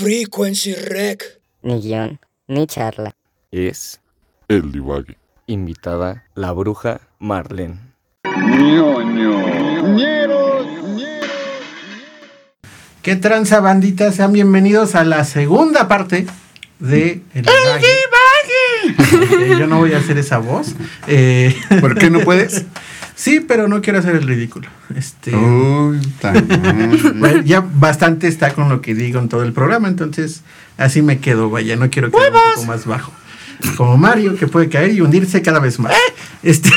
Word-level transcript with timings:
Frequency 0.00 0.74
Rec. 0.74 1.40
Ni 1.62 1.80
guion, 1.80 2.20
ni 2.48 2.66
charla. 2.66 3.16
Es 3.50 3.98
El 4.46 4.70
divague. 4.70 5.16
invitada 5.46 6.26
la 6.34 6.52
bruja 6.52 7.00
Marlene. 7.18 7.78
¿Qué 13.00 13.16
tranza 13.16 13.60
bandita? 13.60 14.12
Sean 14.12 14.32
bienvenidos 14.32 14.94
a 14.96 15.04
la 15.04 15.24
segunda 15.24 15.88
parte 15.88 16.26
de 16.78 17.22
El 17.32 17.42
Divague. 17.42 17.86
Eh, 18.88 19.56
yo 19.58 19.66
no 19.66 19.78
voy 19.78 19.94
a 19.94 19.98
hacer 19.98 20.18
esa 20.18 20.36
voz. 20.38 20.74
Eh, 21.06 21.56
¿Por 21.80 21.98
qué 21.98 22.10
no 22.10 22.20
puedes? 22.20 22.66
sí, 23.16 23.40
pero 23.40 23.66
no 23.66 23.82
quiero 23.82 23.98
hacer 23.98 24.14
el 24.14 24.28
ridículo. 24.28 24.68
Este, 24.94 25.34
Uy, 25.34 26.00
tan 26.20 26.46
mal. 26.46 27.14
bueno, 27.16 27.42
ya 27.42 27.60
bastante 27.60 28.28
está 28.28 28.52
con 28.54 28.68
lo 28.68 28.80
que 28.80 28.94
digo 28.94 29.18
en 29.18 29.28
todo 29.28 29.42
el 29.42 29.52
programa, 29.52 29.88
entonces 29.88 30.42
así 30.78 31.02
me 31.02 31.18
quedo, 31.18 31.50
vaya, 31.50 31.74
no 31.74 31.90
quiero 31.90 32.12
quedar 32.12 32.32
un 32.32 32.54
poco 32.54 32.66
más 32.66 32.86
bajo. 32.86 33.12
Como 33.76 33.96
Mario, 33.96 34.36
que 34.36 34.46
puede 34.46 34.68
caer 34.68 34.92
y 34.92 35.00
hundirse 35.00 35.42
cada 35.42 35.58
vez 35.58 35.80
más. 35.80 35.92
Este, 36.42 36.70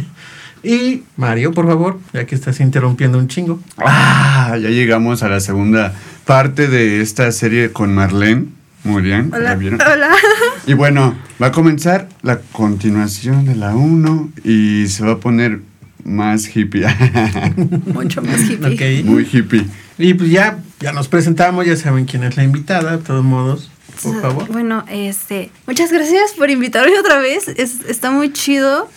y 0.62 1.02
Mario, 1.16 1.52
por 1.52 1.66
favor, 1.66 1.98
ya 2.12 2.24
que 2.24 2.34
estás 2.34 2.60
interrumpiendo 2.60 3.18
un 3.18 3.28
chingo. 3.28 3.60
Ah, 3.78 4.56
ya 4.60 4.70
llegamos 4.70 5.22
a 5.22 5.28
la 5.28 5.40
segunda 5.40 5.92
parte 6.24 6.68
de 6.68 7.00
esta 7.00 7.30
serie 7.32 7.72
con 7.72 7.94
Marlene. 7.94 8.46
Muy 8.84 9.02
bien, 9.02 9.30
¿la 9.30 9.36
Hola. 9.36 9.54
vieron? 9.54 9.80
Hola. 9.80 10.10
Y 10.66 10.74
bueno, 10.74 11.14
va 11.40 11.48
a 11.48 11.52
comenzar 11.52 12.08
la 12.22 12.38
continuación 12.40 13.44
de 13.44 13.54
la 13.54 13.74
1 13.76 14.30
y 14.44 14.86
se 14.88 15.04
va 15.04 15.12
a 15.12 15.16
poner 15.18 15.60
más 16.04 16.54
hippie. 16.56 16.86
Mucho 17.86 18.22
más 18.22 18.40
hippie. 18.42 19.00
Ok. 19.00 19.04
Muy 19.06 19.28
hippie. 19.30 19.64
Y 19.98 20.14
pues 20.14 20.30
ya, 20.30 20.58
ya 20.80 20.92
nos 20.92 21.08
presentamos, 21.08 21.66
ya 21.66 21.76
saben 21.76 22.04
quién 22.06 22.24
es 22.24 22.36
la 22.36 22.44
invitada, 22.44 22.96
de 22.96 23.02
todos 23.02 23.24
modos, 23.24 23.70
por 24.02 24.20
favor. 24.20 24.48
Bueno, 24.50 24.84
este, 24.90 25.50
muchas 25.66 25.92
gracias 25.92 26.32
por 26.36 26.50
invitarme 26.50 26.98
otra 26.98 27.18
vez. 27.18 27.48
Es- 27.48 27.80
está 27.88 28.10
muy 28.10 28.32
chido. 28.32 28.88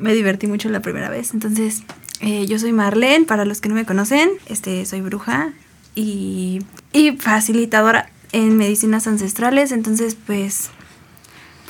Me 0.00 0.14
divertí 0.14 0.46
mucho 0.46 0.68
la 0.70 0.80
primera 0.80 1.10
vez. 1.10 1.34
Entonces, 1.34 1.82
eh, 2.20 2.46
yo 2.46 2.58
soy 2.58 2.72
Marlene, 2.72 3.26
para 3.26 3.44
los 3.44 3.60
que 3.60 3.68
no 3.68 3.74
me 3.74 3.84
conocen, 3.84 4.30
este, 4.48 4.86
soy 4.86 5.02
bruja 5.02 5.52
y, 5.94 6.60
y 6.92 7.12
facilitadora 7.12 8.08
en 8.32 8.56
medicinas 8.56 9.06
ancestrales. 9.06 9.72
Entonces, 9.72 10.16
pues, 10.26 10.70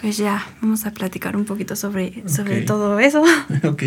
pues 0.01 0.17
ya, 0.19 0.47
vamos 0.61 0.85
a 0.87 0.93
platicar 0.93 1.37
un 1.37 1.45
poquito 1.45 1.75
sobre, 1.77 2.23
sobre 2.29 2.63
todo 2.63 2.99
eso. 3.01 3.23
Ok. 3.65 3.85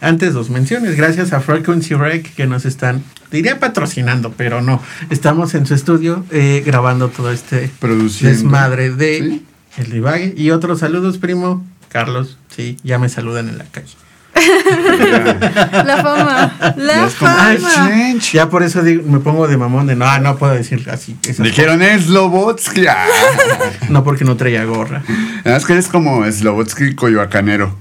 Antes 0.00 0.34
dos 0.34 0.50
menciones. 0.50 0.96
Gracias 0.96 1.32
a 1.32 1.40
Frequency 1.40 1.94
Rec 1.94 2.34
que 2.34 2.46
nos 2.46 2.64
están, 2.64 3.02
diría 3.30 3.58
patrocinando, 3.60 4.32
pero 4.32 4.60
no. 4.60 4.82
Estamos 5.10 5.54
en 5.54 5.66
su 5.66 5.74
estudio 5.74 6.24
eh, 6.30 6.62
grabando 6.66 7.08
todo 7.08 7.30
este 7.30 7.70
Produciendo. 7.78 8.36
desmadre 8.36 8.90
de 8.90 9.18
Sí. 9.18 9.46
El 9.78 9.90
Divague. 9.90 10.34
Y 10.36 10.50
otros 10.50 10.80
saludos, 10.80 11.16
primo. 11.18 11.64
Carlos, 11.88 12.36
sí, 12.54 12.76
ya 12.82 12.98
me 12.98 13.08
saludan 13.08 13.48
en 13.48 13.58
la 13.58 13.64
calle. 13.64 13.94
La 15.84 16.02
fama, 16.02 16.74
la 16.76 16.94
Ya 16.94 17.06
es 17.06 17.14
como, 17.14 17.30
fama. 17.30 18.18
Ya 18.32 18.48
por 18.48 18.62
eso 18.62 18.82
digo- 18.82 19.02
me 19.06 19.20
pongo 19.20 19.46
de 19.46 19.56
mamón 19.56 19.86
de 19.86 19.96
no, 19.96 20.06
ah, 20.06 20.18
no 20.20 20.36
puedo 20.36 20.54
decir 20.54 20.88
así. 20.90 21.16
Dijeron 21.38 21.80
Slobotsky. 22.00 22.86
Ah. 22.86 23.06
No 23.88 24.04
porque 24.04 24.24
no 24.24 24.36
traía 24.36 24.64
gorra. 24.64 25.02
Es 25.44 25.64
que 25.66 25.74
eres 25.74 25.88
como 25.88 26.24
Slobotsky 26.30 26.94
coyoacanero. 26.94 27.76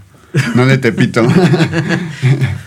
No 0.56 0.66
de 0.66 0.78
Tepito. 0.78 1.26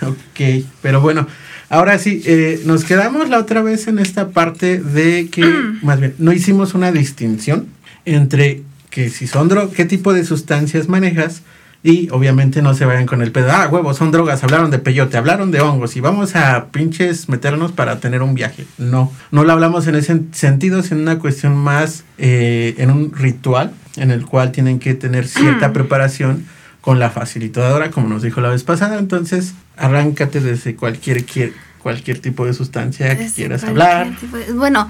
Ok, 0.02 0.64
pero 0.82 1.00
bueno, 1.00 1.28
ahora 1.70 1.98
sí, 1.98 2.20
eh, 2.26 2.60
nos 2.64 2.82
quedamos 2.84 3.28
la 3.28 3.38
otra 3.38 3.62
vez 3.62 3.86
en 3.86 3.98
esta 4.00 4.30
parte 4.30 4.78
de 4.78 5.28
que, 5.30 5.42
más 5.82 6.00
bien, 6.00 6.14
no 6.18 6.32
hicimos 6.32 6.74
una 6.74 6.90
distinción 6.90 7.68
entre 8.04 8.62
que 8.90 9.10
si 9.10 9.26
son 9.26 9.48
drogas, 9.48 9.74
qué 9.74 9.84
tipo 9.84 10.12
de 10.12 10.24
sustancias 10.24 10.88
manejas 10.88 11.42
y 11.86 12.08
obviamente 12.10 12.62
no 12.62 12.72
se 12.72 12.86
vayan 12.86 13.04
con 13.04 13.20
el 13.20 13.30
pedo, 13.30 13.52
ah, 13.52 13.68
huevos, 13.70 13.98
son 13.98 14.10
drogas, 14.10 14.42
hablaron 14.42 14.70
de 14.70 14.78
peyote, 14.78 15.18
hablaron 15.18 15.50
de 15.50 15.60
hongos 15.60 15.94
y 15.96 16.00
vamos 16.00 16.34
a 16.34 16.68
pinches 16.72 17.28
meternos 17.28 17.72
para 17.72 18.00
tener 18.00 18.22
un 18.22 18.34
viaje. 18.34 18.64
No, 18.78 19.12
no 19.30 19.44
lo 19.44 19.52
hablamos 19.52 19.86
en 19.86 19.94
ese 19.96 20.22
sentido, 20.32 20.82
sino 20.82 21.02
una 21.02 21.18
cuestión 21.18 21.54
más 21.54 22.04
eh, 22.16 22.74
en 22.78 22.90
un 22.90 23.12
ritual 23.12 23.72
en 23.96 24.10
el 24.10 24.24
cual 24.24 24.50
tienen 24.50 24.78
que 24.78 24.94
tener 24.94 25.28
cierta 25.28 25.72
preparación 25.74 26.46
con 26.80 26.98
la 26.98 27.10
facilitadora, 27.10 27.90
como 27.90 28.08
nos 28.08 28.22
dijo 28.22 28.40
la 28.40 28.48
vez 28.48 28.64
pasada. 28.64 28.98
Entonces, 28.98 29.54
arráncate 29.76 30.40
desde 30.40 30.74
cualquier, 30.76 31.24
quier- 31.26 31.52
cualquier 31.82 32.18
tipo 32.18 32.46
de 32.46 32.54
sustancia 32.54 33.16
que 33.18 33.28
quieras 33.30 33.62
hablar. 33.64 34.08
de- 34.18 34.52
bueno, 34.54 34.88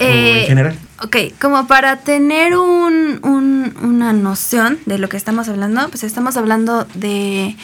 o 0.00 0.04
en 0.04 0.10
eh, 0.10 0.44
general. 0.46 0.78
Ok, 1.02 1.16
como 1.40 1.66
para 1.66 1.96
tener 1.98 2.56
un, 2.56 3.20
un- 3.22 3.74
una 3.82 4.12
noción 4.12 4.78
de 4.86 4.98
lo 4.98 5.08
que 5.08 5.16
estamos 5.16 5.48
hablando, 5.48 5.88
pues 5.88 6.04
estamos 6.04 6.36
hablando 6.36 6.86
de 6.94 7.56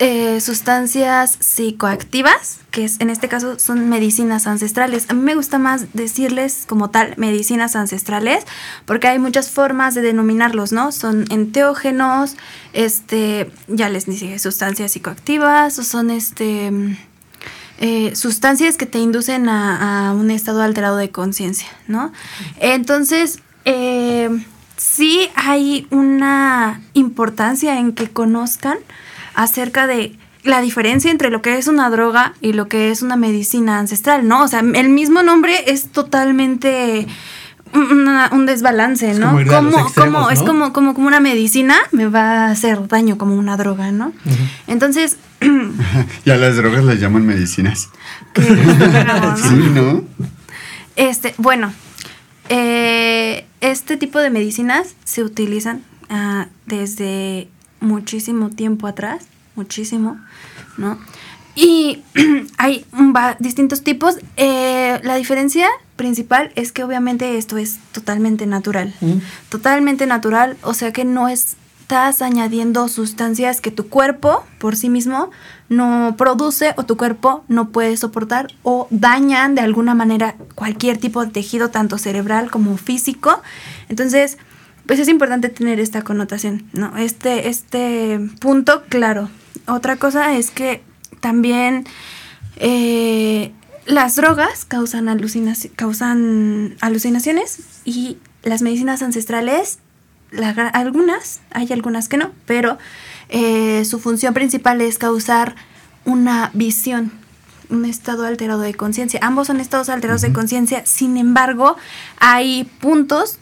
eh, 0.00 0.40
sustancias 0.40 1.36
psicoactivas, 1.40 2.60
que 2.70 2.84
es, 2.84 3.00
en 3.00 3.10
este 3.10 3.26
caso 3.28 3.58
son 3.58 3.88
medicinas 3.88 4.46
ancestrales. 4.46 5.06
A 5.08 5.14
mí 5.14 5.22
me 5.22 5.34
gusta 5.34 5.58
más 5.58 5.86
decirles 5.92 6.64
como 6.68 6.90
tal 6.90 7.14
medicinas 7.16 7.74
ancestrales, 7.74 8.44
porque 8.84 9.08
hay 9.08 9.18
muchas 9.18 9.50
formas 9.50 9.94
de 9.94 10.02
denominarlos, 10.02 10.70
¿no? 10.72 10.92
Son 10.92 11.24
enteógenos, 11.30 12.36
este, 12.74 13.50
ya 13.66 13.88
les 13.88 14.06
dije, 14.06 14.38
sustancias 14.38 14.92
psicoactivas, 14.92 15.78
o 15.78 15.84
son 15.84 16.10
este... 16.10 16.70
eh, 17.80 18.14
sustancias 18.16 18.76
que 18.76 18.86
te 18.86 18.98
inducen 18.98 19.48
a, 19.48 20.08
a 20.08 20.12
un 20.12 20.30
estado 20.30 20.62
alterado 20.62 20.96
de 20.96 21.10
conciencia, 21.10 21.68
¿no? 21.86 22.12
Entonces, 22.60 23.40
eh, 23.64 24.30
sí 24.76 25.28
hay 25.34 25.86
una 25.90 26.80
importancia 26.94 27.78
en 27.78 27.92
que 27.92 28.08
conozcan 28.08 28.78
acerca 29.34 29.86
de 29.86 30.16
la 30.42 30.60
diferencia 30.60 31.10
entre 31.10 31.30
lo 31.30 31.42
que 31.42 31.58
es 31.58 31.68
una 31.68 31.90
droga 31.90 32.34
y 32.40 32.52
lo 32.52 32.68
que 32.68 32.90
es 32.90 33.02
una 33.02 33.16
medicina 33.16 33.78
ancestral, 33.78 34.26
¿no? 34.26 34.42
O 34.42 34.48
sea, 34.48 34.60
el 34.60 34.88
mismo 34.88 35.22
nombre 35.22 35.70
es 35.70 35.90
totalmente 35.90 37.06
una- 37.74 38.30
un 38.32 38.46
desbalance, 38.46 39.10
Es 39.10 39.18
¿no? 39.18 39.30
como 39.32 39.44
Como- 39.46 39.78
extremos, 39.80 39.92
como- 39.94 40.30
Es 40.30 40.38
como, 40.42 40.72
como, 40.72 40.94
como 40.94 41.06
una 41.08 41.20
medicina 41.20 41.76
me 41.92 42.06
va 42.06 42.46
a 42.46 42.50
hacer 42.50 42.86
daño 42.88 43.18
como 43.18 43.34
una 43.34 43.56
droga, 43.56 43.90
¿no? 43.92 44.12
Entonces, 44.66 45.16
y 46.24 46.30
a 46.30 46.36
las 46.36 46.56
drogas 46.56 46.84
las 46.84 46.98
llaman 47.00 47.26
medicinas. 47.26 47.88
Sí, 49.36 49.54
¿no? 49.74 50.02
Este, 50.96 51.34
bueno, 51.38 51.72
eh, 52.48 53.46
este 53.60 53.96
tipo 53.96 54.18
de 54.18 54.30
medicinas 54.30 54.94
se 55.04 55.22
utilizan 55.22 55.82
ah, 56.08 56.46
desde 56.66 57.48
muchísimo 57.80 58.50
tiempo 58.50 58.86
atrás, 58.86 59.26
muchísimo, 59.54 60.18
¿no? 60.76 60.98
Y 61.60 62.02
hay 62.58 62.84
va- 62.94 63.36
distintos 63.40 63.82
tipos. 63.82 64.16
Eh, 64.36 65.00
la 65.02 65.16
diferencia 65.16 65.68
principal 65.96 66.52
es 66.54 66.70
que 66.70 66.84
obviamente 66.84 67.36
esto 67.36 67.58
es 67.58 67.78
totalmente 67.90 68.46
natural. 68.46 68.94
Mm. 69.00 69.18
Totalmente 69.48 70.06
natural, 70.06 70.56
o 70.62 70.72
sea 70.72 70.92
que 70.92 71.04
no 71.04 71.28
estás 71.28 72.22
añadiendo 72.22 72.86
sustancias 72.86 73.60
que 73.60 73.72
tu 73.72 73.88
cuerpo 73.88 74.44
por 74.58 74.76
sí 74.76 74.88
mismo 74.88 75.30
no 75.68 76.14
produce 76.16 76.74
o 76.76 76.84
tu 76.84 76.96
cuerpo 76.96 77.44
no 77.48 77.70
puede 77.70 77.96
soportar 77.96 78.48
o 78.62 78.86
dañan 78.90 79.56
de 79.56 79.62
alguna 79.62 79.94
manera 79.94 80.36
cualquier 80.54 80.98
tipo 80.98 81.24
de 81.24 81.32
tejido, 81.32 81.70
tanto 81.70 81.98
cerebral 81.98 82.52
como 82.52 82.76
físico. 82.76 83.42
Entonces, 83.88 84.38
pues 84.86 85.00
es 85.00 85.08
importante 85.08 85.48
tener 85.48 85.80
esta 85.80 86.02
connotación, 86.02 86.64
¿no? 86.72 86.96
Este, 86.96 87.48
este 87.48 88.20
punto 88.40 88.84
claro. 88.88 89.28
Otra 89.66 89.96
cosa 89.96 90.34
es 90.34 90.50
que 90.52 90.82
también 91.20 91.86
eh, 92.56 93.52
las 93.86 94.16
drogas 94.16 94.64
causan, 94.64 95.06
alucinaci- 95.06 95.70
causan 95.74 96.76
alucinaciones 96.80 97.58
y 97.84 98.18
las 98.42 98.62
medicinas 98.62 99.02
ancestrales, 99.02 99.78
la 100.30 100.50
algunas, 100.68 101.40
hay 101.50 101.72
algunas 101.72 102.08
que 102.08 102.18
no, 102.18 102.32
pero 102.46 102.78
eh, 103.28 103.84
su 103.84 103.98
función 103.98 104.34
principal 104.34 104.80
es 104.80 104.98
causar 104.98 105.56
una 106.04 106.50
visión, 106.54 107.12
un 107.70 107.84
estado 107.84 108.24
alterado 108.24 108.60
de 108.60 108.74
conciencia. 108.74 109.20
Ambos 109.22 109.46
son 109.48 109.60
estados 109.60 109.88
alterados 109.88 110.22
de 110.22 110.32
conciencia, 110.32 110.84
sin 110.86 111.16
embargo, 111.16 111.76
hay 112.18 112.64
puntos 112.80 113.38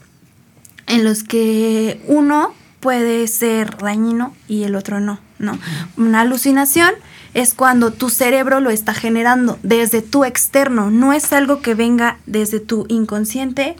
en 0.86 1.04
los 1.04 1.24
que 1.24 2.00
uno 2.06 2.54
puede 2.80 3.26
ser 3.26 3.78
dañino 3.78 4.34
y 4.46 4.62
el 4.62 4.76
otro 4.76 5.00
no, 5.00 5.18
¿no? 5.38 5.58
Una 5.96 6.20
alucinación 6.20 6.92
es 7.36 7.52
cuando 7.52 7.92
tu 7.92 8.08
cerebro 8.08 8.60
lo 8.60 8.70
está 8.70 8.94
generando 8.94 9.58
desde 9.62 10.00
tu 10.00 10.24
externo, 10.24 10.90
no 10.90 11.12
es 11.12 11.34
algo 11.34 11.60
que 11.60 11.74
venga 11.74 12.16
desde 12.24 12.60
tu 12.60 12.86
inconsciente, 12.88 13.76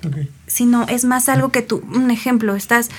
sino 0.47 0.87
es 0.89 1.07
más 1.07 1.31
algo 1.31 1.49
que 1.49 1.63
tú, 1.63 1.83
un 1.91 2.11
ejemplo, 2.11 2.55
estás 2.55 2.91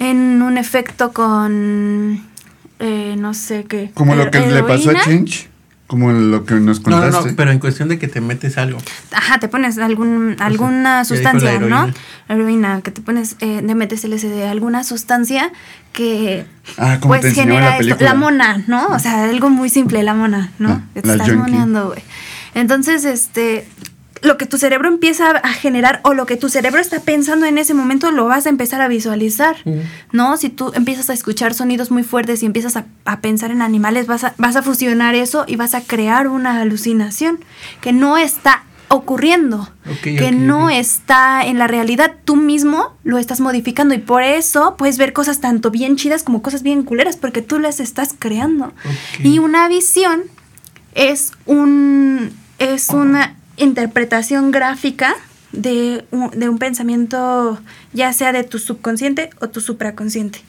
en 0.00 0.42
un 0.42 0.58
efecto 0.58 1.12
con, 1.12 2.20
eh, 2.80 3.14
no 3.16 3.32
sé 3.32 3.62
qué. 3.62 3.92
Como 3.94 4.16
lo 4.16 4.28
que 4.28 4.40
le 4.40 4.64
pasó 4.64 4.90
a. 4.90 5.04
Chinch 5.04 5.51
Como 5.92 6.10
lo 6.10 6.46
que 6.46 6.54
nos 6.54 6.80
No, 6.86 6.88
no, 6.96 7.02
contaste. 7.02 7.28
no, 7.32 7.36
pero 7.36 7.50
en 7.50 7.58
cuestión 7.58 7.90
de 7.90 7.98
que 7.98 8.08
te 8.08 8.22
metes 8.22 8.56
algo. 8.56 8.78
Ajá, 9.12 9.38
te 9.38 9.48
pones 9.48 9.76
algún, 9.76 10.36
alguna 10.38 11.04
sustancia, 11.04 11.52
la 11.52 11.58
¿no? 11.58 11.66
heroína. 11.66 11.94
La 12.28 12.34
heroína, 12.34 12.80
que 12.80 12.90
te 12.92 13.02
pones, 13.02 13.36
eh, 13.40 13.60
de 13.62 13.74
metes 13.74 14.02
LSD, 14.02 14.48
alguna 14.48 14.84
sustancia 14.84 15.52
que 15.92 16.46
Ah, 16.78 16.96
como 16.98 17.12
te 17.12 17.20
pues 17.20 17.24
enseñaba 17.36 17.60
genera 17.60 17.82
la 17.82 17.92
esto. 17.92 18.04
La 18.06 18.14
mona, 18.14 18.64
¿no? 18.68 18.86
O 18.86 18.98
sea, 18.98 19.24
algo 19.24 19.50
muy 19.50 19.68
simple, 19.68 20.02
la 20.02 20.14
mona, 20.14 20.50
¿no? 20.58 20.70
Ah, 20.70 20.82
te 20.94 21.06
la 21.06 21.12
estás 21.12 21.36
moneando, 21.36 21.88
güey. 21.88 22.02
Entonces, 22.54 23.04
este, 23.04 23.68
lo 24.22 24.38
que 24.38 24.46
tu 24.46 24.56
cerebro 24.56 24.88
empieza 24.88 25.30
a 25.30 25.52
generar 25.52 26.00
o 26.04 26.14
lo 26.14 26.26
que 26.26 26.36
tu 26.36 26.48
cerebro 26.48 26.80
está 26.80 27.00
pensando 27.00 27.46
en 27.46 27.58
ese 27.58 27.74
momento 27.74 28.10
lo 28.10 28.26
vas 28.26 28.46
a 28.46 28.48
empezar 28.48 28.80
a 28.80 28.88
visualizar, 28.88 29.56
¿no? 30.12 30.36
Si 30.36 30.48
tú 30.48 30.72
empiezas 30.74 31.10
a 31.10 31.12
escuchar 31.12 31.54
sonidos 31.54 31.90
muy 31.90 32.04
fuertes 32.04 32.42
y 32.42 32.46
empiezas 32.46 32.76
a, 32.76 32.86
a 33.04 33.20
pensar 33.20 33.50
en 33.50 33.62
animales, 33.62 34.06
vas 34.06 34.24
a, 34.24 34.34
vas 34.38 34.56
a 34.56 34.62
fusionar 34.62 35.14
eso 35.14 35.44
y 35.46 35.56
vas 35.56 35.74
a 35.74 35.82
crear 35.82 36.28
una 36.28 36.60
alucinación 36.60 37.40
que 37.80 37.92
no 37.92 38.16
está 38.16 38.64
ocurriendo, 38.92 39.70
que 40.02 40.32
no 40.32 40.68
está 40.68 41.46
en 41.46 41.58
la 41.58 41.66
realidad, 41.66 42.14
tú 42.26 42.36
mismo 42.36 42.94
lo 43.04 43.16
estás 43.16 43.40
modificando 43.40 43.94
y 43.94 43.98
por 43.98 44.22
eso 44.22 44.76
puedes 44.76 44.98
ver 44.98 45.14
cosas 45.14 45.40
tanto 45.40 45.70
bien 45.70 45.96
chidas 45.96 46.22
como 46.22 46.42
cosas 46.42 46.62
bien 46.62 46.82
culeras 46.82 47.16
porque 47.16 47.40
tú 47.40 47.58
las 47.58 47.80
estás 47.80 48.14
creando. 48.18 48.72
Y 49.24 49.38
una 49.38 49.66
visión 49.68 50.24
es 50.94 51.32
un 51.46 52.32
es 52.58 52.90
una 52.90 53.36
interpretación 53.56 54.50
gráfica 54.50 55.14
de 55.52 56.04
un, 56.10 56.30
de 56.30 56.48
un 56.48 56.58
pensamiento 56.58 57.58
ya 57.92 58.12
sea 58.12 58.32
de 58.32 58.42
tu 58.42 58.58
subconsciente 58.58 59.30
o 59.40 59.48
tu 59.48 59.60
supraconsciente. 59.60 60.40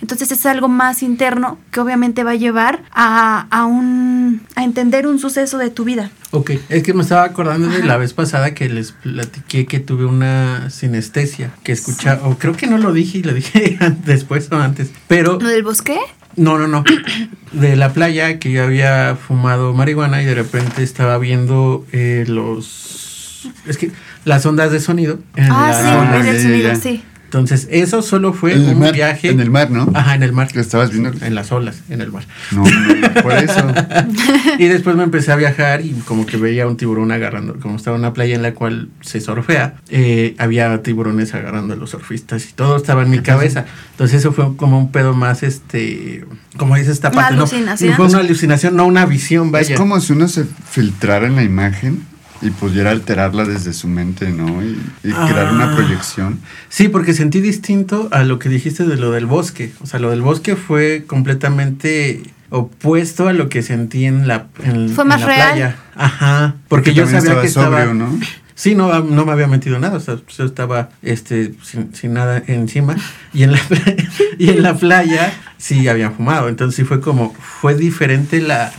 Entonces 0.00 0.32
es 0.32 0.44
algo 0.46 0.68
más 0.68 1.02
interno 1.02 1.58
que 1.70 1.80
obviamente 1.80 2.24
va 2.24 2.32
a 2.32 2.36
llevar 2.36 2.82
a, 2.90 3.46
a 3.50 3.66
un 3.66 4.42
a 4.56 4.64
entender 4.64 5.06
un 5.06 5.18
suceso 5.18 5.58
de 5.58 5.70
tu 5.70 5.84
vida. 5.84 6.10
Ok, 6.32 6.52
es 6.68 6.82
que 6.82 6.92
me 6.92 7.02
estaba 7.02 7.24
acordando 7.24 7.68
de 7.68 7.84
la 7.84 7.96
vez 7.96 8.12
pasada 8.12 8.52
que 8.52 8.68
les 8.68 8.92
platiqué 8.92 9.66
que 9.66 9.78
tuve 9.78 10.04
una 10.04 10.70
sinestesia, 10.70 11.52
que 11.62 11.72
escuchaba, 11.72 12.28
o 12.28 12.36
creo 12.36 12.54
que 12.54 12.66
no 12.66 12.78
lo 12.78 12.92
dije 12.92 13.18
y 13.18 13.22
lo 13.22 13.32
dije 13.32 13.78
después 14.04 14.48
o 14.50 14.56
antes, 14.56 14.90
pero 15.06 15.38
¿Lo 15.40 15.48
del 15.48 15.62
bosque? 15.62 15.98
No, 16.38 16.58
no, 16.58 16.66
no, 16.68 16.84
de 17.52 17.76
la 17.76 17.92
playa 17.92 18.38
que 18.38 18.50
yo 18.52 18.64
había 18.64 19.16
fumado 19.16 19.74
marihuana 19.74 20.22
y 20.22 20.24
de 20.24 20.34
repente 20.34 20.82
estaba 20.82 21.18
viendo 21.18 21.84
eh, 21.92 22.24
los, 22.26 23.50
es 23.66 23.76
que 23.76 23.90
las 24.24 24.44
ondas 24.46 24.72
de 24.72 24.80
sonido 24.80 25.18
en 25.36 25.50
Ah, 25.52 25.68
la 25.68 25.74
sí, 25.74 25.84
Ah, 25.90 26.28
el 26.30 26.42
sonido, 26.42 26.68
ya. 26.68 26.74
sí. 26.76 27.02
Entonces, 27.28 27.68
eso 27.70 28.00
solo 28.00 28.32
fue 28.32 28.54
En 28.54 28.62
el 28.64 28.74
un 28.74 28.78
mar, 28.80 28.94
viaje. 28.94 29.28
en 29.28 29.38
el 29.40 29.50
mar, 29.50 29.70
¿no? 29.70 29.90
Ajá, 29.92 30.14
en 30.14 30.22
el 30.22 30.32
mar. 30.32 30.48
Que 30.48 30.60
estabas 30.60 30.90
viendo. 30.90 31.12
En 31.22 31.34
las 31.34 31.52
olas, 31.52 31.82
en 31.90 32.00
el 32.00 32.10
mar. 32.10 32.24
No, 32.52 32.64
no, 32.64 33.22
por 33.22 33.32
eso. 33.34 33.66
Y 34.58 34.64
después 34.66 34.96
me 34.96 35.02
empecé 35.04 35.30
a 35.30 35.36
viajar 35.36 35.82
y 35.84 35.90
como 36.06 36.24
que 36.24 36.38
veía 36.38 36.66
un 36.66 36.76
tiburón 36.78 37.12
agarrando, 37.12 37.60
como 37.60 37.76
estaba 37.76 37.96
en 37.96 38.00
una 38.02 38.14
playa 38.14 38.34
en 38.34 38.40
la 38.42 38.54
cual 38.54 38.88
se 39.02 39.20
surfea, 39.20 39.74
eh, 39.90 40.34
había 40.38 40.82
tiburones 40.82 41.34
agarrando 41.34 41.74
a 41.74 41.76
los 41.76 41.90
surfistas 41.90 42.48
y 42.48 42.52
todo 42.54 42.76
estaba 42.76 43.02
en 43.02 43.10
mi 43.10 43.18
cabeza. 43.20 43.66
Entonces 43.92 44.20
eso 44.20 44.32
fue 44.32 44.56
como 44.56 44.78
un 44.78 44.90
pedo 44.90 45.12
más, 45.14 45.42
este, 45.42 46.24
como 46.56 46.76
dice 46.76 46.90
esta 46.92 47.08
Una 47.08 47.16
parte, 47.16 47.34
no, 47.36 47.40
alucinación. 47.42 47.94
fue 47.94 48.06
una 48.06 48.18
alucinación, 48.20 48.74
no 48.76 48.86
una 48.86 49.04
visión, 49.04 49.52
vaya. 49.52 49.74
Es 49.74 49.78
como 49.80 50.00
si 50.00 50.14
uno 50.14 50.28
se 50.28 50.44
filtrara 50.70 51.26
en 51.26 51.36
la 51.36 51.42
imagen 51.42 52.02
y 52.40 52.50
pudiera 52.50 52.90
alterarla 52.90 53.44
desde 53.44 53.72
su 53.72 53.88
mente, 53.88 54.30
¿no? 54.30 54.62
Y, 54.62 54.80
y 55.04 55.10
crear 55.12 55.46
Ah. 55.48 55.52
una 55.52 55.74
proyección. 55.76 56.38
Sí, 56.68 56.88
porque 56.88 57.12
sentí 57.14 57.40
distinto 57.40 58.08
a 58.12 58.22
lo 58.24 58.38
que 58.38 58.48
dijiste 58.48 58.84
de 58.84 58.96
lo 58.96 59.10
del 59.10 59.26
bosque. 59.26 59.72
O 59.80 59.86
sea, 59.86 59.98
lo 60.00 60.10
del 60.10 60.22
bosque 60.22 60.54
fue 60.56 61.04
completamente 61.06 62.22
opuesto 62.50 63.28
a 63.28 63.32
lo 63.32 63.48
que 63.48 63.62
sentí 63.62 64.04
en 64.06 64.26
la, 64.28 64.46
en, 64.62 64.88
Fue 64.90 65.02
en 65.04 65.08
más 65.08 65.20
la 65.20 65.26
real. 65.26 65.50
playa. 65.52 65.76
Ajá. 65.96 66.54
Porque 66.68 66.94
yo 66.94 67.06
sabía 67.06 67.40
que 67.40 67.46
estaba 67.48 67.78
sobrio, 67.80 67.94
¿no? 67.94 68.18
Sí, 68.54 68.74
no, 68.74 69.04
no 69.04 69.24
me 69.24 69.30
había 69.32 69.46
metido 69.46 69.78
nada, 69.78 69.96
o 69.98 70.00
sea, 70.00 70.16
yo 70.36 70.44
estaba 70.44 70.88
este, 71.02 71.54
sin, 71.62 71.94
sin 71.94 72.12
nada 72.14 72.42
encima 72.48 72.96
y 73.32 73.44
en, 73.44 73.52
la, 73.52 73.58
playa- 73.60 73.96
y 74.38 74.48
en 74.50 74.62
la 74.64 74.74
playa 74.74 75.32
sí 75.58 75.86
había 75.86 76.10
fumado, 76.10 76.48
entonces 76.48 76.74
sí 76.74 76.82
fue 76.82 77.00
como, 77.00 77.32
fue 77.34 77.76
diferente 77.76 78.40
la, 78.40 78.72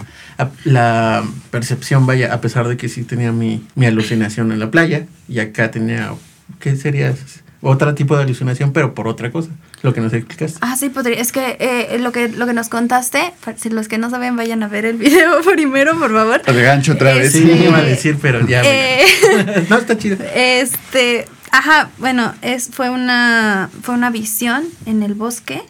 la 0.64 1.24
percepción, 1.52 2.06
vaya, 2.06 2.34
a 2.34 2.42
pesar 2.42 2.68
de 2.68 2.78
que 2.78 2.90
sí 2.90 3.04
tenía 3.04 3.32
mi, 3.32 3.66
mi 3.76 3.86
alucinación 3.86 4.52
en 4.52 4.60
la 4.60 4.72
playa 4.72 5.06
y 5.28 5.40
acá 5.40 5.72
tenía, 5.72 6.14
¿qué 6.60 6.76
sería? 6.76 7.14
Otro 7.62 7.94
tipo 7.94 8.16
de 8.16 8.24
alucinación, 8.24 8.72
pero 8.72 8.94
por 8.94 9.10
otra 9.10 9.32
cosa, 9.32 9.50
lo 9.82 9.94
que 9.94 10.00
nos 10.00 10.14
explicaste. 10.14 10.60
Ah, 10.62 10.78
sí, 10.78 10.88
podría. 10.88 11.20
Es 11.20 11.34
que 11.34 11.58
eh, 11.60 11.98
lo 12.00 12.14
que 12.14 12.30
lo 12.30 12.46
que 12.48 12.54
nos 12.54 12.70
contaste, 12.70 13.34
para- 13.44 13.58
si 13.58 13.70
los 13.70 13.90
que 13.90 13.98
no 13.98 14.10
saben, 14.10 14.38
vayan 14.38 14.64
a 14.64 14.70
ver 14.70 14.86
el 14.86 14.96
video 15.06 15.42
primero, 15.42 16.00
por 16.00 16.14
favor. 16.14 16.42
El 16.46 16.62
gancho 16.62 16.94
otra 16.94 17.14
vez. 17.16 17.34
Sí, 17.34 17.40
Este, 17.52 17.66
iba 17.66 17.78
a 17.80 17.84
decir, 17.84 18.18
pero 18.22 18.48
ya. 18.48 18.62
eh, 18.64 19.04
no, 19.70 19.76
está 19.78 19.98
chido. 19.98 20.16
Este, 20.34 21.26
ajá, 21.52 21.90
bueno, 21.98 22.34
es 22.42 22.70
fue 22.72 22.90
una 22.90 23.70
fue 23.82 23.94
una 23.94 24.10
visión 24.10 24.64
en 24.86 25.04
el 25.04 25.14
bosque 25.14 25.62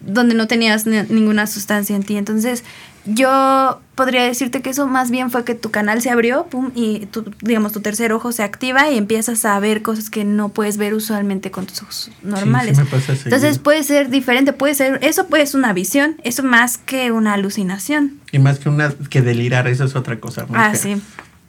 donde 0.00 0.36
no 0.36 0.46
tenías 0.46 0.86
ni- 0.86 1.02
ninguna 1.08 1.48
sustancia 1.48 1.96
en 1.96 2.04
ti. 2.04 2.16
Entonces, 2.16 2.62
yo 3.04 3.80
podría 3.94 4.22
decirte 4.22 4.62
que 4.62 4.70
eso 4.70 4.86
más 4.86 5.10
bien 5.10 5.30
fue 5.30 5.44
que 5.44 5.54
tu 5.54 5.70
canal 5.70 6.00
se 6.02 6.10
abrió, 6.10 6.46
pum, 6.46 6.70
y 6.74 7.06
tu, 7.06 7.24
digamos 7.40 7.72
tu 7.72 7.80
tercer 7.80 8.12
ojo 8.12 8.30
se 8.32 8.42
activa 8.42 8.90
y 8.90 8.96
empiezas 8.96 9.44
a 9.44 9.58
ver 9.60 9.82
cosas 9.82 10.08
que 10.10 10.24
no 10.24 10.50
puedes 10.50 10.76
ver 10.76 10.94
usualmente 10.94 11.50
con 11.50 11.66
tus 11.66 11.82
ojos 11.82 12.10
normales. 12.22 12.76
sí 12.78 12.84
me 12.84 12.88
pasa 12.90 13.06
seguido. 13.16 13.24
Entonces 13.36 13.58
puede 13.58 13.82
ser 13.82 14.08
diferente, 14.08 14.52
puede 14.52 14.74
ser, 14.74 14.98
eso 15.02 15.26
puede 15.26 15.46
ser 15.46 15.58
una 15.58 15.72
visión, 15.72 16.16
eso 16.24 16.42
más 16.42 16.78
que 16.78 17.10
una 17.12 17.34
alucinación. 17.34 18.14
Y 18.30 18.38
más 18.38 18.58
que 18.58 18.68
una 18.68 18.92
que 19.10 19.20
delirar, 19.20 19.66
eso 19.68 19.84
es 19.84 19.94
otra 19.96 20.18
cosa. 20.20 20.46
muy 20.46 20.56
Ah, 20.58 20.70
fea. 20.70 20.96
sí. 20.96 21.02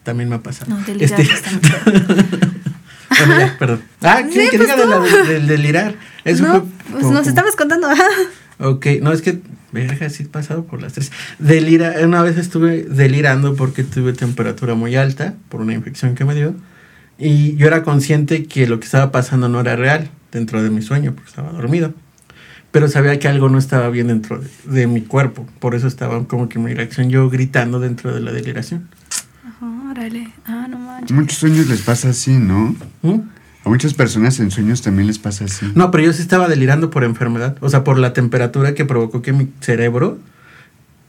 También 0.03 0.29
me 0.29 0.35
ha 0.35 0.41
pasado. 0.41 0.69
No, 0.75 0.83
delirar 0.83 1.19
Este- 1.21 1.33
bueno, 3.19 3.39
ya, 3.39 3.55
perdón. 3.57 3.83
Ah, 4.01 4.21
Sí, 4.23 4.29
¿quieren 4.33 4.49
que 4.49 4.57
pues 4.57 4.75
diga 4.75 4.99
de 4.99 5.33
del 5.33 5.47
delirar? 5.47 5.95
Eso 6.25 6.43
no, 6.43 6.51
fue 6.51 6.61
pues 6.91 7.05
nos 7.05 7.27
estabas 7.27 7.55
contando. 7.55 7.87
Ok, 8.59 8.85
no, 9.01 9.11
es 9.13 9.21
que, 9.21 9.39
verga, 9.73 10.09
sí 10.09 10.23
he 10.23 10.25
pasado 10.27 10.65
por 10.65 10.81
las 10.81 10.93
tres. 10.93 11.11
Delira, 11.39 11.95
una 12.03 12.21
vez 12.21 12.37
estuve 12.37 12.83
delirando 12.83 13.55
porque 13.55 13.83
tuve 13.83 14.13
temperatura 14.13 14.75
muy 14.75 14.95
alta 14.95 15.33
por 15.49 15.61
una 15.61 15.73
infección 15.73 16.15
que 16.15 16.23
me 16.23 16.35
dio. 16.35 16.55
Y 17.17 17.55
yo 17.57 17.67
era 17.67 17.83
consciente 17.83 18.45
que 18.45 18.67
lo 18.67 18.79
que 18.79 18.85
estaba 18.85 19.11
pasando 19.11 19.49
no 19.49 19.59
era 19.59 19.75
real 19.75 20.09
dentro 20.31 20.63
de 20.63 20.69
mi 20.69 20.81
sueño, 20.81 21.13
porque 21.13 21.29
estaba 21.29 21.51
dormido. 21.51 21.93
Pero 22.71 22.87
sabía 22.87 23.19
que 23.19 23.27
algo 23.27 23.49
no 23.49 23.59
estaba 23.59 23.89
bien 23.89 24.07
dentro 24.07 24.39
de, 24.39 24.49
de 24.65 24.87
mi 24.87 25.01
cuerpo. 25.01 25.45
Por 25.59 25.75
eso 25.75 25.87
estaba 25.87 26.27
como 26.27 26.49
que 26.49 26.57
mi 26.57 26.73
reacción 26.73 27.09
yo 27.09 27.29
gritando 27.29 27.79
dentro 27.79 28.13
de 28.13 28.19
la 28.19 28.31
deliración. 28.31 28.89
Ajá, 29.45 29.91
Órale. 29.91 30.29
Ah, 30.45 30.67
no 30.69 30.79
manches. 30.79 31.11
Muchos 31.11 31.37
sueños 31.37 31.67
les 31.67 31.81
pasa 31.81 32.09
así, 32.09 32.31
¿no? 32.31 32.75
¿Mm? 33.03 33.19
A 33.65 33.69
muchas 33.69 33.93
personas 33.93 34.39
en 34.39 34.51
sueños 34.51 34.81
también 34.81 35.07
les 35.07 35.19
pasa 35.19 35.45
así. 35.45 35.65
No, 35.75 35.89
pero 35.91 36.03
yo 36.05 36.13
sí 36.13 36.21
estaba 36.21 36.47
delirando 36.49 36.89
por 36.89 37.03
enfermedad. 37.03 37.55
O 37.61 37.69
sea, 37.69 37.83
por 37.83 37.97
la 37.97 38.11
temperatura 38.13 38.73
que 38.75 38.83
provocó 38.85 39.21
que 39.21 39.31
mi 39.33 39.47
cerebro, 39.61 40.17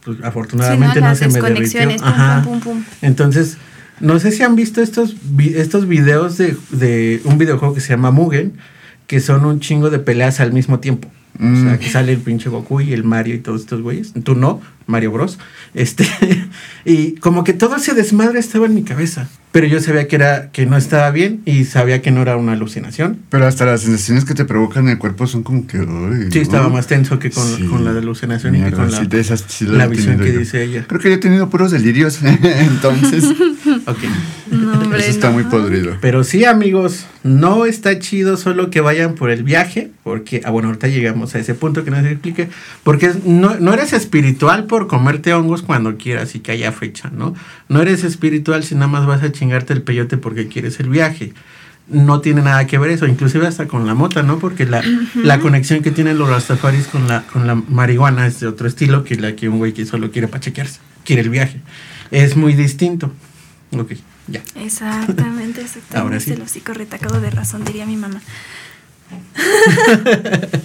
pues 0.04 0.18
afortunadamente 0.22 1.00
Sí, 1.00 1.04
no, 1.04 1.14
se 1.16 1.26
me 1.28 1.32
derritió. 1.34 1.50
desconexiones, 1.80 2.02
pum, 2.02 2.10
Ajá. 2.10 2.42
pum, 2.44 2.60
pum, 2.60 2.74
pum. 2.74 2.84
Entonces, 3.02 3.56
no 4.00 4.18
sé 4.20 4.30
si 4.30 4.42
han 4.42 4.54
visto 4.54 4.82
estos, 4.82 5.16
vi- 5.22 5.54
estos 5.56 5.88
videos 5.88 6.36
de, 6.38 6.56
de 6.70 7.20
un 7.24 7.38
videojuego 7.38 7.74
que 7.74 7.80
se 7.80 7.88
llama 7.90 8.10
Mugen, 8.10 8.52
que 9.06 9.20
son 9.20 9.44
un 9.46 9.60
chingo 9.60 9.90
de 9.90 9.98
peleas 9.98 10.40
al 10.40 10.52
mismo 10.52 10.78
tiempo. 10.80 11.08
O 11.36 11.38
sea, 11.38 11.74
Mm. 11.74 11.78
que 11.78 11.90
sale 11.90 12.12
el 12.12 12.18
pinche 12.20 12.48
Goku 12.48 12.80
y 12.80 12.92
el 12.92 13.02
Mario 13.02 13.34
y 13.34 13.38
todos 13.38 13.62
estos 13.62 13.82
güeyes. 13.82 14.12
Tú 14.22 14.36
no, 14.36 14.60
Mario 14.86 15.12
Bros. 15.12 15.38
Este, 15.74 16.06
y 16.84 17.12
como 17.16 17.44
que 17.44 17.52
todo 17.52 17.76
ese 17.76 17.94
desmadre 17.94 18.38
estaba 18.38 18.66
en 18.66 18.74
mi 18.74 18.82
cabeza. 18.82 19.28
Pero 19.52 19.68
yo 19.68 19.80
sabía 19.80 20.08
que 20.08 20.16
era, 20.16 20.50
que 20.50 20.66
no 20.66 20.76
estaba 20.76 21.12
bien 21.12 21.40
y 21.44 21.62
sabía 21.64 22.02
que 22.02 22.10
no 22.10 22.22
era 22.22 22.36
una 22.36 22.52
alucinación. 22.54 23.18
Pero 23.30 23.46
hasta 23.46 23.64
las 23.64 23.82
sensaciones 23.82 24.24
que 24.24 24.34
te 24.34 24.44
provocan 24.44 24.84
en 24.86 24.90
el 24.90 24.98
cuerpo 24.98 25.28
son 25.28 25.44
como 25.44 25.64
que. 25.68 25.78
ay, 25.78 26.28
Sí, 26.32 26.38
¿no? 26.38 26.42
estaba 26.42 26.68
más 26.70 26.88
tenso 26.88 27.20
que 27.20 27.30
con, 27.30 27.46
Sí. 27.56 27.62
con 27.66 27.84
la 27.84 27.92
alucinación 27.92 28.56
y 28.56 28.62
que 28.64 28.72
con 28.72 28.90
la, 28.90 28.98
sí, 28.98 29.06
de 29.06 29.20
esas 29.20 29.44
sí 29.46 29.64
la 29.66 29.86
visión 29.86 30.18
que 30.18 30.32
yo. 30.32 30.40
dice 30.40 30.64
ella. 30.64 30.84
Creo 30.88 31.00
que 31.00 31.08
yo 31.08 31.14
he 31.14 31.18
tenido 31.18 31.50
puros 31.50 31.70
delirios, 31.70 32.18
entonces. 32.42 33.24
Ok. 33.86 33.98
No, 34.50 34.72
hombre, 34.80 35.00
Eso 35.00 35.10
está 35.10 35.28
no. 35.28 35.34
muy 35.34 35.44
podrido. 35.44 35.96
Pero 36.00 36.22
sí, 36.24 36.44
amigos, 36.44 37.06
no 37.22 37.64
está 37.66 37.98
chido 37.98 38.36
solo 38.36 38.70
que 38.70 38.80
vayan 38.80 39.14
por 39.14 39.30
el 39.30 39.42
viaje, 39.42 39.90
porque, 40.04 40.42
ah, 40.44 40.50
bueno, 40.50 40.68
ahorita 40.68 40.88
llegamos 40.88 41.34
a 41.34 41.38
ese 41.38 41.54
punto 41.54 41.84
que 41.84 41.90
nos 41.90 42.04
explique, 42.04 42.48
porque 42.82 43.12
no, 43.26 43.56
no 43.58 43.72
eres 43.74 43.92
espiritual 43.92 44.64
por 44.74 44.88
comerte 44.88 45.32
hongos 45.32 45.62
cuando 45.62 45.96
quieras 45.96 46.34
y 46.34 46.40
que 46.40 46.50
haya 46.50 46.72
fecha, 46.72 47.08
¿no? 47.08 47.32
No 47.68 47.80
eres 47.80 48.02
espiritual 48.02 48.64
si 48.64 48.74
nada 48.74 48.88
más 48.88 49.06
vas 49.06 49.22
a 49.22 49.30
chingarte 49.30 49.72
el 49.72 49.82
peyote 49.82 50.16
porque 50.16 50.48
quieres 50.48 50.80
el 50.80 50.88
viaje. 50.88 51.32
No 51.86 52.20
tiene 52.20 52.42
nada 52.42 52.66
que 52.66 52.76
ver 52.76 52.90
eso, 52.90 53.06
inclusive 53.06 53.46
hasta 53.46 53.68
con 53.68 53.86
la 53.86 53.94
mota, 53.94 54.24
¿no? 54.24 54.40
Porque 54.40 54.66
la, 54.66 54.82
la 55.14 55.38
conexión 55.38 55.80
que 55.80 55.92
tienen 55.92 56.18
los 56.18 56.28
rastafaris 56.28 56.88
con 56.88 57.06
la, 57.06 57.22
con 57.22 57.46
la 57.46 57.54
marihuana 57.54 58.26
es 58.26 58.40
de 58.40 58.48
otro 58.48 58.66
estilo 58.66 59.04
que 59.04 59.14
la 59.14 59.36
que 59.36 59.48
un 59.48 59.58
güey 59.58 59.72
que 59.74 59.86
solo 59.86 60.10
quiere 60.10 60.26
pachequearse, 60.26 60.80
quiere 61.04 61.22
el 61.22 61.30
viaje. 61.30 61.60
Es 62.10 62.34
muy 62.34 62.54
distinto. 62.54 63.12
Ok, 63.78 63.92
ya. 64.26 64.42
Exactamente, 64.56 65.60
exactamente. 65.60 65.98
Ahora 65.98 66.18
sí. 66.18 66.32
El 66.32 66.42
hocico 66.42 66.74
retacado 66.74 67.20
de 67.20 67.30
razón, 67.30 67.64
diría 67.64 67.86
mi 67.86 67.96
mamá. 67.96 68.20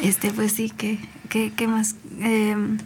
este, 0.00 0.32
pues 0.32 0.50
sí, 0.50 0.72
¿qué, 0.76 0.98
qué, 1.28 1.52
qué 1.54 1.68
más? 1.68 1.94
Em, 2.20 2.78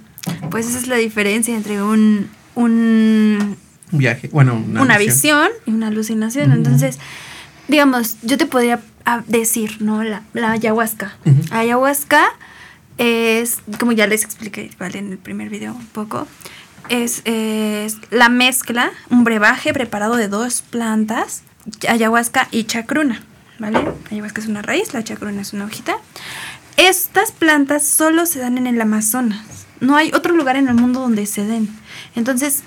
pues 0.53 0.69
esa 0.69 0.79
es 0.79 0.87
la 0.87 0.97
diferencia 0.97 1.57
entre 1.57 1.83
un, 1.83 2.29
un, 2.55 3.57
viaje, 3.91 4.29
bueno, 4.31 4.55
una, 4.55 4.83
una, 4.83 4.99
visión. 4.99 5.49
y 5.65 5.71
una 5.71 5.89
alucinación. 5.89 6.53
Entonces, 6.53 6.99
digamos, 7.69 8.19
yo 8.23 8.37
te 8.37 8.45
podría 8.45 8.81
ah, 9.07 9.23
decir, 9.27 9.79
¿no? 9.81 10.05
La, 10.05 10.23
la 10.35 10.53
ayahuasca. 10.53 11.17
Ayahuasca 11.51 12.27
es, 12.99 13.61
como 13.81 13.93
ya 13.93 14.07
les 14.07 14.25
expliqué 14.25 14.71
¿vale? 14.79 14.99
en 14.99 15.13
el 15.13 15.19
primer 15.19 15.49
video 15.49 15.73
un 15.73 15.87
poco, 15.87 16.29
es, 16.91 17.23
es 17.25 17.97
la 18.11 18.29
mezcla, 18.29 18.93
un 19.09 19.25
brebaje 19.25 19.73
preparado 19.73 20.17
de 20.17 20.29
dos 20.29 20.61
plantas, 20.61 21.45
ayahuasca 21.89 22.49
y 22.51 22.65
chacruna, 22.65 23.23
¿vale? 23.59 23.81
Ayahuasca 24.11 24.43
es 24.43 24.49
una 24.49 24.61
raíz, 24.61 24.93
la 24.93 25.03
chacruna 25.03 25.41
es 25.41 25.55
una 25.55 25.65
hojita. 25.65 25.97
Estas 26.77 27.33
plantas 27.33 27.87
solo 27.87 28.27
se 28.27 28.41
dan 28.41 28.59
en 28.59 28.67
el 28.67 28.79
Amazonas. 28.83 29.63
No 29.83 29.97
hay 29.97 30.11
otro 30.15 30.35
lugar 30.35 30.57
en 30.57 30.69
el 30.69 30.75
mundo 30.75 31.01
donde 31.01 31.27
se 31.27 31.45
den. 31.45 31.69
Entonces, 32.15 32.63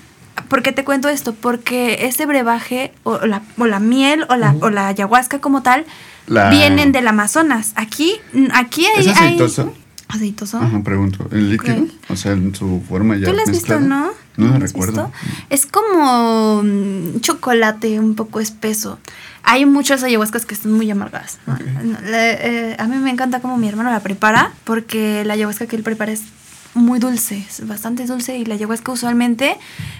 ¿por 0.48 0.62
qué 0.62 0.70
te 0.72 0.84
cuento 0.84 1.08
esto? 1.08 1.34
Porque 1.34 2.06
ese 2.06 2.26
brebaje 2.26 2.92
o 3.02 3.26
la, 3.26 3.42
o 3.58 3.66
la 3.66 3.80
miel 3.80 4.24
o 4.28 4.36
la, 4.36 4.54
o 4.60 4.70
la 4.70 4.88
ayahuasca 4.88 5.40
como 5.40 5.62
tal 5.62 5.84
La- 6.26 6.50
vienen 6.50 6.92
del 6.92 7.08
Amazonas. 7.08 7.72
Aquí, 7.74 8.12
aquí 8.52 8.86
hay... 8.86 9.00
¿Es 9.00 9.06
hay- 9.08 9.12
aceitoso? 9.28 9.72
¿Aceitoso? 10.08 10.58
Ajá, 10.58 10.80
pregunto. 10.84 11.26
¿El 11.32 11.50
líquido? 11.50 11.86
O 12.08 12.14
sea, 12.14 12.30
en 12.32 12.54
su 12.54 12.80
forma 12.88 13.16
ya 13.16 13.26
¿Tú 13.26 13.32
lo 13.32 13.42
has 13.42 13.50
visto, 13.50 13.80
no? 13.80 14.10
No 14.36 14.54
has 14.54 14.60
recuerdo. 14.60 15.10
visto? 15.10 15.46
Es 15.50 15.66
como 15.66 16.62
mm, 16.62 17.20
chocolate 17.20 17.98
un 17.98 18.14
poco 18.14 18.38
espeso. 18.38 19.00
Hay 19.42 19.66
muchas 19.66 20.04
ayahuascas 20.04 20.46
que 20.46 20.54
están 20.54 20.72
muy 20.74 20.88
amargas. 20.90 21.38
¿no? 21.46 21.54
No, 21.54 21.98
eh, 22.04 22.76
a 22.78 22.86
mí 22.86 22.96
me 22.98 23.10
encanta 23.10 23.40
cómo 23.40 23.56
mi 23.56 23.68
hermano 23.68 23.90
la 23.90 23.98
prepara, 24.00 24.52
porque 24.62 25.24
la 25.24 25.34
ayahuasca 25.34 25.66
que 25.66 25.74
él 25.76 25.82
prepara 25.82 26.12
es 26.12 26.22
muy 26.76 26.98
dulce, 26.98 27.44
es 27.48 27.66
bastante 27.66 28.06
dulce 28.06 28.36
y 28.38 28.44
la 28.44 28.54
ayahuasca 28.54 28.92
usualmente 28.92 29.56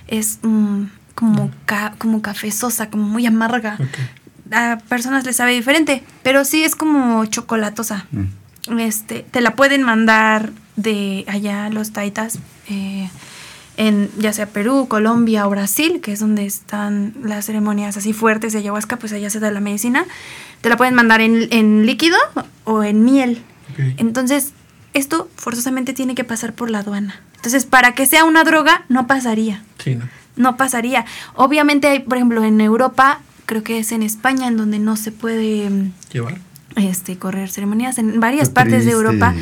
es 0.06 0.38
mm, 0.42 0.85
como, 1.14 1.50
ca- 1.64 1.95
como 1.99 2.23
cafezosa, 2.23 2.90
como 2.90 3.04
muy 3.04 3.26
amarga. 3.26 3.78
A 4.52 4.78
personas 4.88 5.25
les 5.26 5.37
sabe 5.37 5.52
diferente, 5.52 6.04
pero 6.23 6.45
sí 6.45 6.62
es 6.62 6.76
como 6.76 7.25
chocolatosa. 7.26 8.06
Mm. 8.12 8.78
Este, 8.78 9.25
te 9.30 9.40
la 9.40 9.54
pueden 9.56 9.83
mandar 9.83 10.52
de 10.76 11.25
allá 11.28 11.68
los 11.71 11.92
taitas, 11.92 12.38
eh, 12.68 13.09
en 13.78 14.11
ya 14.18 14.33
sea 14.33 14.47
Perú, 14.47 14.87
Colombia 14.88 15.47
o 15.47 15.50
Brasil, 15.50 16.00
que 16.00 16.12
es 16.12 16.21
donde 16.21 16.47
están 16.47 17.12
las 17.23 17.45
ceremonias 17.47 17.97
así 17.97 18.12
fuertes 18.12 18.52
de 18.52 18.61
ayahuasca, 18.61 18.99
pues 18.99 19.12
allá 19.12 19.28
se 19.30 19.38
da 19.40 19.50
la 19.50 19.61
medicina. 19.61 20.04
Te 20.62 20.68
la 20.68 20.76
pueden 20.76 20.95
mandar 20.95 21.21
en, 21.21 21.49
en 21.50 21.85
líquido 21.87 22.16
o 22.64 22.83
en 22.83 23.04
miel. 23.04 23.42
Entonces, 23.99 24.52
esto 24.97 25.29
forzosamente 25.37 25.93
tiene 25.93 26.15
que 26.15 26.25
pasar 26.25 26.53
por 26.53 26.71
la 26.71 26.81
aduana. 26.81 27.21
Entonces, 27.37 27.65
para 27.65 27.93
que 27.93 28.07
sea 28.07 28.25
una 28.25 28.45
droga, 28.45 28.85
no 28.88 29.07
pasaría. 29.07 29.62
Sí, 29.83 29.95
¿no? 29.95 30.09
No 30.37 30.57
pasaría. 30.57 31.05
Obviamente 31.35 31.87
hay, 31.88 32.00
por 32.00 32.17
ejemplo, 32.17 32.43
en 32.45 32.61
Europa, 32.61 33.21
creo 33.47 33.62
que 33.62 33.79
es 33.79 33.93
en 33.93 34.03
España, 34.03 34.49
en 34.49 34.57
donde 34.57 34.79
no 34.79 34.97
se 34.97 35.12
puede 35.12 35.71
mm, 35.71 35.93
Llevar. 36.12 36.38
este 36.76 37.17
correr 37.19 37.49
ceremonias 37.49 37.99
en 37.99 38.21
varias 38.21 38.49
Qué 38.49 38.55
partes 38.55 38.85
de. 38.85 38.91
Europa 38.93 39.35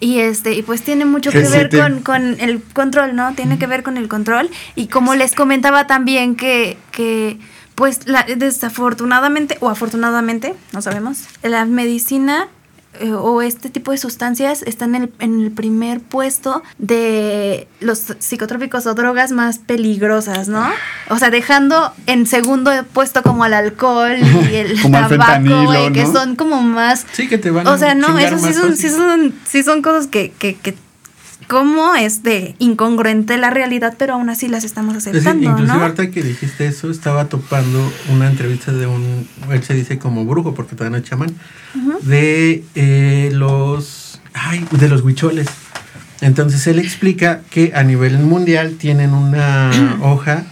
y 0.00 0.18
este 0.18 0.52
y 0.54 0.62
pues 0.62 0.82
tiene 0.82 1.04
mucho 1.04 1.30
Que 1.30 1.38
ver 1.38 1.68
te- 1.70 1.78
con, 1.78 2.00
con 2.00 2.38
el 2.40 2.60
control 2.62 3.14
no 3.14 3.32
tiene 3.34 3.58
que 3.58 3.66
ver 3.68 3.82
con 3.84 3.96
el 3.96 4.08
control 4.08 4.50
y 4.74 4.88
como 4.88 5.14
les 5.14 5.34
comentaba 5.34 5.86
también 5.86 6.34
que 6.34 6.76
que 6.90 7.38
pues 7.76 8.06
la, 8.06 8.24
desafortunadamente 8.24 9.56
o 9.60 9.70
afortunadamente 9.70 10.54
no 10.72 10.82
sabemos 10.82 11.20
la 11.42 11.64
medicina 11.64 12.48
eh, 13.00 13.12
o 13.12 13.42
este 13.42 13.70
tipo 13.70 13.90
de 13.90 13.98
sustancias 13.98 14.62
están 14.62 14.94
en 14.94 15.04
el, 15.04 15.12
en 15.18 15.40
el 15.40 15.50
primer 15.50 16.00
puesto 16.00 16.62
de 16.78 17.68
los 17.80 18.14
psicotrópicos 18.18 18.86
o 18.86 18.94
drogas 18.94 19.32
más 19.32 19.58
peligrosas, 19.58 20.48
¿no? 20.48 20.66
O 21.08 21.18
sea, 21.18 21.30
dejando 21.30 21.92
en 22.06 22.26
segundo 22.26 22.70
puesto 22.92 23.22
como 23.22 23.44
al 23.44 23.54
alcohol 23.54 24.16
y 24.18 24.54
el 24.54 24.80
tabaco, 24.82 25.92
que 25.92 26.06
son 26.06 26.36
como 26.36 26.62
más 26.62 27.06
Sí, 27.12 27.28
que 27.28 27.38
te 27.38 27.50
van 27.50 27.66
o 27.66 27.78
sea, 27.78 27.94
no, 27.94 28.18
eso 28.18 28.38
sí 28.38 28.52
son, 28.52 28.76
sí 28.76 28.88
son, 28.88 29.34
sí 29.44 29.62
son 29.62 29.82
cosas 29.82 30.06
que, 30.06 30.32
que, 30.32 30.54
que 30.54 30.74
como 31.48 31.94
es 31.94 32.22
de 32.22 32.54
incongruente 32.58 33.36
la 33.36 33.50
realidad, 33.50 33.94
pero 33.98 34.14
aún 34.14 34.30
así 34.30 34.48
las 34.48 34.64
estamos 34.64 34.96
Es 34.96 35.04
decir, 35.04 35.18
aceptando, 35.18 35.50
inclusive 35.50 35.76
¿no? 35.78 35.82
ahorita 35.82 36.10
que 36.10 36.22
dijiste 36.22 36.66
eso, 36.66 36.90
estaba 36.90 37.26
topando 37.26 37.92
una 38.12 38.28
entrevista 38.28 38.72
de 38.72 38.86
un, 38.86 39.28
él 39.50 39.62
se 39.62 39.74
dice 39.74 39.98
como 39.98 40.24
brujo, 40.24 40.54
porque 40.54 40.74
todavía 40.74 40.98
no 40.98 41.04
es 41.04 41.08
chamán, 41.08 41.34
de 42.02 42.64
eh, 42.74 43.30
los, 43.32 44.20
ay, 44.32 44.66
de 44.70 44.88
los 44.88 45.02
huicholes. 45.02 45.46
Entonces 46.20 46.66
él 46.66 46.78
explica 46.78 47.42
que 47.50 47.72
a 47.74 47.82
nivel 47.82 48.18
mundial 48.18 48.76
tienen 48.78 49.12
una 49.12 49.70
hoja 50.02 50.44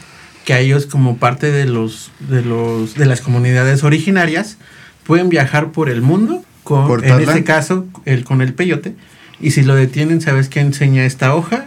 que 0.45 0.55
a 0.55 0.59
ellos 0.59 0.87
como 0.87 1.17
parte 1.17 1.51
de 1.51 1.67
los, 1.67 2.11
de 2.29 2.43
los, 2.43 2.95
de 2.95 3.07
las 3.07 3.21
comunidades 3.21 3.85
originarias 3.85 4.59
pueden 5.05 5.29
viajar 5.29 5.71
por 5.71 5.89
el 5.89 6.03
mundo 6.03 6.45
con, 6.65 7.05
en 7.05 7.21
este 7.21 7.45
caso, 7.45 7.87
el, 8.05 8.25
con 8.25 8.41
el 8.43 8.55
peyote. 8.55 8.95
Y 9.43 9.51
si 9.51 9.63
lo 9.63 9.75
detienen, 9.75 10.21
¿sabes 10.21 10.49
qué 10.49 10.61
enseña 10.61 11.05
esta 11.05 11.35
hoja? 11.35 11.67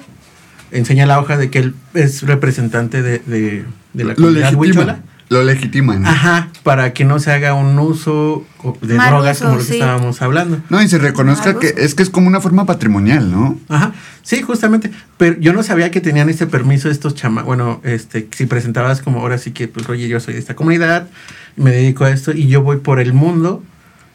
Enseña 0.72 1.06
la 1.06 1.20
hoja 1.20 1.38
de 1.38 1.50
que 1.52 1.60
él 1.60 1.76
es 1.94 2.24
representante 2.24 3.02
de, 3.04 3.20
de, 3.20 3.66
de 3.94 4.04
la 4.04 4.12
Lo 4.12 4.16
comunidad 4.16 4.52
legitiman. 4.54 4.60
huichola. 4.60 5.00
Lo 5.28 5.44
legitiman. 5.44 6.06
Ajá, 6.06 6.50
para 6.64 6.94
que 6.94 7.04
no 7.04 7.18
se 7.20 7.32
haga 7.32 7.56
un 7.56 7.78
uso 7.80 8.46
de 8.82 8.94
Mal 8.94 9.10
drogas 9.10 9.38
uso, 9.38 9.46
como 9.46 9.58
lo 9.58 9.64
que 9.64 9.68
sí. 9.68 9.74
estábamos 9.74 10.22
hablando. 10.22 10.60
No, 10.70 10.82
y 10.84 10.88
se 10.88 11.00
reconozca 11.00 11.58
que 11.58 11.74
es 11.78 11.96
que 11.96 12.04
es 12.04 12.12
como 12.12 12.28
una 12.28 12.42
forma 12.42 12.66
patrimonial, 12.68 13.32
¿no? 13.32 13.60
Ajá, 13.68 13.94
sí, 14.22 14.44
justamente. 14.44 14.92
Pero 15.18 15.40
yo 15.40 15.52
no 15.52 15.64
sabía 15.64 15.90
que 15.90 16.00
tenían 16.00 16.30
este 16.30 16.46
permiso 16.46 16.92
estos 16.92 17.16
chama. 17.16 17.42
Bueno, 17.42 17.82
este, 17.84 18.28
si 18.32 18.46
presentabas 18.46 19.02
como 19.02 19.20
ahora 19.22 19.40
sí 19.40 19.50
que, 19.50 19.68
pues, 19.68 19.90
oye, 19.90 20.08
yo 20.08 20.20
soy 20.20 20.36
de 20.36 20.40
esta 20.40 20.56
comunidad, 20.56 21.08
me 21.56 21.72
dedico 21.72 22.04
a 22.06 22.12
esto 22.12 22.32
y 22.32 22.48
yo 22.48 22.62
voy 22.62 22.78
por 22.78 23.00
el 23.00 23.14
mundo 23.14 23.64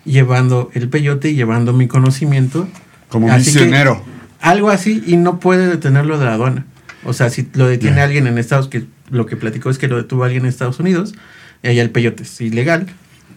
llevando 0.04 0.70
el 0.74 0.88
peyote 0.88 1.30
y 1.30 1.34
llevando 1.34 1.72
mi 1.72 1.88
conocimiento. 1.88 2.68
Como 3.10 3.30
Así 3.30 3.52
que- 3.52 3.58
misionero. 3.60 4.02
Algo 4.40 4.70
así 4.70 5.02
y 5.06 5.16
no 5.18 5.38
puede 5.38 5.66
detenerlo 5.66 6.18
de 6.18 6.24
la 6.24 6.32
aduana. 6.34 6.64
O 7.04 7.12
sea, 7.12 7.28
si 7.28 7.46
lo 7.54 7.66
detiene 7.68 8.00
alguien 8.00 8.26
en 8.26 8.38
Estados 8.38 8.68
que 8.68 8.84
lo 9.10 9.26
que 9.26 9.36
platicó 9.36 9.68
es 9.70 9.76
que 9.78 9.88
lo 9.88 9.96
detuvo 9.98 10.24
alguien 10.24 10.44
en 10.44 10.48
Estados 10.48 10.78
Unidos, 10.80 11.14
y 11.62 11.68
allá 11.68 11.82
el 11.82 11.90
peyote 11.90 12.22
es 12.22 12.40
ilegal. 12.40 12.86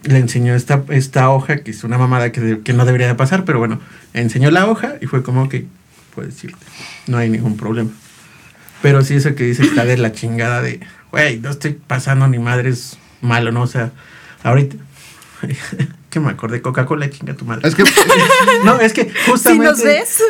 Le 0.04 0.18
enseñó 0.18 0.54
esta, 0.54 0.82
esta 0.90 1.28
hoja, 1.30 1.58
que 1.58 1.70
es 1.72 1.82
una 1.84 1.98
mamada 1.98 2.30
que, 2.32 2.40
de- 2.40 2.60
que 2.60 2.72
no 2.72 2.84
debería 2.86 3.06
de 3.06 3.14
pasar, 3.14 3.44
pero 3.44 3.58
bueno, 3.58 3.80
enseñó 4.14 4.50
la 4.50 4.66
hoja 4.66 4.94
y 5.00 5.06
fue 5.06 5.22
como 5.22 5.48
que, 5.48 5.66
puedes 6.14 6.42
irte, 6.44 6.64
no 7.06 7.18
hay 7.18 7.28
ningún 7.28 7.56
problema. 7.56 7.90
Pero 8.82 9.02
sí, 9.02 9.14
eso 9.14 9.34
que 9.34 9.44
dice 9.44 9.62
está 9.62 9.84
de 9.84 9.96
la 9.96 10.12
chingada 10.12 10.60
de, 10.62 10.80
güey, 11.10 11.40
no 11.40 11.50
estoy 11.50 11.72
pasando 11.86 12.28
ni 12.28 12.38
madre, 12.38 12.68
es 12.70 12.98
malo, 13.22 13.50
¿no? 13.50 13.62
O 13.62 13.66
sea, 13.66 13.92
ahorita, 14.42 14.76
que 16.14 16.20
me 16.20 16.30
acordé, 16.30 16.62
Coca-Cola, 16.62 17.10
chinga 17.10 17.34
tu 17.34 17.44
madre. 17.44 17.68
Es 17.68 17.74
que 17.74 17.84
no, 18.64 18.80
es 18.80 18.92
que 18.94 19.02
Si 19.04 19.30
justamente... 19.30 19.66
nos 19.66 19.82
ves, 19.84 20.22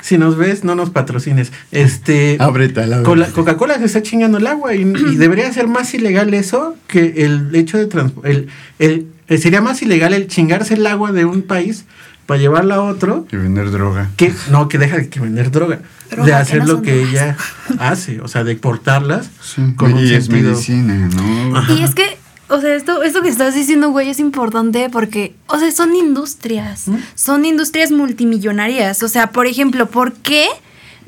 Si 0.00 0.16
nos 0.18 0.36
ves, 0.36 0.64
no 0.64 0.74
nos 0.74 0.90
patrocines. 0.90 1.52
Este. 1.72 2.36
ábrete 2.40 2.86
la 2.86 3.02
Cola- 3.02 3.28
Coca-Cola 3.30 3.78
se 3.78 3.84
está 3.86 4.02
chingando 4.02 4.38
el 4.38 4.46
agua 4.46 4.74
y, 4.74 4.82
y 4.82 5.16
debería 5.16 5.52
ser 5.52 5.66
más 5.68 5.92
ilegal 5.94 6.32
eso 6.34 6.76
que 6.86 7.24
el 7.24 7.54
hecho 7.54 7.76
de 7.78 7.86
transportar. 7.86 8.30
El, 8.30 8.48
el- 8.78 9.06
eh, 9.28 9.38
sería 9.38 9.60
más 9.62 9.80
ilegal 9.82 10.12
el 10.14 10.26
chingarse 10.28 10.74
el 10.74 10.86
agua 10.86 11.10
de 11.12 11.24
un 11.24 11.42
país 11.42 11.84
para 12.26 12.38
llevarla 12.40 12.74
a 12.76 12.80
otro 12.82 13.26
y 13.32 13.36
vender 13.36 13.70
droga. 13.70 14.10
que 14.16 14.32
no, 14.50 14.68
que 14.68 14.76
deja 14.78 14.96
de 14.98 15.08
que 15.08 15.20
vender 15.20 15.50
droga. 15.50 15.80
Droga, 16.10 16.24
de 16.24 16.30
que 16.30 16.34
hacer 16.36 16.58
no 16.60 16.66
lo 16.74 16.82
que 16.82 16.94
drogas. 16.94 17.10
ella 17.10 17.36
hace, 17.78 18.20
o 18.20 18.28
sea, 18.28 18.44
de 18.44 18.54
portarlas 18.56 19.30
Sí. 19.42 19.74
con 19.76 19.94
un 19.94 20.00
y 20.06 20.12
es 20.12 20.26
sentido. 20.26 20.50
medicina, 20.52 21.08
¿no? 21.14 21.74
Y 21.74 21.82
es 21.82 21.94
que, 21.94 22.18
o 22.48 22.60
sea, 22.60 22.74
esto, 22.74 23.02
esto 23.02 23.22
que 23.22 23.28
estás 23.28 23.54
diciendo, 23.54 23.90
güey, 23.90 24.10
es 24.10 24.20
importante 24.20 24.90
porque, 24.90 25.34
o 25.46 25.58
sea, 25.58 25.70
son 25.72 25.94
industrias. 25.96 26.88
¿Mm? 26.88 26.96
Son 27.14 27.44
industrias 27.44 27.90
multimillonarias. 27.90 29.02
O 29.02 29.08
sea, 29.08 29.30
por 29.30 29.46
ejemplo, 29.46 29.86
¿por 29.86 30.12
qué 30.12 30.46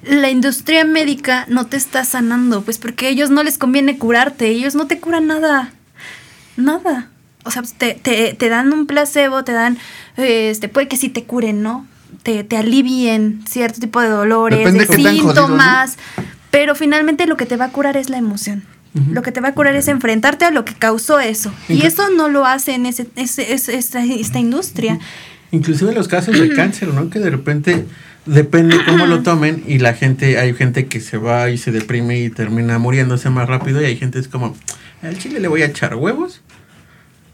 la 0.03 0.31
industria 0.31 0.85
médica 0.85 1.45
no 1.49 1.67
te 1.67 1.77
está 1.77 2.05
sanando? 2.05 2.63
Pues 2.63 2.79
porque 2.79 3.07
a 3.07 3.09
ellos 3.11 3.31
no 3.31 3.43
les 3.43 3.59
conviene 3.59 3.99
curarte. 3.99 4.49
Ellos 4.49 4.75
no 4.75 4.87
te 4.87 4.99
curan 4.99 5.27
nada. 5.27 5.73
Nada. 6.57 7.11
O 7.45 7.51
sea, 7.51 7.63
te, 7.77 7.95
te, 7.95 8.33
te 8.33 8.49
dan 8.49 8.73
un 8.73 8.87
placebo, 8.87 9.45
te 9.45 9.53
dan, 9.53 9.79
este, 10.17 10.69
puede 10.69 10.89
que 10.89 10.97
sí 10.97 11.11
te 11.11 11.25
curen, 11.25 11.63
¿no? 11.63 11.87
Te, 12.23 12.45
te 12.45 12.57
alivien 12.57 13.45
cierto 13.49 13.79
tipo 13.79 14.01
de 14.01 14.09
dolores, 14.09 14.59
Depende 14.59 14.87
de 14.87 14.97
síntomas. 14.97 15.99
Pero 16.51 16.75
finalmente 16.75 17.27
lo 17.27 17.37
que 17.37 17.45
te 17.45 17.57
va 17.57 17.67
a 17.67 17.71
curar 17.71 17.99
es 17.99 18.09
la 18.09 18.17
emoción. 18.17 18.65
Lo 19.13 19.23
que 19.23 19.31
te 19.33 19.41
va 19.41 19.49
a 19.49 19.55
curar 19.55 19.77
es 19.77 19.89
enfrentarte 19.89 20.45
a 20.47 20.51
lo 20.51 20.65
que 20.65 20.75
causó 20.75 21.21
eso. 21.21 21.53
Y 21.69 21.85
eso 21.85 22.09
no 22.11 22.29
lo 22.29 22.47
hace 22.47 22.75
en 22.75 22.87
ese, 22.87 23.07
ese- 23.17 23.53
ese- 23.53 23.77
esta, 23.77 24.03
esta 24.05 24.39
industria. 24.39 24.99
Inclusive 25.51 25.93
los 25.95 26.09
casos 26.09 26.39
de 26.39 26.53
cáncer, 26.55 26.89
¿no? 26.95 27.09
Que 27.11 27.19
de 27.19 27.31
repente 27.31 27.85
depende 28.25 28.77
cómo 28.87 29.07
lo 29.07 29.23
tomen 29.23 29.63
y 29.67 29.79
la 29.79 29.95
gente, 29.95 30.39
hay 30.39 30.53
gente 30.55 30.87
que 30.87 31.01
se 31.01 31.17
va 31.19 31.51
y 31.51 31.59
se 31.59 31.71
deprime 31.73 32.19
y 32.21 32.31
termina 32.31 32.79
muriéndose 32.79 33.31
más 33.31 33.49
rápido 33.49 33.81
y 33.81 33.85
hay 33.85 33.97
gente 33.97 34.19
es 34.19 34.29
como, 34.29 34.57
al 35.03 35.17
chile 35.19 35.39
le 35.41 35.47
voy 35.49 35.63
a 35.63 35.67
echar 35.67 35.95
huevos 35.95 36.41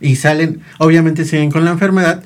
y 0.01 0.17
salen, 0.17 0.61
obviamente 0.79 1.25
siguen 1.25 1.51
con 1.51 1.65
la 1.65 1.71
enfermedad, 1.71 2.23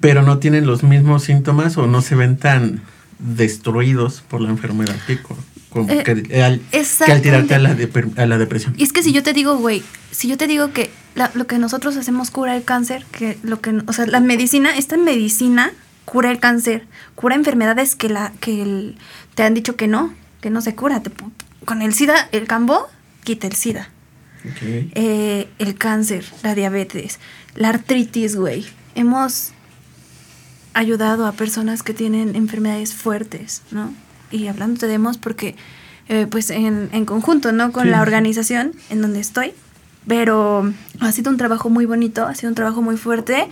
pero 0.00 0.22
no 0.22 0.38
tienen 0.38 0.66
los 0.66 0.82
mismos 0.82 1.22
síntomas 1.24 1.78
o 1.78 1.86
no 1.86 2.02
se 2.02 2.14
ven 2.16 2.36
tan 2.36 2.82
destruidos 3.18 4.22
por 4.28 4.40
la 4.40 4.50
enfermedad 4.50 4.96
que 5.06 5.18
como 5.22 5.40
Eh, 5.88 6.02
que, 6.04 6.42
al, 6.42 6.60
que 7.06 7.12
al 7.12 7.22
tirarte 7.22 7.54
a 7.54 7.58
la, 7.58 7.74
deper- 7.76 8.18
a 8.18 8.26
la 8.26 8.38
depresión. 8.38 8.74
Y 8.76 8.84
es 8.84 8.92
que 8.92 9.02
si 9.02 9.12
yo 9.12 9.22
te 9.22 9.32
digo, 9.32 9.56
güey, 9.56 9.82
si 10.10 10.28
yo 10.28 10.36
te 10.36 10.46
digo 10.46 10.72
que 10.72 10.90
la- 11.14 11.30
lo 11.34 11.46
que 11.46 11.58
nosotros 11.58 11.96
hacemos 11.96 12.30
cura 12.30 12.56
el 12.56 12.64
cáncer, 12.64 13.04
que 13.12 13.38
lo 13.42 13.60
que, 13.60 13.70
o 13.86 13.92
sea, 13.92 14.06
la 14.06 14.20
medicina, 14.20 14.76
esta 14.76 14.96
medicina 14.96 15.72
cura 16.04 16.30
el 16.30 16.38
cáncer, 16.38 16.86
cura 17.14 17.34
enfermedades 17.34 17.94
que 17.96 18.08
la 18.08 18.32
que 18.40 18.62
el- 18.62 18.96
te 19.34 19.42
han 19.42 19.54
dicho 19.54 19.74
que 19.76 19.88
no, 19.88 20.14
que 20.40 20.50
no 20.50 20.60
se 20.60 20.74
cura. 20.74 21.02
Te 21.02 21.10
con 21.64 21.82
el 21.82 21.94
SIDA, 21.94 22.28
el 22.32 22.46
cambo 22.46 22.88
quita 23.24 23.46
el 23.46 23.54
SIDA. 23.54 23.88
Eh, 24.94 25.48
el 25.58 25.74
cáncer, 25.76 26.24
la 26.42 26.54
diabetes, 26.54 27.18
la 27.54 27.70
artritis, 27.70 28.36
güey. 28.36 28.66
Hemos 28.94 29.52
ayudado 30.74 31.26
a 31.26 31.32
personas 31.32 31.82
que 31.82 31.94
tienen 31.94 32.34
enfermedades 32.36 32.94
fuertes, 32.94 33.62
¿no? 33.70 33.94
Y 34.34 34.48
hablando 34.48 34.86
de 34.86 34.94
hemos 34.94 35.16
porque, 35.18 35.54
eh, 36.08 36.26
pues 36.30 36.50
en, 36.50 36.88
en 36.92 37.04
conjunto, 37.04 37.52
¿no? 37.52 37.70
Con 37.72 37.84
Sí. 37.84 37.90
la 37.90 38.02
organización 38.02 38.72
en 38.90 39.00
donde 39.00 39.20
estoy. 39.20 39.52
Pero 40.06 40.70
ha 41.00 41.12
sido 41.12 41.30
un 41.30 41.38
trabajo 41.38 41.70
muy 41.70 41.86
bonito, 41.86 42.26
ha 42.26 42.34
sido 42.34 42.50
un 42.50 42.54
trabajo 42.54 42.82
muy 42.82 42.96
fuerte 42.98 43.48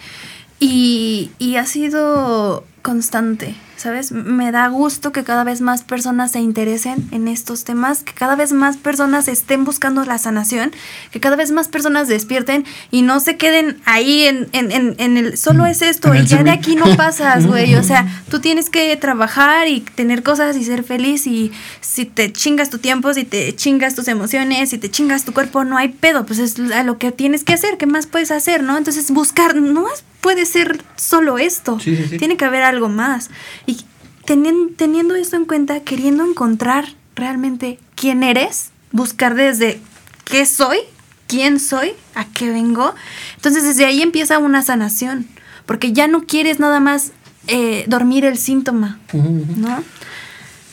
y, 0.61 1.31
y 1.39 1.57
ha 1.57 1.65
sido 1.67 2.65
constante, 2.83 3.55
¿sabes? 3.83 4.13
Me 4.13 4.53
da 4.53 4.69
gusto 4.69 5.11
que 5.13 5.25
cada 5.25 5.43
vez 5.45 5.61
más 5.61 5.83
personas 5.83 6.31
se 6.33 6.41
interesen 6.41 7.09
en 7.11 7.27
estos 7.27 7.65
temas, 7.65 8.05
que 8.05 8.13
cada 8.13 8.37
vez 8.37 8.53
más 8.53 8.77
personas 8.77 9.27
estén 9.27 9.65
buscando 9.65 10.05
la 10.05 10.19
sanación, 10.19 10.71
que 11.11 11.19
cada 11.21 11.35
vez 11.37 11.51
más 11.51 11.67
personas 11.69 12.07
despierten 12.07 12.65
y 12.93 13.03
no 13.03 13.19
se 13.19 13.37
queden 13.37 13.79
ahí 13.85 14.23
en, 14.25 14.49
en, 14.53 14.71
en, 14.71 14.95
en 14.99 15.17
el 15.17 15.37
solo 15.37 15.67
es 15.67 15.83
esto 15.83 16.15
y 16.15 16.25
ya 16.25 16.43
de 16.45 16.51
aquí 16.53 16.77
no 16.77 16.97
pasas, 16.97 17.47
güey. 17.47 17.75
O 17.75 17.83
sea, 17.83 18.07
tú 18.31 18.39
tienes 18.41 18.71
que 18.71 18.97
trabajar 18.97 19.67
y 19.67 19.81
tener 19.81 20.23
cosas 20.23 20.57
y 20.57 20.65
ser 20.65 20.85
feliz 20.85 21.27
y 21.27 21.51
si 21.81 22.05
te 22.05 22.33
chingas 22.33 22.71
tu 22.71 22.79
tiempo, 22.79 23.13
si 23.13 23.25
te 23.25 23.55
chingas 23.57 23.95
tus 23.97 24.07
emociones, 24.09 24.71
si 24.71 24.79
te 24.79 24.91
chingas 24.91 25.25
tu 25.25 25.33
cuerpo, 25.33 25.65
no 25.65 25.77
hay 25.77 25.89
pedo, 25.89 26.25
pues 26.25 26.39
es 26.39 26.59
a 26.73 26.85
lo 26.85 26.99
que 26.99 27.11
tienes 27.11 27.43
que 27.43 27.55
hacer, 27.55 27.77
¿qué 27.79 27.87
más 27.87 28.07
puedes 28.07 28.31
hacer, 28.31 28.63
no? 28.63 28.79
Entonces 28.79 29.11
buscar, 29.11 29.57
no 29.57 29.87
es- 29.93 30.05
puede 30.23 30.47
ser 30.47 30.83
solo 30.97 31.37
esto, 31.37 31.79
Sí, 31.81 31.95
sí, 31.97 32.07
sí. 32.09 32.17
tiene 32.17 32.39
que 32.39 32.47
haber 32.47 32.63
algo 32.63 32.89
más. 32.89 33.29
Y 33.67 33.85
teniendo, 34.25 34.73
teniendo 34.77 35.15
esto 35.17 35.37
en 35.37 35.45
cuenta, 35.45 35.81
queriendo 35.81 36.25
encontrar 36.25 36.87
realmente 37.15 37.79
quién 37.95 38.23
eres, 38.23 38.71
buscar 38.93 39.35
desde 39.35 39.81
qué 40.25 40.47
soy, 40.47 40.79
quién 41.27 41.61
soy, 41.61 41.93
a 42.15 42.25
qué 42.27 42.51
vengo, 42.51 42.95
entonces 43.37 43.65
desde 43.65 43.85
ahí 43.85 44.01
empieza 44.01 44.39
una 44.39 44.63
sanación, 44.63 45.27
porque 45.67 45.93
ya 45.93 46.07
no 46.07 46.23
quieres 46.25 46.59
nada 46.61 46.79
más 46.81 47.13
eh, 47.49 47.85
dormir 47.89 48.25
el 48.25 48.39
síntoma. 48.39 48.99
¿no? 49.13 49.83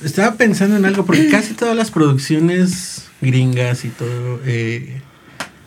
Estaba 0.04 0.36
pensando 0.36 0.78
en 0.78 0.86
algo, 0.86 1.06
porque 1.06 1.28
casi 1.30 1.54
todas 1.56 1.76
las 1.76 1.92
producciones 1.92 3.08
gringas 3.20 3.84
y 3.84 3.90
todo, 3.90 4.40
eh, 4.46 5.02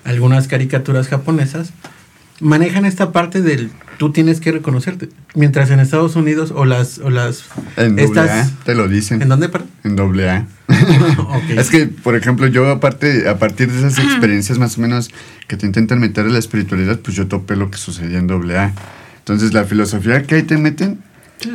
algunas 0.04 0.46
caricaturas 0.48 1.08
japonesas, 1.08 1.72
manejan 2.42 2.84
esta 2.84 3.12
parte 3.12 3.40
del 3.40 3.70
tú 3.98 4.12
tienes 4.12 4.40
que 4.40 4.52
reconocerte. 4.52 5.08
Mientras 5.34 5.70
en 5.70 5.80
Estados 5.80 6.16
Unidos 6.16 6.52
o 6.54 6.64
las... 6.64 6.98
O 6.98 7.08
las 7.08 7.44
En 7.76 7.96
doble 7.96 8.20
A, 8.20 8.50
te 8.64 8.74
lo 8.74 8.88
dicen. 8.88 9.22
¿En 9.22 9.28
dónde? 9.28 9.48
perdón? 9.48 9.68
En 9.84 9.96
doble 9.96 10.28
A. 10.28 10.46
Es 11.56 11.70
que, 11.70 11.86
por 11.86 12.16
ejemplo, 12.16 12.46
yo 12.46 12.68
aparte, 12.68 13.28
a 13.28 13.38
partir 13.38 13.70
de 13.70 13.78
esas 13.78 13.98
experiencias 14.04 14.58
más 14.58 14.76
o 14.76 14.80
menos 14.80 15.10
que 15.46 15.56
te 15.56 15.66
intentan 15.66 16.00
meter 16.00 16.26
en 16.26 16.32
la 16.32 16.38
espiritualidad, 16.38 16.98
pues 17.00 17.16
yo 17.16 17.28
topé 17.28 17.56
lo 17.56 17.70
que 17.70 17.78
sucedía 17.78 18.18
en 18.18 18.26
doble 18.26 18.58
A. 18.58 18.74
Entonces 19.18 19.52
la 19.52 19.64
filosofía 19.64 20.24
que 20.24 20.34
ahí 20.34 20.42
te 20.42 20.58
meten, 20.58 20.98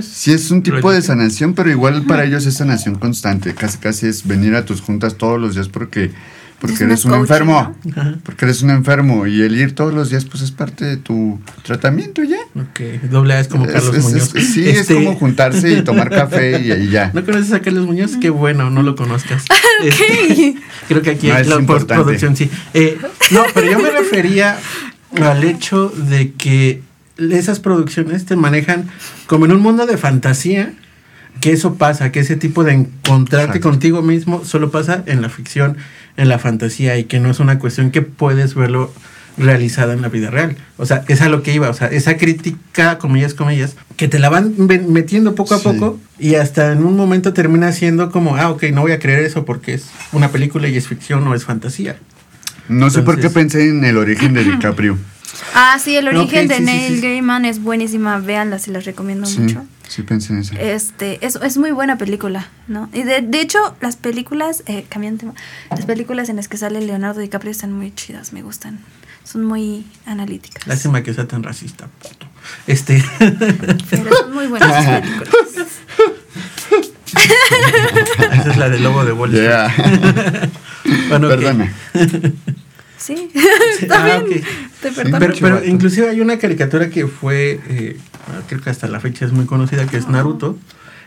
sí 0.01 0.31
es 0.31 0.49
un 0.51 0.63
tipo 0.63 0.91
de 0.91 1.01
sanación, 1.01 1.53
pero 1.53 1.69
igual 1.69 2.03
para 2.05 2.23
ellos 2.23 2.45
es 2.45 2.55
sanación 2.55 2.95
constante. 2.95 3.53
Casi 3.53 3.77
casi 3.77 4.07
es 4.07 4.25
venir 4.25 4.55
a 4.55 4.63
tus 4.63 4.81
juntas 4.81 5.15
todos 5.15 5.39
los 5.39 5.55
días 5.55 5.67
porque, 5.67 6.11
porque 6.59 6.83
eres 6.85 7.05
un 7.05 7.11
coaching, 7.11 7.21
enfermo. 7.23 7.75
Porque 8.23 8.45
eres 8.45 8.61
un 8.63 8.71
enfermo 8.71 9.27
y 9.27 9.41
el 9.41 9.55
ir 9.55 9.75
todos 9.75 9.93
los 9.93 10.09
días 10.09 10.25
pues 10.25 10.41
es 10.43 10.51
parte 10.51 10.85
de 10.85 10.97
tu 10.97 11.39
tratamiento 11.63 12.23
ya. 12.23 12.37
Ok, 12.55 13.09
doble 13.11 13.35
A 13.35 13.39
es 13.39 13.47
como 13.47 13.65
Es- 13.65 13.73
Carlos 13.73 13.95
es- 13.95 14.03
Muñoz. 14.05 14.35
es- 14.35 14.53
sí, 14.53 14.67
Este, 14.67 14.93
es 14.93 15.05
como 15.05 15.15
juntarse 15.15 15.71
y 15.71 15.81
tomar 15.83 16.09
café 16.09 16.59
y, 16.59 16.71
y 16.71 16.89
ya. 16.89 17.11
¿No 17.13 17.23
conoces 17.23 17.53
a 17.53 17.61
Carlos 17.61 17.85
Muñoz? 17.85 18.17
Qué 18.19 18.29
bueno, 18.31 18.69
no 18.69 18.81
lo 18.83 18.95
conozcas. 18.95 19.45
Este, 19.83 20.55
creo 20.87 21.01
que 21.03 21.11
aquí 21.11 21.27
No, 21.27 21.37
es 21.37 21.47
la 21.47 21.55
importante. 21.59 21.93
postproducción 21.93 22.35
sí. 22.35 22.49
Eh, 22.73 22.97
no, 23.29 23.43
pero 23.53 23.69
yo 23.71 23.77
me 23.79 23.91
refería 23.91 24.57
al 25.21 25.43
hecho 25.43 25.89
de 25.89 26.31
que 26.33 26.81
esas 27.17 27.59
producciones 27.59 28.25
te 28.25 28.35
manejan 28.35 28.89
como 29.27 29.45
en 29.45 29.51
un 29.51 29.61
mundo 29.61 29.85
de 29.85 29.97
fantasía, 29.97 30.73
que 31.41 31.51
eso 31.51 31.75
pasa, 31.75 32.11
que 32.11 32.21
ese 32.21 32.35
tipo 32.35 32.63
de 32.63 32.73
encontrarte 32.73 33.57
Exacto. 33.57 33.69
contigo 33.69 34.01
mismo 34.01 34.43
solo 34.45 34.71
pasa 34.71 35.03
en 35.05 35.21
la 35.21 35.29
ficción, 35.29 35.77
en 36.17 36.29
la 36.29 36.39
fantasía, 36.39 36.97
y 36.97 37.05
que 37.05 37.19
no 37.19 37.29
es 37.31 37.39
una 37.39 37.59
cuestión 37.59 37.91
que 37.91 38.01
puedes 38.01 38.53
verlo 38.55 38.91
realizada 39.37 39.93
en 39.93 40.01
la 40.01 40.09
vida 40.09 40.31
real. 40.31 40.57
O 40.77 40.85
sea, 40.87 41.03
es 41.07 41.21
a 41.21 41.29
lo 41.29 41.43
que 41.43 41.53
iba, 41.53 41.69
o 41.69 41.73
sea, 41.73 41.87
esa 41.89 42.17
crítica, 42.17 42.97
comillas, 42.97 43.35
comillas, 43.35 43.75
que 43.95 44.07
te 44.07 44.17
la 44.17 44.29
van 44.29 44.55
metiendo 44.57 45.35
poco 45.35 45.53
a 45.53 45.59
Sí. 45.59 45.63
poco 45.65 45.99
y 46.17 46.35
hasta 46.35 46.71
en 46.71 46.83
un 46.83 46.95
momento 46.97 47.33
termina 47.33 47.71
siendo 47.71 48.11
como, 48.11 48.35
ah, 48.35 48.49
ok, 48.49 48.63
no 48.73 48.81
voy 48.81 48.93
a 48.93 48.99
creer 48.99 49.19
eso 49.19 49.45
porque 49.45 49.75
es 49.75 49.85
una 50.11 50.29
película 50.31 50.67
y 50.67 50.75
es 50.75 50.87
ficción 50.87 51.27
o 51.27 51.35
es 51.35 51.45
fantasía. 51.45 51.97
No 52.67 52.89
sé 52.89 53.03
por 53.03 53.19
qué 53.19 53.29
pensé 53.29 53.69
en 53.69 53.85
el 53.85 53.97
origen 53.97 54.33
de 54.33 54.43
DiCaprio. 54.43 54.97
Ah, 55.53 55.77
sí, 55.81 55.95
el 55.95 56.07
origen 56.07 56.47
de 56.47 56.57
sí, 56.57 56.63
Neil 56.63 56.95
sí. 56.95 57.01
Gaiman 57.01 57.45
es 57.45 57.61
buenísima, 57.61 58.17
véanla 58.19 58.57
si 58.59 58.71
las 58.71 58.85
recomiendo 58.85 59.27
Sí, 59.27 59.39
mucho. 59.39 59.63
Sí 59.87 60.03
pensé 60.03 60.33
en 60.33 60.39
eso. 60.39 60.53
Este, 60.59 61.25
es, 61.25 61.35
es 61.35 61.57
muy 61.57 61.71
buena 61.71 61.97
película, 61.97 62.47
¿no? 62.67 62.89
Y 62.93 63.03
de, 63.03 63.21
de 63.21 63.41
hecho, 63.41 63.75
las 63.81 63.95
películas, 63.95 64.63
eh, 64.67 64.85
cambiando 64.89 65.19
tema, 65.19 65.33
las 65.69 65.85
películas 65.85 66.29
en 66.29 66.35
las 66.35 66.47
que 66.47 66.57
sale 66.57 66.81
Leonardo 66.81 67.19
DiCaprio 67.21 67.51
están 67.51 67.71
muy 67.71 67.93
chidas, 67.93 68.33
me 68.33 68.41
gustan. 68.41 68.79
Son 69.23 69.43
muy 69.43 69.85
analíticas. 70.05 70.65
Lástima 70.67 71.03
que 71.03 71.13
sea 71.13 71.27
tan 71.27 71.43
racista, 71.43 71.87
puto. 72.01 72.27
Este, 72.65 73.03
Pero 73.89 74.15
son 74.15 74.33
muy 74.33 74.47
buenas 74.47 74.85
películas. 75.01 75.29
esa 78.31 78.51
es 78.51 78.57
la 78.57 78.69
del 78.69 78.83
lobo 78.83 79.03
de 79.03 79.11
Wall 79.11 79.33
Street. 79.33 79.49
Yeah. 79.49 80.49
Bueno. 81.09 81.27
Perdona. 81.27 81.73
Sí, 82.99 83.29
está 83.81 84.03
ah, 84.15 84.19
bien. 84.19 84.39
ok. 84.41 84.47
Te. 84.81 84.91
Pero, 84.91 85.33
pero 85.39 85.65
inclusive 85.65 86.09
hay 86.09 86.19
una 86.21 86.37
caricatura 86.39 86.89
que 86.89 87.07
fue, 87.07 87.59
eh, 87.69 87.97
creo 88.47 88.61
que 88.61 88.69
hasta 88.69 88.87
la 88.87 88.99
fecha 88.99 89.25
es 89.25 89.31
muy 89.31 89.45
conocida, 89.45 89.85
que 89.87 89.97
es 89.97 90.07
Naruto, 90.07 90.57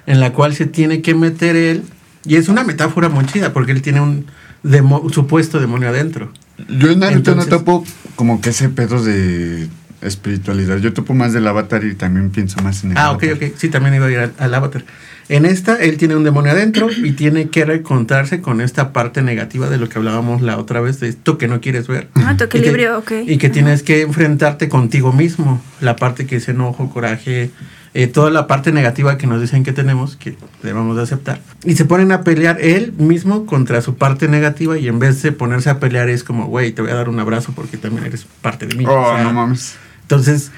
en 0.07 0.20
la 0.20 0.33
cual 0.33 0.55
se 0.55 0.66
tiene 0.66 1.03
que 1.03 1.14
meter 1.14 1.57
él, 1.57 1.83
y 2.24 2.37
es 2.37 2.48
una 2.48 2.62
metáfora 2.64 3.09
muy 3.09 3.26
chida, 3.26 3.53
porque 3.53 3.72
él 3.72 3.83
tiene 3.83 4.00
un 4.00 4.26
demo- 4.62 5.09
supuesto 5.12 5.59
demonio 5.59 5.88
adentro. 5.88 6.33
Yo 6.68 6.90
en 6.90 7.00
Naruto 7.00 7.33
Entonces- 7.33 7.50
no 7.50 7.59
topo 7.59 7.85
como 8.16 8.40
que 8.40 8.50
ese 8.50 8.68
pedo 8.68 9.03
de 9.03 9.68
espiritualidad. 10.02 10.78
Yo 10.78 10.92
topo 10.92 11.14
más 11.14 11.32
del 11.32 11.46
avatar 11.46 11.84
y 11.84 11.94
también 11.94 12.30
pienso 12.30 12.60
más 12.62 12.84
en 12.84 12.92
el 12.92 12.98
Ah, 12.98 13.12
ok, 13.12 13.24
avatar. 13.24 13.48
ok, 13.50 13.54
sí, 13.56 13.68
también 13.68 13.94
iba 13.94 14.06
a 14.06 14.10
ir 14.10 14.18
al, 14.18 14.32
al 14.38 14.54
avatar. 14.54 14.84
En 15.28 15.46
esta, 15.46 15.76
él 15.76 15.96
tiene 15.96 16.16
un 16.16 16.24
demonio 16.24 16.50
adentro 16.50 16.88
y 16.90 17.12
tiene 17.12 17.50
que 17.50 17.64
reencontrarse 17.64 18.40
con 18.40 18.60
esta 18.60 18.92
parte 18.92 19.22
negativa 19.22 19.68
de 19.70 19.78
lo 19.78 19.88
que 19.88 19.96
hablábamos 19.98 20.42
la 20.42 20.58
otra 20.58 20.80
vez, 20.80 20.98
de 20.98 21.08
esto 21.08 21.38
que 21.38 21.46
no 21.46 21.60
quieres 21.60 21.86
ver. 21.86 22.08
Ah, 22.16 22.36
tu 22.36 22.44
Y 22.44 22.48
que- 22.48 22.58
equilibrio, 22.58 22.98
ok. 22.98 23.12
Y 23.26 23.38
que 23.38 23.46
Ajá. 23.46 23.52
tienes 23.54 23.82
que 23.84 24.00
enfrentarte 24.02 24.68
contigo 24.68 25.12
mismo. 25.12 25.62
La 25.80 25.94
parte 25.94 26.26
que 26.26 26.36
es 26.36 26.48
enojo, 26.48 26.90
coraje, 26.90 27.50
eh, 27.94 28.06
toda 28.08 28.30
la 28.30 28.48
parte 28.48 28.72
negativa 28.72 29.18
que 29.18 29.28
nos 29.28 29.40
dicen 29.40 29.62
que 29.62 29.72
tenemos, 29.72 30.16
que 30.16 30.36
debemos 30.64 30.96
de 30.96 31.04
aceptar. 31.04 31.40
Y 31.64 31.76
se 31.76 31.84
ponen 31.84 32.10
a 32.10 32.24
pelear 32.24 32.58
él 32.60 32.92
mismo 32.98 33.46
contra 33.46 33.82
su 33.82 33.94
parte 33.94 34.26
negativa 34.26 34.78
y 34.78 34.88
en 34.88 34.98
vez 34.98 35.22
de 35.22 35.30
ponerse 35.30 35.70
a 35.70 35.78
pelear 35.78 36.08
es 36.08 36.24
como, 36.24 36.46
güey, 36.46 36.72
te 36.72 36.82
voy 36.82 36.90
a 36.90 36.94
dar 36.96 37.08
un 37.08 37.20
abrazo 37.20 37.52
porque 37.54 37.76
también 37.76 38.04
eres 38.06 38.26
parte 38.42 38.66
de 38.66 38.74
mí. 38.74 38.84
Oh, 38.84 39.00
O 39.00 39.14
sea, 39.14 39.22
no 39.22 39.32
mames. 39.32 39.76
Entonces, 40.11 40.51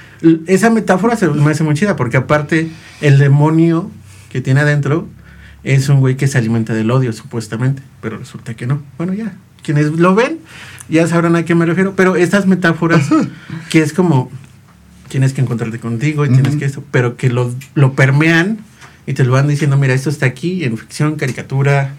esa 0.47 0.71
metáfora 0.71 1.15
se 1.15 1.29
me 1.29 1.51
hace 1.51 1.63
muy 1.63 1.75
chida 1.75 1.95
porque 1.95 2.17
aparte 2.17 2.71
el 3.03 3.19
demonio 3.19 3.91
que 4.31 4.41
tiene 4.41 4.61
adentro 4.61 5.07
es 5.63 5.91
un 5.91 6.01
güey 6.01 6.17
que 6.17 6.27
se 6.27 6.39
alimenta 6.39 6.73
del 6.73 6.91
odio 6.91 7.13
supuestamente, 7.13 7.83
pero 8.01 8.17
resulta 8.17 8.55
que 8.55 8.67
no. 8.67 8.83
Bueno, 8.97 9.13
ya, 9.13 9.35
quienes 9.63 9.89
lo 9.93 10.15
ven 10.15 10.39
ya 10.89 11.07
sabrán 11.07 11.37
a 11.37 11.45
qué 11.45 11.55
me 11.55 11.67
refiero, 11.67 11.95
pero 11.95 12.17
estas 12.17 12.47
metáforas 12.47 13.11
que 13.69 13.83
es 13.83 13.93
como 13.93 14.31
tienes 15.09 15.35
que 15.35 15.43
encontrarte 15.43 15.79
contigo 15.79 16.25
y 16.25 16.31
tienes 16.31 16.57
que 16.57 16.65
esto, 16.65 16.83
pero 16.91 17.19
que 17.19 17.29
lo, 17.29 17.55
lo 17.75 17.93
permean 17.93 18.61
y 19.07 19.13
te 19.13 19.23
lo 19.23 19.33
van 19.33 19.49
diciendo, 19.49 19.77
mira, 19.77 19.93
esto 19.93 20.09
está 20.09 20.25
aquí 20.25 20.65
en 20.65 20.79
ficción, 20.79 21.17
caricatura, 21.17 21.93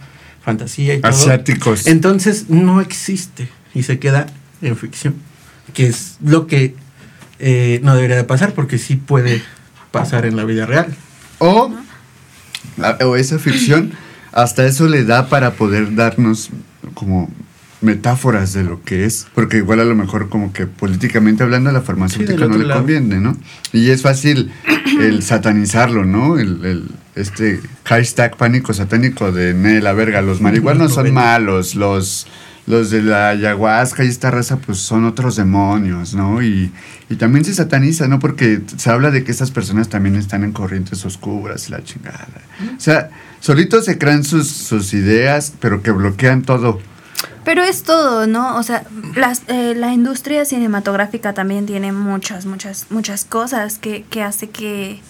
fantasía 0.43 0.95
y 0.95 1.01
todo. 1.01 1.11
Asiáticos. 1.11 1.85
Entonces 1.85 2.49
no 2.49 2.81
existe 2.81 3.47
y 3.75 3.83
se 3.83 3.99
queda 3.99 4.25
en 4.63 4.75
ficción, 4.75 5.13
que 5.75 5.85
es 5.85 6.17
lo 6.19 6.47
que 6.47 6.81
eh, 7.45 7.79
no 7.83 7.93
debería 7.95 8.15
de 8.15 8.23
pasar 8.23 8.53
porque 8.53 8.77
sí 8.77 8.95
puede 8.95 9.41
pasar 9.91 10.25
en 10.25 10.35
la 10.37 10.45
vida 10.45 10.65
real. 10.65 10.87
O, 11.39 11.73
la- 12.77 12.97
o 13.05 13.15
esa 13.17 13.37
ficción, 13.37 13.91
hasta 14.31 14.65
eso 14.65 14.87
le 14.87 15.03
da 15.03 15.27
para 15.27 15.51
poder 15.51 15.93
darnos 15.95 16.49
como 16.93 17.29
metáforas 17.81 18.53
de 18.53 18.63
lo 18.63 18.81
que 18.81 19.03
es, 19.05 19.27
porque 19.35 19.57
igual 19.57 19.81
a 19.81 19.83
lo 19.83 19.93
mejor 19.93 20.29
como 20.29 20.53
que 20.53 20.67
políticamente 20.67 21.43
hablando 21.43 21.69
la 21.73 21.81
farmacéutica 21.81 22.45
Sí, 22.45 22.49
no 22.49 22.57
le 22.57 22.63
lado. 22.65 22.79
conviene, 22.79 23.19
¿no? 23.19 23.35
Y 23.73 23.89
es 23.89 24.01
fácil 24.01 24.51
el 25.01 25.21
satanizarlo, 25.21 26.05
¿no? 26.05 26.39
El, 26.39 26.63
el- 26.65 26.89
este 27.15 27.59
hashtag 27.83 28.37
pánico 28.37 28.73
satánico 28.73 29.31
de 29.33 29.53
"Ne, 29.53 29.81
la 29.81 29.91
verga, 29.93 30.21
los 30.21 30.39
marihuanos 30.41 30.93
son 30.93 31.13
malos, 31.13 31.75
los 31.75 32.25
los 32.65 32.91
de 32.91 33.01
la 33.01 33.29
ayahuasca 33.29 34.03
y 34.03 34.07
esta 34.07 34.31
raza 34.31 34.57
pues 34.57 34.77
son 34.77 35.05
otros 35.05 35.35
demonios, 35.35 36.13
¿no? 36.13 36.41
Y, 36.41 36.71
y 37.09 37.15
también 37.15 37.43
se 37.43 37.53
sataniza, 37.53 38.07
¿no? 38.07 38.19
Porque 38.19 38.61
se 38.77 38.89
habla 38.89 39.11
de 39.11 39.23
que 39.23 39.31
estas 39.31 39.51
personas 39.51 39.89
también 39.89 40.15
están 40.15 40.43
en 40.43 40.53
corrientes 40.53 41.05
oscuras 41.05 41.67
y 41.67 41.71
la 41.71 41.83
chingada. 41.83 42.27
O 42.75 42.79
sea, 42.79 43.09
solitos 43.39 43.85
se 43.85 43.97
crean 43.97 44.23
sus, 44.23 44.47
sus 44.47 44.93
ideas, 44.93 45.53
pero 45.59 45.81
que 45.81 45.91
bloquean 45.91 46.43
todo. 46.43 46.79
Pero 47.43 47.63
es 47.63 47.83
todo, 47.83 48.25
¿no? 48.25 48.55
O 48.57 48.63
sea, 48.63 48.85
las, 49.15 49.43
eh, 49.47 49.75
la 49.75 49.91
industria 49.91 50.45
cinematográfica 50.45 51.33
también 51.33 51.65
tiene 51.65 51.91
muchas, 51.91 52.45
muchas, 52.45 52.87
muchas 52.89 53.25
cosas 53.25 53.77
que, 53.77 54.03
que 54.09 54.23
hace 54.23 54.49
que 54.49 55.01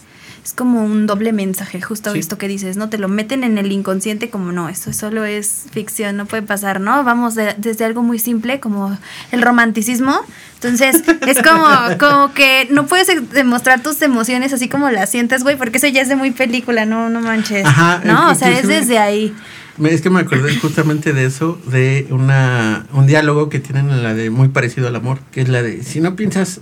es 0.43 0.53
como 0.53 0.83
un 0.83 1.07
doble 1.07 1.31
mensaje, 1.31 1.81
justo 1.81 2.11
Sí. 2.13 2.19
esto 2.19 2.37
que 2.37 2.47
dices, 2.47 2.75
¿no? 2.75 2.89
Te 2.89 2.97
lo 2.97 3.07
meten 3.07 3.43
en 3.43 3.57
el 3.57 3.71
inconsciente 3.71 4.29
como 4.29 4.51
no, 4.51 4.67
esto 4.69 4.91
solo 4.91 5.23
es 5.23 5.63
ficción, 5.71 6.17
no 6.17 6.25
puede 6.25 6.43
pasar, 6.43 6.81
¿no? 6.81 7.03
Vamos 7.03 7.35
de- 7.35 7.55
desde 7.57 7.85
algo 7.85 8.03
muy 8.03 8.19
simple 8.19 8.59
como 8.59 8.97
el 9.31 9.41
romanticismo. 9.41 10.19
Entonces, 10.55 11.03
es 11.27 11.41
como, 11.41 11.65
como 11.99 12.33
que 12.33 12.67
no 12.71 12.85
puedes 12.87 13.07
demostrar 13.31 13.81
tus 13.81 14.01
emociones 14.01 14.53
así 14.53 14.67
como 14.69 14.89
las 14.89 15.09
sientes, 15.11 15.43
güey, 15.43 15.57
porque 15.57 15.77
eso 15.77 15.87
ya 15.87 16.01
es 16.01 16.09
de 16.09 16.15
muy 16.15 16.31
película, 16.31 16.85
no, 16.85 17.09
no 17.09 17.21
manches. 17.21 17.65
Ajá, 17.65 18.01
¿No? 18.03 18.29
O 18.31 18.35
sea, 18.35 18.49
es 18.57 18.67
desde 18.67 18.97
ahí. 18.99 19.33
Es 19.83 20.01
que 20.01 20.09
me 20.11 20.19
acordé 20.19 20.55
justamente 20.57 21.13
de 21.13 21.25
eso, 21.25 21.59
de 21.65 22.05
una 22.11 22.85
un 22.93 23.07
diálogo 23.07 23.49
que 23.49 23.59
tienen 23.59 23.89
en 23.89 24.03
la 24.03 24.13
de 24.13 24.29
muy 24.29 24.49
parecido 24.49 24.87
al 24.87 24.95
amor, 24.95 25.19
que 25.31 25.41
es 25.41 25.49
la 25.49 25.63
de 25.63 25.83
si 25.83 25.99
no 25.99 26.15
piensas 26.15 26.61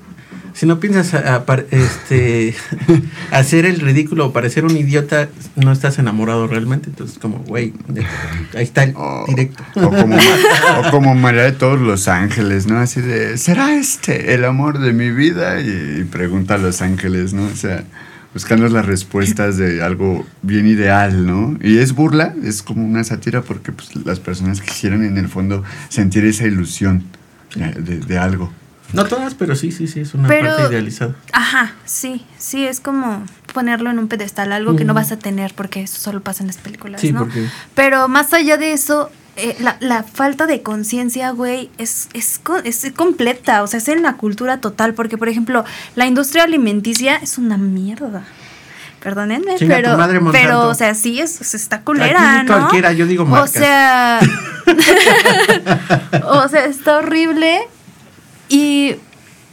si 0.54 0.66
no 0.66 0.80
piensas 0.80 1.14
a- 1.14 1.36
a 1.38 1.56
este 1.72 2.54
hacer 3.32 3.66
el 3.66 3.80
ridículo 3.80 4.28
o 4.28 4.34
parecer 4.34 4.66
un 4.66 4.76
idiota, 4.76 5.30
no 5.56 5.72
estás 5.72 6.00
enamorado 6.00 6.48
realmente, 6.48 6.90
entonces 6.90 7.18
como 7.20 7.40
güey, 7.40 7.74
ahí 8.56 8.64
está 8.64 8.84
el 8.84 8.94
O, 8.96 9.26
directo. 9.28 9.64
o 9.76 9.90
como, 9.90 10.16
o 10.88 10.92
como 10.92 11.16
María 11.16 11.44
de 11.44 11.52
todos 11.54 11.80
los 11.80 12.08
ángeles, 12.08 12.68
¿no? 12.68 12.78
Así 12.78 13.02
de, 13.02 13.38
¿será 13.38 13.76
este 13.76 14.34
el 14.34 14.46
amor 14.46 14.80
de 14.80 14.94
mi 14.94 15.12
vida? 15.12 15.60
Y, 15.62 16.02
y 16.02 16.04
pregunta 16.04 16.56
a 16.56 16.58
los 16.58 16.82
ángeles, 16.82 17.34
¿no? 17.34 17.44
O 17.46 17.56
sea, 17.56 17.84
buscando 18.34 18.68
las 18.70 18.86
respuestas 18.86 19.58
de 19.58 19.82
algo 19.84 20.26
bien 20.42 20.66
ideal, 20.68 21.26
¿no? 21.28 21.58
Y 21.62 21.80
es 21.80 21.94
burla, 21.94 22.34
es 22.44 22.64
como 22.64 22.86
una 22.86 23.04
sátira 23.04 23.42
porque 23.42 23.72
pues, 23.72 23.94
las 24.06 24.20
personas 24.20 24.62
quisieran 24.62 25.04
en 25.04 25.18
el 25.18 25.28
fondo 25.28 25.64
sentir 25.90 26.24
esa 26.26 26.46
ilusión 26.48 27.04
de, 27.56 27.72
de- 27.82 28.00
de 28.00 28.18
algo. 28.18 28.54
No 28.94 29.06
todas, 29.06 29.34
pero 29.36 29.56
sí, 29.56 29.72
sí, 29.72 29.88
sí, 29.88 30.02
es 30.02 30.14
una 30.14 30.28
Pero- 30.28 30.50
parte 30.56 30.72
idealizada. 30.74 31.16
Ajá, 31.32 31.74
sí, 31.86 32.26
sí, 32.38 32.66
es 32.66 32.80
como 32.80 33.24
ponerlo 33.54 33.90
en 33.90 34.00
un 34.00 34.08
pedestal, 34.08 34.52
algo 34.52 34.76
que 34.76 34.84
no 34.86 34.94
Ujú. 34.94 35.02
vas 35.02 35.12
a 35.12 35.18
tener 35.20 35.54
porque 35.54 35.82
eso 35.84 36.00
solo 36.00 36.22
pasa 36.22 36.44
en 36.44 36.48
las 36.48 36.58
películas, 36.58 37.02
Sí, 37.02 37.12
¿no? 37.12 37.20
porque 37.22 37.48
Pero 37.76 38.08
más 38.08 38.34
allá 38.34 38.58
de 38.58 38.74
eso, 38.74 39.10
eh, 39.38 39.56
la, 39.60 39.78
la 39.80 40.04
falta 40.04 40.46
de 40.46 40.62
conciencia, 40.62 41.32
güey, 41.32 41.70
es, 41.78 42.10
es, 42.14 42.42
es 42.64 42.92
completa, 42.96 43.64
o 43.64 43.68
sea, 43.68 43.78
es 43.80 43.88
en 43.88 44.02
la 44.04 44.14
cultura 44.18 44.58
total, 44.60 44.94
porque, 44.94 45.18
por 45.18 45.30
ejemplo, 45.30 45.64
la 45.96 46.06
industria 46.06 46.44
alimenticia 46.44 47.16
es 47.18 47.38
una 47.38 47.58
mierda. 47.58 48.24
Perdónenme, 49.02 49.56
Chinga 49.56 49.78
pero, 49.78 49.98
madre, 49.98 50.20
pero, 50.32 50.68
o 50.68 50.76
sea, 50.76 50.94
sí, 50.96 51.20
es, 51.20 51.42
es- 51.42 51.56
está 51.56 51.82
culera, 51.82 52.44
¿no? 52.44 52.54
cualquiera, 52.56 52.92
yo 52.94 53.08
digo 53.08 53.24
O 53.24 53.26
marcas. 53.26 53.52
sea, 53.52 54.20
o 56.26 56.48
sea, 56.48 56.66
está 56.66 56.98
horrible 56.98 57.60
y 58.52 58.98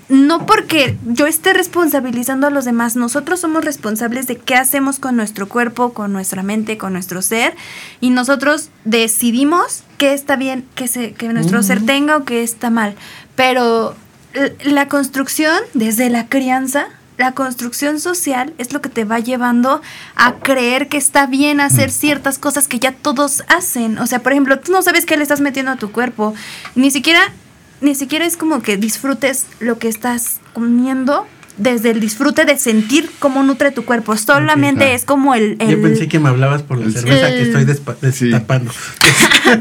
no 0.08 0.44
porque 0.44 0.96
yo 1.06 1.26
esté 1.26 1.52
responsabilizando 1.52 2.48
a 2.48 2.50
los 2.50 2.64
demás, 2.64 2.96
nosotros 2.96 3.40
somos 3.40 3.64
responsables 3.64 4.26
de 4.26 4.36
qué 4.36 4.56
hacemos 4.56 4.98
con 4.98 5.16
nuestro 5.16 5.48
cuerpo, 5.48 5.92
con 5.92 6.12
nuestra 6.12 6.42
mente, 6.42 6.78
con 6.78 6.94
nuestro 6.94 7.22
ser 7.22 7.54
y 8.00 8.10
nosotros 8.10 8.70
decidimos 8.84 9.84
qué 9.98 10.14
está 10.14 10.36
bien 10.36 10.66
que, 10.74 10.88
se, 10.88 11.12
que 11.12 11.28
nuestro 11.28 11.62
ser 11.62 11.84
tenga 11.86 12.16
o 12.16 12.24
qué 12.24 12.42
está 12.42 12.70
mal. 12.70 12.94
Pero 13.36 13.94
la 14.64 14.88
construcción 14.88 15.56
desde 15.74 16.10
la 16.10 16.26
crianza, 16.26 16.88
la 17.18 17.32
construcción 17.32 18.00
social 18.00 18.54
es 18.58 18.72
lo 18.72 18.80
que 18.80 18.88
te 18.88 19.04
va 19.04 19.20
llevando 19.20 19.80
a 20.16 20.34
creer 20.36 20.88
que 20.88 20.96
está 20.96 21.26
bien 21.26 21.60
hacer 21.60 21.90
ciertas 21.90 22.38
cosas 22.38 22.66
que 22.66 22.78
ya 22.78 22.92
todos 22.92 23.44
hacen. 23.48 23.98
O 23.98 24.06
sea, 24.06 24.20
por 24.20 24.32
ejemplo, 24.32 24.58
tú 24.58 24.72
no 24.72 24.82
sabes 24.82 25.04
qué 25.04 25.16
le 25.16 25.22
estás 25.22 25.40
metiendo 25.40 25.70
a 25.70 25.76
tu 25.76 25.92
cuerpo. 25.92 26.34
Ni 26.74 26.90
siquiera, 26.90 27.20
ni 27.80 27.94
siquiera 27.94 28.24
es 28.26 28.36
como 28.36 28.62
que 28.62 28.76
disfrutes 28.76 29.46
lo 29.60 29.78
que 29.78 29.88
estás 29.88 30.40
comiendo 30.52 31.26
desde 31.56 31.90
el 31.90 31.98
disfrute 31.98 32.44
de 32.44 32.56
sentir 32.56 33.10
cómo 33.18 33.42
nutre 33.42 33.72
tu 33.72 33.84
cuerpo. 33.84 34.16
Solamente 34.16 34.94
es 34.94 35.04
como 35.04 35.34
el... 35.34 35.56
el- 35.58 35.70
Yo 35.70 35.82
pensé 35.82 36.06
que 36.06 36.20
me 36.20 36.28
hablabas 36.28 36.62
por 36.62 36.78
la 36.78 36.86
el- 36.86 36.92
cerveza 36.92 37.28
que 37.30 37.42
estoy 37.42 37.64
despa- 37.64 38.12
Sí. 38.12 38.26
destapando. 38.26 38.70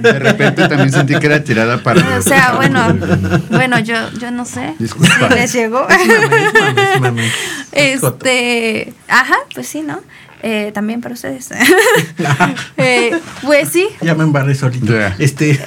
De 0.01 0.19
repente 0.19 0.67
también 0.67 0.91
sentí 0.91 1.17
que 1.19 1.25
era 1.25 1.43
tirada 1.43 1.81
para... 1.81 2.17
O 2.19 2.21
sea, 2.21 2.53
bueno, 2.55 2.95
bueno, 3.49 3.79
yo, 3.79 3.95
yo 4.19 4.29
no 4.29 4.45
sé 4.45 4.75
Disculpa. 4.77 5.27
si 5.29 5.35
les 5.35 5.53
llegó. 5.53 5.87
Es 5.89 6.07
mame, 6.07 6.45
es 6.45 6.53
mame, 6.61 6.93
es 6.93 7.01
mame. 7.01 7.31
Es 7.71 7.99
joto. 8.01 8.17
Este, 8.27 8.93
ajá, 9.07 9.37
pues 9.55 9.67
sí, 9.67 9.81
¿no? 9.81 9.99
Eh, 10.43 10.71
también 10.73 11.01
para 11.01 11.13
ustedes. 11.15 11.49
Eh, 12.77 13.11
pues 13.43 13.69
sí, 13.69 13.87
Ya 14.01 14.13
me 14.15 14.23
embarré 14.23 14.53
solito. 14.55 14.93
Este. 15.19 15.59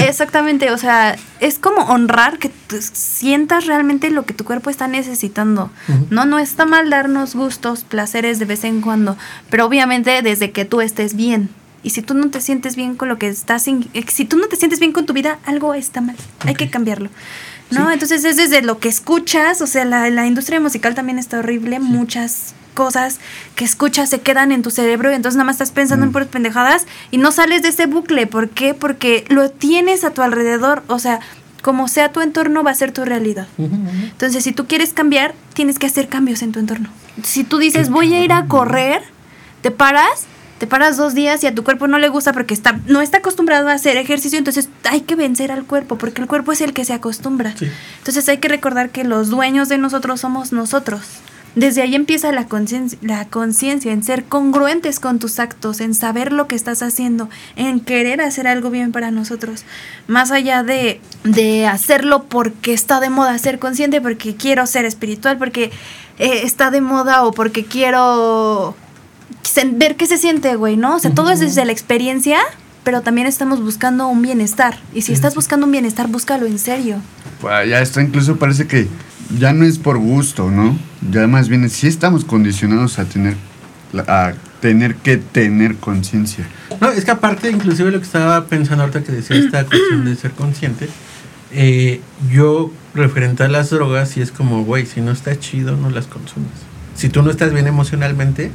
exactamente. 0.08 0.70
O 0.70 0.78
sea, 0.78 1.16
es 1.40 1.58
como 1.58 1.82
honrar 1.82 2.38
que 2.38 2.48
tú 2.48 2.76
sientas 2.80 3.66
realmente 3.66 4.10
lo 4.10 4.24
que 4.24 4.32
tu 4.34 4.44
cuerpo 4.44 4.70
está 4.70 4.88
necesitando. 4.88 5.70
No, 6.10 6.24
no 6.24 6.38
está 6.38 6.64
mal 6.66 6.88
darnos 6.90 7.34
gustos, 7.34 7.84
placeres 7.84 8.38
de 8.38 8.46
vez 8.46 8.64
en 8.64 8.80
cuando, 8.80 9.16
pero 9.50 9.66
obviamente 9.66 10.22
desde 10.22 10.50
que 10.50 10.64
tú 10.64 10.80
estés 10.80 11.14
bien. 11.14 11.50
Y 11.82 11.90
si 11.90 12.02
tú 12.02 12.14
no 12.14 12.30
te 12.30 12.40
sientes 12.40 12.74
bien 12.74 12.96
con 12.96 13.08
lo 13.08 13.18
que 13.18 13.28
estás, 13.28 13.68
in- 13.68 13.88
eh, 13.94 14.04
si 14.08 14.24
tú 14.24 14.38
no 14.38 14.48
te 14.48 14.56
sientes 14.56 14.80
bien 14.80 14.92
con 14.92 15.06
tu 15.06 15.12
vida, 15.12 15.38
algo 15.44 15.72
está 15.74 16.00
mal. 16.00 16.16
Hay 16.40 16.54
que 16.54 16.68
cambiarlo. 16.70 17.10
¿No? 17.70 17.86
Sí. 17.88 17.92
Entonces 17.92 18.24
es 18.24 18.36
desde 18.36 18.62
lo 18.62 18.78
que 18.78 18.88
escuchas, 18.88 19.60
o 19.60 19.66
sea, 19.66 19.84
la, 19.84 20.08
la 20.10 20.26
industria 20.26 20.58
musical 20.58 20.94
también 20.94 21.18
está 21.18 21.38
horrible, 21.38 21.78
muchas 21.80 22.54
cosas 22.76 23.18
que 23.56 23.64
escuchas 23.64 24.08
se 24.08 24.20
quedan 24.20 24.52
en 24.52 24.62
tu 24.62 24.70
cerebro 24.70 25.10
y 25.10 25.14
entonces 25.14 25.36
nada 25.36 25.46
más 25.46 25.56
estás 25.56 25.72
pensando 25.72 26.06
en 26.06 26.12
puras 26.12 26.28
pendejadas 26.28 26.86
y 27.10 27.18
no 27.18 27.32
sales 27.32 27.62
de 27.62 27.70
ese 27.70 27.86
bucle. 27.86 28.28
¿Por 28.28 28.50
qué? 28.50 28.74
Porque 28.74 29.24
lo 29.28 29.50
tienes 29.50 30.04
a 30.04 30.10
tu 30.10 30.22
alrededor, 30.22 30.84
o 30.86 31.00
sea, 31.00 31.18
como 31.62 31.88
sea 31.88 32.12
tu 32.12 32.20
entorno 32.20 32.62
va 32.62 32.70
a 32.70 32.74
ser 32.74 32.92
tu 32.92 33.04
realidad. 33.04 33.48
Entonces, 33.58 34.44
si 34.44 34.52
tú 34.52 34.68
quieres 34.68 34.92
cambiar, 34.92 35.34
tienes 35.52 35.80
que 35.80 35.86
hacer 35.86 36.06
cambios 36.06 36.42
en 36.42 36.52
tu 36.52 36.60
entorno. 36.60 36.88
Si 37.24 37.42
tú 37.42 37.58
dices, 37.58 37.90
voy 37.90 38.14
a 38.14 38.22
ir 38.22 38.32
a 38.32 38.46
correr, 38.46 39.02
te 39.62 39.72
paras, 39.72 40.26
te 40.58 40.68
paras 40.68 40.96
dos 40.96 41.14
días 41.14 41.42
y 41.42 41.48
a 41.48 41.54
tu 41.54 41.64
cuerpo 41.64 41.88
no 41.88 41.98
le 41.98 42.08
gusta 42.08 42.32
porque 42.32 42.54
está, 42.54 42.78
no 42.86 43.00
está 43.00 43.18
acostumbrado 43.18 43.68
a 43.68 43.72
hacer 43.72 43.96
ejercicio, 43.96 44.38
entonces 44.38 44.68
hay 44.84 45.00
que 45.00 45.16
vencer 45.16 45.50
al 45.50 45.64
cuerpo, 45.64 45.98
porque 45.98 46.20
el 46.22 46.28
cuerpo 46.28 46.52
es 46.52 46.60
el 46.60 46.72
que 46.72 46.84
se 46.84 46.92
acostumbra. 46.92 47.56
Sí. 47.56 47.68
Entonces 47.98 48.28
hay 48.28 48.38
que 48.38 48.46
recordar 48.46 48.90
que 48.90 49.02
los 49.02 49.28
dueños 49.28 49.68
de 49.68 49.78
nosotros 49.78 50.20
somos 50.20 50.52
nosotros. 50.52 51.02
Desde 51.56 51.80
ahí 51.80 51.94
empieza 51.94 52.32
la 52.32 52.46
conciencia, 52.46 53.92
en 53.92 54.02
ser 54.04 54.24
congruentes 54.24 55.00
con 55.00 55.18
tus 55.18 55.38
actos, 55.38 55.80
en 55.80 55.94
saber 55.94 56.30
lo 56.30 56.48
que 56.48 56.54
estás 56.54 56.82
haciendo, 56.82 57.30
en 57.56 57.80
querer 57.80 58.20
hacer 58.20 58.46
algo 58.46 58.68
bien 58.68 58.92
para 58.92 59.10
nosotros. 59.10 59.64
Más 60.06 60.30
allá 60.30 60.62
de, 60.62 61.00
de 61.24 61.66
hacerlo 61.66 62.24
porque 62.24 62.74
está 62.74 63.00
de 63.00 63.08
moda 63.08 63.38
ser 63.38 63.58
consciente, 63.58 64.02
porque 64.02 64.36
quiero 64.36 64.66
ser 64.66 64.84
espiritual, 64.84 65.38
porque 65.38 65.70
eh, 66.18 66.42
está 66.44 66.70
de 66.70 66.82
moda 66.82 67.24
o 67.24 67.32
porque 67.32 67.64
quiero 67.64 68.76
ver 69.72 69.96
qué 69.96 70.06
se 70.06 70.18
siente, 70.18 70.56
güey, 70.56 70.76
¿no? 70.76 70.96
O 70.96 70.98
sea, 70.98 71.12
todo 71.12 71.30
es 71.30 71.40
desde 71.40 71.64
la 71.64 71.72
experiencia, 71.72 72.38
pero 72.84 73.00
también 73.00 73.26
estamos 73.26 73.62
buscando 73.62 74.08
un 74.08 74.20
bienestar. 74.20 74.78
Y 74.92 75.00
si 75.00 75.14
estás 75.14 75.34
buscando 75.34 75.64
un 75.64 75.72
bienestar, 75.72 76.08
búscalo 76.08 76.44
en 76.44 76.58
serio. 76.58 76.96
Pues 77.40 77.66
ya 77.66 77.80
esto 77.80 78.02
incluso 78.02 78.36
parece 78.36 78.66
que 78.66 78.88
ya 79.38 79.52
no 79.52 79.64
es 79.64 79.78
por 79.78 79.98
gusto, 79.98 80.50
¿no? 80.50 80.78
Ya 81.10 81.26
más 81.26 81.48
bien 81.48 81.68
sí 81.70 81.86
estamos 81.86 82.24
condicionados 82.24 82.98
a 82.98 83.04
tener 83.04 83.36
a 84.08 84.32
tener 84.60 84.96
que 84.96 85.16
tener 85.16 85.76
conciencia. 85.76 86.46
No, 86.80 86.90
es 86.90 87.04
que 87.04 87.10
aparte, 87.10 87.50
inclusive 87.50 87.90
lo 87.90 87.98
que 87.98 88.04
estaba 88.04 88.46
pensando 88.46 88.82
ahorita 88.84 89.02
que 89.02 89.12
decía 89.12 89.36
esta 89.36 89.64
cuestión 89.64 90.04
de 90.04 90.16
ser 90.16 90.32
consciente, 90.32 90.88
eh, 91.52 92.00
yo 92.30 92.72
referente 92.94 93.44
a 93.44 93.48
las 93.48 93.70
drogas, 93.70 94.16
y 94.16 94.22
es 94.22 94.32
como, 94.32 94.64
güey, 94.64 94.86
si 94.86 95.00
no 95.00 95.12
está 95.12 95.38
chido, 95.38 95.76
no 95.76 95.90
las 95.90 96.06
consumes. 96.06 96.50
Si 96.94 97.08
tú 97.08 97.22
no 97.22 97.30
estás 97.30 97.52
bien 97.52 97.66
emocionalmente, 97.66 98.50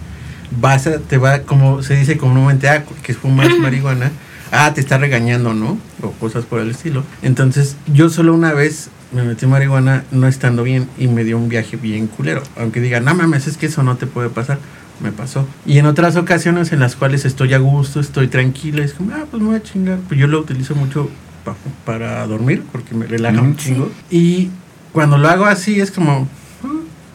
vas 0.60 0.88
a, 0.88 1.00
te 1.00 1.18
va, 1.18 1.40
como 1.40 1.84
se 1.84 1.96
dice 1.96 2.18
comúnmente, 2.18 2.68
ah, 2.68 2.84
que 3.04 3.14
fumas 3.14 3.50
marihuana, 3.62 4.12
ah, 4.52 4.74
te 4.74 4.82
está 4.82 4.98
regañando, 4.98 5.54
¿no? 5.54 5.78
O 6.02 6.12
cosas 6.12 6.46
por 6.46 6.60
el 6.60 6.70
estilo. 6.72 7.04
Entonces, 7.22 7.76
yo 7.92 8.10
solo 8.10 8.34
una 8.34 8.54
vez 8.54 8.90
me 9.14 9.24
metí 9.24 9.46
marihuana 9.46 10.04
no 10.12 10.28
estando 10.28 10.64
bien 10.64 10.88
y 10.98 11.08
me 11.08 11.24
dio 11.24 11.38
un 11.38 11.50
viaje 11.50 11.76
bien 11.78 12.08
culero. 12.08 12.44
Aunque 12.58 12.80
diga, 12.80 13.00
no 13.00 13.14
mames, 13.14 13.48
es 13.48 13.58
que 13.58 13.66
eso 13.66 13.84
no 13.84 13.98
te 13.98 14.08
puede 14.08 14.30
pasar. 14.30 14.60
Me 15.02 15.12
pasó. 15.12 15.48
Y 15.66 15.80
en 15.80 15.88
otras 15.88 16.16
ocasiones 16.16 16.72
en 16.72 16.80
las 16.80 16.96
cuales 16.96 17.26
estoy 17.26 17.54
a 17.54 17.58
gusto, 17.58 18.00
estoy 18.00 18.28
tranquilo, 18.28 18.84
es 18.84 18.94
como, 18.94 19.12
ah, 19.16 19.26
pues 19.30 19.42
me 19.42 19.50
voy 19.50 19.58
a 19.58 19.64
chingar. 19.64 19.98
Pues 20.08 20.20
yo 20.20 20.28
lo 20.28 20.40
utilizo 20.40 20.76
mucho 20.76 21.10
pa- 21.44 21.56
para 21.86 22.26
dormir, 22.28 22.64
porque 22.72 22.94
me 22.94 23.08
relaja 23.08 23.42
un 23.42 23.50
Ujú. 23.52 23.58
chingo. 23.58 23.92
Y 24.12 24.50
cuando 24.94 25.18
lo 25.18 25.28
hago 25.28 25.46
así 25.46 25.80
es 25.82 25.90
como, 25.90 26.28
"Ah, 26.64 26.68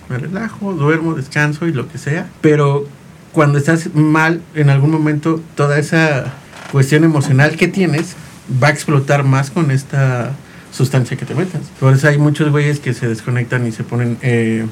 me 0.08 0.18
relajo, 0.18 0.72
duermo, 0.72 1.14
descanso 1.14 1.66
y 1.68 1.72
lo 1.72 1.86
que 1.88 1.98
sea. 1.98 2.26
Pero 2.40 2.88
cuando 3.32 3.56
estás 3.58 3.94
mal, 3.94 4.40
en 4.56 4.68
algún 4.68 4.90
momento, 4.90 5.40
toda 5.54 5.78
esa 5.78 6.34
cuestión 6.70 7.04
emocional 7.04 7.56
que 7.56 7.68
tienes 7.68 8.16
va 8.62 8.68
a 8.68 8.70
explotar 8.70 9.24
más 9.24 9.50
con 9.50 9.70
esta 9.70 10.32
sustancia 10.72 11.16
que 11.16 11.24
te 11.24 11.34
metas. 11.34 11.62
Por 11.80 11.94
eso 11.94 12.08
hay 12.08 12.18
muchos 12.18 12.50
güeyes 12.50 12.80
que 12.80 12.94
se 12.94 13.08
desconectan 13.08 13.66
y 13.66 13.72
se 13.72 13.82
ponen 13.82 14.18
eh, 14.22 14.66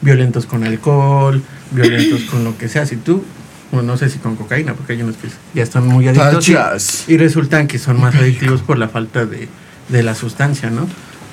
violentos 0.00 0.46
con 0.46 0.64
alcohol, 0.64 1.42
violentos 1.70 2.22
con 2.22 2.44
lo 2.44 2.56
que 2.56 2.68
sea. 2.68 2.86
Si 2.86 2.96
tú, 2.96 3.22
bueno, 3.70 3.92
no 3.92 3.98
sé 3.98 4.08
si 4.08 4.18
con 4.18 4.36
cocaína, 4.36 4.74
porque 4.74 4.94
hay 4.94 5.02
unos 5.02 5.16
que 5.16 5.28
ya 5.54 5.62
están 5.62 5.86
muy 5.86 6.08
adictos 6.08 6.48
y, 6.48 7.12
y 7.12 7.16
resultan 7.16 7.66
que 7.66 7.78
son 7.78 8.00
más 8.00 8.14
adictivos 8.14 8.62
por 8.62 8.78
la 8.78 8.88
falta 8.88 9.26
de, 9.26 9.48
de 9.88 10.02
la 10.02 10.14
sustancia, 10.14 10.70
¿no? 10.70 10.88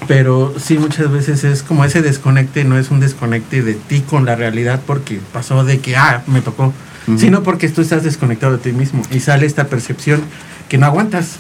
Pero 0.08 0.56
sí, 0.58 0.78
muchas 0.78 1.12
veces 1.12 1.44
es 1.44 1.62
como 1.62 1.84
ese 1.86 2.02
desconecte, 2.02 2.64
no 2.64 2.78
es 2.78 2.90
un 2.90 3.00
desconecte 3.00 3.62
de 3.62 3.74
ti 3.74 4.02
con 4.02 4.26
la 4.26 4.36
realidad 4.36 4.82
porque 4.86 5.20
pasó 5.34 5.64
de 5.64 5.80
que, 5.80 5.98
ah, 5.98 6.24
me 6.28 6.42
tocó, 6.42 6.74
Sino 7.18 7.44
porque 7.44 7.70
tú 7.70 7.82
estás 7.82 8.04
desconectado 8.04 8.54
de 8.54 8.58
ti 8.60 8.72
mismo 8.72 9.02
y 9.12 9.20
sale 9.20 9.46
esta 9.46 9.68
percepción 9.68 10.22
que 10.68 10.78
no 10.78 10.86
aguantas 10.86 11.38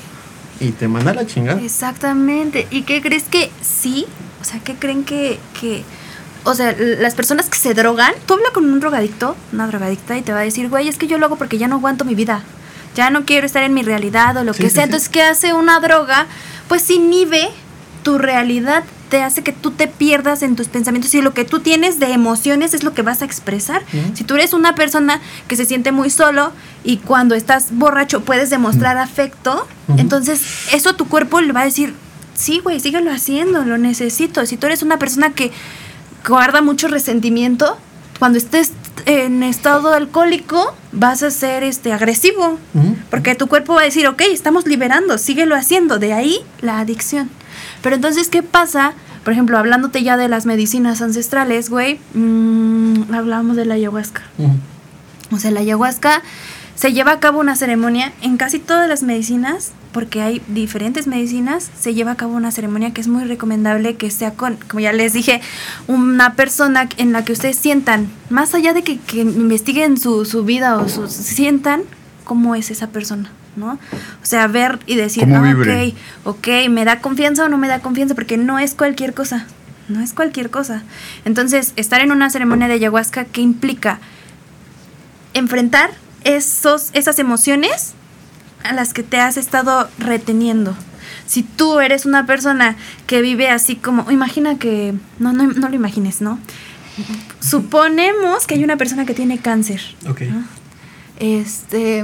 y 0.59 0.71
te 0.71 0.87
manda 0.87 1.13
la 1.13 1.25
chingada. 1.27 1.61
Exactamente. 1.61 2.67
¿Y 2.71 2.83
qué 2.83 3.01
crees 3.01 3.23
que 3.23 3.51
sí? 3.61 4.05
O 4.41 4.45
sea, 4.45 4.59
¿qué 4.61 4.75
creen 4.75 5.03
que, 5.03 5.39
que... 5.59 5.83
O 6.45 6.53
sea, 6.55 6.73
las 6.77 7.15
personas 7.15 7.49
que 7.49 7.57
se 7.57 7.73
drogan, 7.73 8.13
tú 8.25 8.35
hablas 8.35 8.51
con 8.51 8.65
un 8.65 8.79
drogadicto, 8.79 9.35
una 9.51 9.67
drogadicta, 9.67 10.17
y 10.17 10.21
te 10.21 10.31
va 10.31 10.39
a 10.39 10.43
decir, 10.43 10.69
güey, 10.69 10.87
es 10.87 10.97
que 10.97 11.07
yo 11.07 11.17
lo 11.17 11.25
hago 11.25 11.35
porque 11.35 11.57
ya 11.57 11.67
no 11.67 11.75
aguanto 11.75 12.05
mi 12.05 12.15
vida. 12.15 12.41
Ya 12.95 13.09
no 13.09 13.25
quiero 13.25 13.45
estar 13.45 13.61
en 13.63 13.73
mi 13.73 13.83
realidad 13.83 14.35
o 14.37 14.43
lo 14.43 14.53
Sí, 14.53 14.63
que 14.63 14.69
sí, 14.69 14.75
sea. 14.75 14.83
sí. 14.83 14.87
Entonces, 14.87 15.09
¿qué 15.09 15.21
hace 15.21 15.53
una 15.53 15.79
droga? 15.79 16.25
Pues 16.67 16.89
inhibe 16.89 17.49
tu 18.03 18.17
realidad, 18.17 18.83
te 19.09 19.23
hace 19.23 19.43
que 19.43 19.51
tú 19.51 19.71
te 19.71 19.87
pierdas 19.87 20.43
en 20.43 20.55
tus 20.55 20.67
pensamientos. 20.67 21.13
Y 21.13 21.21
lo 21.21 21.33
que 21.33 21.43
tú 21.45 21.59
tienes 21.59 21.99
de 21.99 22.13
emociones 22.13 22.73
es 22.73 22.83
lo 22.83 22.93
que 22.93 23.01
vas 23.01 23.21
a 23.21 23.25
expresar. 23.25 23.83
Si 24.13 24.23
tú 24.23 24.35
eres 24.35 24.53
una 24.53 24.75
persona 24.75 25.19
que 25.47 25.55
se 25.55 25.65
siente 25.65 25.91
muy 25.91 26.09
solo 26.09 26.51
y 26.83 26.97
cuando 26.97 27.35
estás 27.35 27.67
borracho 27.71 28.21
puedes 28.21 28.49
demostrar 28.49 28.97
afecto, 28.97 29.67
entonces 29.97 30.41
eso 30.73 30.95
tu 30.95 31.07
cuerpo 31.07 31.41
le 31.41 31.51
va 31.51 31.61
a 31.61 31.65
decir, 31.65 31.93
sí, 32.35 32.59
güey, 32.59 32.79
síguelo 32.79 33.11
haciendo, 33.11 33.65
lo 33.65 33.77
necesito. 33.77 34.45
Si 34.45 34.57
tú 34.57 34.67
eres 34.67 34.83
una 34.83 34.99
persona 34.99 35.31
que 35.31 35.51
guarda 36.27 36.61
mucho 36.61 36.87
resentimiento, 36.87 37.77
cuando 38.19 38.37
estés 38.37 38.73
en 39.05 39.43
estado 39.43 39.93
alcohólico 39.93 40.75
vas 40.91 41.23
a 41.23 41.31
ser 41.31 41.63
este 41.63 41.93
agresivo, 41.93 42.59
porque 43.09 43.33
tu 43.35 43.47
cuerpo 43.47 43.73
va 43.73 43.81
a 43.81 43.85
decir, 43.85 44.07
ok, 44.07 44.21
estamos 44.31 44.67
liberando, 44.67 45.17
síguelo 45.17 45.55
haciendo, 45.55 45.99
de 45.99 46.13
ahí 46.13 46.39
la 46.61 46.79
adicción. 46.79 47.29
Pero 47.81 47.95
entonces, 47.95 48.29
¿qué 48.29 48.43
pasa? 48.43 48.93
Por 49.23 49.33
ejemplo, 49.33 49.57
hablándote 49.57 50.03
ya 50.03 50.17
de 50.17 50.27
las 50.27 50.45
medicinas 50.45 51.01
ancestrales, 51.01 51.69
güey, 51.69 51.99
mm, 52.13 53.13
hablábamos 53.13 53.55
de 53.55 53.65
la 53.65 53.75
ayahuasca. 53.75 54.23
O 55.31 55.37
sea, 55.37 55.51
la 55.51 55.59
ayahuasca 55.59 56.21
se 56.75 56.93
lleva 56.93 57.11
a 57.11 57.19
cabo 57.19 57.41
una 57.41 57.55
ceremonia 57.55 58.13
en 58.21 58.37
casi 58.37 58.57
todas 58.57 58.87
las 58.87 59.03
medicinas, 59.03 59.73
porque 59.91 60.21
hay 60.21 60.41
diferentes 60.47 61.07
medicinas, 61.07 61.69
se 61.77 61.93
lleva 61.93 62.11
a 62.11 62.15
cabo 62.15 62.35
una 62.35 62.51
ceremonia 62.51 62.93
que 62.93 63.01
es 63.01 63.09
muy 63.09 63.25
recomendable 63.25 63.97
que 63.97 64.09
sea 64.11 64.31
con, 64.31 64.55
como 64.55 64.79
ya 64.79 64.93
les 64.93 65.11
dije, 65.11 65.41
una 65.87 66.35
persona 66.35 66.87
en 66.97 67.11
la 67.11 67.25
que 67.25 67.33
ustedes 67.33 67.57
sientan, 67.57 68.07
más 68.29 68.55
allá 68.55 68.73
de 68.73 68.83
que, 68.83 68.97
que 68.97 69.19
investiguen 69.19 69.97
su, 69.97 70.23
su 70.23 70.45
vida 70.45 70.77
o 70.77 70.87
su, 70.87 71.09
sientan 71.09 71.81
cómo 72.29 72.53
es 72.53 72.69
esa 72.69 72.89
persona, 72.89 73.31
¿no? 73.55 73.79
O 74.21 74.25
sea, 74.25 74.45
ver 74.45 74.77
y 74.85 74.95
decir, 74.95 75.23
Cómo 75.23 75.37
ah, 75.37 75.55
ok, 75.57 75.95
ok, 76.25 76.47
¿me 76.69 76.85
da 76.85 77.01
confianza 77.01 77.45
o 77.45 77.49
no 77.49 77.57
me 77.57 77.67
da 77.67 77.79
confianza? 77.79 78.13
Porque 78.13 78.37
no 78.37 78.59
es 78.59 78.75
cualquier 78.75 79.15
cosa, 79.15 79.47
no 79.87 79.99
es 79.99 80.13
cualquier 80.13 80.51
cosa. 80.51 80.83
Entonces, 81.25 81.73
estar 81.75 82.01
en 82.01 82.11
una 82.11 82.29
ceremonia 82.29 82.67
de 82.67 82.75
ayahuasca, 82.75 83.25
¿qué 83.25 83.41
implica? 83.41 83.99
enfrentar 85.33 85.91
esos, 86.23 86.89
esas 86.93 87.19
emociones 87.19 87.93
a 88.63 88.73
las 88.73 88.93
que 88.93 89.03
te 89.03 89.17
has 89.19 89.37
estado 89.37 89.89
reteniendo. 89.97 90.75
Si 91.25 91.43
tú 91.43 91.79
eres 91.79 92.05
una 92.05 92.25
persona 92.25 92.75
que 93.07 93.21
vive 93.21 93.49
así 93.49 93.75
como, 93.75 94.11
imagina 94.11 94.57
que, 94.57 94.93
no, 95.19 95.33
no, 95.33 95.47
no 95.47 95.69
lo 95.69 95.75
imagines, 95.75 96.21
¿no? 96.21 96.39
Suponemos 97.39 98.45
que 98.45 98.55
hay 98.55 98.63
una 98.63 98.77
persona 98.77 99.05
que 99.05 99.13
tiene 99.13 99.37
cáncer. 99.37 99.81
Ok. 100.07 100.21
¿no? 100.21 100.58
Este, 101.19 102.03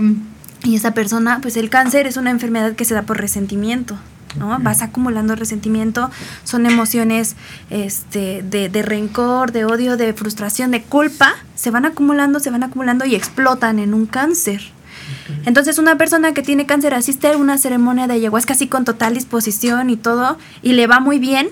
y 0.63 0.75
esa 0.75 0.93
persona, 0.93 1.39
pues 1.41 1.58
el 1.58 1.69
cáncer 1.69 2.08
es 2.08 2.17
una 2.17 2.32
enfermedad 2.32 2.73
que 2.73 2.86
se 2.86 2.93
da 2.93 3.04
por 3.04 3.17
resentimiento. 3.17 3.97
¿no? 4.38 4.58
Vas 4.60 4.82
acumulando 4.82 5.36
resentimiento, 5.36 6.12
son 6.43 6.65
emociones 6.65 7.36
este, 7.69 8.43
de, 8.43 8.67
de 8.69 8.82
rencor, 8.82 9.51
de 9.51 9.65
odio, 9.65 9.95
de 9.95 10.13
frustración, 10.13 10.71
de 10.71 10.82
culpa, 10.84 11.36
se 11.56 11.71
van 11.71 11.86
acumulando, 11.86 12.39
se 12.39 12.49
van 12.49 12.63
acumulando 12.63 13.06
y 13.06 13.15
explotan 13.15 13.80
en 13.80 13.93
un 13.93 14.06
cáncer. 14.06 14.75
Entonces 15.45 15.78
una 15.78 15.97
persona 15.97 16.34
que 16.34 16.41
tiene 16.41 16.65
cáncer 16.65 16.93
asiste 16.93 17.28
a 17.28 17.38
una 17.38 17.58
ceremonia 17.58 18.08
de 18.08 18.13
ayahuasca 18.13 18.54
así 18.54 18.67
con 18.67 18.86
total 18.86 19.13
disposición 19.13 19.89
y 19.89 19.97
todo 19.97 20.38
y 20.62 20.73
le 20.73 20.88
va 20.88 20.99
muy 20.99 21.19
bien, 21.19 21.49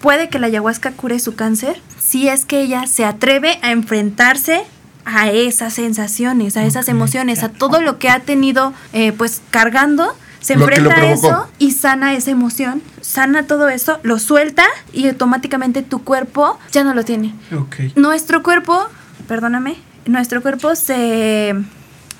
puede 0.00 0.28
que 0.28 0.38
la 0.38 0.48
ayahuasca 0.48 0.92
cure 0.92 1.18
su 1.20 1.34
cáncer 1.34 1.80
si 1.98 2.28
es 2.28 2.44
que 2.44 2.62
ella 2.62 2.86
se 2.86 3.04
atreve 3.04 3.58
a 3.62 3.70
enfrentarse 3.70 4.62
a 5.06 5.30
esas 5.30 5.72
sensaciones, 5.72 6.56
a 6.56 6.64
esas 6.64 6.88
emociones, 6.88 7.44
a 7.44 7.48
todo 7.48 7.80
lo 7.80 7.98
que 7.98 8.10
ha 8.10 8.18
tenido 8.20 8.74
eh, 8.92 9.12
pues 9.12 9.40
cargando, 9.50 10.16
se 10.40 10.54
enfrenta 10.54 10.96
a 10.96 11.12
eso 11.12 11.48
y 11.58 11.70
sana 11.70 12.14
esa 12.14 12.32
emoción, 12.32 12.82
sana 13.00 13.44
todo 13.44 13.68
eso, 13.68 14.00
lo 14.02 14.18
suelta 14.18 14.64
y 14.92 15.08
automáticamente 15.08 15.82
tu 15.82 16.02
cuerpo 16.02 16.58
ya 16.72 16.82
no 16.82 16.92
lo 16.92 17.04
tiene. 17.04 17.34
Ok. 17.56 17.94
Nuestro 17.94 18.42
cuerpo, 18.42 18.88
perdóname, 19.28 19.76
nuestro 20.06 20.42
cuerpo 20.42 20.74
se 20.74 21.54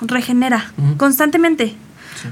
regenera 0.00 0.72
constantemente. 0.96 1.74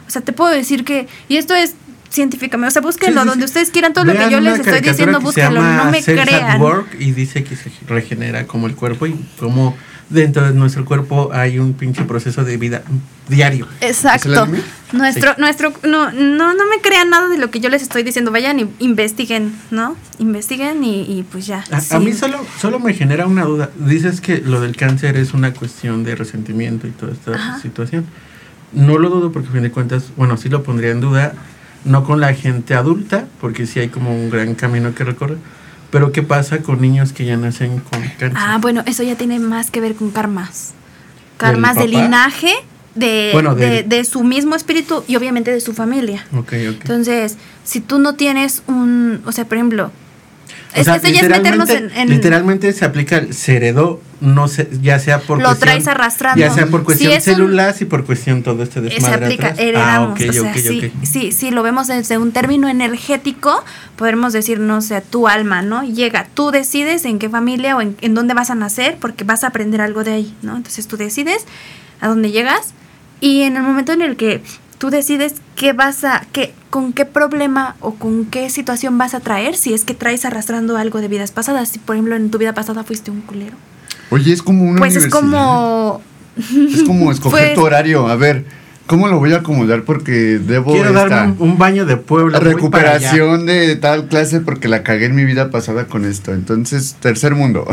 O 0.07 0.11
sea, 0.11 0.23
te 0.23 0.33
puedo 0.33 0.51
decir 0.51 0.85
que, 0.85 1.09
y 1.29 1.37
esto 1.37 1.55
es 1.55 1.75
científicamente, 2.11 2.69
o 2.69 2.71
sea, 2.71 2.83
búsquenlo 2.83 3.23
Sí, 3.23 3.25
sí, 3.25 3.29
donde 3.31 3.45
ustedes 3.45 3.71
quieran 3.71 3.93
todo 3.93 4.05
lo 4.05 4.13
que 4.13 4.31
yo 4.31 4.41
les 4.41 4.61
estoy 4.61 4.81
diciendo, 4.81 5.21
búsquenlo, 5.21 5.61
no 5.61 5.91
me 5.91 6.01
crean. 6.01 6.61
Work 6.61 6.97
y 7.01 7.11
dice 7.11 7.43
que 7.43 7.57
se 7.57 7.71
regenera 7.89 8.47
como 8.47 8.69
el 8.69 8.77
cuerpo 8.77 9.07
y 9.07 9.15
como 9.39 9.77
dentro 10.15 10.47
de 10.47 10.55
nuestro 10.55 10.85
cuerpo 10.85 11.31
hay 11.33 11.59
un 11.59 11.75
pinche 11.75 12.05
proceso 12.05 12.45
de 12.45 12.57
vida 12.57 12.83
diario. 13.29 13.67
¿Es 13.81 14.05
el 14.05 14.11
Exacto. 14.15 14.47
Nuestro, 14.93 15.33
Sí. 15.35 15.41
nuestro, 15.41 15.73
no, 15.83 16.13
no, 16.13 16.55
no 16.55 16.69
me 16.69 16.81
crean 16.81 17.11
nada 17.11 17.29
de 17.29 17.37
lo 17.37 17.51
que 17.51 17.59
yo 17.61 17.69
les 17.69 17.83
estoy 17.83 18.05
diciendo. 18.05 18.31
Vayan 18.31 18.61
y 18.61 18.71
investiguen, 18.79 19.53
¿no? 19.71 19.97
Investiguen 20.21 20.85
y, 20.85 21.01
y 21.03 21.25
pues 21.25 21.47
ya. 21.47 21.65
A, 21.73 21.79
a 21.79 21.81
sí. 21.81 21.99
mí 21.99 22.13
solo, 22.13 22.39
solo 22.61 22.79
me 22.79 22.95
genera 22.95 23.27
una 23.27 23.45
duda. 23.45 23.71
Dices 23.77 24.21
que 24.21 24.39
lo 24.39 24.61
del 24.61 24.77
cáncer 24.77 25.17
es 25.17 25.35
una 25.35 25.53
cuestión 25.53 26.05
de 26.05 26.15
resentimiento 26.15 26.87
y 26.87 26.91
toda 26.91 27.13
esta 27.13 27.33
Ajá. 27.35 27.61
situación. 27.61 28.07
No 28.73 28.99
lo 28.99 29.11
dudo 29.11 29.33
porque 29.33 29.49
a 29.49 29.53
fin 29.53 29.63
de 29.63 29.71
cuentas, 29.71 30.11
bueno, 30.17 30.37
sí 30.37 30.49
lo 30.49 30.63
pondría 30.63 30.91
en 30.93 31.01
duda, 31.01 31.35
no 31.85 32.05
con 32.05 32.21
la 32.21 32.33
gente 32.35 32.75
adulta, 32.75 33.27
porque 33.41 33.67
sí 33.67 33.81
hay 33.81 33.89
como 33.89 34.15
un 34.15 34.31
gran 34.31 34.55
camino 34.55 34.95
que 34.95 35.05
recorrer, 35.05 35.39
pero 35.95 36.11
¿qué 36.11 36.25
pasa 36.25 36.59
con 36.59 36.81
niños 36.81 37.13
que 37.13 37.25
ya 37.25 37.37
nacen 37.37 37.79
con 37.79 38.01
cáncer? 38.03 38.33
Ah, 38.35 38.59
bueno, 38.61 38.83
eso 38.85 39.05
ya 39.05 39.15
tiene 39.17 39.39
más 39.39 39.71
que 39.71 39.81
ver 39.81 39.95
con 39.95 40.11
karmas. 40.11 40.73
Karmas 41.37 41.77
de 41.77 41.87
linaje, 41.87 42.53
de, 42.97 43.31
Bueno, 43.33 43.55
de, 43.55 43.69
del- 43.71 43.89
de 43.89 44.05
su 44.05 44.25
mismo 44.25 44.57
espíritu 44.57 45.05
y 45.07 45.15
obviamente 45.15 45.53
de 45.53 45.61
su 45.61 45.73
familia. 45.73 46.27
ok, 46.33 46.41
ok. 46.41 46.53
Entonces, 46.81 47.37
si 47.63 47.79
tú 47.81 48.01
no 48.01 48.17
tienes 48.17 48.65
un, 48.67 49.23
o 49.25 49.31
sea, 49.31 49.45
por 49.45 49.57
ejemplo, 49.57 49.93
es 50.81 50.85
sea, 50.85 50.99
que 51.01 51.09
esto 51.09 51.21
ya 51.21 51.27
es 51.27 51.29
meternos 51.29 51.71
en, 51.71 51.75
literalmente- 51.85 52.01
en- 52.03 52.09
literalmente 52.11 52.73
se 52.73 52.85
aplica 52.85 53.17
el 53.19 53.35
se 53.35 53.57
heredó, 53.57 54.01
no 54.21 54.49
sé, 54.49 54.69
ya 54.83 54.99
sea 54.99 55.19
por 55.21 55.39
Lo 55.39 55.45
cuestión, 55.45 55.69
traes 55.69 55.87
arrastrando. 55.89 56.41
ya 56.41 56.51
sea 56.51 56.67
por 56.67 56.81
Si 56.81 56.85
cuestión 56.87 57.13
es 57.13 57.27
un- 57.29 57.35
celular 57.35 57.75
y 57.79 57.85
por 57.85 58.05
cuestión 58.05 58.43
todo 58.43 58.63
este 58.63 58.81
eh, 58.81 58.83
se 58.89 58.89
desmadre 58.95 59.25
aplica, 59.27 59.47
atrás. 59.49 59.59
heredamos. 59.61 60.09
Ah, 60.21 60.25
ok, 60.25 60.29
o 60.31 60.33
sea, 60.33 60.55
sí, 61.03 61.33
sí, 61.33 61.51
lo 61.51 61.63
vemos 61.63 61.87
desde 61.89 62.19
un 62.19 62.33
término 62.33 62.69
energético, 62.69 63.63
podemos 63.97 64.33
decir, 64.33 64.59
no 64.61 64.81
sé, 64.81 65.01
tu 65.03 65.29
alma, 65.29 65.63
¿no? 65.63 65.85
Llega, 65.85 66.27
tú 66.35 66.51
decides 66.51 67.05
en 67.05 67.19
qué 67.19 67.29
familia 67.29 67.77
o 67.77 67.81
en, 67.81 67.97
en 68.01 68.15
dónde 68.15 68.35
vas 68.35 68.51
a 68.51 68.55
nacer, 68.55 68.97
porque 69.01 69.25
vas 69.25 69.45
a 69.45 69.49
aprender 69.49 69.81
algo 69.81 70.05
de 70.05 70.13
ahí, 70.13 70.35
¿no? 70.43 70.57
Entonces 70.57 70.87
tú 70.89 70.97
decides 70.97 71.45
a 72.01 72.09
dónde 72.09 72.31
llegas 72.31 72.73
y 73.21 73.43
en 73.43 73.57
el 73.57 73.63
momento 73.63 73.93
en 73.93 74.03
el 74.03 74.17
que 74.17 74.43
tú 74.85 74.91
decides 74.91 75.37
qué 75.57 75.73
vas 75.73 76.05
a, 76.05 76.27
qué, 76.31 76.53
con 76.69 76.93
qué 76.93 77.07
problema 77.07 77.75
o 77.81 77.95
con 77.95 78.27
qué 78.27 78.51
situación 78.51 78.99
vas 78.99 79.15
a 79.15 79.21
traer, 79.21 79.57
si 79.57 79.73
es 79.73 79.83
que 79.83 79.95
traes 79.95 80.27
arrastrando 80.27 80.77
algo 80.77 81.01
de 81.01 81.09
vidas 81.09 81.33
pasadas, 81.33 81.71
si 81.71 81.79
por 81.79 81.97
ejemplo 81.97 82.17
en 82.17 82.31
tu 82.31 82.37
vida 82.37 82.53
pasada 82.53 82.85
fuiste 82.85 83.11
un 83.11 83.23
culero. 83.23 83.57
Oye, 84.11 84.35
es 84.35 84.43
como 84.43 84.63
una 84.63 84.81
Pues 84.81 84.95
es 84.97 85.07
como... 85.07 86.03
Es 86.37 86.83
como 86.83 87.11
escoger 87.13 87.41
Pues- 87.47 87.55
tu 87.55 87.63
horario. 87.63 88.09
A 88.09 88.17
ver, 88.17 88.45
¿cómo 88.87 89.09
lo 89.09 89.19
voy 89.19 89.33
a 89.33 89.39
acomodar? 89.39 89.85
Porque 89.85 90.39
debo 90.39 90.73
Quiero 90.75 90.91
esta 90.91 91.09
darme 91.09 91.33
un, 91.39 91.53
un 91.53 91.57
baño 91.57 91.87
de 91.87 91.95
allá. 91.95 92.39
recuperación 92.41 93.47
de 93.47 93.77
tal 93.77 94.09
clase 94.09 94.41
porque 94.41 94.69
la 94.69 94.83
cagué 94.83 95.07
en 95.07 95.15
mi 95.15 95.25
vida 95.25 95.49
pasada 95.51 95.87
con 95.87 96.05
esto. 96.05 96.35
Entonces, 96.35 96.97
tercer 97.01 97.35
mundo. 97.35 97.67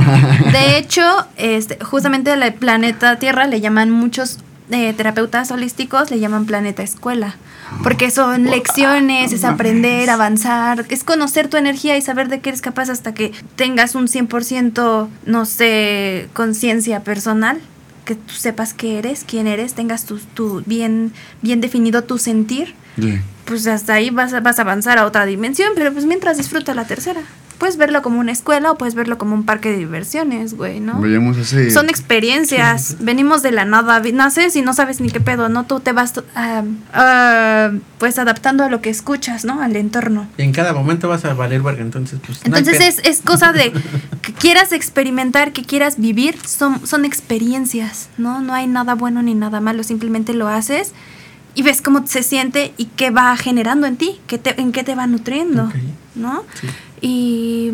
De 0.53 0.77
hecho, 0.77 1.01
este, 1.35 1.77
justamente 1.83 2.31
al 2.31 2.53
planeta 2.53 3.19
Tierra 3.19 3.47
le 3.47 3.59
llaman 3.59 3.91
muchos 3.91 4.37
eh, 4.71 4.93
terapeutas 4.93 5.51
holísticos 5.51 6.11
le 6.11 6.19
llaman 6.19 6.45
planeta 6.45 6.81
escuela, 6.83 7.35
porque 7.83 8.09
son 8.11 8.45
lecciones, 8.45 9.31
es 9.33 9.43
aprender, 9.43 10.09
avanzar, 10.09 10.85
es 10.89 11.03
conocer 11.03 11.47
tu 11.47 11.57
energía 11.57 11.97
y 11.97 12.01
saber 12.01 12.29
de 12.29 12.39
qué 12.39 12.49
eres 12.49 12.61
capaz 12.61 12.89
hasta 12.89 13.13
que 13.13 13.31
tengas 13.55 13.95
un 13.95 14.07
100%, 14.07 15.07
no 15.25 15.45
sé, 15.45 16.29
conciencia 16.33 17.03
personal, 17.03 17.59
que 18.05 18.15
tú 18.15 18.33
sepas 18.33 18.73
qué 18.73 18.97
eres, 18.97 19.23
quién 19.27 19.45
eres, 19.47 19.73
tengas 19.73 20.05
tu, 20.05 20.17
tu 20.19 20.63
bien, 20.65 21.13
bien 21.41 21.61
definido 21.61 22.03
tu 22.03 22.17
sentir, 22.17 22.75
Yeah. 22.97 23.21
pues 23.45 23.67
hasta 23.67 23.93
ahí 23.93 24.09
vas 24.09 24.33
a, 24.33 24.41
vas 24.41 24.59
a 24.59 24.63
avanzar 24.63 24.97
a 24.97 25.05
otra 25.05 25.25
dimensión, 25.25 25.69
pero 25.75 25.93
pues 25.93 26.05
mientras 26.05 26.35
disfruta 26.37 26.73
la 26.73 26.83
tercera. 26.85 27.21
Puedes 27.61 27.77
verlo 27.77 28.01
como 28.01 28.19
una 28.19 28.31
escuela 28.31 28.71
o 28.71 28.75
puedes 28.75 28.95
verlo 28.95 29.19
como 29.19 29.35
un 29.35 29.43
parque 29.43 29.69
de 29.69 29.77
diversiones, 29.77 30.55
güey, 30.55 30.79
¿no? 30.79 30.99
Veíamos 30.99 31.37
hace... 31.37 31.69
Son 31.69 31.89
experiencias, 31.89 32.97
venimos 33.01 33.43
de 33.43 33.51
la 33.51 33.65
nada, 33.65 34.01
naces 34.11 34.55
y 34.55 34.63
no 34.63 34.73
sabes 34.73 34.99
ni 34.99 35.11
qué 35.11 35.19
pedo, 35.19 35.47
¿no? 35.47 35.67
Tú 35.67 35.79
te 35.79 35.93
vas 35.93 36.15
ah, 36.33 36.63
ah, 36.91 37.69
pues 37.99 38.17
adaptando 38.17 38.63
a 38.63 38.69
lo 38.71 38.81
que 38.81 38.89
escuchas, 38.89 39.45
¿no? 39.45 39.61
Al 39.61 39.75
entorno. 39.75 40.27
Y 40.39 40.41
en 40.41 40.53
cada 40.53 40.73
momento 40.73 41.07
vas 41.07 41.23
a 41.23 41.35
valer 41.35 41.61
verga, 41.61 41.83
entonces 41.83 42.19
pues... 42.25 42.39
Entonces 42.45 42.81
es, 42.81 42.99
es 43.03 43.21
cosa 43.21 43.53
de 43.53 43.71
que 44.23 44.33
quieras 44.33 44.71
experimentar, 44.71 45.53
que 45.53 45.63
quieras 45.63 45.99
vivir, 45.99 46.39
son, 46.43 46.87
son 46.87 47.05
experiencias, 47.05 48.09
¿no? 48.17 48.41
No 48.41 48.55
hay 48.55 48.65
nada 48.65 48.95
bueno 48.95 49.21
ni 49.21 49.35
nada 49.35 49.61
malo, 49.61 49.83
simplemente 49.83 50.33
lo 50.33 50.47
haces 50.47 50.93
y 51.53 51.61
ves 51.61 51.83
cómo 51.83 52.07
se 52.07 52.23
siente 52.23 52.73
y 52.77 52.85
qué 52.85 53.11
va 53.11 53.37
generando 53.37 53.85
en 53.85 53.97
ti, 53.97 54.19
qué 54.25 54.39
te, 54.39 54.59
en 54.59 54.71
qué 54.71 54.83
te 54.83 54.95
va 54.95 55.05
nutriendo. 55.05 55.71
¿no? 56.15 56.43
Sí. 56.59 56.67
Y 57.01 57.71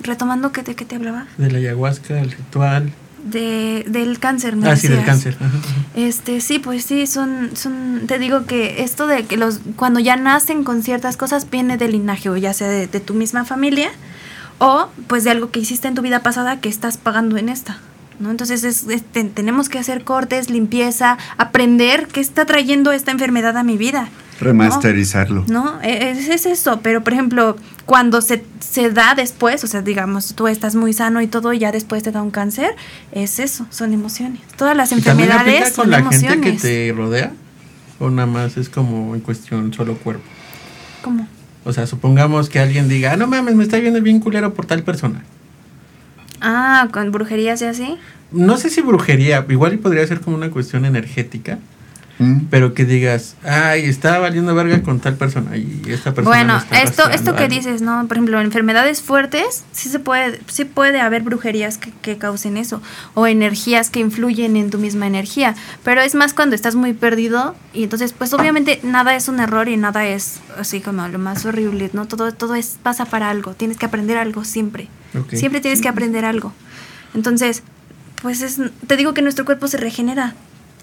retomando 0.00 0.52
que 0.52 0.62
te, 0.62 0.74
que 0.74 0.84
te 0.84 0.96
hablaba, 0.96 1.26
De 1.36 1.50
la 1.50 1.58
ayahuasca, 1.58 2.20
el 2.20 2.30
ritual. 2.30 2.92
de, 3.24 3.84
del 3.88 4.18
cáncer, 4.20 4.54
me 4.56 4.68
Ah, 4.70 4.76
sí, 4.76 4.86
del 4.88 4.98
decías. 4.98 5.06
cáncer. 5.06 5.36
Ajá, 5.40 5.46
ajá. 5.58 5.74
Este, 5.96 6.40
sí, 6.40 6.60
pues 6.60 6.84
sí, 6.84 7.06
son, 7.08 7.50
son, 7.54 8.02
te 8.06 8.18
digo 8.20 8.46
que 8.46 8.82
esto 8.84 9.06
de 9.08 9.24
que 9.24 9.36
los, 9.36 9.60
cuando 9.76 9.98
ya 10.00 10.16
nacen 10.16 10.62
con 10.64 10.82
ciertas 10.84 11.16
cosas 11.16 11.50
viene 11.50 11.76
del 11.76 11.92
linaje, 11.92 12.30
o 12.30 12.36
ya 12.36 12.52
sea 12.54 12.68
de, 12.68 12.86
de 12.86 13.00
tu 13.00 13.14
misma 13.14 13.44
familia, 13.44 13.90
o 14.58 14.88
pues 15.08 15.24
de 15.24 15.30
algo 15.30 15.50
que 15.50 15.58
hiciste 15.60 15.88
en 15.88 15.94
tu 15.96 16.02
vida 16.02 16.22
pasada 16.22 16.60
que 16.60 16.68
estás 16.68 16.96
pagando 16.96 17.36
en 17.36 17.48
esta, 17.48 17.78
¿no? 18.20 18.30
Entonces 18.30 18.62
es, 18.64 18.84
es- 18.88 19.02
te- 19.04 19.24
tenemos 19.24 19.68
que 19.68 19.78
hacer 19.78 20.04
cortes, 20.04 20.48
limpieza, 20.50 21.18
aprender 21.36 22.06
qué 22.06 22.20
está 22.20 22.44
trayendo 22.46 22.92
esta 22.92 23.10
enfermedad 23.10 23.56
a 23.56 23.62
mi 23.64 23.76
vida. 23.76 24.08
Remasterizarlo. 24.40 25.44
No, 25.48 25.80
e- 25.82 26.10
es, 26.10 26.28
es 26.28 26.46
eso, 26.46 26.80
pero 26.82 27.02
por 27.02 27.12
ejemplo, 27.12 27.56
cuando 27.86 28.20
se, 28.20 28.44
se 28.60 28.90
da 28.90 29.14
después, 29.14 29.62
o 29.64 29.66
sea, 29.66 29.82
digamos, 29.82 30.34
tú 30.34 30.46
estás 30.48 30.74
muy 30.74 30.92
sano 30.92 31.20
y 31.22 31.26
todo, 31.26 31.52
y 31.52 31.58
ya 31.58 31.72
después 31.72 32.02
te 32.02 32.12
da 32.12 32.22
un 32.22 32.30
cáncer, 32.30 32.70
es 33.12 33.38
eso, 33.38 33.66
son 33.70 33.92
emociones. 33.92 34.40
Todas 34.56 34.76
las 34.76 34.92
¿Y 34.92 35.00
también 35.00 35.30
aplica 35.32 35.42
enfermedades 35.42 35.74
con 35.74 35.84
son 35.84 35.90
la 35.90 35.98
emociones. 35.98 36.28
gente 36.30 36.52
que 36.52 36.58
te 36.58 36.92
rodea? 36.96 37.32
¿O 37.98 38.10
nada 38.10 38.26
más 38.26 38.56
es 38.56 38.68
como 38.68 39.14
en 39.14 39.20
cuestión 39.20 39.72
solo 39.72 39.96
cuerpo? 39.96 40.22
¿Cómo? 41.02 41.26
O 41.64 41.72
sea, 41.72 41.86
supongamos 41.86 42.48
que 42.48 42.60
alguien 42.60 42.88
diga, 42.88 43.12
ah, 43.12 43.16
no 43.16 43.26
mames, 43.26 43.54
me 43.56 43.64
está 43.64 43.78
viendo 43.78 44.00
bien 44.00 44.20
culero 44.20 44.54
por 44.54 44.66
tal 44.66 44.82
persona. 44.84 45.24
Ah, 46.40 46.88
con 46.92 47.10
brujerías 47.10 47.60
y 47.62 47.64
así. 47.64 47.96
No 48.30 48.56
sé 48.56 48.70
si 48.70 48.80
brujería, 48.82 49.44
igual 49.48 49.78
podría 49.78 50.06
ser 50.06 50.20
como 50.20 50.36
una 50.36 50.50
cuestión 50.50 50.84
energética, 50.84 51.58
Mm. 52.18 52.46
pero 52.50 52.74
que 52.74 52.84
digas, 52.84 53.36
ay, 53.44 53.84
está 53.84 54.18
valiendo 54.18 54.52
verga 54.52 54.82
con 54.82 54.98
tal 54.98 55.14
persona 55.14 55.56
y 55.56 55.82
esta 55.86 56.12
persona. 56.14 56.36
Bueno, 56.36 56.56
está 56.58 56.82
esto, 56.82 57.08
esto 57.10 57.36
que 57.36 57.44
algo". 57.44 57.54
dices, 57.54 57.80
¿no? 57.80 58.06
Por 58.08 58.16
ejemplo, 58.16 58.40
enfermedades 58.40 59.02
fuertes, 59.02 59.64
sí 59.70 59.88
se 59.88 60.00
puede, 60.00 60.40
sí 60.48 60.64
puede 60.64 61.00
haber 61.00 61.22
brujerías 61.22 61.78
que, 61.78 61.92
que 62.02 62.18
causen 62.18 62.56
eso, 62.56 62.82
o 63.14 63.28
energías 63.28 63.90
que 63.90 64.00
influyen 64.00 64.56
en 64.56 64.70
tu 64.70 64.78
misma 64.78 65.06
energía, 65.06 65.54
pero 65.84 66.00
es 66.00 66.16
más 66.16 66.34
cuando 66.34 66.56
estás 66.56 66.74
muy 66.74 66.92
perdido 66.92 67.54
y 67.72 67.84
entonces, 67.84 68.12
pues 68.12 68.32
obviamente 68.32 68.80
nada 68.82 69.14
es 69.14 69.28
un 69.28 69.38
error 69.38 69.68
y 69.68 69.76
nada 69.76 70.04
es 70.06 70.40
así 70.58 70.80
como 70.80 71.06
lo 71.06 71.20
más 71.20 71.46
horrible, 71.46 71.88
¿no? 71.92 72.08
Todo, 72.08 72.32
todo 72.32 72.56
es, 72.56 72.78
pasa 72.82 73.04
para 73.04 73.30
algo, 73.30 73.54
tienes 73.54 73.76
que 73.76 73.86
aprender 73.86 74.16
algo 74.16 74.44
siempre, 74.44 74.88
siempre 75.32 75.60
tienes 75.60 75.80
que 75.80 75.88
aprender 75.88 76.24
algo. 76.24 76.52
Entonces, 77.14 77.62
pues 78.22 78.42
es, 78.42 78.60
te 78.86 78.96
digo 78.96 79.14
que 79.14 79.22
nuestro 79.22 79.44
cuerpo 79.44 79.68
se 79.68 79.76
regenera. 79.76 80.34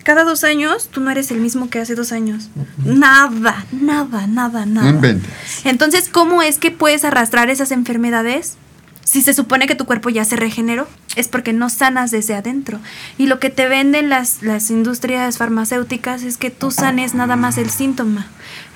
Cada 0.05 0.23
dos 0.23 0.43
años, 0.43 0.87
tú 0.91 1.01
no 1.01 1.09
eres 1.09 1.31
el 1.31 1.41
mismo 1.41 1.67
que 1.67 1.79
hace 1.79 1.95
dos 1.95 2.11
años. 2.11 2.51
Nada, 2.85 3.65
nada, 3.71 4.27
nada, 4.27 4.63
nada. 4.67 4.87
Inventes. 4.87 5.31
Entonces, 5.63 6.09
¿cómo 6.09 6.43
es 6.43 6.59
que 6.59 6.69
puedes 6.69 7.03
arrastrar 7.03 7.49
esas 7.49 7.71
enfermedades? 7.71 8.55
Si 9.03 9.23
se 9.23 9.33
supone 9.33 9.65
que 9.65 9.73
tu 9.73 9.85
cuerpo 9.85 10.11
ya 10.11 10.23
se 10.23 10.35
regeneró, 10.35 10.87
es 11.15 11.27
porque 11.27 11.53
no 11.53 11.71
sanas 11.71 12.11
desde 12.11 12.35
adentro. 12.35 12.79
Y 13.17 13.25
lo 13.25 13.39
que 13.39 13.49
te 13.49 13.67
venden 13.67 14.09
las, 14.09 14.43
las 14.43 14.69
industrias 14.69 15.39
farmacéuticas 15.39 16.21
es 16.21 16.37
que 16.37 16.51
tú 16.51 16.69
sanes 16.69 17.15
nada 17.15 17.35
más 17.35 17.57
el 17.57 17.71
síntoma. 17.71 18.27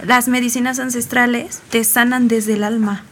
Las 0.04 0.30
medicinas 0.30 0.80
ancestrales 0.80 1.62
te 1.70 1.84
sanan 1.84 2.28
desde 2.28 2.54
el 2.54 2.64
alma. 2.64 3.04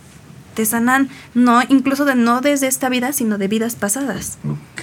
Te 0.58 0.66
sanan, 0.66 1.08
no, 1.36 1.62
incluso 1.70 2.04
de, 2.04 2.16
no 2.16 2.42
desde 2.42 2.66
esta 2.66 2.90
vida, 2.90 3.14
sino 3.14 3.38
de 3.38 3.48
vidas 3.48 3.76
pasadas. 3.76 4.40
Ok. 4.44 4.82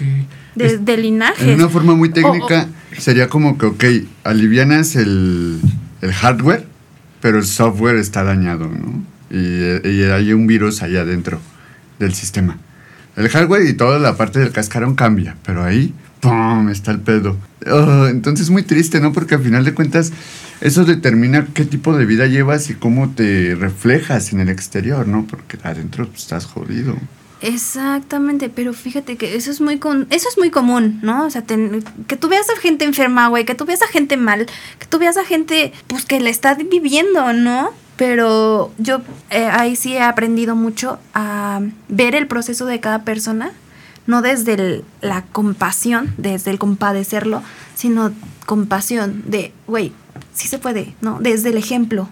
De, 0.55 0.67
Es- 0.67 0.85
de 0.85 0.97
linajes. 0.97 1.49
En 1.49 1.55
una 1.57 1.69
forma 1.69 1.97
muy 1.97 2.11
técnica, 2.11 2.69
sería 2.97 3.27
como 3.29 3.59
que, 3.59 3.67
ok, 3.67 3.85
alivianas 4.23 4.95
el, 4.95 5.61
el 6.01 6.13
hardware, 6.13 6.65
pero 7.21 7.39
el 7.39 7.45
software 7.45 7.97
está 7.97 8.23
dañado, 8.23 8.69
¿no? 8.69 9.03
Y, 9.31 9.89
y 9.89 10.05
hay 10.05 10.33
un 10.33 10.47
virus 10.47 10.81
ahí 10.83 10.97
adentro 10.97 11.41
del 11.99 12.15
sistema. 12.15 12.57
El 13.17 13.29
hardware 13.29 13.67
y 13.69 13.73
toda 13.73 13.99
la 13.99 14.17
parte 14.17 14.39
del 14.39 14.53
cascarón 14.53 14.95
cambia, 14.95 15.37
pero 15.45 15.65
ahí, 15.65 15.93
¡pum!, 16.21 16.69
está 16.69 16.93
el 16.93 17.01
pedo. 17.01 17.37
Oh, 17.69 18.07
entonces 18.07 18.47
es 18.47 18.51
muy 18.51 18.63
triste, 18.63 19.01
¿no? 19.01 19.13
Porque 19.13 19.35
al 19.35 19.43
final 19.43 19.65
de 19.65 19.75
cuentas, 19.75 20.13
eso 20.61 20.85
determina 20.85 21.47
qué 21.55 21.65
tipo 21.65 21.97
de 21.97 22.07
vida 22.07 22.27
llevas 22.27 22.71
y 22.71 22.75
cómo 22.75 23.11
te 23.11 23.55
reflejas 23.55 24.33
en 24.33 24.41
el 24.41 24.49
exterior, 24.49 25.07
¿no? 25.09 25.27
Porque 25.27 25.59
adentro 25.63 26.09
estás 26.15 26.47
jodido. 26.47 26.97
Exactamente, 27.41 28.49
pero 28.49 28.73
fíjate 28.73 29.17
que 29.17 29.37
eso 29.37 29.51
es 29.51 29.61
muy 29.61 29.79
con- 29.79 30.07
eso 30.11 30.29
es 30.29 30.39
muy 30.39 30.51
común, 30.51 30.99
¿no? 31.03 31.27
O 31.27 31.31
sea, 31.31 31.43
que 31.43 32.17
tú 32.17 32.29
veas 32.29 32.47
a 32.51 32.59
gente 32.61 32.85
enferma, 32.85 33.29
güey, 33.29 33.45
que 33.45 33.55
tú 33.55 33.65
veas 33.65 33.83
a 33.83 33.87
gente 33.87 34.17
mal, 34.17 34.47
que 34.79 34.87
tú 34.87 34.99
veas 34.99 35.17
a 35.17 35.25
gente 35.25 35.73
pues 35.87 36.05
que 36.05 36.21
la 36.21 36.31
está 36.31 36.55
viviendo, 36.55 37.33
¿no? 37.33 37.71
Pero 37.97 38.73
yo 38.79 39.03
eh, 39.31 39.45
ahí 39.53 39.77
sí 39.77 39.93
he 39.95 40.03
aprendido 40.03 40.57
mucho 40.57 40.99
a 41.15 41.61
ver 41.89 42.15
el 42.15 42.27
proceso 42.27 42.67
de 42.67 42.81
cada 42.81 43.05
persona, 43.05 43.53
no 44.07 44.21
desde 44.23 44.83
la 45.01 45.23
compasión, 45.23 46.13
desde 46.19 46.51
el 46.51 46.59
compadecerlo, 46.59 47.43
sino 47.75 48.13
compasión 48.47 49.23
de, 49.27 49.53
güey, 49.67 49.93
sí 50.35 50.49
se 50.49 50.59
puede, 50.59 50.95
¿no? 51.01 51.19
Desde 51.21 51.49
el 51.51 51.57
ejemplo. 51.57 52.09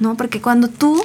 ¿no? 0.00 0.16
Porque 0.16 0.40
cuando 0.40 0.68
tú 0.68 1.00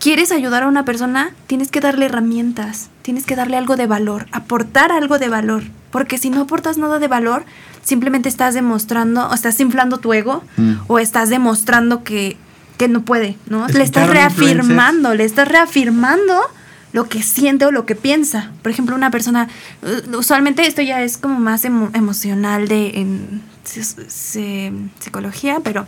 quieres 0.00 0.30
ayudar 0.32 0.62
a 0.64 0.68
una 0.68 0.84
persona, 0.84 1.30
tienes 1.46 1.70
que 1.70 1.80
darle 1.80 2.06
herramientas, 2.06 2.90
tienes 3.02 3.24
que 3.24 3.34
darle 3.36 3.56
algo 3.56 3.76
de 3.76 3.86
valor, 3.86 4.26
aportar 4.32 4.92
algo 4.92 5.18
de 5.18 5.28
valor. 5.28 5.62
Porque 5.90 6.18
si 6.18 6.28
no 6.30 6.42
aportas 6.42 6.76
nada 6.78 6.98
de 6.98 7.08
valor, 7.08 7.44
simplemente 7.82 8.28
estás 8.28 8.54
demostrando, 8.54 9.26
o 9.28 9.34
estás 9.34 9.58
inflando 9.60 9.98
tu 9.98 10.12
ego, 10.12 10.42
Mm. 10.56 10.72
o 10.86 10.98
estás 10.98 11.30
demostrando 11.30 12.04
que, 12.04 12.36
que 12.76 12.88
no 12.88 13.02
puede, 13.02 13.36
¿no? 13.46 13.66
Le 13.68 13.82
estás 13.82 14.08
reafirmando, 14.10 15.14
le 15.14 15.24
estás 15.24 15.48
reafirmando 15.48 16.38
lo 16.92 17.08
que 17.08 17.22
siente 17.22 17.64
o 17.66 17.70
lo 17.72 17.86
que 17.86 17.94
piensa. 17.94 18.50
Por 18.62 18.70
ejemplo, 18.70 18.94
una 18.94 19.10
persona, 19.10 19.48
uh, 19.82 20.16
usualmente 20.16 20.66
esto 20.66 20.80
ya 20.82 21.02
es 21.02 21.16
como 21.18 21.38
más 21.40 21.64
emo- 21.64 21.90
emocional 21.94 22.68
de 22.68 23.00
en 23.00 23.42
psicología, 23.68 25.58
pero 25.62 25.86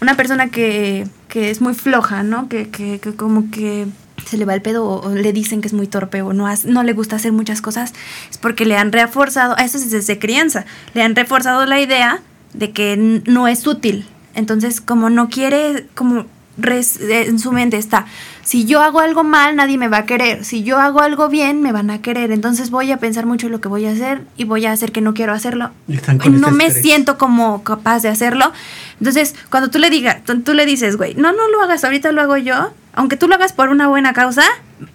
una 0.00 0.16
persona 0.16 0.48
que, 0.48 1.06
que 1.28 1.50
es 1.50 1.60
muy 1.60 1.74
floja, 1.74 2.22
¿no? 2.22 2.48
Que, 2.48 2.68
que, 2.70 3.00
como 3.16 3.50
que 3.50 3.86
se 4.26 4.36
le 4.36 4.44
va 4.44 4.54
el 4.54 4.62
pedo 4.62 4.84
o, 4.86 5.14
le 5.14 5.32
dicen 5.32 5.60
que 5.60 5.68
es 5.68 5.72
muy 5.74 5.86
torpe 5.86 6.22
o 6.22 6.32
no, 6.32 6.46
hace- 6.46 6.68
no 6.68 6.82
le 6.82 6.92
gusta 6.92 7.16
hacer 7.16 7.32
muchas 7.32 7.60
cosas, 7.62 7.94
es 8.30 8.38
porque 8.38 8.64
le 8.64 8.76
han 8.76 8.92
reforzado, 8.92 9.54
a 9.58 9.64
eso 9.64 9.78
es 9.78 9.90
desde 9.90 10.18
crianza, 10.18 10.66
le 10.94 11.02
han 11.02 11.14
reforzado 11.16 11.64
la 11.66 11.80
idea 11.80 12.20
de 12.54 12.72
que 12.72 13.20
no 13.26 13.48
es 13.48 13.66
útil. 13.66 14.06
Entonces, 14.34 14.80
como 14.80 15.10
no 15.10 15.28
quiere, 15.28 15.86
como 15.94 16.26
en 16.62 17.38
su 17.38 17.52
mente 17.52 17.76
está, 17.76 18.06
si 18.42 18.64
yo 18.64 18.82
hago 18.82 19.00
algo 19.00 19.22
mal, 19.24 19.54
nadie 19.56 19.78
me 19.78 19.88
va 19.88 19.98
a 19.98 20.06
querer, 20.06 20.44
si 20.44 20.62
yo 20.64 20.78
hago 20.78 21.00
algo 21.00 21.28
bien, 21.28 21.60
me 21.62 21.70
van 21.72 21.90
a 21.90 22.00
querer, 22.02 22.32
entonces 22.32 22.70
voy 22.70 22.90
a 22.92 22.96
pensar 22.96 23.26
mucho 23.26 23.46
en 23.46 23.52
lo 23.52 23.60
que 23.60 23.68
voy 23.68 23.86
a 23.86 23.92
hacer 23.92 24.22
y 24.36 24.44
voy 24.44 24.66
a 24.66 24.72
hacer 24.72 24.90
que 24.90 25.00
no 25.00 25.14
quiero 25.14 25.32
hacerlo. 25.32 25.70
Y 25.86 25.94
están 25.96 26.18
con 26.18 26.40
No 26.40 26.50
me 26.50 26.66
estrés. 26.66 26.82
siento 26.84 27.16
como 27.18 27.62
capaz 27.62 28.02
de 28.02 28.08
hacerlo. 28.08 28.52
Entonces, 28.98 29.34
cuando 29.50 29.70
tú 29.70 29.78
le 29.78 29.90
digas, 29.90 30.24
tú, 30.24 30.40
tú 30.40 30.54
le 30.54 30.66
dices, 30.66 30.96
güey, 30.96 31.14
no, 31.14 31.32
no 31.32 31.48
lo 31.50 31.62
hagas, 31.62 31.84
ahorita 31.84 32.10
lo 32.12 32.22
hago 32.22 32.36
yo, 32.36 32.72
aunque 32.94 33.16
tú 33.16 33.28
lo 33.28 33.34
hagas 33.36 33.52
por 33.52 33.68
una 33.68 33.86
buena 33.88 34.12
causa, 34.12 34.42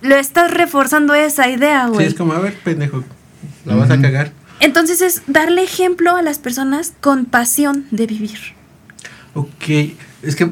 lo 0.01 0.15
estás 0.15 0.51
reforzando 0.51 1.13
esa 1.13 1.47
idea, 1.49 1.85
Sí, 1.87 1.93
güey. 1.93 2.07
es 2.07 2.13
como, 2.15 2.33
a 2.33 2.39
ver, 2.39 2.55
pendejo, 2.59 3.03
la 3.65 3.75
vas 3.75 3.89
a 3.91 4.01
cagar. 4.01 4.31
Entonces 4.59 5.01
es 5.01 5.21
darle 5.27 5.63
ejemplo 5.63 6.15
a 6.15 6.21
las 6.21 6.39
personas 6.39 6.93
con 7.01 7.25
pasión 7.25 7.85
de 7.91 8.07
vivir. 8.07 8.39
Ok, 9.33 9.93
es 10.21 10.35
que 10.35 10.51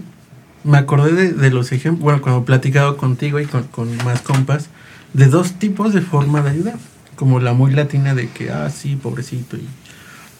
me 0.63 0.77
acordé 0.77 1.13
de, 1.13 1.33
de 1.33 1.49
los 1.49 1.71
ejemplos, 1.71 2.03
bueno, 2.03 2.21
cuando 2.21 2.41
he 2.41 2.45
platicado 2.45 2.97
contigo 2.97 3.39
y 3.39 3.45
con, 3.45 3.63
con 3.63 3.95
más 3.97 4.21
compas, 4.21 4.69
de 5.13 5.27
dos 5.27 5.53
tipos 5.53 5.93
de 5.93 6.01
forma 6.01 6.41
de 6.41 6.51
ayudar. 6.51 6.77
Como 7.15 7.39
la 7.39 7.53
muy 7.53 7.71
latina 7.71 8.15
de 8.15 8.29
que, 8.29 8.51
ah, 8.51 8.69
sí, 8.69 8.95
pobrecito. 8.95 9.57
Y 9.57 9.67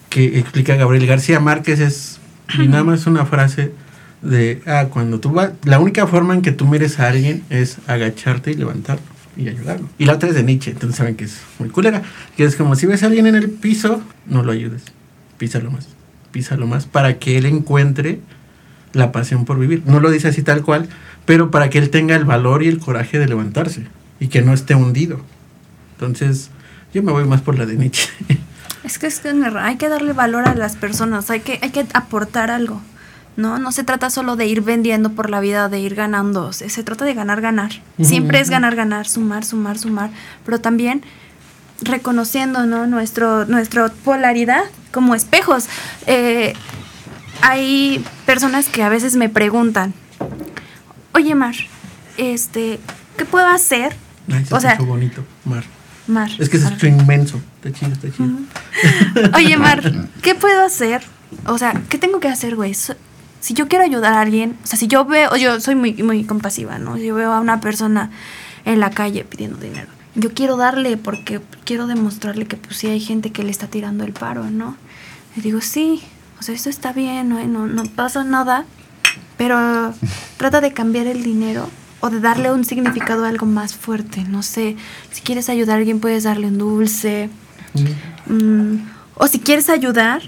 que 0.10 0.40
explica 0.40 0.76
Gabriel 0.76 1.06
García 1.06 1.40
Márquez 1.40 1.80
es, 1.80 2.20
y 2.58 2.68
nada 2.68 2.84
más 2.84 3.06
una 3.08 3.26
frase 3.26 3.72
de, 4.22 4.62
ah, 4.66 4.88
cuando 4.92 5.20
tú 5.20 5.32
vas, 5.32 5.52
la 5.64 5.80
única 5.80 6.08
forma 6.08 6.34
en 6.34 6.42
que 6.42 6.52
tú 6.52 6.66
mires 6.68 7.00
a 7.00 7.08
alguien 7.08 7.44
es 7.50 7.78
agacharte 7.88 8.52
y 8.52 8.56
levantarlo 8.56 9.04
y 9.38 9.48
ayudarlo. 9.48 9.88
Y 9.98 10.06
la 10.06 10.14
otra 10.14 10.30
es 10.30 10.36
de 10.36 10.44
Nietzsche, 10.44 10.72
entonces 10.72 10.98
saben 10.98 11.16
que 11.16 11.26
es 11.26 11.40
muy 11.60 11.70
culera, 11.70 12.02
que 12.36 12.44
es 12.44 12.56
como 12.56 12.76
si 12.76 12.86
ves 12.86 13.04
a 13.04 13.08
alguien 13.08 13.28
en 13.28 13.36
el 13.36 13.50
piso, 13.50 14.02
no 14.26 14.44
lo 14.44 14.52
ayudes, 14.52 14.84
písalo 15.38 15.72
más, 15.72 15.88
písalo 16.32 16.68
más, 16.68 16.86
para 16.86 17.18
que 17.18 17.38
él 17.38 17.46
encuentre 17.46 18.20
la 18.94 19.12
pasión 19.12 19.46
por 19.46 19.60
vivir. 19.60 19.84
No 19.86 20.00
lo 20.00 20.12
dice 20.12 20.28
así 20.28 20.42
tal 20.42 20.64
cual, 20.64 20.90
pero 21.26 21.52
para 21.52 21.70
que 21.70 21.78
él 21.78 21.90
tenga 21.90 22.16
el 22.16 22.26
valor 22.26 22.64
y 22.64 22.68
el 22.68 22.80
coraje 22.80 23.20
de 23.20 23.28
levantarse 23.28 23.88
y 24.20 24.28
que 24.28 24.42
no 24.42 24.54
esté 24.54 24.76
hundido. 24.76 25.22
Entonces, 25.94 26.50
yo 26.94 27.04
me 27.04 27.12
voy 27.12 27.26
más 27.26 27.42
por 27.42 27.58
la 27.58 27.66
de 27.66 27.76
Nietzsche. 27.76 28.10
Es 28.84 28.98
que 28.98 29.06
es 29.06 29.20
que 29.20 29.30
hay 29.30 29.76
que 29.76 29.90
darle 29.90 30.12
valor 30.12 30.48
a 30.48 30.56
las 30.56 30.76
personas, 30.76 31.30
hay 31.30 31.42
que, 31.42 31.60
hay 31.62 31.70
que 31.70 31.86
aportar 31.94 32.50
algo. 32.50 32.82
No, 33.38 33.60
no 33.60 33.72
se 33.72 33.84
trata 33.84 34.10
solo 34.10 34.36
de 34.36 34.48
ir 34.48 34.62
vendiendo 34.62 35.12
por 35.12 35.30
la 35.30 35.40
vida, 35.40 35.70
de 35.70 35.80
ir 35.80 35.94
ganando. 35.94 36.52
Se, 36.52 36.68
se 36.68 36.82
trata 36.84 37.06
de 37.06 37.14
ganar, 37.14 37.42
ganar. 37.42 37.72
Siempre 38.02 38.40
es 38.40 38.50
ganar, 38.50 38.76
ganar, 38.76 39.08
sumar, 39.08 39.46
sumar, 39.46 39.78
sumar. 39.78 40.10
Pero 40.44 40.60
también 40.60 41.04
reconociendo 41.82 42.66
¿no? 42.66 42.88
Nuestro, 42.88 43.46
nuestra 43.46 43.90
polaridad 43.90 44.64
como 44.92 45.16
espejos. 45.16 45.68
Eh, 46.08 46.54
hay 47.42 48.04
personas 48.26 48.68
que 48.68 48.84
a 48.84 48.90
veces 48.90 49.16
me 49.16 49.30
preguntan, 49.30 49.94
oye 51.14 51.36
Mar, 51.36 51.56
este, 52.18 52.80
¿qué 53.18 53.26
puedo 53.26 53.48
hacer? 53.48 53.96
Ay, 54.32 54.46
se 54.46 54.56
o 54.56 54.60
sea, 54.60 54.76
bonito, 54.76 55.24
Mar. 55.46 55.64
Mar. 56.08 56.30
Es 56.40 56.50
que 56.50 56.58
escuchó 56.58 56.88
inmenso. 56.88 57.42
Está 57.64 57.72
chido, 57.78 57.92
está 57.94 58.12
chido. 58.12 58.30
Oye, 59.36 59.58
Mar, 59.58 59.82
¿qué 60.22 60.36
puedo 60.36 60.66
hacer? 60.66 61.02
O 61.46 61.58
sea, 61.58 61.74
¿qué 61.90 61.98
tengo 61.98 62.20
que 62.20 62.28
hacer, 62.28 62.56
güey? 62.56 62.74
Si 62.74 63.54
yo 63.54 63.68
quiero 63.68 63.84
ayudar 63.84 64.14
a 64.14 64.22
alguien, 64.22 64.58
o 64.64 64.68
sea, 64.68 64.78
si 64.78 64.88
yo 64.88 65.06
veo, 65.06 65.36
yo 65.36 65.60
soy 65.60 65.76
muy, 65.76 65.94
muy 66.04 66.24
compasiva, 66.24 66.80
¿no? 66.80 66.98
Yo 66.98 67.16
veo 67.16 67.32
a 67.32 67.40
una 67.40 67.62
persona 67.62 68.12
en 68.66 68.80
la 68.80 68.90
calle 68.92 69.24
pidiendo 69.24 69.58
dinero. 69.58 69.88
Yo 70.16 70.34
quiero 70.34 70.58
darle 70.58 70.98
porque 70.98 71.40
quiero 71.64 71.88
demostrarle 71.88 72.46
que 72.46 72.58
pues 72.58 72.78
sí 72.78 72.88
hay 72.88 73.00
gente 73.00 73.32
que 73.32 73.44
le 73.44 73.52
está 73.52 73.68
tirando 73.68 74.04
el 74.04 74.12
paro, 74.12 74.50
¿no? 74.50 74.76
Y 75.36 75.42
digo, 75.42 75.62
sí, 75.62 76.02
o 76.42 76.44
sea, 76.44 76.54
esto 76.56 76.70
está 76.70 76.92
bien, 76.92 77.30
no, 77.30 77.42
no, 77.46 77.68
no 77.68 77.84
pasa 77.84 78.26
nada, 78.26 78.66
pero 79.38 79.94
trata 80.38 80.60
de 80.60 80.74
cambiar 80.74 81.08
el 81.08 81.24
dinero 81.24 81.70
o 82.00 82.10
de 82.10 82.20
darle 82.20 82.52
un 82.52 82.66
significado 82.66 83.24
a 83.24 83.30
algo 83.30 83.46
más 83.46 83.76
fuerte. 83.76 84.24
No 84.24 84.44
sé, 84.44 84.76
si 85.12 85.22
quieres 85.22 85.48
ayudar 85.48 85.76
a 85.76 85.80
alguien 85.80 86.00
puedes 86.00 86.24
darle 86.24 86.48
un 86.48 86.58
dulce, 86.58 87.30
Mm, 88.28 88.88
o 89.16 89.28
si 89.28 89.40
quieres 89.40 89.70
ayudar, 89.70 90.22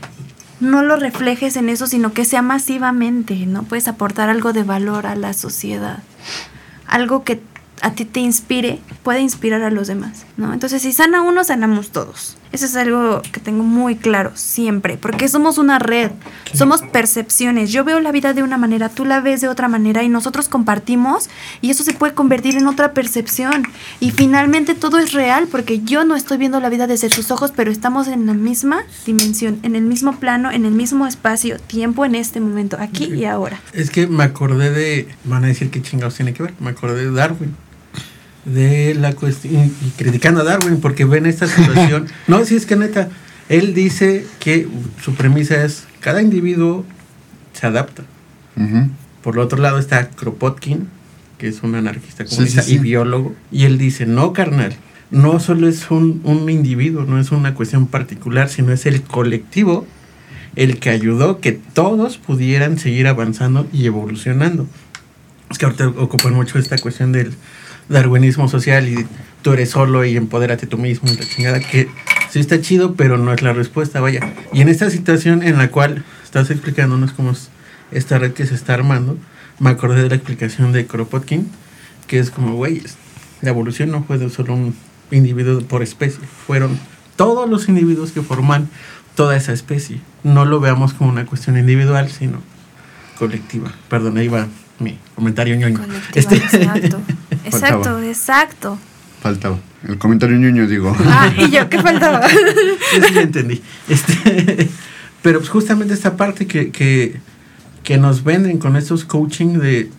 no 0.60 0.84
lo 0.84 0.96
reflejes 0.96 1.56
en 1.56 1.70
eso, 1.70 1.88
sino 1.88 2.14
que 2.14 2.26
sea 2.26 2.42
masivamente, 2.42 3.36
¿no? 3.46 3.64
Puedes 3.64 3.88
aportar 3.88 4.30
algo 4.30 4.54
de 4.54 4.64
valor 4.64 5.08
a 5.08 5.16
la 5.16 5.34
sociedad. 5.34 6.00
Algo 6.88 7.24
que 7.24 7.42
a 7.82 7.92
ti 7.92 8.06
te 8.06 8.20
inspire, 8.20 8.80
puede 9.04 9.20
inspirar 9.20 9.62
a 9.64 9.72
los 9.72 9.88
demás, 9.88 10.26
¿no? 10.38 10.54
Entonces, 10.54 10.82
si 10.82 10.94
sana 10.94 11.22
uno, 11.22 11.44
sanamos 11.44 11.90
todos. 11.90 12.38
Eso 12.54 12.68
es 12.68 12.76
algo 12.76 13.24
que 13.32 13.40
tengo 13.40 13.64
muy 13.64 13.96
claro 13.96 14.32
siempre, 14.36 14.96
porque 14.96 15.28
somos 15.28 15.58
una 15.58 15.80
red, 15.80 16.12
somos 16.54 16.84
percepciones. 16.84 17.72
Yo 17.72 17.84
veo 17.84 18.00
la 18.00 18.12
vida 18.12 18.36
de 18.36 18.44
una 18.44 18.60
manera, 18.60 18.90
tú 18.90 19.06
la 19.06 19.22
ves 19.22 19.42
de 19.42 19.48
otra 19.48 19.68
manera 19.68 20.04
y 20.04 20.10
nosotros 20.10 20.50
compartimos 20.50 21.32
y 21.62 21.72
eso 21.72 21.84
se 21.84 21.94
puede 21.94 22.14
convertir 22.14 22.56
en 22.56 22.68
otra 22.68 22.94
percepción. 22.94 23.64
Y 24.00 24.12
finalmente 24.12 24.76
todo 24.76 25.00
es 25.00 25.14
real 25.14 25.48
porque 25.50 25.80
yo 25.80 26.06
no 26.06 26.16
estoy 26.16 26.38
viendo 26.38 26.60
la 26.60 26.70
vida 26.70 26.86
desde 26.86 27.10
tus 27.10 27.32
ojos, 27.32 27.52
pero 27.56 27.72
estamos 27.72 28.08
en 28.08 28.28
la 28.28 28.36
misma 28.36 28.84
dimensión, 29.04 29.58
en 29.64 29.76
el 29.76 29.82
mismo 29.82 30.20
plano, 30.20 30.52
en 30.52 30.66
el 30.66 30.74
mismo 30.74 31.08
espacio, 31.08 31.58
tiempo 31.58 32.06
en 32.06 32.14
este 32.14 32.40
momento, 32.40 32.78
aquí 32.80 33.06
y 33.06 33.26
ahora. 33.26 33.60
Es 33.74 33.90
que 33.90 34.06
me 34.06 34.26
acordé 34.26 34.70
de. 34.70 35.08
Van 35.24 35.44
a 35.44 35.48
decir 35.48 35.72
qué 35.72 35.82
chingados 35.82 36.14
tiene 36.14 36.36
que 36.36 36.44
ver. 36.44 36.54
Me 36.60 36.70
acordé 36.70 37.04
de 37.04 37.12
Darwin. 37.12 37.56
De 38.46 38.94
la 38.96 39.14
cuestión. 39.14 39.72
Y 39.86 39.90
criticando 39.98 40.42
a 40.42 40.44
Darwin 40.44 40.82
porque 40.82 41.06
ven 41.06 41.26
esta 41.26 41.48
situación. 41.48 42.08
no, 42.28 42.44
si 42.46 42.56
es 42.56 42.66
que 42.66 42.76
neta. 42.76 43.10
Él 43.50 43.74
dice 43.74 44.26
que 44.40 44.68
su 45.04 45.16
premisa 45.16 45.64
es: 45.64 45.86
cada 46.00 46.22
individuo 46.22 46.86
se 47.54 47.68
adapta. 47.68 48.04
Por 49.24 49.36
el 49.36 49.40
otro 49.42 49.58
lado 49.60 49.80
está 49.80 50.10
Kropotkin, 50.10 50.88
que 51.38 51.48
es 51.48 51.64
un 51.64 51.76
anarquista 51.76 52.26
Sí, 52.26 52.30
comunista 52.36 52.62
sí, 52.62 52.72
sí. 52.72 52.76
y 52.76 52.80
biólogo. 52.80 53.36
Y 53.52 53.66
él 53.66 53.78
dice: 53.78 54.06
no, 54.06 54.34
carnal. 54.34 54.76
No 55.12 55.40
solo 55.40 55.68
es 55.68 55.92
un, 55.92 56.22
un 56.24 56.50
individuo, 56.50 57.04
no 57.06 57.20
es 57.20 57.32
una 57.32 57.54
cuestión 57.54 57.88
particular, 57.88 58.50
sino 58.50 58.72
es 58.72 58.86
el 58.86 59.02
colectivo 59.04 59.86
el 60.56 60.80
que 60.80 60.90
ayudó 60.90 61.40
que 61.40 61.52
todos 61.52 62.18
pudieran 62.18 62.78
seguir 62.80 63.08
avanzando 63.08 63.68
y 63.74 63.86
evolucionando. 63.86 64.68
Es 65.50 65.58
que 65.58 65.66
ahorita 65.66 65.88
ocupan 65.90 66.34
mucho 66.34 66.58
esta 66.60 66.78
cuestión 66.78 67.12
del 67.12 67.34
darwinismo 67.90 68.48
social 68.48 68.88
y 68.88 69.06
tú 69.42 69.54
eres 69.54 69.72
solo 69.72 70.06
y 70.06 70.16
empodérate 70.16 70.68
tú 70.68 70.78
mismo 70.78 71.10
y 71.12 71.18
la 71.18 71.26
chingada, 71.26 71.60
que 71.60 71.88
sí 72.30 72.40
está 72.40 72.62
chido, 72.62 72.96
pero 72.96 73.18
no 73.18 73.34
es 73.34 73.42
la 73.42 73.54
respuesta, 73.54 74.00
vaya. 74.00 74.22
Y 74.54 74.62
en 74.62 74.70
esta 74.70 74.90
situación 74.90 75.44
en 75.44 75.58
la 75.58 75.70
cual 75.70 76.04
estás 76.24 76.50
explicándonos 76.50 77.12
cómo 77.14 77.32
es 77.32 77.50
esta 77.92 78.18
red 78.18 78.34
que 78.34 78.46
se 78.46 78.56
está 78.56 78.74
armando, 78.74 79.18
me 79.60 79.70
acordé 79.70 80.02
de 80.04 80.10
la 80.10 80.16
explicación 80.16 80.72
de 80.72 80.86
Kropotkin, 80.88 81.48
que 82.08 82.20
es 82.20 82.32
como, 82.32 82.56
güey, 82.56 82.82
la 83.42 83.50
evolución 83.50 83.92
no 83.92 84.04
fue 84.04 84.18
de 84.18 84.30
solo 84.30 84.54
un 84.54 84.76
individuo 85.12 85.62
por 85.62 85.84
especie, 85.84 86.22
fueron 86.48 86.80
todos 87.16 87.50
los 87.50 87.68
individuos 87.70 88.12
que 88.12 88.22
forman 88.22 88.70
toda 89.16 89.36
esa 89.38 89.54
especie. 89.54 90.00
No 90.24 90.46
lo 90.46 90.60
veamos 90.60 90.94
como 90.94 91.12
una 91.12 91.26
cuestión 91.26 91.58
individual, 91.58 92.10
sino 92.10 92.42
colectiva. 93.20 93.72
Perdón, 93.90 94.18
ahí 94.18 94.28
va 94.28 94.48
mi 94.80 94.98
comentario 95.16 95.56
ñoño. 95.56 95.80
Este- 96.16 96.42
exacto. 97.46 97.56
Exacto, 97.56 97.84
Faltaba. 97.84 98.06
exacto. 98.08 98.78
Faltaba. 99.22 99.60
El 99.88 99.98
comentario 99.98 100.38
ñoño, 100.38 100.68
digo. 100.68 100.96
Ah, 101.06 101.32
y 101.38 101.50
yo, 101.52 101.70
¿qué 101.70 101.82
faltaba? 101.82 102.22
Sí, 103.08 103.18
entendí. 103.20 103.62
Este, 103.90 104.70
pero 105.22 105.40
pues 105.40 105.50
justamente 105.50 105.94
esta 105.94 106.16
parte 106.18 106.46
que, 106.48 106.72
que, 106.72 107.20
que 107.84 107.98
nos 107.98 108.24
venden 108.24 108.58
con 108.58 108.76
estos 108.76 109.06
coaching 109.06 109.60
de... 109.60 109.90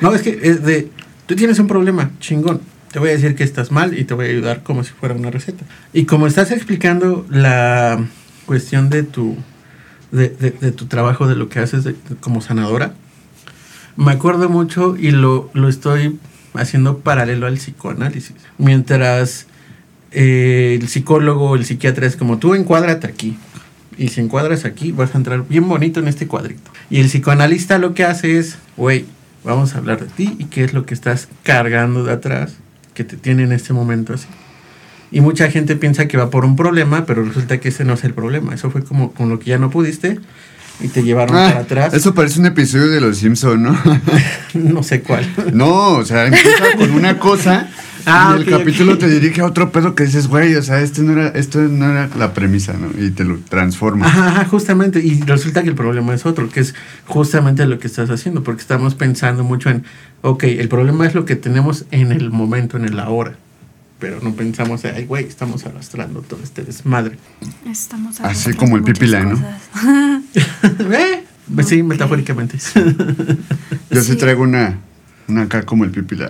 No, 0.00 0.14
es 0.14 0.22
que 0.22 0.38
es 0.42 0.62
de... 0.62 0.90
Tú 1.26 1.36
tienes 1.36 1.58
un 1.58 1.66
problema, 1.66 2.10
chingón. 2.20 2.60
Te 2.92 2.98
voy 2.98 3.10
a 3.10 3.12
decir 3.12 3.34
que 3.34 3.44
estás 3.44 3.70
mal 3.70 3.96
y 3.98 4.04
te 4.04 4.14
voy 4.14 4.26
a 4.26 4.28
ayudar 4.30 4.62
como 4.62 4.82
si 4.82 4.92
fuera 4.92 5.14
una 5.14 5.30
receta. 5.30 5.64
Y 5.92 6.04
como 6.06 6.26
estás 6.26 6.50
explicando 6.50 7.26
la 7.28 8.02
cuestión 8.46 8.88
de 8.88 9.02
tu, 9.02 9.36
de, 10.10 10.30
de- 10.30 10.52
de 10.52 10.72
tu 10.72 10.86
trabajo, 10.86 11.26
de 11.28 11.36
lo 11.36 11.50
que 11.50 11.58
haces 11.58 11.84
de- 11.84 11.94
como 12.20 12.40
sanadora, 12.40 12.94
me 13.96 14.12
acuerdo 14.12 14.48
mucho 14.48 14.96
y 14.96 15.10
lo, 15.10 15.50
lo 15.52 15.68
estoy 15.68 16.18
haciendo 16.58 16.98
paralelo 16.98 17.46
al 17.46 17.54
psicoanálisis. 17.54 18.34
Mientras 18.58 19.46
eh, 20.12 20.78
el 20.80 20.88
psicólogo, 20.88 21.54
el 21.54 21.64
psiquiatra 21.64 22.06
es 22.06 22.16
como 22.16 22.38
tú 22.38 22.54
encuádrate 22.54 23.06
aquí. 23.06 23.38
Y 23.96 24.08
si 24.08 24.20
encuadras 24.20 24.64
aquí, 24.64 24.92
vas 24.92 25.14
a 25.14 25.18
entrar 25.18 25.46
bien 25.48 25.68
bonito 25.68 25.98
en 26.00 26.08
este 26.08 26.26
cuadrito. 26.26 26.70
Y 26.88 27.00
el 27.00 27.06
psicoanalista 27.06 27.78
lo 27.78 27.94
que 27.94 28.04
hace 28.04 28.38
es, 28.38 28.58
güey, 28.76 29.06
vamos 29.42 29.74
a 29.74 29.78
hablar 29.78 30.00
de 30.00 30.06
ti 30.06 30.36
y 30.38 30.44
qué 30.44 30.64
es 30.64 30.72
lo 30.72 30.86
que 30.86 30.94
estás 30.94 31.28
cargando 31.42 32.04
de 32.04 32.12
atrás 32.12 32.54
que 32.94 33.04
te 33.04 33.16
tiene 33.16 33.42
en 33.42 33.52
este 33.52 33.72
momento 33.72 34.14
así. 34.14 34.28
Y 35.10 35.20
mucha 35.20 35.50
gente 35.50 35.74
piensa 35.74 36.06
que 36.06 36.16
va 36.16 36.30
por 36.30 36.44
un 36.44 36.54
problema, 36.54 37.06
pero 37.06 37.24
resulta 37.24 37.58
que 37.58 37.70
ese 37.70 37.84
no 37.84 37.94
es 37.94 38.04
el 38.04 38.14
problema. 38.14 38.54
Eso 38.54 38.70
fue 38.70 38.84
como 38.84 39.12
con 39.12 39.28
lo 39.28 39.38
que 39.38 39.46
ya 39.46 39.58
no 39.58 39.70
pudiste 39.70 40.18
y 40.80 40.88
te 40.88 41.02
llevaron 41.02 41.36
Ah, 41.36 41.48
para 41.48 41.60
atrás. 41.60 41.94
eso 41.94 42.14
parece 42.14 42.40
un 42.40 42.46
episodio 42.46 42.88
de 42.88 43.00
Los 43.00 43.18
Simpson, 43.18 43.62
¿no? 43.62 43.78
no 44.54 44.82
sé 44.82 45.02
cuál. 45.02 45.26
No, 45.52 45.92
o 45.94 46.04
sea, 46.04 46.26
empieza 46.26 46.76
con 46.76 46.90
una 46.92 47.18
cosa 47.18 47.68
Ah, 48.06 48.36
y 48.38 48.42
el 48.42 48.48
ok, 48.54 48.58
capítulo 48.60 48.96
te 48.96 49.06
dirige 49.08 49.42
a 49.42 49.44
otro 49.44 49.70
pedo 49.70 49.94
que 49.94 50.04
dices, 50.04 50.28
güey, 50.28 50.54
o 50.54 50.62
sea, 50.62 50.80
esto 50.80 51.02
no 51.02 51.12
era, 51.12 51.28
esto 51.28 51.58
no 51.60 51.90
era 51.90 52.08
la 52.16 52.32
premisa, 52.32 52.72
¿no? 52.72 52.88
Y 53.04 53.10
te 53.10 53.24
lo 53.24 53.36
transforma. 53.50 54.06
Ajá, 54.06 54.28
ajá, 54.28 54.44
justamente. 54.46 55.00
Y 55.00 55.20
resulta 55.22 55.62
que 55.62 55.68
el 55.68 55.74
problema 55.74 56.14
es 56.14 56.24
otro, 56.24 56.48
que 56.48 56.60
es 56.60 56.74
justamente 57.06 57.66
lo 57.66 57.78
que 57.78 57.86
estás 57.86 58.08
haciendo, 58.08 58.42
porque 58.42 58.62
estamos 58.62 58.94
pensando 58.94 59.44
mucho 59.44 59.68
en, 59.68 59.84
ok, 60.22 60.44
el 60.44 60.68
problema 60.68 61.06
es 61.06 61.14
lo 61.14 61.26
que 61.26 61.36
tenemos 61.36 61.84
en 61.90 62.12
el 62.12 62.30
momento, 62.30 62.78
en 62.78 62.86
el 62.86 62.98
ahora. 62.98 63.34
Pero 63.98 64.20
no 64.22 64.32
pensamos, 64.32 64.84
ay, 64.86 65.04
güey, 65.04 65.26
estamos 65.26 65.66
arrastrando 65.66 66.22
todo 66.22 66.40
este 66.42 66.62
desmadre. 66.62 67.18
Estamos 67.68 68.20
Así 68.20 68.54
como 68.54 68.76
el 68.76 68.84
pipila, 68.84 69.22
¿no? 69.24 69.42
¿Eh? 70.92 71.24
Pues 71.54 71.68
sí, 71.68 71.82
metafóricamente. 71.82 72.58
Yo 73.90 74.00
sí 74.02 74.12
Sí. 74.12 74.16
traigo 74.16 74.42
una, 74.42 74.78
una 75.28 75.42
acá 75.42 75.62
como 75.64 75.84
el 75.84 75.90
pipila. 75.90 76.28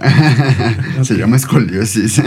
Se 1.02 1.14
llama 1.14 1.36
escoliosis. 1.36 2.18
ok. 2.20 2.26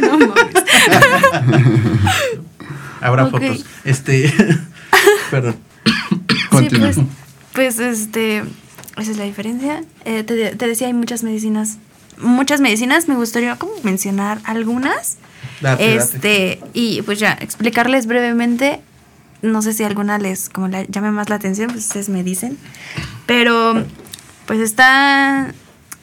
no 0.00 0.18
mames. 0.18 0.54
Habrá 3.00 3.26
fotos. 3.26 3.64
Este. 3.84 4.32
Perdón. 5.30 5.56
Sí, 5.86 6.36
Continúa. 6.50 6.90
pues, 6.92 7.06
pues 7.54 7.78
este, 7.78 8.38
esa 8.98 9.10
es 9.10 9.16
la 9.16 9.24
diferencia. 9.24 9.82
Eh, 10.04 10.22
te, 10.22 10.54
te 10.54 10.66
decía, 10.66 10.86
hay 10.88 10.92
muchas 10.94 11.22
medicinas 11.22 11.78
muchas 12.22 12.60
medicinas, 12.60 13.08
me 13.08 13.14
gustaría 13.14 13.56
como 13.56 13.72
mencionar 13.82 14.40
algunas. 14.44 15.16
Date, 15.62 15.82
date. 15.82 15.96
este, 15.96 16.60
y 16.74 17.00
pues 17.02 17.18
ya, 17.18 17.32
explicarles 17.40 18.04
brevemente. 18.06 18.80
No 19.42 19.62
sé 19.62 19.72
si 19.72 19.84
alguna 19.84 20.18
les 20.18 20.48
como 20.48 20.68
la 20.68 20.84
llame 20.84 21.10
más 21.10 21.28
la 21.28 21.36
atención, 21.36 21.70
pues 21.70 21.86
ustedes 21.86 22.08
me 22.08 22.22
dicen. 22.22 22.58
Pero 23.26 23.84
pues 24.46 24.60
está 24.60 25.54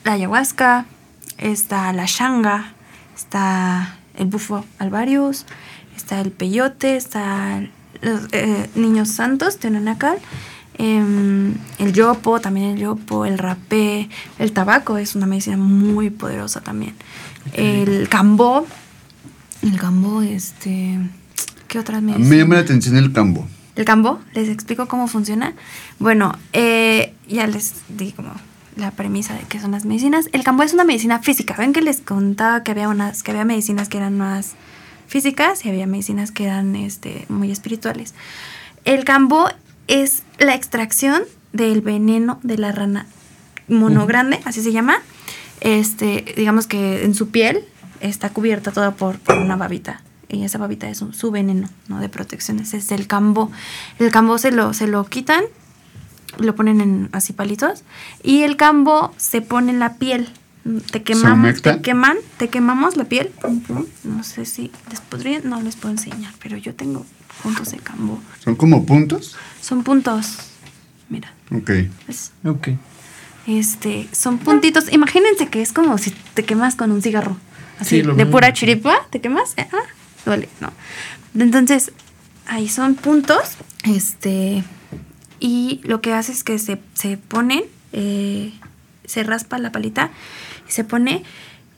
la 0.03 0.13
ayahuasca, 0.13 0.85
está 1.37 1.91
la 1.93 2.05
shanga, 2.05 2.73
está 3.15 3.97
el 4.15 4.27
bufo 4.27 4.65
alvarius, 4.79 5.45
está 5.95 6.21
el 6.21 6.31
peyote, 6.31 6.95
está 6.95 7.61
los 8.01 8.21
eh, 8.31 8.69
niños 8.75 9.09
santos, 9.09 9.57
Tenanacal, 9.57 10.17
em, 10.77 11.55
el 11.79 11.93
yopo, 11.93 12.39
también 12.39 12.71
el 12.71 12.77
yopo, 12.79 13.25
el 13.25 13.37
rapé, 13.37 14.09
el 14.39 14.51
tabaco 14.51 14.97
es 14.97 15.15
una 15.15 15.25
medicina 15.25 15.57
muy 15.57 16.09
poderosa 16.09 16.61
también. 16.61 16.95
El 17.53 18.07
cambó, 18.09 18.65
el 19.61 19.79
cambó, 19.79 20.21
este, 20.21 20.99
¿qué 21.67 21.79
otras 21.79 21.99
A 21.99 22.01
mí 22.01 22.11
medicinas? 22.11 22.29
me 22.29 22.37
llama 22.37 22.55
la 22.55 22.61
atención 22.61 22.97
el 22.97 23.11
cambo. 23.13 23.47
El 23.75 23.85
cambo, 23.85 24.19
les 24.33 24.49
explico 24.49 24.87
cómo 24.87 25.07
funciona. 25.07 25.53
Bueno, 25.99 26.33
eh, 26.53 27.13
ya 27.27 27.45
les 27.45 27.73
di 27.89 28.11
como 28.11 28.31
la 28.75 28.91
premisa 28.91 29.33
de 29.33 29.41
qué 29.41 29.59
son 29.59 29.71
las 29.71 29.85
medicinas. 29.85 30.29
El 30.31 30.43
cambo 30.43 30.63
es 30.63 30.73
una 30.73 30.83
medicina 30.83 31.19
física. 31.19 31.55
Ven 31.57 31.73
que 31.73 31.81
les 31.81 32.01
contaba 32.01 32.63
que 32.63 32.71
había 32.71 32.89
unas, 32.89 33.21
que 33.21 33.31
había 33.31 33.45
medicinas 33.45 33.89
que 33.89 33.97
eran 33.97 34.17
más 34.17 34.53
físicas 35.07 35.65
y 35.65 35.69
había 35.69 35.87
medicinas 35.87 36.31
que 36.31 36.45
eran 36.45 36.75
este, 36.75 37.25
muy 37.29 37.51
espirituales. 37.51 38.13
El 38.85 39.03
cambo 39.03 39.49
es 39.87 40.23
la 40.39 40.55
extracción 40.55 41.23
del 41.53 41.81
veneno 41.81 42.39
de 42.43 42.57
la 42.57 42.71
rana 42.71 43.05
mono 43.67 44.05
grande, 44.05 44.39
así 44.45 44.61
se 44.61 44.71
llama. 44.71 45.01
Este, 45.61 46.33
digamos 46.35 46.67
que 46.67 47.03
en 47.03 47.13
su 47.15 47.29
piel 47.29 47.63
está 47.99 48.29
cubierta 48.29 48.71
toda 48.71 48.91
por, 48.95 49.19
por 49.19 49.37
una 49.37 49.55
babita. 49.55 50.01
Y 50.29 50.43
esa 50.43 50.57
babita 50.57 50.89
es 50.89 51.01
un- 51.01 51.13
su 51.13 51.31
veneno, 51.31 51.69
¿no? 51.87 51.99
De 51.99 52.09
protección. 52.09 52.59
Ese 52.59 52.77
es 52.77 52.91
el 52.91 53.07
cambo. 53.07 53.51
El 53.99 54.11
cambo 54.11 54.37
se 54.37 54.51
lo, 54.51 54.73
se 54.73 54.87
lo 54.87 55.05
quitan, 55.05 55.43
lo 56.37 56.55
ponen 56.55 56.81
en 56.81 57.09
así 57.13 57.33
palitos. 57.33 57.83
Y 58.23 58.41
el 58.43 58.57
cambo 58.57 59.13
se 59.17 59.41
pone 59.41 59.71
en 59.71 59.79
la 59.79 59.93
piel. 59.95 60.29
Te 60.91 61.01
quemamos, 61.01 61.61
te 61.61 61.79
queman, 61.81 62.17
te 62.37 62.49
quemamos 62.49 62.97
la 62.97 63.05
piel. 63.05 63.31
No 64.03 64.23
sé 64.23 64.45
si 64.45 64.69
les 64.89 64.99
podría, 64.99 65.39
no 65.39 65.61
les 65.61 65.77
puedo 65.77 65.93
enseñar, 65.93 66.33
pero 66.43 66.57
yo 66.57 66.75
tengo 66.75 67.05
puntos 67.41 67.71
de 67.71 67.77
cambo. 67.77 68.21
¿Son 68.43 68.55
como 68.57 68.85
puntos? 68.85 69.37
Son 69.61 69.83
puntos. 69.83 70.33
Mira, 71.09 71.31
Ok. 71.55 71.71
¿ves? 72.05 72.31
Ok. 72.43 72.67
Este, 73.47 74.09
son 74.11 74.39
puntitos. 74.39 74.91
Imagínense 74.91 75.47
que 75.47 75.61
es 75.61 75.71
como 75.71 75.97
si 75.97 76.11
te 76.33 76.43
quemas 76.43 76.75
con 76.75 76.91
un 76.91 77.01
cigarro. 77.01 77.37
Así, 77.79 77.97
Sí, 77.97 78.01
lo 78.03 78.13
de 78.15 78.25
mismo. 78.25 78.31
pura 78.31 78.51
chiripa, 78.51 78.93
te 79.09 79.21
quemas. 79.21 79.53
eh, 79.55 79.67
Ah, 79.71 79.77
duele, 80.27 80.49
no. 80.61 80.71
Entonces, 81.37 81.91
ahí 82.45 82.67
son 82.69 82.95
puntos. 82.95 83.57
Este, 83.83 84.63
y 85.39 85.81
lo 85.83 86.01
que 86.01 86.13
hace 86.13 86.31
es 86.31 86.43
que 86.43 86.59
se, 86.59 86.79
se 86.93 87.17
ponen, 87.17 87.63
eh, 87.93 88.53
se 89.05 89.23
raspa 89.23 89.57
la 89.57 89.71
palita 89.71 90.11
y 90.67 90.71
se 90.71 90.83
pone. 90.83 91.23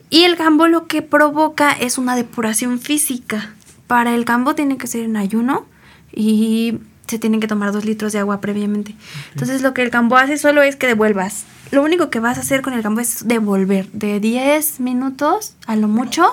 Y 0.10 0.24
el 0.24 0.36
gambo 0.36 0.68
lo 0.68 0.88
que 0.88 1.02
provoca 1.02 1.72
es 1.72 1.98
una 1.98 2.16
depuración 2.16 2.80
física. 2.80 3.54
Para 3.88 4.16
el 4.16 4.26
gambo 4.26 4.56
tiene 4.56 4.78
que 4.78 4.88
ser 4.88 5.04
en 5.04 5.18
ayuno 5.18 5.66
y 6.12 6.80
se 7.08 7.20
tienen 7.20 7.40
que 7.40 7.48
tomar 7.48 7.72
dos 7.72 7.86
litros 7.86 8.14
de 8.14 8.20
agua 8.20 8.40
previamente. 8.42 8.96
Entonces 9.32 9.62
lo 9.62 9.74
que 9.74 9.82
el 9.82 9.90
gambo 9.90 10.18
hace 10.18 10.38
solo 10.38 10.62
es 10.62 10.76
que 10.76 10.88
devuelvas. 10.88 11.46
Lo 11.72 11.84
único 11.84 12.10
que 12.10 12.20
vas 12.20 12.38
a 12.38 12.42
hacer 12.42 12.62
con 12.62 12.74
el 12.74 12.82
gambo 12.82 13.00
es 13.02 13.28
devolver 13.28 13.88
de 13.92 14.20
10 14.20 14.80
minutos 14.80 15.54
a 15.68 15.76
lo 15.76 15.88
mucho, 15.88 16.26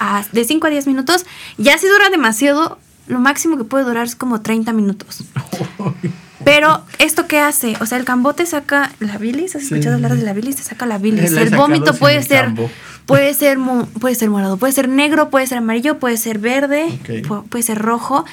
a, 0.00 0.24
de 0.32 0.44
5 0.44 0.66
a 0.66 0.70
10 0.70 0.86
minutos. 0.88 1.24
Ya 1.56 1.78
si 1.78 1.86
dura 1.86 2.10
demasiado, 2.10 2.78
lo 3.06 3.18
máximo 3.20 3.56
que 3.56 3.64
puede 3.64 3.84
durar 3.84 4.06
es 4.06 4.16
como 4.16 4.40
30 4.40 4.72
minutos. 4.72 5.24
Pero, 6.44 6.82
¿esto 7.00 7.26
qué 7.26 7.40
hace? 7.40 7.76
O 7.80 7.86
sea, 7.86 7.98
el 7.98 8.04
cambo 8.04 8.32
te 8.34 8.46
saca 8.46 8.92
la 9.00 9.18
bilis. 9.18 9.56
¿Has 9.56 9.62
Sí. 9.62 9.74
escuchado 9.74 9.96
hablar 9.96 10.14
de 10.16 10.22
la 10.22 10.32
bilis? 10.32 10.56
Te 10.56 10.62
saca 10.62 10.86
la 10.86 10.98
bilis. 10.98 11.32
La 11.32 11.42
el 11.42 11.50
vómito 11.54 11.92
puede 11.94 12.22
ser, 12.22 12.52
puede 13.04 13.34
ser, 13.34 13.58
puede 14.00 14.14
ser 14.14 14.30
morado, 14.30 14.56
puede 14.56 14.72
ser 14.72 14.88
negro, 14.88 15.28
puede 15.28 15.46
ser 15.48 15.58
amarillo, 15.58 15.98
puede 15.98 16.16
ser 16.16 16.38
verde, 16.38 16.86
puede 17.50 17.62
ser 17.64 17.78
rojo. 17.78 18.24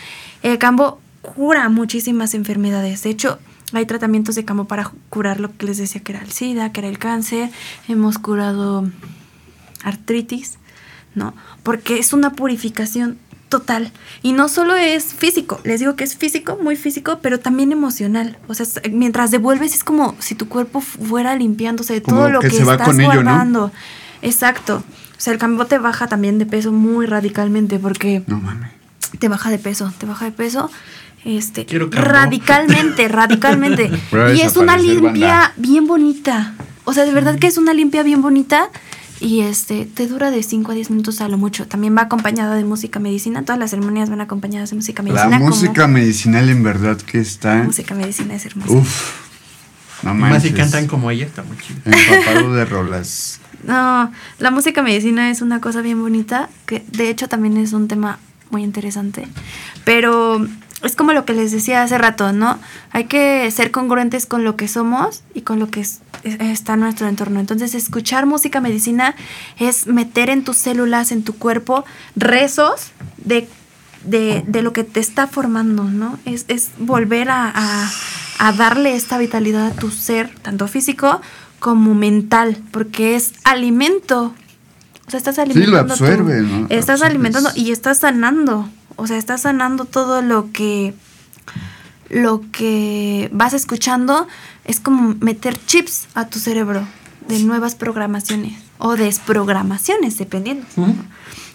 El 0.43 0.59
cambo 0.59 0.99
cura 1.23 1.69
muchísimas 1.69 2.35
enfermedades. 2.35 3.01
De 3.01 3.09
hecho, 3.09 3.39
hay 3.73 3.85
tratamientos 3.85 4.35
de 4.35 4.45
cambo 4.45 4.65
para 4.65 4.91
curar 5.09 5.39
lo 5.39 5.55
que 5.55 5.65
les 5.65 5.77
decía 5.77 6.01
que 6.01 6.13
era 6.13 6.21
el 6.21 6.31
SIDA, 6.31 6.71
que 6.71 6.81
era 6.81 6.89
el 6.89 6.99
cáncer. 6.99 7.49
Hemos 7.87 8.17
curado 8.17 8.87
artritis, 9.83 10.57
¿no? 11.15 11.33
Porque 11.63 11.99
es 11.99 12.13
una 12.13 12.31
purificación 12.33 13.17
total. 13.49 13.91
Y 14.23 14.31
no 14.31 14.49
solo 14.49 14.75
es 14.75 15.13
físico, 15.13 15.59
les 15.63 15.79
digo 15.79 15.95
que 15.95 16.03
es 16.03 16.15
físico, 16.15 16.57
muy 16.61 16.75
físico, 16.75 17.19
pero 17.21 17.39
también 17.39 17.71
emocional. 17.71 18.39
O 18.47 18.55
sea, 18.55 18.65
mientras 18.91 19.29
devuelves 19.29 19.75
es 19.75 19.83
como 19.83 20.15
si 20.19 20.33
tu 20.33 20.49
cuerpo 20.49 20.81
fuera 20.81 21.35
limpiándose 21.35 21.93
de 21.93 22.01
Como 22.01 22.17
todo 22.17 22.29
lo 22.29 22.39
que 22.39 22.49
que, 22.49 22.57
se 22.57 22.63
va 22.63 22.73
estás 22.73 22.99
guardando. 22.99 23.71
Exacto. 24.23 24.83
O 25.17 25.21
sea, 25.23 25.33
el 25.33 25.39
cambio 25.39 25.65
te 25.67 25.77
baja 25.77 26.07
también 26.07 26.39
de 26.39 26.45
peso 26.47 26.71
muy 26.71 27.05
radicalmente 27.05 27.77
porque 27.77 28.23
No 28.25 28.39
mames. 28.39 28.71
te 29.19 29.27
baja 29.27 29.51
de 29.51 29.59
peso, 29.59 29.93
te 29.99 30.05
baja 30.07 30.25
de 30.25 30.31
peso. 30.31 30.71
Este, 31.25 31.65
radicalmente, 31.91 33.07
radicalmente. 33.07 33.89
Y 34.35 34.41
es 34.41 34.55
una 34.57 34.77
limpia 34.77 35.09
banda. 35.37 35.53
bien 35.57 35.87
bonita. 35.87 36.53
O 36.85 36.93
sea, 36.93 37.05
de 37.05 37.11
verdad 37.11 37.39
que 37.39 37.47
es 37.47 37.57
una 37.57 37.73
limpia 37.73 38.03
bien 38.03 38.21
bonita. 38.21 38.69
Y 39.19 39.39
este, 39.41 39.85
te 39.85 40.05
dura 40.07 40.31
de 40.31 40.43
5 40.43 40.71
a 40.71 40.75
10 40.75 40.89
minutos 40.89 41.21
a 41.21 41.29
lo 41.29 41.37
mucho. 41.37 41.65
También 41.65 41.95
va 41.95 42.01
acompañada 42.01 42.55
de 42.55 42.65
música 42.65 42.99
medicina. 42.99 43.43
Todas 43.43 43.57
las 43.57 43.69
ceremonias 43.69 44.09
van 44.09 44.19
acompañadas 44.19 44.71
de 44.71 44.75
música 44.75 45.01
medicina. 45.01 45.29
La 45.29 45.37
como- 45.37 45.51
música 45.51 45.87
medicinal 45.87 46.49
en 46.49 46.61
verdad 46.61 46.97
que 46.97 47.19
está. 47.19 47.55
la 47.55 47.63
música 47.63 47.95
medicina 47.95 48.33
es 48.35 48.45
hermosa. 48.45 48.73
Uf. 48.73 49.23
No 50.03 50.13
Más 50.13 50.31
manches. 50.31 50.51
si 50.51 50.57
cantan 50.57 50.87
como 50.87 51.09
ella, 51.09 51.25
está 51.25 51.43
muy 51.43 51.55
chido. 51.57 51.79
Empapado 51.85 52.53
de 52.53 52.65
rolas. 52.65 53.39
No, 53.63 54.11
la 54.39 54.51
música 54.51 54.81
medicina 54.83 55.31
es 55.31 55.41
una 55.41 55.61
cosa 55.61 55.79
bien 55.81 56.01
bonita, 56.01 56.49
que 56.65 56.83
de 56.91 57.09
hecho 57.09 57.29
también 57.29 57.55
es 57.55 57.71
un 57.71 57.87
tema 57.87 58.19
muy 58.49 58.61
interesante. 58.61 59.25
Pero 59.85 60.45
es 60.83 60.95
como 60.95 61.13
lo 61.13 61.25
que 61.25 61.33
les 61.33 61.51
decía 61.51 61.81
hace 61.83 61.97
rato, 61.97 62.31
¿no? 62.33 62.59
Hay 62.91 63.05
que 63.05 63.49
ser 63.51 63.71
congruentes 63.71 64.25
con 64.25 64.43
lo 64.43 64.55
que 64.55 64.67
somos 64.67 65.23
y 65.33 65.41
con 65.41 65.59
lo 65.59 65.69
que 65.69 65.79
es- 65.81 66.01
es- 66.23 66.39
está 66.39 66.73
en 66.73 66.81
nuestro 66.81 67.07
entorno. 67.07 67.39
Entonces, 67.39 67.73
escuchar 67.75 68.25
música 68.25 68.61
medicina 68.61 69.15
es 69.59 69.87
meter 69.87 70.29
en 70.29 70.43
tus 70.43 70.57
células, 70.57 71.11
en 71.11 71.23
tu 71.23 71.33
cuerpo, 71.33 71.85
rezos 72.15 72.91
de, 73.17 73.47
de, 74.05 74.43
de 74.47 74.61
lo 74.61 74.73
que 74.73 74.83
te 74.83 74.99
está 74.99 75.27
formando, 75.27 75.83
¿no? 75.85 76.19
Es, 76.25 76.45
es 76.49 76.69
volver 76.77 77.29
a, 77.29 77.51
a- 77.53 77.89
a 78.39 78.51
darle 78.51 78.95
esta 78.95 79.17
vitalidad 79.17 79.67
a 79.67 79.71
tu 79.71 79.89
ser, 79.91 80.33
tanto 80.41 80.67
físico 80.67 81.21
como 81.59 81.95
mental, 81.95 82.57
porque 82.71 83.15
es 83.15 83.33
alimento. 83.45 84.33
O 85.07 85.11
sea, 85.11 85.17
estás 85.17 85.39
alimentando. 85.39 85.95
tu- 85.95 86.03
absorbe, 86.03 86.41
¿no? 86.41 86.65
Estás 86.69 86.89
Absorbes. 87.01 87.03
alimentando 87.03 87.49
y 87.55 87.71
estás 87.71 87.99
sanando. 87.99 88.67
O 88.95 89.07
sea, 89.07 89.17
estás 89.17 89.41
sanando 89.41 89.85
todo 89.85 90.21
lo 90.21 90.51
que 90.51 90.93
lo 92.09 92.41
que 92.51 93.29
vas 93.33 93.53
escuchando 93.53 94.27
es 94.65 94.79
como 94.79 95.15
meter 95.19 95.57
chips 95.65 96.07
a 96.13 96.27
tu 96.27 96.37
cerebro 96.39 96.87
de 97.27 97.39
nuevas 97.39 97.75
programaciones 97.75 98.53
o 98.77 98.95
desprogramaciones, 98.95 100.17
dependiendo. 100.17 100.65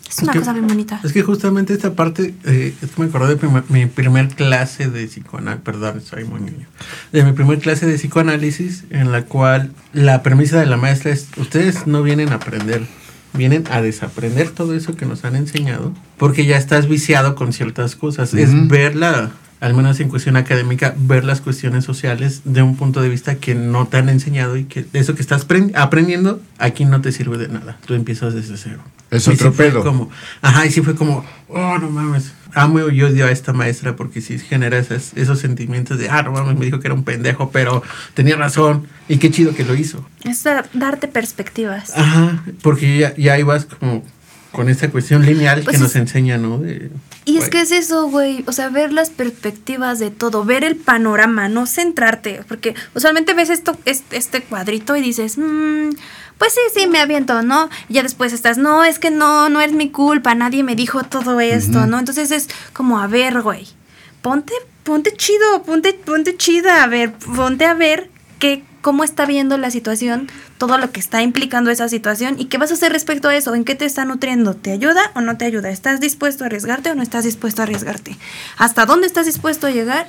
Es 0.09 0.19
una 0.23 0.33
que- 0.33 0.39
cosa 0.41 0.55
bien 0.55 0.67
bonita. 0.67 1.01
Es 1.05 1.13
que 1.13 1.23
justamente 1.23 1.75
esta 1.75 1.95
parte, 1.95 2.35
eh, 2.45 2.75
me 2.97 3.05
acordé 3.05 3.29
de 3.29 3.37
primer- 3.37 3.65
mi 3.69 3.85
primer 3.87 4.29
clase 4.35 4.89
de 4.89 5.07
psicoanálisis, 5.07 5.63
perdón, 5.65 6.01
soy 6.01 6.25
muy 6.25 6.41
niño, 6.41 6.67
de 7.13 7.23
mi 7.25 7.33
primer 7.33 7.59
clase 7.61 7.85
de 7.87 7.95
psicoanálisis 7.97 8.85
en 8.91 9.13
la 9.13 9.27
cual 9.27 9.73
la 9.93 10.23
premisa 10.23 10.59
de 10.59 10.67
la 10.67 10.79
maestra 10.79 11.13
es, 11.13 11.29
ustedes 11.37 11.87
no 11.87 12.03
vienen 12.03 12.31
a 12.33 12.37
aprender, 12.37 12.87
vienen 13.35 13.65
a 13.71 13.81
desaprender 13.83 14.51
todo 14.51 14.75
eso 14.75 14.97
que 14.97 15.07
nos 15.07 15.25
han 15.25 15.37
enseñado, 15.37 15.93
porque 16.17 16.47
ya 16.47 16.57
estás 16.57 16.89
viciado 16.89 17.35
con 17.35 17.53
ciertas 17.53 17.95
cosas, 17.97 18.35
es 18.35 18.51
Ujú. 18.51 18.69
verla, 18.69 19.31
al 19.61 19.75
menos 19.75 19.99
en 20.01 20.09
cuestión 20.09 20.37
académica, 20.37 20.95
ver 20.97 21.25
las 21.25 21.41
cuestiones 21.41 21.85
sociales 21.85 22.43
de 22.45 22.63
un 22.63 22.77
punto 22.77 23.01
de 23.03 23.09
vista 23.09 23.37
que 23.37 23.55
no 23.55 23.87
te 23.89 23.97
han 23.97 24.09
enseñado 24.09 24.57
y 24.57 24.65
que 24.65 24.87
eso 24.93 25.15
que 25.15 25.23
estás 25.23 25.47
pren- 25.49 25.73
aprendiendo 25.75 26.41
aquí 26.59 26.85
no 26.85 27.01
te 27.01 27.11
sirve 27.13 27.39
de 27.39 27.49
nada, 27.49 27.77
tú 27.87 27.95
empiezas 27.95 28.35
desde 28.35 28.57
cero. 28.57 28.81
Es 29.11 29.27
Y 29.27 29.31
otro 29.31 29.53
sí 29.53 29.57
pedo. 29.57 29.83
como, 29.83 30.11
ajá, 30.43 30.67
y 30.67 30.71
sí 30.71 30.83
fue 30.83 30.95
como, 30.95 31.25
oh, 31.49 31.79
no 31.79 31.89
mames. 31.91 32.33
Amo 32.55 32.89
y 32.91 33.03
odio 33.03 33.27
a 33.27 33.31
esta 33.31 33.53
maestra 33.53 33.97
porque 33.97 34.21
sí 34.21 34.39
genera 34.39 34.79
esas- 34.79 35.13
esos 35.17 35.39
sentimientos 35.39 35.99
de, 35.99 36.09
ah, 36.11 36.23
no 36.23 36.33
mames, 36.33 36.59
me 36.59 36.65
dijo 36.67 36.79
que 36.81 36.89
era 36.89 36.95
un 36.95 37.05
pendejo, 37.05 37.51
pero 37.51 37.83
tenía 38.15 38.37
razón. 38.37 38.87
Y 39.09 39.17
qué 39.17 39.31
chido 39.31 39.55
que 39.55 39.65
lo 39.65 39.75
hizo. 39.75 40.07
Es 40.25 40.43
dar- 40.45 40.69
darte 40.75 41.09
perspectivas. 41.09 41.97
Ajá, 41.97 42.43
porque 42.63 42.99
ya, 42.99 43.17
ya 43.17 43.39
ibas 43.39 43.65
como 43.65 44.03
con 44.53 44.69
esta 44.69 44.91
cuestión 44.91 45.25
lineal 45.27 45.63
Pues 45.63 45.77
que 45.77 45.83
nos 45.83 45.91
es- 45.91 45.97
enseña, 45.97 46.39
¿no? 46.39 46.59
De, 46.59 46.91
Y 47.27 47.33
es 47.37 47.41
güey, 47.41 47.51
que 47.51 47.61
es 47.61 47.71
eso, 47.71 48.09
güey. 48.09 48.45
O 48.47 48.53
sea, 48.53 48.71
ver 48.71 48.93
las 48.93 49.11
perspectivas 49.11 49.99
de 49.99 50.11
todo, 50.11 50.45
ver 50.45 50.65
el 50.65 50.77
panorama, 50.77 51.49
no 51.49 51.67
centrarte. 51.67 52.43
Porque 52.49 52.75
usualmente 52.95 53.35
ves 53.35 53.51
esto, 53.51 53.77
es- 53.85 54.03
este 54.11 54.43
cuadrito 54.43 54.97
y 54.97 55.03
dices, 55.03 55.37
"Mm, 55.37 55.91
pues 56.39 56.55
sí, 56.55 56.61
sí, 56.75 56.87
me 56.87 56.99
aviento, 57.01 57.43
¿no? 57.43 57.69
Y 57.89 57.95
ya 57.95 58.03
después 58.03 58.33
estás, 58.33 58.57
no, 58.59 58.85
es 58.85 58.99
que 58.99 59.11
no, 59.11 59.49
no 59.51 59.61
es 59.61 59.73
mi 59.73 59.91
culpa, 59.91 60.35
nadie 60.35 60.63
me 60.63 60.77
dijo 60.77 61.03
todo 61.05 61.41
esto, 61.41 61.87
¿no? 61.87 61.99
Entonces 61.99 62.31
es 62.31 62.49
como, 62.73 63.01
a 63.01 63.07
ver, 63.09 63.43
güey, 63.43 63.67
ponte, 64.23 64.53
ponte 64.85 65.13
chido, 65.17 65.63
ponte, 65.65 65.93
ponte 65.93 66.37
chida, 66.37 66.83
a 66.85 66.87
ver, 66.87 67.13
ponte 67.13 67.65
a 67.67 67.75
ver 67.75 68.09
qué, 68.39 68.63
cómo 68.81 69.05
está 69.05 69.27
viendo 69.27 69.59
la 69.59 69.71
situación, 69.71 70.29
todo 70.59 70.77
lo 70.77 70.91
que 70.91 71.01
está 71.01 71.23
implicando 71.23 71.71
esa 71.71 71.89
situación 71.89 72.37
y 72.39 72.47
qué 72.47 72.59
vas 72.59 72.71
a 72.71 72.75
hacer 72.75 72.93
respecto 72.93 73.29
a 73.29 73.37
eso, 73.37 73.55
en 73.55 73.65
qué 73.65 73.75
te 73.75 73.85
está 73.85 74.05
nutriendo, 74.05 74.55
¿te 74.55 74.73
ayuda 74.73 75.01
o 75.15 75.21
no 75.21 75.37
te 75.37 75.45
ayuda? 75.45 75.71
¿Estás 75.71 76.01
dispuesto 76.01 76.45
a 76.45 76.49
arriesgarte 76.49 76.91
o 76.91 76.95
no 76.95 77.03
estás 77.03 77.25
dispuesto 77.25 77.63
a 77.63 77.65
arriesgarte? 77.65 78.17
¿Hasta 78.59 78.85
dónde 78.85 79.07
estás 79.07 79.27
dispuesto 79.27 79.69
a 79.69 79.71
llegar? 79.71 80.09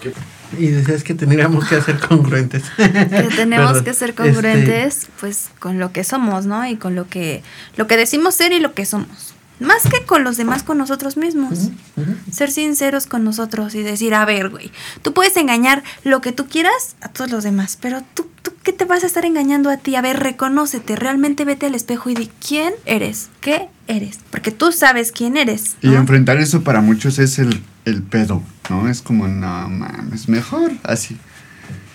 Y 0.57 0.67
decías 0.67 1.03
que 1.03 1.13
tendríamos 1.13 1.67
que 1.67 1.79
ser 1.81 1.99
congruentes. 1.99 2.63
Que 2.77 3.29
tenemos 3.35 3.67
Perdón. 3.67 3.83
que 3.85 3.93
ser 3.93 4.09
Este, 4.09 4.23
congruentes 4.23 5.07
pues 5.19 5.49
con 5.59 5.79
lo 5.79 5.91
que 5.91 6.03
somos, 6.03 6.45
¿no? 6.45 6.65
Y 6.67 6.75
con 6.77 6.95
lo 6.95 7.07
que 7.07 7.43
lo 7.77 7.87
que 7.87 7.97
decimos 7.97 8.35
ser 8.35 8.51
y 8.51 8.59
lo 8.59 8.73
que 8.73 8.85
somos. 8.85 9.35
Más 9.59 9.83
que 9.83 10.05
con 10.05 10.23
los 10.23 10.37
demás, 10.37 10.63
con 10.63 10.77
nosotros 10.77 11.17
mismos. 11.17 11.69
Ser 12.31 12.51
sinceros 12.51 13.07
con 13.07 13.23
nosotros 13.23 13.75
y 13.75 13.83
decir, 13.83 14.13
a 14.13 14.25
ver, 14.25 14.49
güey, 14.49 14.71
tú 15.01 15.13
puedes 15.13 15.35
engañar 15.37 15.83
lo 16.03 16.21
que 16.21 16.31
tú 16.31 16.47
quieras 16.47 16.95
a 17.01 17.09
todos 17.09 17.29
los 17.29 17.43
demás, 17.43 17.77
pero 17.79 18.01
tú, 18.13 18.27
tú 18.41 18.51
¿qué 18.63 18.73
te 18.73 18.85
vas 18.85 19.03
a 19.03 19.07
estar 19.07 19.25
engañando 19.25 19.69
a 19.69 19.77
ti? 19.77 19.95
A 19.95 20.01
ver, 20.01 20.19
reconócete, 20.19 20.95
realmente 20.95 21.45
vete 21.45 21.65
al 21.65 21.75
espejo 21.75 22.09
y 22.09 22.15
di 22.15 22.29
quién 22.45 22.73
eres, 22.85 23.29
qué 23.41 23.67
eres, 23.87 24.19
porque 24.31 24.51
tú 24.51 24.71
sabes 24.71 25.11
quién 25.11 25.37
eres. 25.37 25.75
Y 25.81 25.93
enfrentar 25.93 26.37
eso 26.37 26.63
para 26.63 26.81
muchos 26.81 27.19
es 27.19 27.39
el, 27.39 27.63
el 27.85 28.03
pedo, 28.03 28.43
¿no? 28.69 28.87
Es 28.87 29.01
como, 29.01 29.27
no 29.27 29.69
mames, 29.69 30.29
mejor 30.29 30.71
así. 30.83 31.17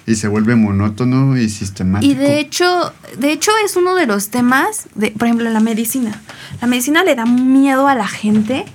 Y 0.07 0.17
se 0.17 0.29
vuelve 0.29 0.55
monótono 0.55 1.37
y 1.39 1.49
sistemático. 1.49 2.13
Y 2.13 2.15
de 2.15 2.39
hecho, 2.39 2.93
de 3.19 3.33
hecho 3.33 3.51
es 3.65 3.77
uno 3.77 3.95
de 3.95 4.07
los 4.07 4.29
temas, 4.29 4.87
de, 4.95 5.11
por 5.13 5.27
ejemplo, 5.29 5.49
la 5.51 5.61
medicina. 5.61 6.21
La 6.61 6.67
medicina 6.67 7.05
le 7.05 7.15
da 7.15 7.25
miedo 7.25 7.89
a 7.89 7.95
la 7.95 8.07
gente, 8.07 8.67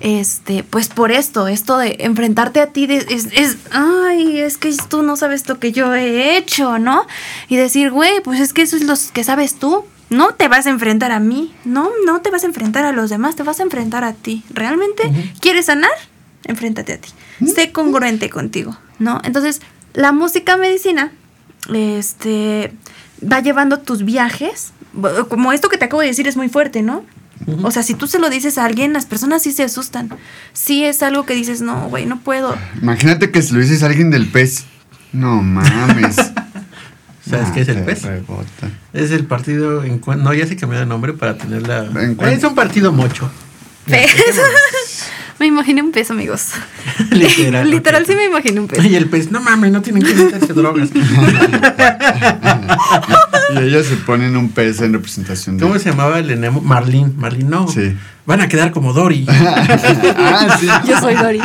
este, 0.00 0.62
pues 0.62 0.88
por 0.88 1.10
esto, 1.10 1.48
esto 1.48 1.76
de 1.78 1.96
enfrentarte 2.00 2.60
a 2.60 2.68
ti, 2.68 2.86
de- 2.86 3.04
es, 3.10 3.26
es, 3.32 3.56
ay, 3.72 4.38
es 4.38 4.56
que 4.56 4.72
tú 4.88 5.02
no 5.02 5.16
sabes 5.16 5.48
lo 5.48 5.58
que 5.58 5.72
yo 5.72 5.92
he 5.94 6.36
hecho, 6.36 6.78
¿no? 6.78 7.04
Y 7.48 7.56
decir, 7.56 7.90
güey, 7.90 8.20
pues 8.22 8.38
es 8.40 8.52
que 8.52 8.62
eso 8.62 8.76
es 8.76 8.84
lo 8.84 8.94
que 9.12 9.24
sabes 9.24 9.56
tú. 9.56 9.84
No 10.10 10.32
te 10.34 10.48
vas 10.48 10.66
a 10.66 10.70
enfrentar 10.70 11.10
a 11.12 11.18
mí, 11.20 11.52
no, 11.64 11.90
no 12.06 12.20
te 12.22 12.30
vas 12.30 12.44
a 12.44 12.46
enfrentar 12.46 12.84
a 12.84 12.92
los 12.92 13.10
demás, 13.10 13.36
te 13.36 13.42
vas 13.42 13.60
a 13.60 13.62
enfrentar 13.64 14.04
a 14.04 14.12
ti. 14.14 14.42
¿Realmente 14.50 15.02
quieres 15.40 15.66
sanar? 15.66 15.90
Enfréntate 16.44 16.94
a 16.94 16.98
ti. 16.98 17.10
Sé 17.44 17.72
congruente 17.72 18.30
contigo, 18.30 18.78
¿no? 18.98 19.20
Entonces, 19.24 19.60
la 19.98 20.12
música 20.12 20.56
medicina 20.56 21.10
este 21.74 22.72
va 23.20 23.40
llevando 23.40 23.80
tus 23.80 24.04
viajes. 24.04 24.72
Como 25.28 25.52
esto 25.52 25.68
que 25.68 25.76
te 25.76 25.84
acabo 25.86 26.00
de 26.02 26.08
decir 26.08 26.26
es 26.28 26.36
muy 26.36 26.48
fuerte, 26.48 26.82
¿no? 26.82 27.04
O 27.62 27.70
sea, 27.70 27.82
si 27.82 27.94
tú 27.94 28.06
se 28.06 28.18
lo 28.18 28.30
dices 28.30 28.58
a 28.58 28.64
alguien, 28.64 28.92
las 28.92 29.06
personas 29.06 29.42
sí 29.42 29.52
se 29.52 29.62
asustan. 29.64 30.10
Sí 30.52 30.84
es 30.84 31.02
algo 31.02 31.24
que 31.24 31.34
dices, 31.34 31.60
no, 31.62 31.88
güey, 31.88 32.04
no 32.06 32.20
puedo. 32.20 32.56
Imagínate 32.82 33.30
que 33.30 33.42
se 33.42 33.54
lo 33.54 33.60
dices 33.60 33.82
a 33.82 33.86
alguien 33.86 34.10
del 34.10 34.28
pez. 34.28 34.64
No 35.12 35.40
mames. 35.42 36.16
¿Sabes 37.28 37.48
Ah, 37.48 37.52
qué 37.54 37.60
es 37.62 37.68
el 37.68 37.82
pez? 37.84 38.02
rebota. 38.02 38.70
Es 38.92 39.10
el 39.10 39.24
partido 39.26 39.82
en 39.84 40.00
No, 40.18 40.32
ya 40.34 40.46
se 40.46 40.56
cambió 40.56 40.78
de 40.78 40.86
nombre 40.86 41.12
para 41.12 41.36
tener 41.38 41.66
la. 41.66 41.86
Es 42.30 42.44
un 42.44 42.54
partido 42.54 42.92
mocho. 42.92 43.30
Pez. 43.86 44.10
Me 45.38 45.46
imaginé 45.46 45.82
un 45.82 45.92
pez, 45.92 46.10
amigos. 46.10 46.52
Literal. 47.10 47.70
Literal, 47.70 48.06
sí 48.06 48.14
me 48.14 48.24
imaginé 48.24 48.60
un 48.60 48.68
pez. 48.68 48.84
Y 48.84 48.94
el 48.96 49.08
pez, 49.08 49.30
no 49.30 49.40
mames, 49.40 49.72
no 49.72 49.82
tienen 49.82 50.02
que 50.02 50.14
meterse 50.14 50.52
drogas. 50.52 50.90
Y 53.54 53.58
ellos 53.60 53.86
se 53.86 53.96
ponen 53.96 54.36
un 54.36 54.50
pez 54.50 54.82
en 54.82 54.92
representación 54.92 55.56
de. 55.56 55.62
¿Cómo 55.62 55.78
se 55.78 55.88
llamaba 55.88 56.18
el 56.18 56.30
enemo? 56.30 56.60
Marlene. 56.60 57.12
Marlene, 57.16 57.48
no. 57.48 57.66
Sí. 57.66 57.96
Van 58.26 58.42
a 58.42 58.48
quedar 58.48 58.72
como 58.72 58.92
Dory. 58.92 59.24
ah, 59.26 60.58
sí. 60.60 60.66
Yo 60.86 61.00
soy 61.00 61.14
Dory. 61.14 61.40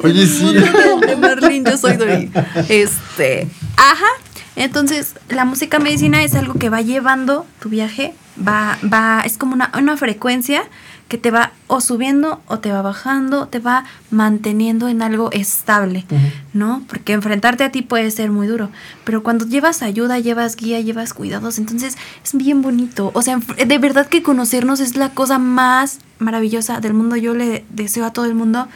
Oye, 0.00 0.26
sí. 0.26 0.52
de 0.52 1.16
Marlene, 1.16 1.70
yo 1.70 1.78
soy 1.78 1.96
Dory. 1.96 2.30
Este, 2.68 3.48
ajá. 3.78 4.06
Entonces, 4.54 5.14
la 5.30 5.46
música 5.46 5.78
medicina 5.78 6.22
es 6.24 6.34
algo 6.34 6.54
que 6.54 6.68
va 6.68 6.82
llevando 6.82 7.46
tu 7.60 7.70
viaje, 7.70 8.12
va, 8.46 8.78
va, 8.84 9.22
es 9.24 9.38
como 9.38 9.54
una, 9.54 9.72
una 9.78 9.96
frecuencia 9.96 10.64
que 11.12 11.18
te 11.18 11.30
va 11.30 11.52
o 11.66 11.82
subiendo 11.82 12.40
o 12.46 12.60
te 12.60 12.72
va 12.72 12.80
bajando, 12.80 13.46
te 13.46 13.58
va 13.58 13.84
manteniendo 14.10 14.88
en 14.88 15.02
algo 15.02 15.30
estable, 15.30 16.06
Ujú. 16.10 16.22
¿no? 16.54 16.82
Porque 16.88 17.12
enfrentarte 17.12 17.64
a 17.64 17.70
ti 17.70 17.82
puede 17.82 18.10
ser 18.10 18.30
muy 18.30 18.46
duro, 18.46 18.70
pero 19.04 19.22
cuando 19.22 19.44
llevas 19.44 19.82
ayuda, 19.82 20.18
llevas 20.20 20.56
guía, 20.56 20.80
llevas 20.80 21.12
cuidados, 21.12 21.58
entonces 21.58 21.98
es 22.24 22.32
bien 22.32 22.62
bonito. 22.62 23.10
O 23.12 23.20
sea, 23.20 23.38
de 23.38 23.76
verdad 23.76 24.06
que 24.06 24.22
conocernos 24.22 24.80
es 24.80 24.96
la 24.96 25.10
cosa 25.10 25.38
más 25.38 25.98
maravillosa 26.18 26.80
del 26.80 26.94
mundo. 26.94 27.16
Yo 27.16 27.34
le 27.34 27.66
deseo 27.68 28.06
a 28.06 28.14
todo 28.14 28.24
el 28.24 28.34
mundo 28.34 28.68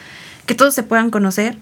que 0.44 0.54
todos 0.54 0.74
se 0.74 0.82
puedan 0.82 1.08
conocer, 1.08 1.56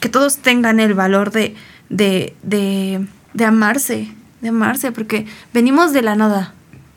que 0.00 0.08
todos 0.08 0.38
tengan 0.38 0.80
el 0.80 0.94
valor 0.94 1.32
de, 1.32 1.54
de, 1.90 2.34
de, 2.42 3.06
de 3.34 3.44
amarse, 3.44 4.10
de 4.40 4.48
amarse, 4.48 4.90
porque 4.90 5.26
venimos 5.52 5.92
de 5.92 6.00
la 6.00 6.16
nada. 6.16 6.54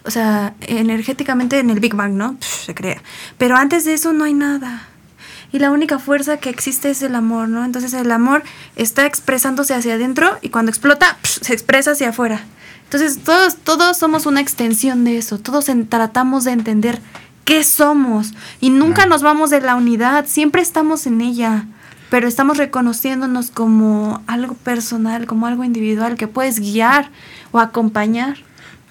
O 0.07 0.11
sea, 0.11 0.53
energéticamente 0.61 1.59
en 1.59 1.69
el 1.69 1.79
Big 1.79 1.93
Bang, 1.93 2.13
¿no? 2.13 2.37
Se 2.39 2.73
crea. 2.73 3.01
Pero 3.37 3.57
antes 3.57 3.83
de 3.85 3.93
eso 3.93 4.13
no 4.13 4.23
hay 4.23 4.33
nada. 4.33 4.87
Y 5.51 5.59
la 5.59 5.71
única 5.71 5.99
fuerza 5.99 6.37
que 6.37 6.49
existe 6.49 6.89
es 6.89 7.01
el 7.01 7.13
amor, 7.15 7.47
¿no? 7.49 7.63
Entonces 7.63 7.93
el 7.93 8.11
amor 8.11 8.43
está 8.75 9.05
expresándose 9.05 9.73
hacia 9.73 9.93
adentro 9.95 10.37
y 10.41 10.49
cuando 10.49 10.69
explota, 10.71 11.17
se 11.23 11.53
expresa 11.53 11.91
hacia 11.91 12.09
afuera. 12.09 12.41
Entonces 12.85 13.19
todos, 13.23 13.57
todos 13.57 13.97
somos 13.97 14.25
una 14.25 14.41
extensión 14.41 15.03
de 15.03 15.17
eso. 15.17 15.37
Todos 15.39 15.69
en- 15.69 15.87
tratamos 15.87 16.43
de 16.45 16.51
entender 16.51 17.01
qué 17.45 17.63
somos. 17.63 18.33
Y 18.61 18.69
nunca 18.69 19.05
nos 19.05 19.21
vamos 19.21 19.49
de 19.49 19.61
la 19.61 19.75
unidad. 19.75 20.25
Siempre 20.25 20.61
estamos 20.61 21.05
en 21.05 21.21
ella. 21.21 21.65
Pero 22.09 22.29
estamos 22.29 22.57
reconociéndonos 22.57 23.51
como 23.51 24.21
algo 24.27 24.53
personal, 24.55 25.25
como 25.27 25.47
algo 25.47 25.65
individual 25.65 26.15
que 26.15 26.27
puedes 26.27 26.59
guiar 26.61 27.09
o 27.51 27.59
acompañar. 27.59 28.37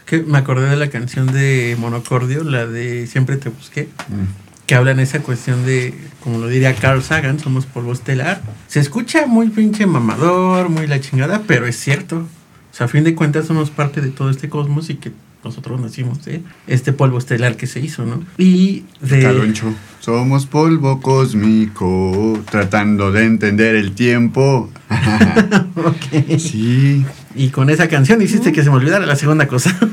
Que 0.06 0.22
me 0.22 0.38
acordé 0.38 0.70
de 0.70 0.76
la 0.76 0.88
canción 0.88 1.26
de 1.32 1.76
Monocordio, 1.78 2.44
la 2.44 2.66
de 2.66 3.06
Siempre 3.06 3.36
te 3.36 3.48
busqué, 3.50 3.88
Mm. 4.08 4.66
que 4.66 4.74
habla 4.74 4.92
en 4.92 5.00
esa 5.00 5.20
cuestión 5.20 5.66
de, 5.66 5.94
como 6.20 6.38
lo 6.38 6.46
diría 6.48 6.74
Carl 6.74 7.02
Sagan, 7.02 7.38
somos 7.38 7.66
polvo 7.66 7.92
estelar. 7.92 8.40
Se 8.68 8.80
escucha 8.80 9.26
muy 9.26 9.48
pinche 9.48 9.84
mamador, 9.86 10.68
muy 10.70 10.86
la 10.86 11.00
chingada, 11.00 11.42
pero 11.46 11.66
es 11.66 11.76
cierto. 11.78 12.18
O 12.18 12.74
sea, 12.76 12.86
a 12.86 12.88
fin 12.88 13.04
de 13.04 13.14
cuentas 13.14 13.46
somos 13.46 13.70
parte 13.70 14.00
de 14.00 14.08
todo 14.08 14.30
este 14.30 14.48
cosmos 14.48 14.90
y 14.90 14.94
que 14.96 15.12
nosotros 15.44 15.80
nacimos 15.80 16.24
de 16.24 16.42
este 16.66 16.92
polvo 16.92 17.18
estelar 17.18 17.56
que 17.56 17.66
se 17.68 17.78
hizo, 17.80 18.04
¿no? 18.04 18.22
Y 18.38 18.84
de... 19.00 19.22
Caloncho. 19.22 19.72
Somos 20.00 20.46
polvo 20.46 21.00
cósmico, 21.00 22.38
tratando 22.50 23.12
de 23.12 23.24
entender 23.24 23.74
el 23.76 23.92
tiempo. 23.92 24.70
Ok. 25.76 26.38
sí. 26.38 27.04
Y 27.36 27.50
con 27.50 27.68
esa 27.70 27.88
canción 27.88 28.22
hiciste 28.22 28.50
que 28.52 28.62
se 28.64 28.70
me 28.70 28.76
olvidara 28.76 29.04
la 29.06 29.16
segunda 29.16 29.46
cosa. 29.46 29.76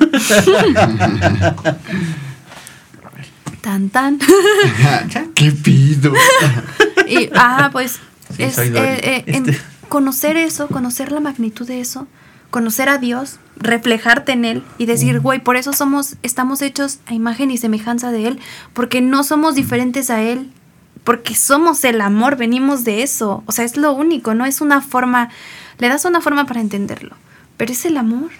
Tan 3.61 3.89
tan. 3.89 4.19
¿Qué 5.35 5.51
pido? 5.51 6.13
Y, 7.07 7.29
ah, 7.35 7.69
pues 7.71 7.99
Sí, 8.35 8.43
es, 8.43 8.57
eh, 8.57 8.71
eh, 8.75 9.23
en- 9.27 9.49
Este. 9.49 9.61
conocer 9.89 10.35
eso, 10.37 10.67
conocer 10.67 11.11
la 11.11 11.19
magnitud 11.19 11.67
de 11.67 11.79
eso, 11.81 12.07
conocer 12.49 12.89
a 12.89 12.97
Dios, 12.97 13.37
reflejarte 13.57 14.31
en 14.33 14.43
Él 14.45 14.63
y 14.77 14.85
decir, 14.85 15.19
güey, 15.19 15.39
por 15.39 15.55
eso 15.55 15.71
somos, 15.71 16.15
estamos 16.23 16.61
hechos 16.61 16.99
a 17.05 17.13
imagen 17.13 17.51
y 17.51 17.57
semejanza 17.57 18.11
de 18.11 18.27
Él, 18.27 18.39
porque 18.73 19.01
no 19.01 19.23
somos 19.23 19.55
diferentes 19.55 20.09
a 20.09 20.21
Él, 20.23 20.51
porque 21.03 21.35
somos 21.35 21.83
el 21.83 22.01
amor, 22.01 22.35
venimos 22.35 22.83
de 22.83 23.03
eso, 23.03 23.43
o 23.45 23.51
sea, 23.51 23.65
es 23.65 23.77
lo 23.77 23.93
único, 23.93 24.33
no 24.33 24.45
es 24.45 24.59
una 24.61 24.81
forma, 24.81 25.29
le 25.77 25.89
das 25.89 26.03
una 26.05 26.19
forma 26.21 26.45
para 26.45 26.59
entenderlo, 26.61 27.15
pero 27.57 27.71
es 27.71 27.85
el 27.85 27.97
amor. 27.97 28.31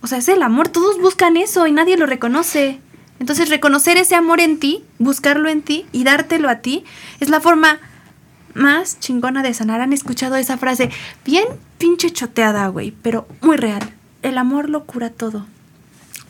O 0.00 0.06
sea, 0.06 0.18
es 0.18 0.28
el 0.28 0.42
amor, 0.42 0.68
todos 0.68 1.00
buscan 1.00 1.36
eso 1.36 1.66
y 1.66 1.72
nadie 1.72 1.96
lo 1.96 2.06
reconoce. 2.06 2.80
Entonces, 3.20 3.48
reconocer 3.48 3.96
ese 3.96 4.14
amor 4.14 4.40
en 4.40 4.58
ti, 4.58 4.84
buscarlo 4.98 5.48
en 5.48 5.62
ti 5.62 5.86
y 5.92 6.04
dártelo 6.04 6.48
a 6.48 6.56
ti, 6.56 6.84
es 7.20 7.28
la 7.30 7.40
forma 7.40 7.78
más 8.54 8.98
chingona 9.00 9.42
de 9.42 9.54
sanar. 9.54 9.80
Han 9.80 9.92
escuchado 9.92 10.36
esa 10.36 10.58
frase 10.58 10.90
bien 11.24 11.44
pinche 11.78 12.10
choteada, 12.10 12.68
güey, 12.68 12.92
pero 13.02 13.26
muy 13.40 13.56
real. 13.56 13.82
El 14.22 14.38
amor 14.38 14.68
lo 14.68 14.84
cura 14.84 15.10
todo. 15.10 15.46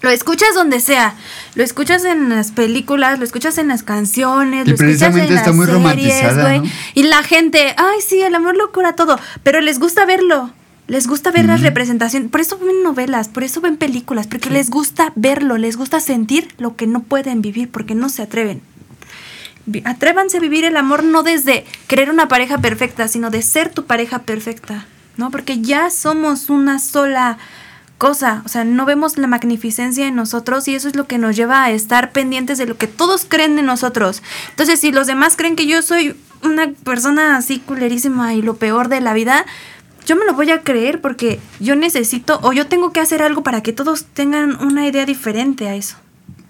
Lo 0.03 0.11
escuchas 0.11 0.55
donde 0.55 0.81
sea, 0.81 1.15
lo 1.55 1.65
escuchas 1.65 2.05
en 2.05 2.29
las 2.29 2.53
películas, 2.53 3.19
lo 3.19 3.25
escuchas 3.25 3.57
en 3.57 3.69
las 3.69 3.83
canciones, 3.83 4.67
Y 4.67 4.71
lo 4.71 4.75
escuchas 4.75 5.17
en 5.17 5.21
está 5.21 5.47
las 5.47 5.55
muy 5.55 5.67
series, 5.67 6.39
güey. 6.39 6.61
¿no? 6.61 6.67
Y 6.93 7.05
la 7.05 7.23
gente, 7.23 7.75
ay, 7.79 8.01
sí, 8.07 8.21
el 8.21 8.35
amor 8.35 8.55
lo 8.55 8.71
cura 8.71 8.95
todo, 8.97 9.19
pero 9.43 9.63
les 9.63 9.79
gusta 9.79 10.05
verlo. 10.05 10.51
Les 10.87 11.07
gusta 11.07 11.31
ver 11.31 11.47
las 11.47 11.63
representaciones, 11.63 12.31
por 12.31 12.43
eso 12.43 12.59
ven 12.59 12.83
novelas, 12.83 13.29
por 13.29 13.43
eso 13.43 13.63
ven 13.63 13.79
películas, 13.79 14.27
porque 14.27 14.51
les 14.51 14.69
gusta 14.69 15.13
verlo, 15.17 15.57
les 15.57 15.79
gusta 15.79 15.99
sentir 15.99 16.49
lo 16.59 16.77
que 16.77 16.87
no 16.87 17.03
pueden 17.03 17.41
vivir, 17.41 17.71
porque 17.71 17.95
no 17.95 18.11
se 18.11 18.21
atreven. 18.21 18.61
Atrévanse 19.85 20.37
a 20.37 20.41
vivir 20.41 20.67
el 20.67 20.77
amor 20.77 21.03
no 21.03 21.23
desde 21.23 21.65
querer 21.87 22.11
una 22.11 22.29
pareja 22.29 22.59
perfecta, 22.59 23.09
sino 23.09 23.31
de 23.31 23.41
ser 23.41 23.71
tu 23.71 23.87
pareja 23.87 24.21
perfecta, 24.21 24.87
¿no? 25.17 25.31
Porque 25.31 25.63
ya 25.63 25.89
somos 25.89 26.51
una 26.51 26.79
sola 26.79 27.39
cosa, 27.97 28.43
o 28.45 28.49
sea, 28.49 28.65
no 28.65 28.85
vemos 28.85 29.17
la 29.17 29.27
magnificencia 29.27 30.07
en 30.07 30.17
nosotros 30.17 30.69
y 30.69 30.75
eso 30.75 30.89
es 30.89 30.97
lo 30.97 31.07
que 31.07 31.17
nos 31.17 31.35
lleva 31.35 31.65
a 31.65 31.71
estar 31.71 32.13
pendientes 32.13 32.59
de 32.59 32.67
lo 32.67 32.77
que 32.77 32.89
todos 32.89 33.25
creen 33.27 33.57
de 33.57 33.63
nosotros. 33.63 34.23
Entonces, 34.51 34.81
si 34.81 34.93
los 34.93 35.07
demás 35.07 35.37
creen 35.37 35.57
que 35.57 35.67
yo 35.67 35.81
soy 35.81 36.15
una 36.43 36.71
persona 36.85 37.39
así 37.39 37.59
culerísima 37.59 38.35
y 38.35 38.43
lo 38.43 38.57
peor 38.57 38.89
de 38.89 39.01
la 39.01 39.15
vida, 39.15 39.47
yo 40.07 40.17
me 40.17 40.25
lo 40.25 40.35
voy 40.35 40.51
a 40.51 40.63
creer 40.63 41.01
porque 41.01 41.41
yo 41.61 41.77
necesito 41.77 42.39
o 42.43 42.53
yo 42.53 42.67
tengo 42.67 42.93
que 42.93 43.01
hacer 43.01 43.23
algo 43.23 43.43
para 43.43 43.63
que 43.63 43.73
todos 43.73 44.05
tengan 44.05 44.63
una 44.63 44.87
idea 44.87 45.07
diferente 45.07 45.69
a 45.69 45.75
eso 45.75 45.97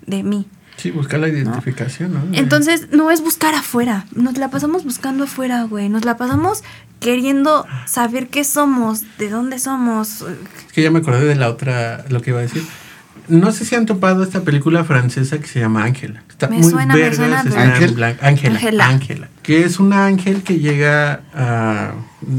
de 0.07 0.23
mí. 0.23 0.47
Sí, 0.77 0.91
buscar 0.91 1.21
la 1.21 1.29
identificación, 1.29 2.13
¿no? 2.13 2.21
Entonces, 2.37 2.89
no 2.91 3.11
es 3.11 3.21
buscar 3.21 3.55
afuera. 3.55 4.07
Nos 4.15 4.37
la 4.39 4.51
pasamos 4.51 4.85
buscando 4.85 5.25
afuera, 5.25 5.63
güey. 5.63 5.89
Nos 5.89 6.05
la 6.05 6.17
pasamos 6.17 6.65
queriendo 6.99 7.65
saber 7.87 8.29
qué 8.29 8.45
somos, 8.45 9.03
de 9.19 9.29
dónde 9.29 9.59
somos. 9.61 10.23
Es 10.23 10.73
que 10.73 10.83
ya 10.83 10.91
me 10.91 10.99
acordé 10.99 11.27
de 11.27 11.37
la 11.37 11.49
otra, 11.49 12.05
lo 12.09 12.21
que 12.23 12.31
iba 12.31 12.41
a 12.41 12.43
decir. 12.43 12.65
No 13.29 13.53
sé 13.53 13.65
si 13.65 13.75
han 13.75 13.87
topado 13.87 14.23
esta 14.23 14.43
película 14.43 14.85
francesa 14.85 15.39
que 15.39 15.47
se 15.47 15.61
llama 15.61 15.85
Ángela. 15.85 16.23
Está 16.29 16.49
Me 16.49 16.59
muy 16.59 16.71
suena, 16.71 16.95
me 16.95 17.01
vergas, 17.01 17.17
suena, 17.17 17.41
en 17.79 17.95
blanco. 17.95 18.25
Ángela, 18.25 18.51
Ángela. 18.53 18.87
Ángela. 18.89 19.29
Que 19.43 19.65
es 19.65 19.79
una 19.81 20.07
ángel 20.07 20.43
que 20.43 20.59
llega 20.59 21.23
a... 21.35 21.93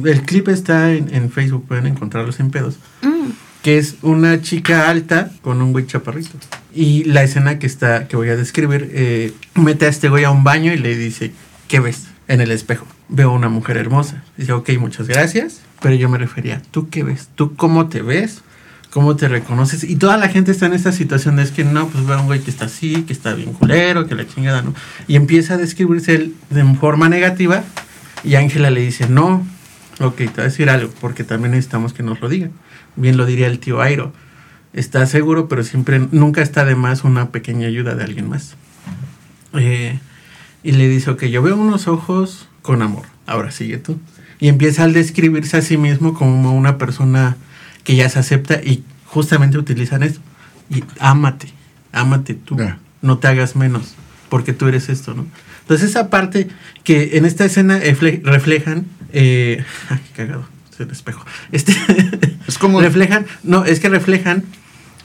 El 0.04 0.22
clip 0.24 0.48
está 0.50 0.92
en, 0.94 1.14
en 1.14 1.32
Facebook, 1.32 1.66
pueden 1.68 1.88
encontrarlo 1.88 2.32
sin 2.32 2.52
pedos. 2.52 2.78
Mm, 3.02 3.30
Que 3.62 3.78
es 3.78 3.96
una 4.02 4.42
chica 4.42 4.90
alta 4.90 5.32
con 5.42 5.62
un 5.62 5.72
güey 5.72 5.88
chaparrito. 5.88 6.38
Y 6.74 7.06
la 7.06 7.24
escena 7.24 7.58
que 7.58 7.68
está, 7.68 8.08
que 8.08 8.16
voy 8.16 8.30
a 8.30 8.36
describir, 8.36 8.90
eh, 8.94 9.34
mete 9.56 9.86
a 9.86 9.90
este 9.90 10.10
güey 10.10 10.24
a 10.24 10.32
un 10.32 10.44
baño 10.44 10.74
y 10.74 10.78
le 10.78 10.96
dice, 10.98 11.32
¿qué 11.68 11.80
ves? 11.80 12.08
En 12.28 12.42
el 12.42 12.52
espejo. 12.52 12.86
Veo 13.08 13.32
una 13.32 13.50
mujer 13.50 13.78
hermosa. 13.78 14.24
Dice, 14.38 14.52
ok, 14.52 14.72
muchas 14.80 15.08
gracias. 15.08 15.62
Pero 15.82 15.96
yo 15.96 16.10
me 16.10 16.18
refería, 16.18 16.62
¿tú 16.72 16.90
qué 16.90 17.04
ves? 17.04 17.30
¿Tú 17.36 17.56
cómo 17.56 17.88
te 17.88 18.02
ves? 18.02 18.42
¿Cómo 18.96 19.18
te 19.18 19.28
reconoces? 19.28 19.84
Y 19.84 19.98
toda 19.98 20.16
la 20.16 20.30
gente 20.30 20.54
está 20.54 20.68
en 20.68 20.74
esta 20.74 20.94
situación 20.94 21.36
de 21.36 21.44
es 21.44 21.52
que 21.52 21.66
no, 21.66 21.90
pues 21.90 22.06
veo 22.06 22.16
a 22.16 22.22
un 22.22 22.28
güey 22.28 22.40
que 22.40 22.50
está 22.50 22.68
así, 22.68 23.02
que 23.02 23.12
está 23.12 23.34
bien 23.34 23.52
culero, 23.52 24.08
que 24.08 24.16
la 24.16 24.26
chingada, 24.26 24.62
¿no? 24.62 24.74
Y 25.06 25.18
empieza 25.18 25.56
a 25.56 25.58
describirse 25.58 26.16
él 26.16 26.34
de 26.50 26.64
forma 26.76 27.10
negativa. 27.10 27.66
Y 28.24 28.36
Ángela 28.36 28.70
le 28.70 28.80
dice, 28.80 29.10
no, 29.10 29.46
ok, 30.00 30.16
te 30.16 30.26
voy 30.28 30.40
a 30.40 30.44
decir 30.44 30.70
algo, 30.70 30.94
porque 31.02 31.26
también 31.26 31.52
necesitamos 31.52 31.92
que 31.92 32.04
nos 32.04 32.22
lo 32.22 32.30
digan. 32.30 32.52
Bien 32.96 33.18
lo 33.18 33.26
diría 33.26 33.48
el 33.48 33.60
tío 33.60 33.82
Airo. 33.82 34.14
Está 34.72 35.06
seguro, 35.08 35.50
pero 35.50 35.66
siempre, 35.66 36.00
nunca 36.12 36.42
está 36.42 36.64
de 36.64 36.76
más 36.76 37.04
una 37.04 37.32
pequeña 37.32 37.68
ayuda 37.68 37.96
de 37.96 38.04
alguien 38.06 38.30
más. 38.30 38.56
Eh, 39.56 40.00
y 40.64 40.72
le 40.72 40.88
dice, 40.88 41.12
ok, 41.12 41.26
yo 41.26 41.42
veo 41.42 41.58
unos 41.58 41.90
ojos 41.90 42.48
con 42.62 42.82
amor. 42.82 43.04
Ahora 43.28 43.52
sigue 43.52 43.78
tú. 43.78 44.00
Y 44.40 44.48
empieza 44.48 44.86
al 44.86 44.94
describirse 44.94 45.58
a 45.58 45.62
sí 45.62 45.76
mismo 45.76 46.14
como 46.14 46.56
una 46.56 46.78
persona 46.78 47.36
que 47.86 47.96
ya 47.96 48.10
se 48.10 48.20
acepta 48.20 48.56
y 48.62 48.84
justamente 49.06 49.58
utilizan 49.58 50.04
esto. 50.04 50.20
Y 50.70 50.84
ámate, 51.00 51.48
ámate 51.94 52.34
tú. 52.34 52.58
Ya. 52.58 52.80
No 53.02 53.20
te 53.20 53.28
hagas 53.30 53.56
menos, 53.56 53.94
porque 54.30 54.52
tú 54.52 54.68
eres 54.68 54.90
esto, 54.90 55.14
¿no? 55.14 55.26
Entonces 55.62 55.90
esa 55.92 56.10
parte 56.10 56.48
que 56.84 57.18
en 57.18 57.24
esta 57.26 57.46
escena 57.46 57.80
efle- 57.82 58.22
reflejan... 58.24 58.86
Eh, 59.14 59.64
ay, 59.90 60.00
cagado, 60.16 60.46
es 60.74 60.80
el 60.82 60.92
espejo. 60.92 61.26
Este, 61.54 61.74
Es 62.48 62.58
como- 62.58 62.82
Reflejan, 62.82 63.26
no, 63.44 63.64
es 63.66 63.80
que 63.80 63.88
reflejan 63.90 64.44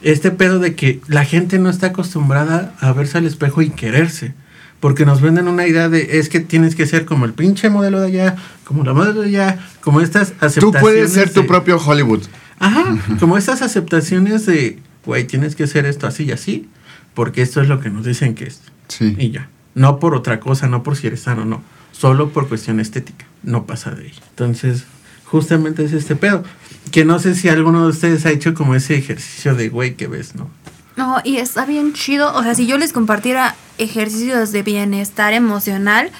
este 0.02 0.30
pedo 0.30 0.58
de 0.58 0.74
que 0.74 1.00
la 1.08 1.24
gente 1.24 1.58
no 1.58 1.68
está 1.70 1.88
acostumbrada 1.88 2.74
a 2.80 2.92
verse 2.92 3.18
al 3.18 3.26
espejo 3.26 3.62
y 3.62 3.70
quererse. 3.70 4.34
Porque 4.80 5.04
nos 5.04 5.20
venden 5.20 5.46
una 5.46 5.66
idea 5.66 5.90
de 5.90 6.18
es 6.18 6.30
que 6.30 6.40
tienes 6.40 6.74
que 6.74 6.86
ser 6.86 7.04
como 7.04 7.26
el 7.26 7.34
pinche 7.34 7.68
modelo 7.68 8.00
de 8.00 8.06
allá, 8.06 8.36
como 8.64 8.82
la 8.82 8.94
modelo 8.94 9.20
de 9.20 9.28
allá, 9.28 9.58
como 9.82 10.00
estas 10.00 10.28
Tú 10.32 10.46
aceptaciones. 10.46 10.80
puedes 10.80 11.12
ser 11.12 11.30
tu 11.30 11.42
de- 11.42 11.46
propio 11.48 11.76
Hollywood. 11.76 12.22
Ajá, 12.60 12.96
como 13.18 13.36
estas 13.36 13.62
aceptaciones 13.62 14.46
de, 14.46 14.78
güey, 15.04 15.26
tienes 15.26 15.56
que 15.56 15.64
hacer 15.64 15.86
esto 15.86 16.06
así 16.06 16.24
y 16.24 16.32
así, 16.32 16.68
porque 17.14 17.42
esto 17.42 17.60
es 17.60 17.68
lo 17.68 17.80
que 17.80 17.90
nos 17.90 18.04
dicen 18.04 18.34
que 18.34 18.44
es. 18.44 18.60
Sí. 18.88 19.16
Y 19.18 19.30
ya. 19.30 19.48
No 19.74 19.98
por 19.98 20.14
otra 20.14 20.40
cosa, 20.40 20.68
no 20.68 20.82
por 20.82 20.96
si 20.96 21.06
eres 21.06 21.22
sano, 21.22 21.44
no. 21.44 21.62
Solo 21.92 22.30
por 22.30 22.48
cuestión 22.48 22.78
estética. 22.78 23.26
No 23.42 23.66
pasa 23.66 23.90
de 23.90 24.04
ahí. 24.04 24.14
Entonces, 24.30 24.84
justamente 25.24 25.84
es 25.84 25.92
este 25.92 26.16
pedo. 26.16 26.44
Que 26.90 27.04
no 27.04 27.18
sé 27.18 27.34
si 27.34 27.48
alguno 27.48 27.82
de 27.82 27.90
ustedes 27.90 28.26
ha 28.26 28.30
hecho 28.30 28.54
como 28.54 28.74
ese 28.74 28.96
ejercicio 28.96 29.54
de, 29.54 29.68
güey, 29.68 29.94
que 29.94 30.06
ves, 30.06 30.34
¿no? 30.34 30.50
No, 30.96 31.18
y 31.24 31.36
está 31.36 31.64
bien 31.64 31.92
chido. 31.92 32.34
O 32.34 32.42
sea, 32.42 32.54
si 32.54 32.66
yo 32.66 32.76
les 32.78 32.92
compartiera 32.92 33.54
ejercicios 33.78 34.52
de 34.52 34.62
bienestar 34.62 35.32
emocional, 35.32 36.10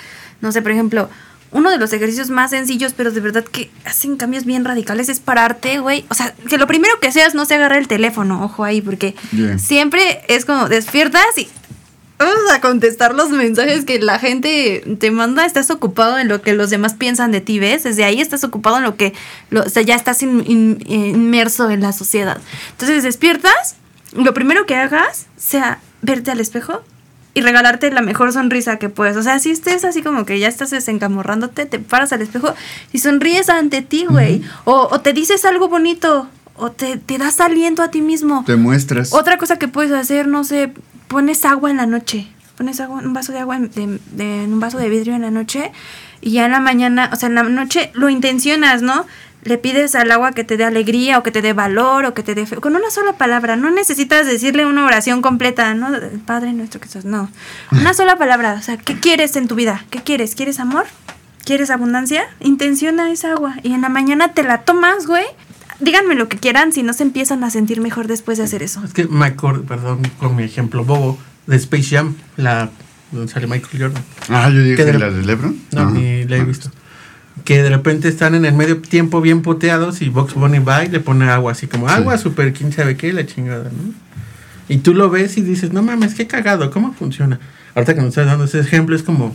no 0.40 0.52
sé, 0.52 0.62
por 0.62 0.72
ejemplo, 0.72 1.10
uno 1.52 1.70
de 1.70 1.78
los 1.78 1.92
ejercicios 1.92 2.30
más 2.30 2.50
sencillos, 2.50 2.92
pero 2.96 3.10
de 3.10 3.20
verdad 3.20 3.44
que 3.44 3.70
hacen 3.84 4.16
cambios 4.16 4.44
bien 4.44 4.64
radicales, 4.64 5.08
es 5.08 5.18
pararte, 5.20 5.78
güey. 5.80 6.04
O 6.08 6.14
sea, 6.14 6.32
que 6.48 6.58
lo 6.58 6.66
primero 6.66 6.98
que 7.00 7.10
seas 7.12 7.34
no 7.34 7.44
se 7.44 7.54
agarrar 7.54 7.78
el 7.78 7.88
teléfono, 7.88 8.44
ojo 8.44 8.64
ahí, 8.64 8.80
porque 8.80 9.14
Bien. 9.32 9.58
siempre 9.58 10.20
es 10.28 10.44
como 10.44 10.68
despiertas 10.68 11.24
y 11.36 11.48
vamos 12.18 12.52
a 12.52 12.60
contestar 12.60 13.14
los 13.14 13.30
mensajes 13.30 13.84
que 13.84 13.98
la 13.98 14.18
gente 14.18 14.84
te 15.00 15.10
manda, 15.10 15.44
estás 15.46 15.70
ocupado 15.70 16.18
en 16.18 16.28
lo 16.28 16.42
que 16.42 16.52
los 16.52 16.68
demás 16.70 16.94
piensan 16.94 17.32
de 17.32 17.40
ti, 17.40 17.58
¿ves? 17.58 17.82
Desde 17.84 18.04
ahí 18.04 18.20
estás 18.20 18.44
ocupado 18.44 18.76
en 18.76 18.82
lo 18.84 18.96
que, 18.96 19.14
lo- 19.48 19.62
o 19.62 19.68
sea, 19.70 19.82
ya 19.82 19.94
estás 19.96 20.22
in- 20.22 20.44
in- 20.46 20.84
inmerso 20.86 21.70
en 21.70 21.80
la 21.80 21.92
sociedad. 21.92 22.38
Entonces 22.72 23.02
despiertas, 23.02 23.76
lo 24.12 24.34
primero 24.34 24.66
que 24.66 24.76
hagas 24.76 25.26
sea 25.36 25.80
verte 26.02 26.30
al 26.30 26.40
espejo 26.40 26.82
y 27.34 27.42
regalarte 27.42 27.90
la 27.92 28.00
mejor 28.02 28.32
sonrisa 28.32 28.78
que 28.78 28.88
puedes. 28.88 29.16
O 29.16 29.22
sea, 29.22 29.38
si 29.38 29.50
estés 29.50 29.84
así 29.84 30.02
como 30.02 30.24
que 30.24 30.38
ya 30.38 30.48
estás 30.48 30.70
desencamorrándote, 30.70 31.66
te 31.66 31.78
paras 31.78 32.12
al 32.12 32.22
espejo 32.22 32.54
y 32.92 32.98
sonríes 32.98 33.48
ante 33.48 33.82
ti, 33.82 34.06
güey. 34.08 34.42
o, 34.64 34.88
o 34.90 35.00
te 35.00 35.12
dices 35.12 35.44
algo 35.44 35.68
bonito, 35.68 36.28
o 36.56 36.70
te, 36.72 36.96
te 36.96 37.18
das 37.18 37.40
aliento 37.40 37.82
a 37.82 37.90
ti 37.90 38.00
mismo. 38.02 38.42
Te 38.46 38.56
muestras. 38.56 39.12
Otra 39.12 39.38
cosa 39.38 39.58
que 39.58 39.68
puedes 39.68 39.92
hacer, 39.92 40.26
no 40.26 40.44
sé, 40.44 40.72
pones 41.08 41.44
agua 41.44 41.70
en 41.70 41.76
la 41.76 41.86
noche. 41.86 42.26
Pones 42.56 42.80
agua, 42.80 43.00
un 43.02 43.12
vaso 43.14 43.32
de 43.32 43.38
agua 43.38 43.56
en, 43.56 43.70
de- 43.70 43.98
de- 44.12 44.44
en 44.44 44.52
un 44.52 44.60
vaso 44.60 44.76
de 44.78 44.88
vidrio 44.90 45.14
en 45.14 45.22
la 45.22 45.30
noche 45.30 45.72
y 46.20 46.32
ya 46.32 46.44
en 46.44 46.52
la 46.52 46.60
mañana, 46.60 47.08
o 47.12 47.16
sea, 47.16 47.28
en 47.30 47.34
la 47.36 47.42
noche 47.44 47.90
lo 47.94 48.10
intencionas, 48.10 48.82
¿no? 48.82 49.06
Le 49.42 49.56
pides 49.56 49.94
al 49.94 50.10
agua 50.10 50.32
que 50.32 50.44
te 50.44 50.56
dé 50.58 50.64
alegría 50.64 51.18
o 51.18 51.22
que 51.22 51.30
te 51.30 51.40
dé 51.40 51.52
valor 51.54 52.04
o 52.04 52.12
que 52.14 52.22
te 52.22 52.34
dé 52.34 52.44
fe. 52.46 52.56
Con 52.56 52.76
una 52.76 52.90
sola 52.90 53.14
palabra, 53.14 53.56
no 53.56 53.70
necesitas 53.70 54.26
decirle 54.26 54.66
una 54.66 54.84
oración 54.84 55.22
completa, 55.22 55.72
¿no? 55.74 55.88
Padre 56.26 56.52
nuestro 56.52 56.78
que 56.80 56.86
estás, 56.86 57.04
no. 57.06 57.30
Una 57.72 57.94
sola 57.94 58.16
palabra, 58.16 58.56
o 58.58 58.62
sea, 58.62 58.76
¿qué 58.76 59.00
quieres 59.00 59.36
en 59.36 59.48
tu 59.48 59.54
vida? 59.54 59.84
¿Qué 59.90 60.00
quieres? 60.02 60.34
¿Quieres 60.34 60.60
amor? 60.60 60.84
¿Quieres 61.44 61.70
abundancia? 61.70 62.24
Intenciona 62.40 63.10
esa 63.10 63.32
agua 63.32 63.54
y 63.62 63.72
en 63.72 63.80
la 63.80 63.88
mañana 63.88 64.34
te 64.34 64.42
la 64.42 64.58
tomas, 64.62 65.06
güey. 65.06 65.24
Díganme 65.80 66.14
lo 66.14 66.28
que 66.28 66.36
quieran 66.36 66.72
si 66.72 66.82
no 66.82 66.92
se 66.92 67.02
empiezan 67.02 67.42
a 67.42 67.48
sentir 67.48 67.80
mejor 67.80 68.06
después 68.08 68.36
de 68.36 68.44
hacer 68.44 68.62
eso. 68.62 68.84
Es 68.84 68.92
que 68.92 69.06
me 69.06 69.24
acuerdo, 69.24 69.62
perdón, 69.64 70.02
con 70.18 70.36
mi 70.36 70.42
ejemplo 70.42 70.84
bobo, 70.84 71.18
de 71.46 71.56
Space 71.56 71.96
Jam, 71.96 72.14
la 72.36 72.68
donde 73.10 73.32
sale 73.32 73.46
Michael 73.46 73.82
Jordan. 73.82 74.04
Ah, 74.28 74.50
yo 74.50 74.60
dije 74.62 74.76
¿Qué 74.76 74.84
de- 74.84 74.98
la 74.98 75.10
de 75.10 75.22
Lebron. 75.22 75.58
No, 75.72 75.80
Ajá. 75.80 75.90
ni 75.92 76.24
la 76.24 76.36
he 76.36 76.44
visto. 76.44 76.70
Que 77.44 77.62
de 77.62 77.70
repente 77.70 78.08
están 78.08 78.34
en 78.34 78.44
el 78.44 78.54
medio 78.54 78.78
tiempo 78.78 79.20
bien 79.20 79.42
puteados 79.42 80.02
y 80.02 80.08
Box 80.08 80.34
Bunny 80.34 80.58
va 80.58 80.84
y 80.84 80.88
le 80.88 81.00
pone 81.00 81.28
agua, 81.28 81.52
así 81.52 81.66
como 81.66 81.88
agua, 81.88 82.18
super 82.18 82.52
quién 82.52 82.72
sabe 82.72 82.96
qué, 82.96 83.12
la 83.12 83.26
chingada, 83.26 83.64
¿no? 83.64 83.94
Y 84.68 84.78
tú 84.78 84.94
lo 84.94 85.10
ves 85.10 85.36
y 85.36 85.42
dices, 85.42 85.72
no 85.72 85.82
mames, 85.82 86.14
qué 86.14 86.26
cagado, 86.26 86.70
¿cómo 86.70 86.92
funciona? 86.92 87.40
Ahorita 87.74 87.94
que 87.94 88.00
nos 88.00 88.10
estás 88.10 88.26
dando 88.26 88.44
ese 88.44 88.60
ejemplo 88.60 88.94
es 88.94 89.02
como, 89.02 89.34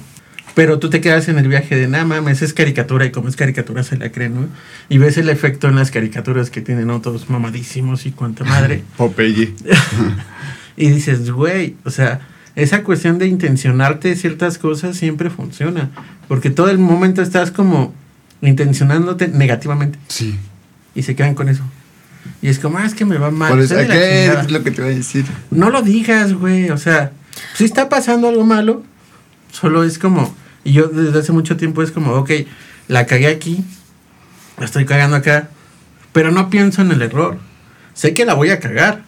pero 0.53 0.79
tú 0.79 0.89
te 0.89 1.01
quedas 1.01 1.27
en 1.27 1.37
el 1.37 1.49
viaje 1.49 1.75
de, 1.75 1.87
nada 1.87 2.05
mames, 2.05 2.41
es 2.41 2.53
caricatura 2.53 3.05
y 3.05 3.11
como 3.11 3.27
es 3.27 3.35
caricatura 3.35 3.83
se 3.83 3.97
la 3.97 4.11
creen, 4.11 4.35
¿no? 4.35 4.47
Y 4.87 4.97
ves 4.97 5.17
el 5.17 5.29
efecto 5.29 5.67
en 5.67 5.75
las 5.75 5.91
caricaturas 5.91 6.49
que 6.49 6.61
tienen 6.61 6.89
otros 6.89 7.29
mamadísimos 7.29 8.05
y 8.05 8.11
cuanta 8.11 8.45
madre. 8.45 8.83
Popeye. 8.97 9.53
Y 10.77 10.89
dices, 10.89 11.31
güey, 11.31 11.77
o 11.85 11.89
sea, 11.89 12.27
esa 12.55 12.83
cuestión 12.83 13.17
de 13.17 13.27
intencionarte 13.27 14.15
ciertas 14.15 14.57
cosas 14.57 14.95
siempre 14.97 15.29
funciona. 15.29 15.91
Porque 16.27 16.49
todo 16.49 16.69
el 16.69 16.77
momento 16.77 17.21
estás 17.21 17.51
como 17.51 17.93
intencionándote 18.41 19.27
negativamente. 19.27 19.99
Sí. 20.07 20.37
Y 20.93 21.03
se 21.03 21.15
quedan 21.15 21.35
con 21.35 21.49
eso. 21.49 21.63
Y 22.41 22.47
es 22.47 22.59
como, 22.59 22.77
ah, 22.77 22.85
es 22.85 22.95
que 22.95 23.05
me 23.05 23.17
va 23.17 23.31
mal. 23.31 23.59
La 23.59 23.67
¿qué 23.67 23.67
chingada". 23.67 24.41
es 24.41 24.51
lo 24.51 24.63
que 24.63 24.71
te 24.71 24.81
voy 24.81 24.93
a 24.93 24.95
decir? 24.95 25.25
No 25.51 25.69
lo 25.69 25.81
digas, 25.81 26.33
güey. 26.33 26.69
O 26.69 26.77
sea, 26.77 27.11
si 27.55 27.65
está 27.65 27.89
pasando 27.89 28.27
algo 28.27 28.45
malo, 28.45 28.83
solo 29.51 29.83
es 29.83 29.99
como. 29.99 30.33
Y 30.63 30.73
yo 30.73 30.87
desde 30.87 31.19
hace 31.19 31.31
mucho 31.31 31.57
tiempo 31.57 31.83
es 31.83 31.91
como, 31.91 32.13
ok, 32.13 32.31
la 32.87 33.05
cagué 33.05 33.27
aquí, 33.27 33.63
la 34.57 34.65
estoy 34.65 34.85
cagando 34.85 35.15
acá, 35.15 35.49
pero 36.11 36.31
no 36.31 36.49
pienso 36.49 36.81
en 36.81 36.91
el 36.91 37.01
error. 37.01 37.37
Sé 37.93 38.13
que 38.13 38.25
la 38.25 38.33
voy 38.33 38.49
a 38.49 38.59
cagar. 38.59 39.03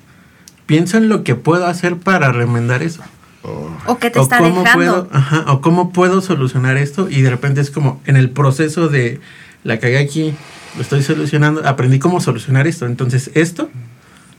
Pienso 0.65 0.97
en 0.97 1.07
lo 1.07 1.23
que 1.23 1.35
puedo 1.35 1.65
hacer 1.65 1.95
para 1.95 2.31
remendar 2.31 2.83
eso. 2.83 3.01
Oh, 3.47 3.69
O 3.85 3.97
que 3.97 4.09
te 4.09 4.19
o 4.19 4.23
está 4.23 4.39
cómo 4.39 4.61
dejando. 4.61 4.73
puedo, 4.73 5.07
ajá, 5.11 5.45
o 5.51 5.61
cómo 5.61 5.91
puedo 5.93 6.21
solucionar 6.21 6.75
esto 6.77 7.09
y 7.09 7.21
de 7.21 7.29
repente 7.29 7.61
es 7.61 7.71
como 7.71 8.01
en 8.05 8.17
el 8.17 8.29
proceso 8.29 8.89
de 8.89 9.21
la 9.63 9.79
cagué 9.79 9.97
aquí, 9.97 10.33
lo 10.75 10.81
estoy 10.81 11.01
solucionando, 11.01 11.65
aprendí 11.67 11.97
cómo 11.99 12.19
solucionar 12.19 12.67
esto, 12.67 12.85
entonces 12.85 13.31
esto 13.35 13.69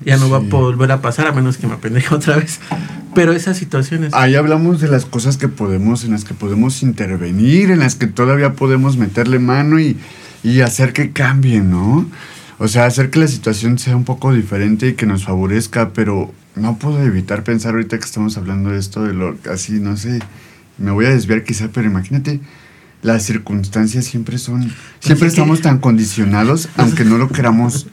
ya 0.05 0.17
no 0.17 0.31
va 0.31 0.37
a 0.37 0.41
volver 0.41 0.93
a 0.93 1.01
pasar 1.03 1.27
a 1.27 1.33
menos 1.33 1.57
que 1.57 1.67
me 1.67 1.75
apendeje 1.75 2.15
otra 2.15 2.37
vez. 2.37 2.61
Pero 3.15 3.33
esas 3.33 3.57
situaciones 3.57 4.13
Ahí 4.15 4.37
hablamos 4.37 4.81
de 4.81 4.87
las 4.89 5.05
cosas 5.07 5.39
que 5.39 5.49
podemos, 5.49 6.05
en 6.05 6.13
las 6.13 6.25
que 6.25 6.35
podemos 6.35 6.83
intervenir, 6.83 7.71
en 7.71 7.81
las 7.81 7.95
que 7.95 8.07
todavía 8.07 8.53
podemos 8.53 8.97
meterle 8.97 9.39
mano 9.39 9.81
y, 9.81 9.97
y 10.45 10.61
hacer 10.61 10.93
que 10.93 11.11
cambien, 11.13 11.71
¿no? 11.71 12.09
O 12.59 12.69
sea, 12.69 12.85
hacer 12.87 13.11
que 13.11 13.19
la 13.21 13.27
situación 13.29 13.79
sea 13.79 13.97
un 13.97 14.05
poco 14.05 14.33
diferente 14.33 14.89
y 14.89 14.93
que 14.95 15.07
nos 15.07 15.25
favorezca, 15.25 15.91
pero 15.95 16.33
no 16.59 16.79
puedo 16.79 17.03
evitar 17.03 17.45
pensar 17.45 17.73
ahorita 17.75 17.99
que 17.99 18.05
estamos 18.05 18.37
hablando 18.37 18.71
de 18.71 18.79
esto, 18.79 19.03
de 19.05 19.15
lo 19.15 19.37
así, 19.51 19.81
no 19.81 19.97
sé, 19.97 20.19
me 20.79 20.91
voy 20.91 21.07
a 21.07 21.11
desviar 21.11 21.45
quizá, 21.45 21.69
pero 21.73 21.87
imagínate, 21.89 22.41
las 23.03 23.23
circunstancias 23.25 24.05
siempre 24.05 24.39
son, 24.39 24.63
siempre 25.01 25.29
es 25.29 25.35
que- 25.35 25.41
estamos 25.41 25.61
tan 25.61 25.79
condicionados, 25.79 26.69
aunque 26.77 27.05
no 27.05 27.19
lo 27.19 27.29
queramos, 27.29 27.87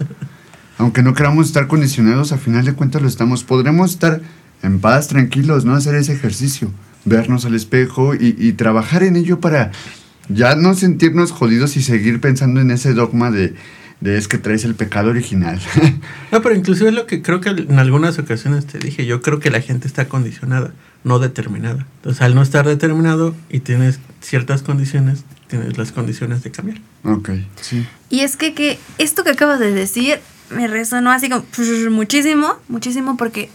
aunque 0.78 1.03
no 1.03 1.13
queramos 1.13 1.47
estar 1.47 1.68
condicionados, 1.68 2.32
a 2.32 2.38
final 2.38 2.66
de 2.66 2.74
cuentas 2.74 3.01
lo 3.01 3.07
estamos. 3.07 3.43
Podremos 3.43 3.91
estar 3.91 4.22
en 4.63 4.80
paz, 4.80 5.07
tranquilos, 5.07 5.63
no 5.66 5.74
hacer 5.76 5.95
ese 5.95 6.13
ejercicio, 6.13 6.72
vernos 7.05 7.45
al 7.45 7.55
espejo 7.55 8.16
y, 8.16 8.36
y 8.38 8.53
trabajar 8.53 9.03
en 9.03 9.16
ello 9.16 9.39
para 9.39 9.72
ya 10.28 10.55
no 10.55 10.74
sentirnos 10.74 11.32
jodidos 11.32 11.78
y 11.78 11.84
seguir 11.84 12.20
pensando 12.20 12.59
en 12.59 12.72
ese 12.72 12.93
dogma 12.95 13.30
de, 13.30 13.53
de 14.02 14.18
es 14.18 14.28
que 14.28 14.38
traes 14.38 14.64
el 14.66 14.76
pecado 14.76 15.10
original. 15.10 15.60
No, 16.32 16.41
pero 16.41 16.56
inclusive 16.56 16.89
es 16.89 16.96
lo 16.96 17.06
que 17.06 17.22
creo 17.22 17.39
que 17.39 17.50
en 17.50 17.80
algunas 17.80 18.20
ocasiones 18.20 18.66
te 18.66 18.78
dije. 18.78 19.06
Yo 19.06 19.22
creo 19.22 19.39
que 19.39 19.50
la 19.50 19.62
gente 19.62 19.88
está 19.88 20.10
condicionada, 20.10 20.74
no 21.06 21.20
determinada. 21.20 21.86
Entonces, 21.98 22.22
al 22.22 22.36
no 22.36 22.41
estar 22.41 22.68
determinado 22.68 23.34
y 23.50 23.62
tienes 23.62 24.00
ciertas 24.20 24.62
condiciones, 24.62 25.24
tienes 25.48 25.78
las 25.78 25.93
condiciones 25.93 26.43
de 26.43 26.52
cambiar. 26.52 26.82
ok, 27.04 27.30
sí. 27.62 27.88
Y 28.10 28.22
es 28.22 28.36
que, 28.36 28.54
que 28.54 28.80
esto 28.98 29.24
que 29.24 29.30
acabas 29.30 29.60
de 29.60 29.72
decir 29.72 30.20
me 30.50 30.68
resonó 30.68 31.12
así 31.12 31.30
como 31.30 31.46
muchísimo, 31.89 32.56
muchísimo 32.68 33.18
porque, 33.18 33.50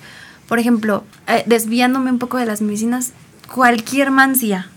por 0.49 0.59
ejemplo, 0.59 1.05
eh, 1.27 1.43
desviándome 1.47 2.11
un 2.11 2.19
poco 2.19 2.39
de 2.39 2.47
las 2.47 2.63
medicinas, 2.63 3.13
cualquier 3.53 4.11
mancia, 4.11 4.69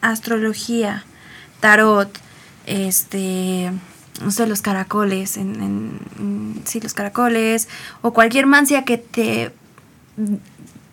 astrología, 0.00 1.04
tarot, 1.60 2.10
este, 2.66 3.72
no 4.22 4.30
sé, 4.30 4.46
los 4.46 4.62
caracoles, 4.62 5.36
en, 5.36 5.54
en- 5.62 5.98
en- 6.18 6.62
sí, 6.64 6.80
los 6.80 6.94
caracoles, 6.94 7.68
o 8.02 8.12
cualquier 8.12 8.46
mancia 8.46 8.84
que 8.84 8.98
te 8.98 9.52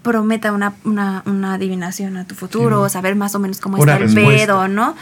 prometa 0.02 0.52
una, 0.52 0.74
una, 0.84 1.24
una 1.26 1.54
adivinación 1.54 2.18
a 2.18 2.26
tu 2.26 2.36
futuro, 2.36 2.88
Sí. 2.88 2.94
saber 2.94 3.16
más 3.16 3.36
o 3.36 3.40
menos 3.40 3.60
cómo 3.60 3.78
Una 3.78 3.94
está 3.94 4.06
el 4.06 4.14
pedo, 4.14 4.68
¿no? 4.68 4.96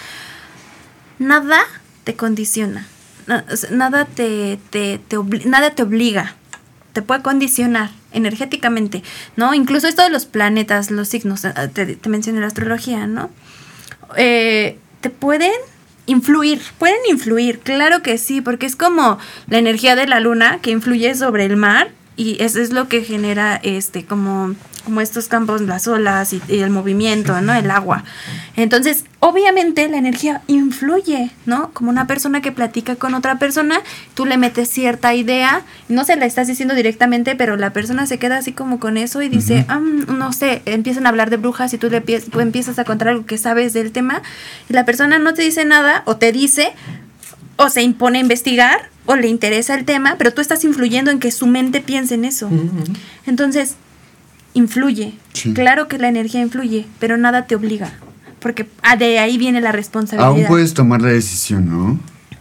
Nada 1.19 1.59
te 2.03 2.15
condiciona, 2.15 2.87
o 3.27 3.73
nada 3.75 4.05
te, 4.05 4.59
te, 4.69 4.99
te 5.07 5.17
nada 5.45 5.71
te 5.71 5.83
obliga, 5.83 6.35
te 6.93 7.01
puede 7.01 7.21
condicionar 7.21 7.91
energéticamente, 8.11 9.03
¿no? 9.35 9.53
Incluso 9.53 9.87
esto 9.87 10.03
de 10.03 10.09
los 10.09 10.25
planetas, 10.25 10.91
los 10.91 11.07
signos, 11.07 11.45
eh, 11.45 11.53
te, 11.73 11.95
te 11.95 12.09
mencioné 12.09 12.41
la 12.41 12.47
astrología, 12.47 13.07
¿no? 13.07 13.29
Eh, 14.17 14.77
te 14.99 15.09
pueden 15.09 15.53
influir, 16.05 16.61
pueden 16.77 16.99
influir, 17.09 17.59
claro 17.59 18.01
que 18.01 18.17
sí, 18.17 18.41
porque 18.41 18.65
es 18.65 18.75
como 18.75 19.19
la 19.47 19.57
energía 19.57 19.95
de 19.95 20.07
la 20.07 20.19
luna 20.19 20.59
que 20.61 20.71
influye 20.71 21.15
sobre 21.15 21.45
el 21.45 21.57
mar 21.57 21.91
y 22.15 22.41
eso 22.43 22.59
es 22.59 22.71
lo 22.71 22.87
que 22.87 23.03
genera 23.03 23.59
este 23.63 24.05
como 24.05 24.55
como 24.85 25.01
estos 25.01 25.27
campos, 25.27 25.61
las 25.61 25.87
olas 25.87 26.33
y, 26.33 26.41
y 26.47 26.59
el 26.59 26.69
movimiento, 26.69 27.39
¿no? 27.41 27.53
El 27.53 27.69
agua. 27.71 28.03
Entonces, 28.55 29.05
obviamente 29.19 29.87
la 29.87 29.97
energía 29.97 30.41
influye, 30.47 31.31
¿no? 31.45 31.71
Como 31.71 31.89
una 31.89 32.07
persona 32.07 32.41
que 32.41 32.51
platica 32.51 32.95
con 32.95 33.13
otra 33.13 33.37
persona, 33.39 33.79
tú 34.13 34.25
le 34.25 34.37
metes 34.37 34.69
cierta 34.69 35.13
idea, 35.13 35.61
no 35.89 36.03
se 36.03 36.15
la 36.15 36.25
estás 36.25 36.47
diciendo 36.47 36.75
directamente, 36.75 37.35
pero 37.35 37.57
la 37.57 37.71
persona 37.73 38.05
se 38.05 38.19
queda 38.19 38.37
así 38.37 38.51
como 38.51 38.79
con 38.79 38.97
eso 38.97 39.21
y 39.21 39.29
dice, 39.29 39.65
"Ah, 39.67 39.79
mm, 39.79 40.17
no 40.17 40.33
sé, 40.33 40.61
empiezan 40.65 41.05
a 41.05 41.09
hablar 41.09 41.29
de 41.29 41.37
brujas 41.37 41.73
y 41.73 41.77
tú 41.77 41.89
le 41.89 42.01
tú 42.01 42.39
empiezas 42.39 42.79
a 42.79 42.83
contar 42.83 43.09
algo 43.09 43.25
que 43.25 43.37
sabes 43.37 43.73
del 43.73 43.91
tema 43.91 44.21
y 44.69 44.73
la 44.73 44.85
persona 44.85 45.19
no 45.19 45.33
te 45.33 45.43
dice 45.43 45.65
nada 45.65 46.03
o 46.05 46.17
te 46.17 46.31
dice 46.31 46.73
o 47.57 47.69
se 47.69 47.83
impone 47.83 48.17
a 48.17 48.21
investigar 48.21 48.89
o 49.05 49.15
le 49.15 49.27
interesa 49.27 49.75
el 49.75 49.85
tema, 49.85 50.15
pero 50.17 50.33
tú 50.33 50.41
estás 50.41 50.63
influyendo 50.63 51.11
en 51.11 51.19
que 51.19 51.31
su 51.31 51.47
mente 51.47 51.81
piense 51.81 52.15
en 52.15 52.25
eso. 52.25 52.49
Entonces, 53.25 53.75
influye. 54.53 55.13
Sí. 55.33 55.53
Claro 55.53 55.87
que 55.87 55.97
la 55.97 56.07
energía 56.09 56.41
influye, 56.41 56.85
pero 56.99 57.17
nada 57.17 57.45
te 57.47 57.55
obliga. 57.55 57.91
Porque 58.39 58.67
ah, 58.81 58.95
de 58.95 59.19
ahí 59.19 59.37
viene 59.37 59.61
la 59.61 59.71
responsabilidad. 59.71 60.29
Aún 60.29 60.45
puedes 60.47 60.73
tomar 60.73 61.01
la 61.01 61.09
decisión, 61.09 61.69
¿no? 61.69 61.99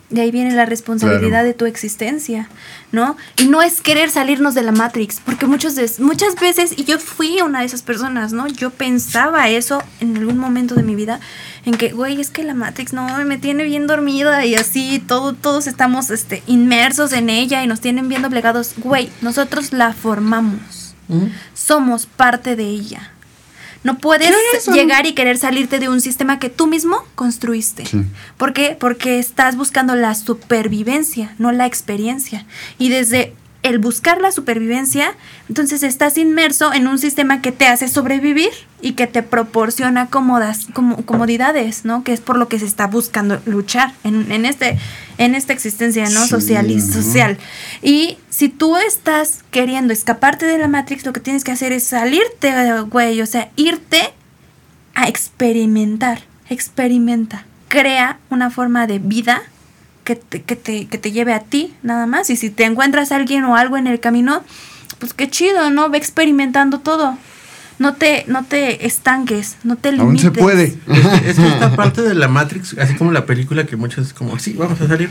De 0.09 0.23
ahí 0.23 0.33
viene 0.33 0.53
la 0.57 0.67
responsabilidad 0.67 1.29
Claro. 1.29 1.47
de 1.47 1.55
tu 1.55 1.67
existencia, 1.67 2.49
¿no? 2.91 3.17
Y 3.37 3.45
no 3.47 3.63
es 3.63 3.81
querer 3.81 4.11
salirnos 4.11 4.55
de 4.55 4.63
la 4.63 4.73
Matrix, 4.73 5.21
porque 5.25 5.47
muchos 5.47 5.77
des- 5.77 6.01
muchas 6.01 6.35
veces, 6.35 6.77
y 6.77 6.83
yo 6.83 6.99
fui 6.99 7.41
una 7.43 7.61
de 7.61 7.67
esas 7.67 7.83
personas, 7.83 8.33
¿no? 8.33 8.49
Yo 8.49 8.71
pensaba 8.71 9.49
eso 9.51 9.85
en 10.01 10.17
algún 10.17 10.37
momento 10.39 10.75
de 10.75 10.83
mi 10.83 10.97
vida, 10.97 11.21
en 11.65 11.75
que, 11.75 11.91
güey, 11.93 12.21
es 12.21 12.31
que 12.31 12.43
la 12.43 12.55
Matrix 12.55 12.93
no 12.93 13.07
me 13.25 13.39
tiene 13.39 13.63
bien 13.63 13.87
dormida 13.87 14.45
y 14.47 14.57
así, 14.57 15.01
todo, 15.07 15.33
todos 15.35 15.69
estamos 15.69 16.11
este, 16.11 16.43
inmersos 16.49 17.13
en 17.13 17.31
ella 17.31 17.63
y 17.63 17.69
nos 17.69 17.81
tienen 17.81 18.09
bien 18.09 18.23
doblegados. 18.23 18.73
Güey, 18.79 19.11
nosotros 19.21 19.73
la 19.73 19.93
formamos, 19.93 20.80
somos 21.55 22.07
parte 22.07 22.57
de 22.57 22.65
ella. 22.65 23.13
No 23.83 23.97
puedes 23.97 24.31
llegar 24.67 25.07
y 25.07 25.15
querer 25.15 25.39
salirte 25.39 25.79
de 25.79 25.89
un 25.89 26.03
sistema 26.03 26.39
que 26.39 26.51
tú 26.51 26.67
mismo 26.67 27.03
construiste. 27.15 27.87
Sí. 27.87 28.05
¿Por 28.37 28.53
qué? 28.53 28.77
Porque 28.79 29.19
estás 29.19 29.57
buscando 29.57 29.95
la 29.95 30.15
supervivencia, 30.15 31.35
no 31.39 31.51
la 31.51 31.65
experiencia. 31.65 32.45
Y 32.79 32.91
desde 32.91 33.33
el 33.63 33.79
buscar 33.79 34.21
la 34.21 34.33
supervivencia, 34.33 35.15
entonces 35.49 35.83
estás 35.83 36.17
inmerso 36.17 36.73
en 36.73 36.87
un 36.87 36.99
sistema 36.99 37.43
que 37.43 37.53
te 37.53 37.67
hace 37.67 37.89
sobrevivir 37.89 38.51
y 38.81 38.93
que 38.93 39.07
te 39.07 39.23
proporciona 39.23 40.07
cómodas, 40.07 40.69
como, 40.73 41.05
comodidades, 41.05 41.85
¿no? 41.85 42.03
Que 42.03 42.13
es 42.13 42.21
por 42.21 42.39
lo 42.39 42.49
que 42.49 42.59
se 42.59 42.65
está 42.65 42.87
buscando 42.87 43.41
luchar 43.45 43.93
en, 44.05 44.33
en 44.33 44.47
este, 44.47 44.79
en 45.21 45.35
esta 45.35 45.53
existencia, 45.53 46.09
¿no? 46.09 46.23
Sí, 46.23 46.31
social 46.31 46.71
y 46.71 46.81
social. 46.81 47.37
Y 47.83 48.17
si 48.31 48.49
tú 48.49 48.79
estás 48.79 49.45
queriendo 49.51 49.93
escaparte 49.93 50.47
de 50.47 50.57
la 50.57 50.67
Matrix, 50.67 51.05
lo 51.05 51.13
que 51.13 51.21
tienes 51.21 51.45
que 51.45 51.53
hacer 51.53 51.73
es 51.73 51.85
salirte, 51.85 52.55
güey, 52.85 53.21
o 53.21 53.27
sea, 53.27 53.51
irte 53.55 54.15
a 54.95 55.09
experimentar, 55.09 56.23
experimenta, 56.49 57.45
crea 57.69 58.19
una 58.31 58.51
forma 58.51 58.87
de 58.87 58.99
vida 58.99 59.43
que 60.05 60.17
te, 60.17 60.41
que 60.41 60.57
te, 60.57 60.87
que 60.87 60.97
te 60.97 61.13
lleve 61.13 61.35
a 61.35 61.41
ti 61.41 61.75
nada 61.83 62.07
más 62.07 62.31
y 62.31 62.37
si 62.37 62.49
te 62.49 62.65
encuentras 62.65 63.13
a 63.13 63.17
alguien 63.17 63.45
o 63.45 63.57
algo 63.57 63.77
en 63.77 63.89
el 63.89 64.01
camino, 64.01 64.43
pues 64.99 65.13
qué 65.13 65.29
chido, 65.29 65.69
¿no? 65.69 65.91
Ve 65.91 65.99
experimentando 65.99 66.81
todo. 66.81 67.19
No 67.81 67.95
te, 67.95 68.25
no 68.29 68.45
te 68.45 68.87
estanques, 68.87 69.57
no 69.65 69.75
te 69.77 69.91
limites. 69.93 70.07
Aún 70.07 70.19
se 70.19 70.31
puede. 70.41 70.65
Es 70.65 70.75
que, 71.21 71.31
es 71.31 71.37
que 71.39 71.47
esta 71.49 71.75
parte 71.75 72.03
de 72.03 72.15
la 72.15 72.29
Matrix, 72.29 72.77
así 72.79 72.95
como 72.95 73.11
la 73.11 73.25
película 73.27 73.65
que 73.65 73.75
muchos 73.77 74.07
es 74.09 74.13
como, 74.13 74.39
sí, 74.39 74.53
vamos 74.53 74.81
a 74.83 74.87
salir, 74.87 75.09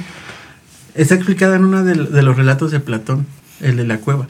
está 0.94 1.16
explicada 1.16 1.56
en 1.56 1.66
uno 1.66 1.84
de, 1.84 1.96
de 1.96 2.22
los 2.22 2.38
relatos 2.38 2.70
de 2.72 2.80
Platón, 2.80 3.26
el 3.60 3.76
de 3.76 3.86
la 3.86 3.98
cueva, 3.98 4.28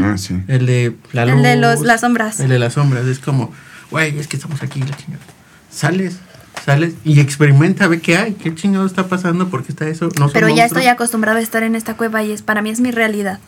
Ah, 0.00 0.16
sí. 0.16 0.40
el 0.46 0.64
de 0.66 0.94
la 1.12 1.26
luz. 1.26 1.34
El 1.36 1.42
de 1.42 1.56
los- 1.56 1.80
las 1.80 2.02
sombras. 2.02 2.38
El 2.38 2.48
de 2.50 2.58
las 2.60 2.74
sombras, 2.74 3.04
es 3.06 3.18
como, 3.18 3.52
güey, 3.90 4.16
es 4.16 4.28
que 4.28 4.36
estamos 4.36 4.62
aquí, 4.62 4.78
la 4.80 4.96
chingada. 4.96 5.24
Sales, 5.68 6.18
sales 6.64 6.94
y 7.04 7.18
experimenta, 7.18 7.88
ve 7.88 8.00
qué 8.00 8.16
hay, 8.16 8.34
qué 8.34 8.54
chingado 8.54 8.86
está 8.86 9.08
pasando, 9.08 9.48
por 9.48 9.64
qué 9.64 9.72
está 9.72 9.88
eso. 9.88 10.08
No 10.20 10.28
Pero 10.28 10.46
ya 10.46 10.54
monstruos. 10.54 10.66
estoy 10.66 10.86
acostumbrada 10.86 11.38
a 11.40 11.42
estar 11.42 11.64
en 11.64 11.74
esta 11.74 11.94
cueva 11.94 12.22
y 12.22 12.30
es 12.30 12.42
para 12.42 12.62
mí 12.62 12.70
es 12.70 12.78
mi 12.78 12.92
realidad. 12.92 13.40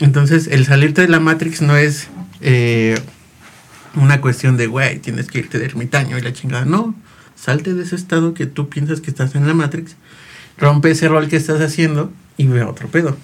Entonces, 0.00 0.48
el 0.48 0.66
salirte 0.66 1.02
de 1.02 1.08
la 1.08 1.20
Matrix 1.20 1.62
no 1.62 1.76
es 1.76 2.08
eh, 2.40 2.98
una 3.94 4.20
cuestión 4.20 4.56
de, 4.56 4.66
güey, 4.66 4.98
tienes 4.98 5.26
que 5.28 5.38
irte 5.38 5.58
de 5.58 5.66
ermitaño 5.66 6.18
y 6.18 6.20
la 6.20 6.32
chingada. 6.32 6.64
No, 6.64 6.94
salte 7.34 7.74
de 7.74 7.82
ese 7.82 7.96
estado 7.96 8.34
que 8.34 8.46
tú 8.46 8.68
piensas 8.68 9.00
que 9.00 9.10
estás 9.10 9.34
en 9.34 9.46
la 9.46 9.54
Matrix, 9.54 9.96
rompe 10.58 10.90
ese 10.90 11.08
rol 11.08 11.28
que 11.28 11.36
estás 11.36 11.60
haciendo 11.60 12.12
y 12.36 12.46
ve 12.46 12.62
otro 12.62 12.88
pedo. 12.88 13.16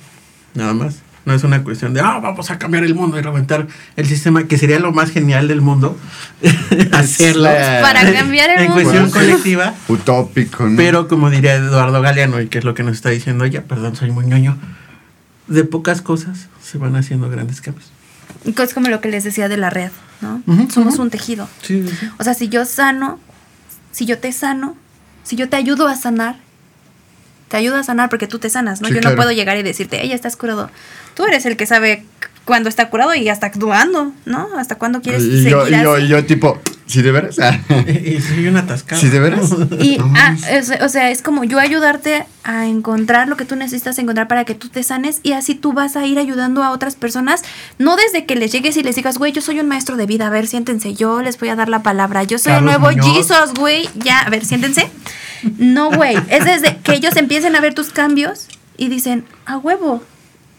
Nada 0.55 0.75
más. 0.75 0.99
No 1.25 1.35
es 1.35 1.45
una 1.45 1.62
cuestión 1.62 1.93
de, 1.93 2.01
ah, 2.01 2.21
vamos 2.23 2.51
a 2.51 2.59
cambiar 2.59 2.85
el 2.85 2.95
mundo 2.95 3.19
y 3.19 3.21
reventar 3.21 3.66
el 3.97 4.07
sistema, 4.07 4.45
que 4.45 4.57
sería 4.57 4.79
lo 4.79 4.93
más 4.93 5.11
genial 5.11 5.47
del 5.47 5.61
mundo. 5.61 5.95
Hacerla 6.93 7.81
Para 7.83 8.11
cambiar 8.12 8.49
el 8.51 8.61
en 8.61 8.71
mundo. 8.71 8.83
cuestión 8.83 9.11
colectiva. 9.11 9.75
Utópico, 9.89 10.66
¿no? 10.66 10.77
Pero 10.77 11.07
como 11.07 11.29
diría 11.29 11.57
Eduardo 11.57 12.01
Galeano, 12.01 12.41
y 12.41 12.49
que 12.49 12.59
es 12.59 12.64
lo 12.64 12.73
que 12.73 12.83
nos 12.83 12.95
está 12.95 13.11
diciendo 13.11 13.45
ella, 13.45 13.64
perdón, 13.64 13.95
soy 13.95 14.11
muy 14.11 14.25
ñoño, 14.25 14.57
de 15.49 15.64
pocas 15.64 16.01
cosas 16.01 16.49
se 16.62 16.79
van 16.79 16.97
haciendo 16.97 17.29
grandes 17.29 17.61
cambios. 17.61 17.91
Es 18.45 18.74
como 18.74 18.89
lo 18.89 19.01
que 19.01 19.09
les 19.09 19.24
decía 19.24 19.49
de 19.49 19.57
la 19.57 19.70
red, 19.70 19.91
¿no? 20.20 20.43
Somos 20.70 20.99
un 20.99 21.11
tejido. 21.11 21.49
Sí, 21.62 21.87
sí, 21.87 21.97
sí. 22.01 22.09
O 22.18 22.24
sea, 22.24 22.35
si 22.35 22.49
yo 22.49 22.64
sano, 22.64 23.18
si 23.93 24.07
yo 24.07 24.18
te 24.18 24.33
sano, 24.33 24.76
si 25.22 25.37
yo 25.37 25.49
te 25.49 25.57
ayudo 25.57 25.89
a 25.89 25.97
sanar, 25.97 26.37
te 27.49 27.57
ayudo 27.57 27.76
a 27.76 27.83
sanar 27.83 28.09
porque 28.09 28.26
tú 28.26 28.39
te 28.39 28.51
sanas, 28.51 28.81
¿no? 28.81 28.89
Sí, 28.89 28.95
yo 28.95 29.01
claro. 29.01 29.16
no 29.16 29.22
puedo 29.22 29.33
llegar 29.33 29.57
y 29.59 29.62
decirte, 29.62 30.05
ella 30.05 30.14
estás 30.14 30.37
curado. 30.37 30.70
Tú 31.14 31.24
eres 31.24 31.47
el 31.47 31.57
que 31.57 31.66
sabe 31.66 32.05
cuándo 32.45 32.68
está 32.68 32.89
curado 32.89 33.14
y 33.14 33.29
hasta 33.29 33.47
actuando, 33.47 34.12
¿no? 34.24 34.49
Hasta 34.57 34.76
cuándo 34.76 35.03
quieres 35.03 35.22
y 35.22 35.43
seguir 35.43 35.51
yo, 35.51 35.68
y 35.68 35.83
yo, 35.83 35.99
y 35.99 36.09
yo 36.09 36.24
tipo, 36.24 36.61
¿sí 36.89 37.03
de 37.03 37.12
veras? 37.12 37.39
Ah. 37.39 37.59
Y 37.89 38.20
soy 38.20 38.49
un 38.49 38.57
atascado. 38.57 39.01
¿Sí 39.01 39.09
de 39.09 39.20
veras? 39.20 39.51
Y, 39.80 39.99
No 39.99 40.12
ah, 40.16 40.34
es- 40.51 40.72
o 40.80 40.89
sea, 40.89 41.11
es 41.11 41.22
como 41.22 41.45
yo 41.45 41.61
ayudarte 41.61 42.26
a 42.43 42.66
encontrar 42.66 43.28
lo 43.28 43.36
que 43.36 43.45
tú 43.45 43.55
necesitas 43.55 43.99
encontrar 43.99 44.26
para 44.26 44.45
que 44.45 44.55
tú 44.55 44.68
te 44.68 44.82
sanes 44.82 45.20
y 45.22 45.32
así 45.32 45.55
tú 45.55 45.72
vas 45.72 45.97
a 45.97 46.07
ir 46.07 46.18
ayudando 46.18 46.64
a 46.64 46.70
otras 46.70 46.97
personas, 46.97 47.43
no 47.78 47.97
desde 47.97 48.24
que 48.24 48.34
les 48.34 48.51
llegues 48.51 48.76
y 48.76 48.82
les 48.82 48.97
digas, 48.97 49.18
güey, 49.18 49.32
yo 49.32 49.41
soy 49.43 49.61
un 49.61 49.68
maestro 49.68 49.97
de 49.97 50.07
vida, 50.07 50.26
a 50.26 50.30
ver, 50.30 50.47
siéntense, 50.47 50.95
yo 50.95 51.22
les 51.22 51.39
voy 51.39 51.51
a 51.51 51.57
dar 51.57 51.68
la 51.68 51.82
palabra, 51.82 52.24
yo 52.24 52.39
soy 52.39 52.53
Carlos 52.53 52.74
el 52.74 52.80
nuevo 52.80 52.97
Muñoz. 52.97 53.16
Jesus, 53.28 53.55
güey, 53.55 53.89
ya, 53.95 54.20
a 54.20 54.30
ver, 54.30 54.45
siéntense. 54.45 54.91
No, 55.59 55.91
güey, 55.91 56.16
es 56.30 56.45
desde 56.45 56.78
que 56.78 56.95
ellos 56.95 57.16
empiecen 57.16 57.55
a 57.55 57.61
ver 57.61 57.74
tus 57.74 57.91
cambios 57.91 58.49
y 58.76 58.89
dicen, 58.89 59.24
a 59.47 59.57
huevo, 59.59 60.03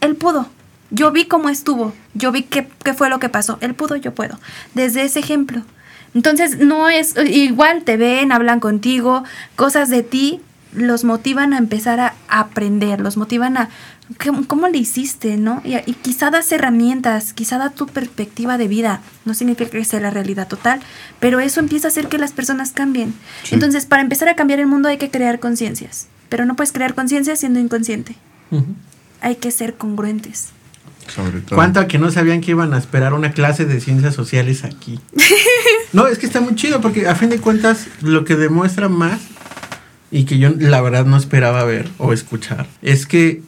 él 0.02 0.16
pudo. 0.16 0.48
Yo 0.92 1.12
vi 1.12 1.26
cómo 1.26 1.50
estuvo, 1.50 1.94
yo 2.14 2.32
vi 2.32 2.44
qué, 2.44 2.68
qué 2.84 2.94
fue 2.94 3.10
lo 3.10 3.20
que 3.20 3.30
pasó, 3.30 3.58
él 3.62 3.74
pudo, 3.76 3.96
yo 3.96 4.14
puedo. 4.14 4.40
Desde 4.74 5.04
ese 5.04 5.20
ejemplo. 5.20 5.62
Entonces, 6.14 6.58
no 6.60 6.90
es 6.90 7.16
igual, 7.18 7.84
te 7.84 7.98
ven, 7.98 8.32
hablan 8.32 8.60
contigo, 8.60 9.24
cosas 9.56 9.90
de 9.90 10.04
ti, 10.04 10.42
los 10.74 11.04
motivan 11.04 11.54
a 11.54 11.58
empezar 11.58 12.00
a 12.00 12.16
aprender, 12.28 13.02
los 13.02 13.18
motivan 13.18 13.58
a 13.58 13.70
¿cómo, 14.24 14.46
cómo 14.48 14.68
le 14.68 14.78
hiciste, 14.78 15.38
no? 15.38 15.62
Y, 15.64 15.76
y 15.76 15.94
quizá 15.94 16.30
das 16.30 16.52
herramientas, 16.52 17.34
quizá 17.34 17.58
da 17.58 17.70
tu 17.70 17.88
perspectiva 17.88 18.58
de 18.58 18.68
vida, 18.68 19.02
no 19.26 19.34
significa 19.34 19.70
que 19.70 19.86
sea 19.86 20.00
la 20.00 20.10
realidad 20.10 20.48
total, 20.48 20.80
pero 21.20 21.40
eso 21.40 21.60
empieza 21.60 21.88
a 21.88 21.90
hacer 21.90 22.08
que 22.08 22.18
las 22.18 22.32
personas 22.32 22.72
cambien. 22.72 23.14
Sí. 23.44 23.56
Entonces, 23.56 23.86
para 23.86 24.02
empezar 24.02 24.30
a 24.30 24.36
cambiar 24.36 24.60
el 24.60 24.68
mundo 24.68 24.90
hay 24.90 24.98
que 24.98 25.12
crear 25.12 25.40
conciencias, 25.40 26.08
pero 26.30 26.46
no 26.46 26.56
puedes 26.56 26.72
crear 26.72 26.96
conciencia 26.96 27.36
siendo 27.36 27.60
inconsciente, 27.60 28.16
hay 29.22 29.36
que 29.36 29.52
ser 29.52 29.76
congruentes. 29.76 30.50
Sobre 31.08 31.42
todo. 31.42 31.56
¿Cuánto 31.56 31.80
a 31.80 31.88
que 31.88 31.98
no 31.98 32.12
sabían 32.12 32.42
que 32.42 32.52
iban 32.52 32.74
a 32.74 32.78
esperar 32.78 33.14
una 33.14 33.32
clase 33.32 33.66
de 33.66 33.80
ciencias 33.80 34.16
sociales 34.16 34.64
aquí? 34.64 35.00
No, 35.92 36.06
es 36.06 36.20
que 36.20 36.28
está 36.28 36.40
muy 36.40 36.54
chido 36.54 36.82
porque 36.82 37.08
a 37.08 37.16
fin 37.16 37.32
de 37.32 37.40
cuentas 37.40 37.88
lo 38.04 38.24
que 38.24 38.36
demuestra 38.36 38.90
más 38.90 39.22
y 40.12 40.26
que 40.26 40.38
yo 40.38 40.52
la 40.56 40.82
verdad 40.82 41.04
no 41.06 41.18
esperaba 41.18 41.64
ver 41.64 41.90
o 41.98 42.14
escuchar 42.14 42.68
es 42.84 43.08
que 43.08 43.42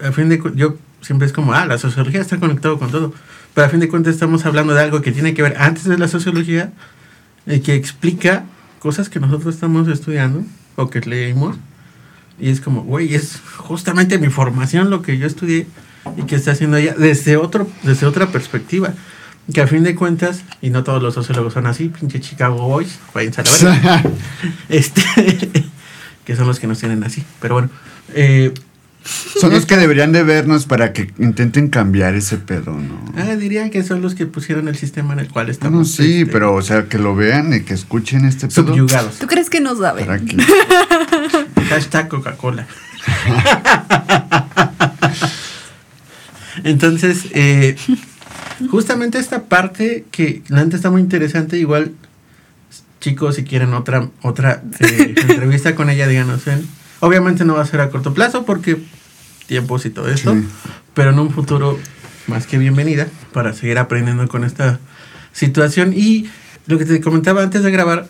a 0.00 0.12
fin 0.12 0.28
de 0.28 0.40
yo 0.54 0.76
siempre 1.00 1.26
es 1.26 1.32
como, 1.32 1.54
ah, 1.54 1.66
la 1.66 1.78
sociología 1.78 2.20
está 2.20 2.38
conectado 2.38 2.78
con 2.78 2.92
todo, 2.92 3.12
pero 3.52 3.66
a 3.66 3.68
fin 3.68 3.80
de 3.80 3.88
cuentas 3.88 4.14
estamos 4.14 4.46
hablando 4.46 4.74
de 4.74 4.80
algo 4.80 5.02
que 5.02 5.10
tiene 5.10 5.34
que 5.34 5.42
ver 5.42 5.56
antes 5.58 5.82
de 5.82 5.98
la 5.98 6.06
sociología 6.06 6.72
y 7.46 7.58
que 7.58 7.74
explica 7.74 8.44
cosas 8.78 9.08
que 9.08 9.18
nosotros 9.18 9.52
estamos 9.52 9.88
estudiando 9.88 10.44
o 10.76 10.88
que 10.88 11.00
leímos 11.00 11.56
y 12.38 12.50
es 12.50 12.60
como, 12.60 12.82
güey, 12.82 13.14
es 13.14 13.40
justamente 13.56 14.18
mi 14.18 14.28
formación 14.28 14.90
lo 14.90 15.02
que 15.02 15.18
yo 15.18 15.26
estudié 15.26 15.66
y 16.16 16.22
que 16.22 16.36
está 16.36 16.52
haciendo 16.52 16.76
ella 16.76 16.94
desde 16.98 17.36
otro 17.36 17.68
desde 17.82 18.06
otra 18.06 18.28
perspectiva. 18.28 18.92
Que 19.52 19.60
a 19.60 19.66
fin 19.66 19.82
de 19.82 19.96
cuentas, 19.96 20.42
y 20.60 20.70
no 20.70 20.84
todos 20.84 21.02
los 21.02 21.14
sociólogos 21.14 21.54
son 21.54 21.66
así, 21.66 21.88
pinche 21.88 22.20
Chicago 22.20 22.58
Boys, 22.58 23.00
váyanse 23.12 23.40
a 23.40 23.44
la 23.44 24.02
este, 24.68 25.02
que 26.24 26.36
son 26.36 26.46
los 26.46 26.60
que 26.60 26.68
nos 26.68 26.78
tienen 26.78 27.02
así. 27.02 27.24
Pero 27.40 27.54
bueno, 27.54 27.68
eh, 28.14 28.54
Son 29.40 29.50
los 29.50 29.66
que 29.66 29.76
deberían 29.76 30.12
de 30.12 30.22
vernos 30.22 30.66
para 30.66 30.92
que 30.92 31.10
intenten 31.18 31.70
cambiar 31.70 32.14
ese 32.14 32.36
pedo, 32.36 32.72
¿no? 32.72 33.04
ah, 33.16 33.34
diría 33.34 33.68
que 33.70 33.82
son 33.82 34.00
los 34.00 34.14
que 34.14 34.26
pusieron 34.26 34.68
el 34.68 34.76
sistema 34.76 35.12
en 35.12 35.18
el 35.18 35.28
cual 35.28 35.46
No, 35.46 35.52
estamos. 35.52 35.90
sí, 35.90 36.20
este, 36.20 36.32
pero 36.32 36.54
o 36.54 36.62
sea, 36.62 36.84
que 36.84 36.98
lo 36.98 37.16
vean 37.16 37.52
y 37.52 37.62
que 37.62 37.74
escuchen 37.74 38.24
este 38.24 38.46
pedo. 38.46 38.64
subyugados. 38.68 39.18
¿Tú 39.18 39.26
crees 39.26 39.50
que 39.50 39.60
no 39.60 39.74
saben? 39.74 40.06
Hashtag 41.68 42.06
Coca-Cola. 42.08 42.64
Entonces, 46.64 47.26
eh, 47.32 47.76
justamente 48.70 49.18
esta 49.18 49.44
parte 49.44 50.04
que 50.10 50.42
la 50.48 50.64
neta 50.64 50.76
está 50.76 50.90
muy 50.90 51.00
interesante, 51.00 51.58
igual 51.58 51.92
chicos, 53.00 53.34
si 53.36 53.44
quieren 53.44 53.74
otra 53.74 54.08
otra 54.22 54.62
eh, 54.80 55.14
entrevista 55.28 55.74
con 55.74 55.90
ella, 55.90 56.06
díganos. 56.06 56.46
¿eh? 56.46 56.62
Obviamente 57.00 57.44
no 57.44 57.54
va 57.54 57.62
a 57.62 57.66
ser 57.66 57.80
a 57.80 57.90
corto 57.90 58.14
plazo 58.14 58.44
porque 58.44 58.78
tiempos 59.46 59.84
y 59.86 59.90
todo 59.90 60.08
esto, 60.08 60.34
Sí. 60.34 60.46
pero 60.94 61.10
en 61.10 61.18
un 61.18 61.30
futuro 61.30 61.78
más 62.28 62.46
que 62.46 62.58
bienvenida 62.58 63.08
para 63.32 63.52
seguir 63.52 63.78
aprendiendo 63.78 64.28
con 64.28 64.44
esta 64.44 64.78
situación. 65.32 65.92
Y 65.96 66.28
lo 66.66 66.78
que 66.78 66.84
te 66.84 67.00
comentaba 67.00 67.42
antes 67.42 67.64
de 67.64 67.70
grabar, 67.72 68.06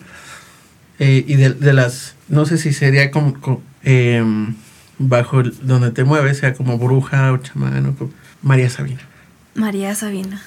eh, 0.99 1.25
y 1.27 1.35
de, 1.35 1.49
de 1.53 1.73
las, 1.73 2.13
no 2.29 2.45
sé 2.45 2.59
si 2.59 2.71
sería 2.71 3.09
como, 3.09 3.33
co- 3.41 3.63
em, 3.83 4.53
bajo 4.99 5.39
el- 5.39 5.55
donde 5.63 5.89
te 5.89 6.03
mueves, 6.03 6.37
sea 6.37 6.53
como 6.53 6.77
bruja 6.77 7.33
o 7.33 7.37
chamán 7.37 7.83
o 7.87 7.95
como 7.95 8.11
María 8.43 8.69
Sabina. 8.69 8.99
María 9.55 9.95
Sabina. 9.95 10.41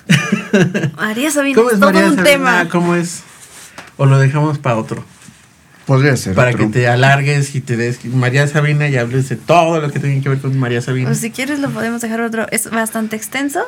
María 0.96 1.30
Sabina 1.30 1.56
¿Cómo 1.56 1.70
es 1.70 1.80
todo 1.80 1.92
María 1.92 2.08
un 2.08 2.16
Sabina? 2.16 2.30
tema. 2.30 2.68
¿Cómo 2.68 2.94
es? 2.94 3.22
O 3.96 4.06
lo 4.06 4.18
dejamos 4.18 4.58
para 4.58 4.76
otro. 4.76 5.04
Podría 5.86 6.16
ser. 6.16 6.34
Para 6.34 6.50
otro. 6.50 6.66
que 6.66 6.72
te 6.72 6.88
alargues 6.88 7.54
y 7.54 7.60
te 7.60 7.76
des 7.76 8.04
María 8.04 8.46
Sabina 8.48 8.88
y 8.88 8.96
hables 8.96 9.28
de 9.28 9.36
todo 9.36 9.80
lo 9.80 9.90
que 9.90 9.98
tiene 9.98 10.20
que 10.20 10.28
ver 10.28 10.40
con 10.40 10.58
María 10.58 10.82
Sabina. 10.82 11.08
Pues 11.08 11.20
si 11.20 11.30
quieres 11.30 11.58
lo 11.58 11.70
podemos 11.70 12.00
dejar 12.02 12.20
otro. 12.20 12.46
Es 12.50 12.70
bastante 12.70 13.16
extenso. 13.16 13.60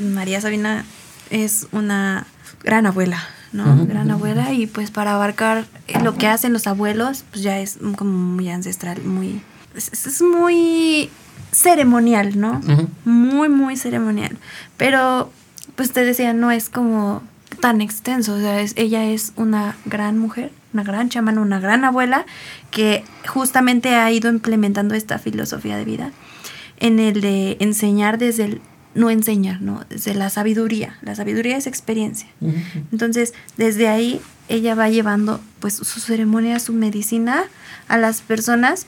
María 0.00 0.40
Sabina 0.40 0.84
es 1.30 1.66
una 1.72 2.26
gran 2.62 2.86
abuela, 2.86 3.22
¿no? 3.52 3.86
Gran 3.86 4.10
abuela 4.10 4.52
y 4.52 4.66
pues 4.66 4.90
para 4.90 5.14
abarcar 5.14 5.66
lo 6.02 6.16
que 6.16 6.28
hacen 6.28 6.52
los 6.52 6.66
abuelos, 6.66 7.24
pues 7.30 7.42
ya 7.42 7.58
es 7.58 7.78
como 7.96 8.12
muy 8.12 8.48
ancestral, 8.48 9.02
muy... 9.02 9.42
Es, 9.74 10.06
es 10.06 10.22
muy 10.22 11.10
ceremonial, 11.56 12.38
¿no? 12.38 12.60
Muy, 13.04 13.48
muy 13.48 13.76
ceremonial. 13.76 14.36
Pero, 14.76 15.30
pues 15.74 15.92
te 15.92 16.04
decía, 16.04 16.32
no 16.32 16.50
es 16.50 16.68
como 16.68 17.22
tan 17.60 17.80
extenso. 17.80 18.34
O 18.34 18.38
sea, 18.38 18.60
es, 18.60 18.74
ella 18.76 19.04
es 19.04 19.32
una 19.36 19.76
gran 19.86 20.18
mujer, 20.18 20.52
una 20.74 20.82
gran 20.82 21.08
chamana, 21.08 21.40
una 21.40 21.58
gran 21.58 21.84
abuela 21.84 22.26
que 22.70 23.04
justamente 23.26 23.94
ha 23.94 24.10
ido 24.10 24.30
implementando 24.30 24.94
esta 24.94 25.18
filosofía 25.18 25.76
de 25.76 25.84
vida 25.84 26.12
en 26.78 26.98
el 27.00 27.22
de 27.22 27.56
enseñar 27.60 28.18
desde 28.18 28.44
el 28.44 28.60
no 28.94 29.10
enseñar, 29.10 29.60
¿no? 29.60 29.84
Desde 29.90 30.14
la 30.14 30.30
sabiduría. 30.30 30.96
La 31.02 31.14
sabiduría 31.14 31.56
es 31.58 31.66
experiencia. 31.66 32.28
Entonces, 32.92 33.34
desde 33.58 33.88
ahí 33.88 34.20
ella 34.48 34.74
va 34.74 34.88
llevando 34.88 35.40
pues 35.60 35.74
su 35.74 36.00
ceremonia, 36.00 36.58
su 36.60 36.72
medicina 36.72 37.44
a 37.88 37.98
las 37.98 38.22
personas 38.22 38.86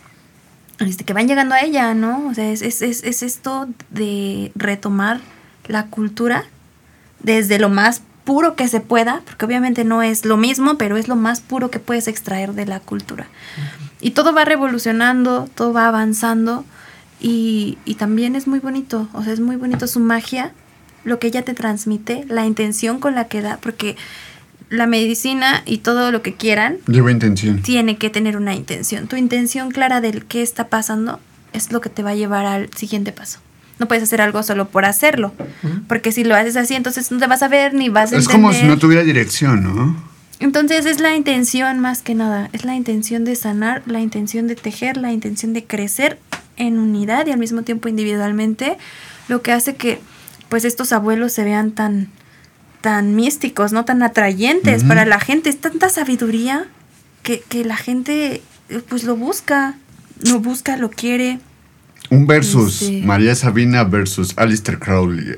este, 0.78 1.04
que 1.04 1.12
van 1.12 1.28
llegando 1.28 1.54
a 1.54 1.60
ella, 1.60 1.94
¿no? 1.94 2.28
O 2.28 2.34
sea, 2.34 2.50
es, 2.50 2.62
es, 2.62 2.82
es, 2.82 3.02
es 3.02 3.22
esto 3.22 3.68
de 3.90 4.52
retomar 4.54 5.20
la 5.66 5.86
cultura 5.86 6.44
desde 7.20 7.58
lo 7.58 7.68
más 7.68 8.02
puro 8.24 8.56
que 8.56 8.68
se 8.68 8.80
pueda, 8.80 9.22
porque 9.24 9.46
obviamente 9.46 9.84
no 9.84 10.02
es 10.02 10.24
lo 10.24 10.36
mismo, 10.36 10.76
pero 10.76 10.96
es 10.96 11.08
lo 11.08 11.16
más 11.16 11.40
puro 11.40 11.70
que 11.70 11.78
puedes 11.78 12.08
extraer 12.08 12.52
de 12.52 12.66
la 12.66 12.78
cultura. 12.78 13.26
Y 14.00 14.10
todo 14.10 14.32
va 14.34 14.44
revolucionando, 14.44 15.48
todo 15.54 15.72
va 15.72 15.88
avanzando 15.88 16.64
y, 17.20 17.78
y 17.84 17.94
también 17.94 18.36
es 18.36 18.46
muy 18.46 18.58
bonito, 18.60 19.08
o 19.14 19.24
sea, 19.24 19.32
es 19.32 19.40
muy 19.40 19.56
bonito 19.56 19.86
su 19.86 20.00
magia, 20.00 20.52
lo 21.04 21.18
que 21.18 21.28
ella 21.28 21.42
te 21.42 21.54
transmite, 21.54 22.24
la 22.28 22.44
intención 22.44 23.00
con 23.00 23.14
la 23.14 23.28
que 23.28 23.40
da, 23.40 23.56
porque 23.62 23.96
la 24.70 24.86
medicina 24.86 25.62
y 25.66 25.78
todo 25.78 26.10
lo 26.12 26.22
que 26.22 26.34
quieran 26.34 26.76
Lleva 26.86 27.10
intención. 27.10 27.62
tiene 27.62 27.96
que 27.96 28.10
tener 28.10 28.36
una 28.36 28.54
intención. 28.54 29.06
Tu 29.08 29.16
intención 29.16 29.70
clara 29.70 30.00
del 30.00 30.24
qué 30.26 30.42
está 30.42 30.68
pasando 30.68 31.20
es 31.52 31.72
lo 31.72 31.80
que 31.80 31.88
te 31.88 32.02
va 32.02 32.10
a 32.10 32.14
llevar 32.14 32.44
al 32.46 32.68
siguiente 32.74 33.12
paso. 33.12 33.38
No 33.78 33.86
puedes 33.88 34.02
hacer 34.02 34.20
algo 34.20 34.42
solo 34.42 34.68
por 34.68 34.84
hacerlo, 34.84 35.32
porque 35.86 36.10
si 36.12 36.24
lo 36.24 36.34
haces 36.34 36.56
así, 36.56 36.74
entonces 36.74 37.10
no 37.12 37.18
te 37.18 37.26
vas 37.28 37.42
a 37.42 37.48
ver 37.48 37.74
ni 37.74 37.88
vas 37.88 38.12
a 38.12 38.16
Es 38.16 38.24
entender. 38.24 38.32
como 38.42 38.52
si 38.52 38.64
no 38.66 38.76
tuviera 38.76 39.02
dirección, 39.04 39.62
¿no? 39.62 39.96
Entonces 40.40 40.84
es 40.86 41.00
la 41.00 41.14
intención 41.16 41.78
más 41.80 42.02
que 42.02 42.14
nada, 42.14 42.50
es 42.52 42.64
la 42.64 42.74
intención 42.74 43.24
de 43.24 43.34
sanar, 43.36 43.82
la 43.86 44.00
intención 44.00 44.46
de 44.48 44.54
tejer, 44.56 44.96
la 44.96 45.12
intención 45.12 45.52
de 45.52 45.64
crecer 45.64 46.18
en 46.56 46.78
unidad 46.78 47.26
y 47.26 47.30
al 47.30 47.38
mismo 47.38 47.62
tiempo 47.62 47.88
individualmente, 47.88 48.76
lo 49.28 49.42
que 49.42 49.52
hace 49.52 49.76
que 49.76 50.00
pues 50.48 50.64
estos 50.64 50.92
abuelos 50.92 51.32
se 51.32 51.44
vean 51.44 51.70
tan 51.72 52.08
tan 52.80 53.14
místicos, 53.14 53.72
no 53.72 53.84
tan 53.84 54.02
atrayentes 54.02 54.84
para 54.84 55.04
la 55.04 55.20
gente, 55.20 55.50
es 55.50 55.60
tanta 55.60 55.88
sabiduría 55.88 56.66
que, 57.22 57.42
que 57.48 57.64
la 57.64 57.76
gente 57.76 58.42
eh, 58.68 58.82
pues 58.88 59.04
lo 59.04 59.16
busca, 59.16 59.74
lo 60.24 60.40
busca, 60.40 60.76
lo 60.76 60.90
quiere. 60.90 61.40
Un 62.10 62.26
versus. 62.26 62.82
Este. 62.82 63.02
María 63.02 63.34
Sabina 63.34 63.84
versus 63.84 64.32
Alistair 64.36 64.78
Crowley. 64.78 65.36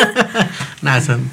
Nada, 0.82 1.00
son 1.00 1.30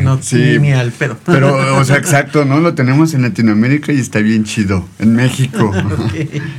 no 0.00 0.20
Sí. 0.22 0.36
ni, 0.36 0.58
ni 0.58 0.72
al 0.72 0.92
pedo. 0.92 1.16
Pero, 1.24 1.76
o 1.76 1.84
sea, 1.84 1.96
exacto, 1.96 2.44
¿no? 2.44 2.60
Lo 2.60 2.74
tenemos 2.74 3.14
en 3.14 3.22
Latinoamérica 3.22 3.92
y 3.92 4.00
está 4.00 4.20
bien 4.20 4.44
chido. 4.44 4.86
En 4.98 5.14
México. 5.14 5.72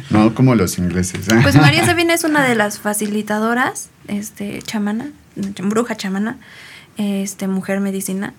No 0.10 0.34
como 0.34 0.56
los 0.56 0.78
ingleses. 0.78 1.28
¿eh? 1.30 1.40
Pues 1.42 1.56
María 1.56 1.86
Sabina 1.86 2.14
es 2.14 2.24
una 2.24 2.48
de 2.48 2.56
las 2.56 2.80
facilitadoras, 2.80 3.90
este, 4.08 4.62
chamana, 4.62 5.12
bruja 5.36 5.96
chamana, 5.96 6.38
este, 6.98 7.48
mujer 7.48 7.80
medicina. 7.80 8.34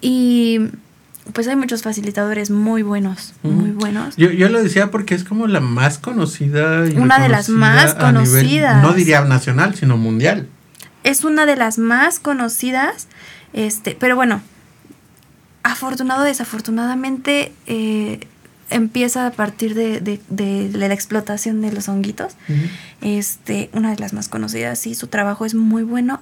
Y 0.00 0.60
pues 1.32 1.46
hay 1.48 1.56
muchos 1.56 1.82
facilitadores 1.82 2.50
muy 2.50 2.82
buenos, 2.82 3.34
muy 3.42 3.70
buenos. 3.70 4.16
Yo, 4.16 4.30
yo 4.30 4.48
lo 4.48 4.62
decía 4.62 4.90
porque 4.90 5.14
es 5.14 5.24
como 5.24 5.46
la 5.46 5.60
más 5.60 5.98
conocida. 5.98 6.86
y 6.88 6.96
Una 6.96 7.18
de 7.20 7.28
las 7.28 7.48
más 7.48 7.94
nivel, 7.96 7.98
conocidas. 8.14 8.82
no 8.82 8.92
diría 8.94 9.20
nacional, 9.22 9.74
sino 9.74 9.96
mundial. 9.96 10.48
Es 11.04 11.24
una 11.24 11.46
de 11.46 11.56
las 11.56 11.78
más 11.78 12.18
conocidas, 12.20 13.06
este, 13.52 13.96
pero 13.98 14.16
bueno, 14.16 14.40
afortunado 15.62 16.22
o 16.22 16.24
desafortunadamente 16.24 17.52
eh, 17.66 18.20
empieza 18.70 19.26
a 19.26 19.30
partir 19.32 19.74
de, 19.74 20.00
de- 20.00 20.20
de 20.28 20.70
la 20.78 20.92
explotación 20.94 21.60
de 21.60 21.72
los 21.72 21.88
honguitos. 21.88 22.34
este, 23.02 23.70
una 23.72 23.90
de 23.90 23.96
las 23.98 24.12
más 24.12 24.28
conocidas, 24.28 24.78
sí, 24.78 24.94
su 24.94 25.06
trabajo 25.06 25.44
es 25.44 25.54
muy 25.54 25.82
bueno, 25.82 26.20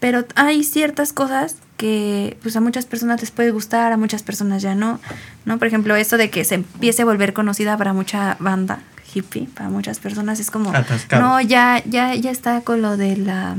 pero 0.00 0.24
hay 0.34 0.64
ciertas 0.64 1.12
cosas 1.12 1.56
que 1.76 2.36
pues 2.42 2.56
a 2.56 2.60
muchas 2.60 2.84
personas 2.86 3.20
les 3.20 3.30
puede 3.30 3.50
gustar, 3.52 3.92
a 3.92 3.96
muchas 3.96 4.22
personas 4.22 4.60
ya 4.62 4.74
no, 4.74 5.00
¿no? 5.44 5.58
Por 5.58 5.66
ejemplo, 5.68 5.94
esto 5.96 6.16
de 6.18 6.28
que 6.30 6.44
se 6.44 6.56
empiece 6.56 7.02
a 7.02 7.04
volver 7.04 7.32
conocida 7.32 7.76
para 7.78 7.92
mucha 7.92 8.36
banda, 8.40 8.80
hippie 9.14 9.48
para 9.54 9.68
muchas 9.70 9.98
personas 9.98 10.40
es 10.40 10.50
como 10.50 10.74
Atascado. 10.74 11.22
no 11.22 11.40
ya 11.40 11.82
ya 11.86 12.14
ya 12.14 12.30
está 12.30 12.60
con 12.60 12.82
lo 12.82 12.96
de 12.96 13.16
la 13.16 13.56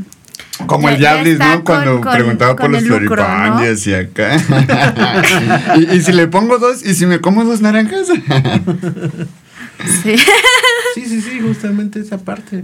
Como 0.68 0.88
Ya- 0.90 0.96
el 0.96 1.02
ya 1.02 1.14
Diablis, 1.14 1.34
está 1.34 1.56
¿no? 1.56 1.64
Cuando 1.64 1.92
con- 1.96 2.02
con- 2.04 2.14
preguntaba 2.14 2.56
por 2.56 2.70
los 2.70 2.84
floripandias 2.84 3.88
y 3.88 3.94
acá. 3.96 4.38
y, 5.78 5.96
y 5.96 6.02
si 6.02 6.12
le 6.14 6.28
pongo 6.28 6.58
dos, 6.60 6.86
y 6.86 6.94
si 6.94 7.06
me 7.08 7.20
como 7.22 7.44
dos 7.44 7.62
naranjas. 7.62 8.08
sí. 10.04 10.16
Sí, 10.94 11.06
sí, 11.08 11.22
sí, 11.22 11.40
justamente 11.42 12.00
esa 12.00 12.18
parte. 12.20 12.64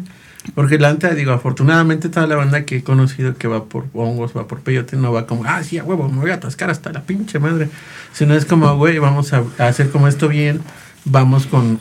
Porque 0.56 0.80
la 0.80 0.93
digo, 0.93 1.32
afortunadamente 1.32 2.10
toda 2.10 2.26
la 2.28 2.36
banda 2.36 2.64
que 2.66 2.78
he 2.78 2.84
conocido 2.84 3.36
que 3.36 3.48
va 3.48 3.66
por 3.66 3.86
hongos, 3.93 4.32
va 4.36 4.48
por 4.48 4.62
peyote, 4.62 4.95
no 4.98 5.12
va 5.12 5.28
como, 5.28 5.43
ah, 5.45 5.64
sí, 5.64 5.78
a 5.78 5.84
huevo, 5.84 6.10
me 6.10 6.20
voy 6.22 6.32
a 6.32 6.36
atascar 6.36 6.70
hasta 6.70 6.91
la 6.91 7.04
pinche 7.04 7.39
madre. 7.39 7.70
Sino 8.14 8.34
es 8.34 8.45
como, 8.45 8.76
güey, 8.78 8.98
vamos 9.00 9.34
a, 9.34 9.43
a 9.60 9.68
hacer 9.68 9.89
como 9.89 10.08
esto 10.08 10.28
bien, 10.30 10.62
vamos 11.06 11.45
con, 11.48 11.80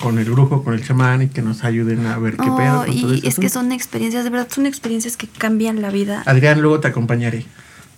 con 0.00 0.18
el 0.18 0.24
brujo, 0.30 0.64
con 0.64 0.74
el 0.74 0.84
chamán 0.84 1.22
y 1.22 1.28
que 1.28 1.42
nos 1.42 1.62
ayuden 1.64 2.06
a 2.06 2.18
ver 2.18 2.36
qué 2.36 2.48
Oh, 2.50 2.56
pedo. 2.56 2.84
con 2.86 3.00
todo 3.00 3.12
y 3.14 3.16
este 3.16 3.28
es 3.28 3.38
que 3.38 3.48
son 3.48 3.72
experiencias 3.72 4.24
de 4.24 4.30
verdad 4.30 4.48
son 4.50 4.66
experiencias 4.66 5.16
que 5.16 5.26
cambian 5.26 5.80
la 5.80 5.90
vida 5.90 6.22
Adrián, 6.26 6.60
luego 6.60 6.80
te 6.80 6.88
acompañaré. 6.88 7.46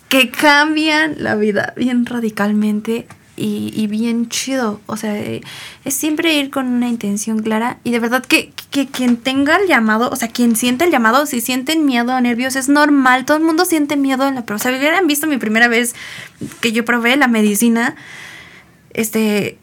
que 0.08 0.30
cambian 0.30 1.14
la 1.18 1.34
vida 1.34 1.72
bien 1.76 2.06
radicalmente 2.06 3.06
y, 3.38 3.86
bien 3.86 4.28
chido. 4.28 4.80
O 4.86 4.96
sea, 4.96 5.16
eh, 5.16 5.40
es 5.84 5.94
siempre 5.94 6.34
ir 6.34 6.50
con 6.50 6.66
una 6.66 6.88
intención 6.88 7.40
clara 7.40 7.78
y 7.84 7.90
de 7.90 8.00
verdad 8.00 8.24
que, 8.24 8.52
que 8.70 8.86
quien 8.86 9.16
tenga 9.16 9.56
el 9.56 9.68
llamado, 9.68 10.10
o 10.10 10.16
sea, 10.16 10.28
quien 10.28 10.56
siente 10.56 10.84
el 10.84 10.90
llamado, 10.90 11.26
si 11.26 11.40
sienten 11.40 11.86
miedo 11.86 12.14
o 12.14 12.20
nervios, 12.20 12.56
es 12.56 12.68
normal. 12.68 13.24
Todo 13.24 13.36
el 13.36 13.44
mundo 13.44 13.64
siente 13.64 13.96
miedo 13.96 14.26
en 14.26 14.34
la 14.34 14.42
pero 14.42 14.56
O 14.56 14.58
sea, 14.58 14.76
hubieran 14.76 15.06
visto 15.06 15.26
mi 15.26 15.38
primera 15.38 15.68
vez 15.68 15.94
que 16.60 16.72
yo 16.72 16.84
probé 16.84 17.16
la 17.16 17.28
medicina, 17.28 17.94
este, 18.92 19.58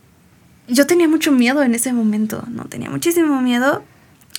yo 0.68 0.88
tenía 0.88 1.08
mucho 1.08 1.32
miedo 1.32 1.64
en 1.64 1.76
ese 1.76 1.94
momento, 1.94 2.44
¿no? 2.50 2.66
Tenía 2.66 2.90
muchísimo 2.90 3.42
miedo 3.42 3.84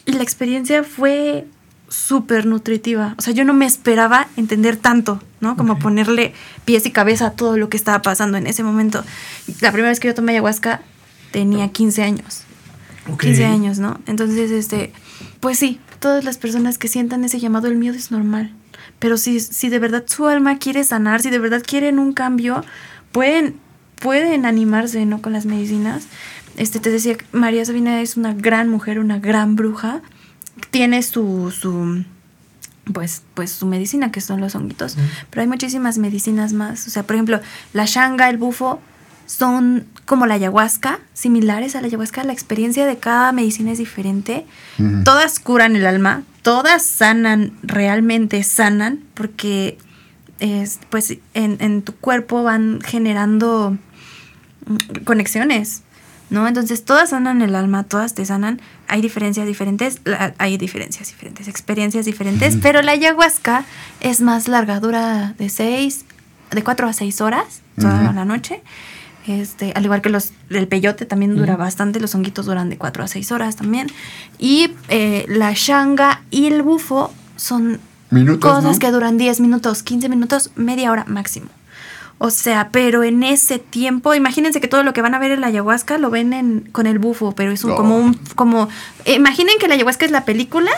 y 0.04 0.12
la 0.12 0.22
experiencia 0.22 0.82
fue 0.84 1.46
súper 1.88 2.46
nutritiva. 2.46 3.14
O 3.18 3.22
sea, 3.22 3.32
yo 3.32 3.44
no 3.44 3.54
me 3.54 3.66
esperaba 3.66 4.28
entender 4.36 4.76
tanto, 4.76 5.22
¿no? 5.40 5.56
Como 5.56 5.78
ponerle 5.78 6.34
pies 6.64 6.86
y 6.86 6.90
cabeza 6.90 7.26
a 7.26 7.30
todo 7.30 7.56
lo 7.56 7.68
que 7.68 7.76
estaba 7.76 8.02
pasando 8.02 8.38
en 8.38 8.46
ese 8.46 8.62
momento. 8.62 9.04
La 9.60 9.72
primera 9.72 9.90
vez 9.90 10.00
que 10.00 10.08
yo 10.08 10.14
tomé 10.14 10.32
ayahuasca 10.32 10.82
tenía 11.30 11.68
15 11.68 12.02
años. 12.02 12.42
Ok. 13.08 13.22
15 13.22 13.44
años, 13.44 13.78
¿no? 13.78 14.00
Entonces, 14.06 14.50
este, 14.50 14.92
pues 15.40 15.58
sí, 15.58 15.80
todas 16.00 16.24
las 16.24 16.38
personas 16.38 16.78
que 16.78 16.88
sientan 16.88 17.24
ese 17.24 17.38
llamado, 17.38 17.68
el 17.68 17.76
miedo 17.76 17.96
es 17.96 18.10
normal. 18.10 18.52
Pero 18.98 19.16
si, 19.16 19.40
si 19.40 19.68
de 19.68 19.78
verdad 19.78 20.04
su 20.06 20.26
alma 20.26 20.58
quiere 20.58 20.82
sanar, 20.84 21.20
si 21.20 21.30
de 21.30 21.38
verdad 21.38 21.62
quieren 21.64 21.98
un 21.98 22.12
cambio, 22.12 22.64
pueden, 23.12 23.56
pueden 24.00 24.46
animarse, 24.46 25.04
¿no? 25.06 25.22
Con 25.22 25.32
las 25.32 25.46
medicinas. 25.46 26.06
Este, 26.56 26.80
te 26.80 26.90
decía, 26.90 27.16
María 27.32 27.64
Sabina 27.64 28.00
es 28.00 28.16
una 28.16 28.32
gran 28.32 28.68
mujer, 28.68 28.98
una 28.98 29.18
gran 29.18 29.56
bruja. 29.56 30.00
Tiene 30.70 31.02
su, 31.02 31.50
su, 31.50 32.04
pues, 32.92 33.22
pues 33.34 33.50
su 33.50 33.66
medicina, 33.66 34.10
que 34.10 34.20
son 34.20 34.40
los 34.40 34.54
honguitos. 34.54 34.96
Pero 35.30 35.42
hay 35.42 35.48
muchísimas 35.48 35.98
medicinas 35.98 36.52
más. 36.52 36.86
O 36.86 36.90
sea, 36.90 37.02
por 37.02 37.16
ejemplo, 37.16 37.40
la 37.72 37.84
shanga, 37.84 38.28
el 38.28 38.38
bufo, 38.38 38.80
son 39.26 39.86
como 40.04 40.26
la 40.26 40.34
ayahuasca, 40.34 41.00
similares 41.12 41.74
a 41.74 41.80
la 41.80 41.88
ayahuasca. 41.88 42.24
La 42.24 42.32
experiencia 42.32 42.86
de 42.86 42.96
cada 42.96 43.32
medicina 43.32 43.72
es 43.72 43.78
diferente. 43.78 44.46
Todas 45.04 45.40
curan 45.40 45.76
el 45.76 45.86
alma, 45.86 46.22
todas 46.42 46.84
sanan, 46.84 47.52
realmente 47.62 48.42
sanan, 48.44 49.00
porque 49.14 49.78
es, 50.38 50.78
pues 50.90 51.18
en, 51.34 51.56
en 51.60 51.82
tu 51.82 51.94
cuerpo 51.94 52.42
van 52.42 52.80
generando 52.82 53.76
mm, 54.66 55.04
conexiones, 55.04 55.82
¿no? 56.30 56.46
Entonces 56.48 56.84
todas 56.84 57.10
sanan 57.10 57.42
el 57.42 57.54
alma, 57.54 57.84
todas 57.84 58.14
te 58.14 58.24
sanan. 58.24 58.60
Hay 58.88 59.00
diferencias 59.00 59.46
diferentes, 59.46 60.00
la- 60.04 60.34
hay 60.38 60.56
diferencias 60.58 61.08
diferentes, 61.08 61.48
experiencias 61.48 62.04
diferentes, 62.06 62.56
pero 62.62 62.82
la 62.82 62.92
ayahuasca 62.92 63.64
es 64.00 64.20
más 64.20 64.48
larga, 64.48 64.80
dura 64.80 65.34
de 65.38 65.48
seis, 65.48 66.04
de 66.50 66.62
cuatro 66.62 66.88
a 66.88 66.92
seis 66.92 67.20
horas 67.20 67.62
toda 67.78 68.12
la 68.12 68.24
noche. 68.24 68.62
Este, 69.26 69.72
al 69.74 69.84
igual 69.84 70.02
que 70.02 70.08
los 70.08 70.32
el 70.50 70.68
peyote 70.68 71.04
también 71.04 71.34
dura 71.34 71.56
bastante, 71.56 71.98
los 71.98 72.14
honguitos 72.14 72.46
duran 72.46 72.70
de 72.70 72.78
4 72.78 73.02
a 73.02 73.08
6 73.08 73.32
horas 73.32 73.56
también. 73.56 73.88
Y 74.38 74.70
eh, 74.88 75.24
la 75.28 75.52
shanga 75.52 76.22
y 76.30 76.46
el 76.46 76.62
bufo 76.62 77.12
son 77.34 77.80
Minutos, 78.10 78.38
cosas 78.52 78.74
¿no? 78.74 78.78
que 78.78 78.90
duran 78.92 79.18
10 79.18 79.40
minutos, 79.40 79.82
15 79.82 80.08
minutos, 80.08 80.52
media 80.54 80.92
hora 80.92 81.04
máximo. 81.08 81.48
O 82.18 82.30
sea, 82.30 82.70
pero 82.72 83.04
en 83.04 83.22
ese 83.22 83.58
tiempo, 83.58 84.14
imagínense 84.14 84.58
que 84.60 84.68
todo 84.68 84.82
lo 84.82 84.94
que 84.94 85.02
van 85.02 85.14
a 85.14 85.18
ver 85.18 85.32
en 85.32 85.42
la 85.42 85.48
ayahuasca 85.48 85.98
lo 85.98 86.08
ven 86.08 86.32
en- 86.32 86.60
con 86.72 86.86
el 86.86 86.98
bufo, 86.98 87.34
pero 87.34 87.52
es 87.52 87.62
un, 87.62 87.72
Oh. 87.72 87.76
como 87.76 87.98
un, 87.98 88.14
como, 88.34 88.68
imaginen 89.04 89.56
que 89.60 89.68
la 89.68 89.74
ayahuasca 89.74 90.06
es 90.06 90.10
la 90.10 90.24
película 90.24 90.70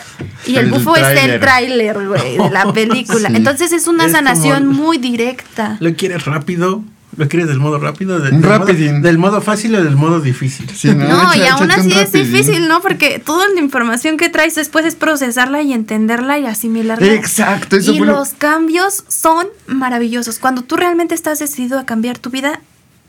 y 0.46 0.56
el, 0.56 0.66
El 0.66 0.70
bufo 0.72 0.96
es 0.96 1.06
el 1.22 1.38
tráiler, 1.38 2.08
güey, 2.08 2.38
de 2.38 2.50
la 2.50 2.72
película. 2.72 3.28
Sí. 3.28 3.36
Entonces 3.36 3.70
es 3.72 3.86
una 3.86 4.06
Es 4.06 4.12
sanación 4.12 4.66
como- 4.66 4.82
muy 4.82 4.98
directa. 4.98 5.76
¿Lo 5.78 5.94
quieres 5.94 6.24
rápido? 6.24 6.82
¿Lo 7.18 7.28
quieres 7.28 7.48
del 7.48 7.58
modo 7.58 7.78
rápido? 7.78 8.18
de- 8.20 8.30
del, 8.30 8.40
modo, 8.40 8.64
del 9.02 9.18
modo 9.18 9.40
fácil 9.42 9.74
o 9.74 9.82
del 9.84 9.96
modo 9.96 10.20
difícil? 10.20 10.70
Sí, 10.70 10.88
No, 10.94 11.34
y 11.34 11.40
Echa- 11.40 11.52
aún 11.54 11.70
así 11.70 11.92
es 11.92 12.12
difícil, 12.12 12.68
¿no? 12.68 12.80
Porque 12.80 13.18
toda 13.18 13.46
la 13.54 13.60
información 13.60 14.16
que 14.16 14.28
traes 14.30 14.54
después 14.54 14.86
es 14.86 14.94
procesarla 14.94 15.60
y 15.62 15.72
entenderla 15.72 16.38
y 16.38 16.46
asimilarla. 16.46 17.06
Exacto, 17.12 17.76
eso 17.76 17.92
y 17.92 17.98
fue 17.98 18.06
lo- 18.06 18.12
los 18.14 18.30
cambios 18.30 19.04
son 19.08 19.48
maravillosos. 19.66 20.38
Cuando 20.38 20.62
tú 20.62 20.76
realmente 20.76 21.14
estás 21.14 21.38
decidido 21.40 21.78
a 21.78 21.84
cambiar 21.84 22.18
tu 22.18 22.30
vida, 22.30 22.60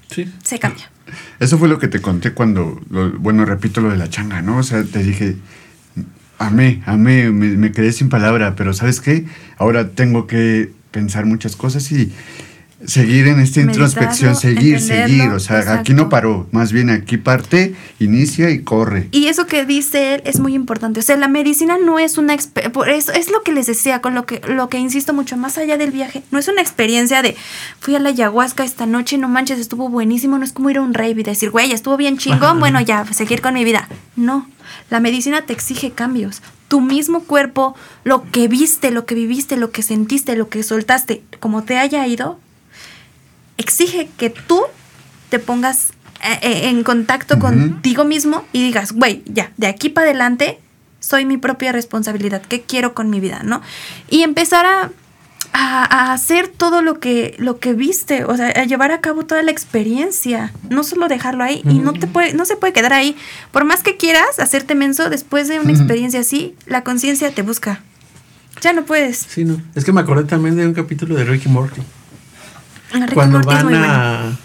Sí. 0.10 0.28
se 0.44 0.58
cambia. 0.60 0.90
Eso 1.40 1.58
fue 1.60 1.68
lo 1.70 1.78
que 1.80 1.88
te 1.88 2.02
conté 2.02 2.34
cuando, 2.34 2.82
lo- 2.90 3.12
bueno, 3.12 3.46
repito 3.46 3.80
lo 3.80 3.90
de 3.92 3.98
la 3.98 4.10
changa, 4.10 4.42
¿no? 4.42 4.58
O 4.58 4.64
sea, 4.64 4.84
te 4.84 5.04
dije, 5.04 5.38
amé, 6.38 6.82
amé, 6.86 7.30
me, 7.32 7.48
me 7.50 7.72
quedé 7.72 7.92
sin 7.92 8.10
palabra, 8.10 8.56
pero 8.56 8.74
¿sabes 8.74 9.02
qué? 9.02 9.26
Ahora 9.58 9.90
tengo 9.90 10.26
que 10.28 10.72
pensar 10.92 11.26
muchas 11.26 11.56
cosas 11.56 11.92
y 11.92 12.12
seguir 12.86 13.28
en 13.28 13.40
esta 13.40 13.60
Meditarlo, 13.60 13.86
introspección, 13.86 14.36
seguir, 14.36 14.80
seguir. 14.80 15.30
O 15.30 15.40
sea, 15.40 15.74
aquí 15.74 15.94
no 15.94 16.10
paró, 16.10 16.48
más 16.52 16.72
bien 16.72 16.90
aquí 16.90 17.18
parte, 17.18 17.76
inicia 18.00 18.50
y 18.52 18.64
corre. 18.64 19.08
Y 19.12 19.28
eso 19.28 19.46
que 19.46 19.66
dice 19.66 20.16
él 20.16 20.22
es 20.26 20.40
muy 20.40 20.54
importante. 20.54 21.00
O 21.00 21.04
sea, 21.04 21.18
la 21.18 21.28
medicina 21.28 21.78
no 21.84 22.00
es 22.00 22.18
una 22.18 22.38
por 22.72 22.90
eso 22.90 23.12
es 23.12 23.32
lo 23.32 23.42
que 23.44 23.52
les 23.52 23.68
decía, 23.68 24.02
con 24.02 24.14
lo 24.16 24.26
que 24.26 24.42
lo 24.48 24.70
que 24.70 24.78
insisto 24.78 25.14
mucho 25.14 25.38
más 25.38 25.58
allá 25.58 25.78
del 25.78 25.92
viaje, 25.92 26.24
no 26.32 26.40
es 26.40 26.48
una 26.48 26.62
experiencia 26.62 27.22
de 27.22 27.36
fui 27.80 27.96
a 27.96 28.00
la 28.00 28.10
ayahuasca 28.10 28.64
esta 28.64 28.86
noche, 28.86 29.18
no 29.18 29.28
manches, 29.28 29.60
estuvo 29.60 29.90
buenísimo, 29.90 30.38
no 30.38 30.46
es 30.46 30.54
como 30.54 30.70
ir 30.70 30.78
a 30.78 30.82
un 30.82 30.94
rave 30.94 31.22
y 31.22 31.24
decir, 31.24 31.52
"Güey, 31.52 31.72
estuvo 31.72 31.98
bien 31.98 32.18
chingón, 32.18 32.60
bueno, 32.60 32.80
ya, 32.82 33.06
seguir 33.12 33.42
con 33.42 33.54
mi 33.54 33.64
vida." 33.64 33.88
No. 34.16 34.48
La 34.90 35.00
medicina 35.00 35.42
te 35.42 35.54
exige 35.54 35.92
cambios. 35.92 36.42
Tu 36.68 36.82
mismo 36.82 37.22
cuerpo, 37.22 37.76
lo 38.04 38.30
que 38.30 38.48
viste, 38.48 38.92
lo 38.92 39.06
que 39.06 39.16
viviste, 39.16 39.58
lo 39.58 39.72
que 39.72 39.82
sentiste, 39.82 40.36
lo 40.36 40.50
que 40.50 40.62
soltaste, 40.62 41.24
como 41.40 41.64
te 41.64 41.78
haya 41.78 42.06
ido, 42.06 42.40
exige 43.60 44.10
que 44.18 44.30
tú 44.32 44.62
te 45.30 45.38
pongas 45.38 45.92
eh, 46.24 46.40
eh, 46.42 46.70
en 46.70 46.84
contacto 46.84 47.36
Ujú. 47.36 47.44
contigo 47.44 48.04
mismo 48.06 48.44
y 48.52 48.64
digas, 48.64 48.94
güey, 48.94 49.22
ya, 49.26 49.52
de 49.58 49.68
aquí 49.68 49.90
para 49.90 50.08
adelante 50.10 50.60
soy 51.00 51.26
mi 51.26 51.38
propia 51.38 51.72
responsabilidad, 51.72 52.42
¿qué 52.42 52.62
quiero 52.62 52.94
con 52.94 53.10
mi 53.10 53.20
vida, 53.20 53.42
no? 53.44 53.62
Y 54.10 54.24
empezar 54.24 54.66
a, 54.66 54.92
a- 55.54 56.10
a 56.10 56.14
hacer 56.14 56.48
todo 56.50 56.82
lo 56.82 57.00
que, 57.00 57.36
lo 57.38 57.60
que 57.60 57.74
viste, 57.74 58.26
o 58.26 58.36
sea, 58.36 58.48
a 58.48 58.66
llevar 58.66 58.92
a 58.92 59.00
cabo 59.00 59.26
toda 59.26 59.42
la 59.44 59.52
experiencia, 59.52 60.52
no 60.70 60.84
solo 60.84 61.08
dejarlo 61.08 61.44
ahí, 61.44 61.62
y 61.66 61.76
no 61.80 61.94
te 61.94 62.06
puede, 62.08 62.34
no 62.34 62.44
se 62.46 62.58
puede 62.58 62.74
quedar 62.74 62.92
ahí. 62.94 63.16
Por 63.52 63.64
más 63.66 63.82
que 63.82 63.96
quieras 63.96 64.40
hacerte 64.40 64.76
menso, 64.76 65.10
después 65.10 65.48
de 65.48 65.60
una 65.60 65.72
experiencia 65.72 66.20
así, 66.20 66.56
la 66.66 66.84
conciencia 66.84 67.32
te 67.34 67.42
busca. 67.44 67.82
Ya 68.62 68.74
no 68.74 68.84
puedes. 68.84 69.18
Sí, 69.20 69.46
no. 69.46 69.62
Es 69.76 69.86
que 69.86 69.94
me 69.94 70.02
acordé 70.02 70.26
también 70.26 70.58
de 70.58 70.66
un 70.68 70.74
capítulo 70.74 71.16
de 71.16 71.24
Ricky 71.24 71.48
Morty. 71.48 71.82
Cuando 73.14 73.42
van 73.42 73.64
bueno. 73.66 73.84
a, 73.84 74.38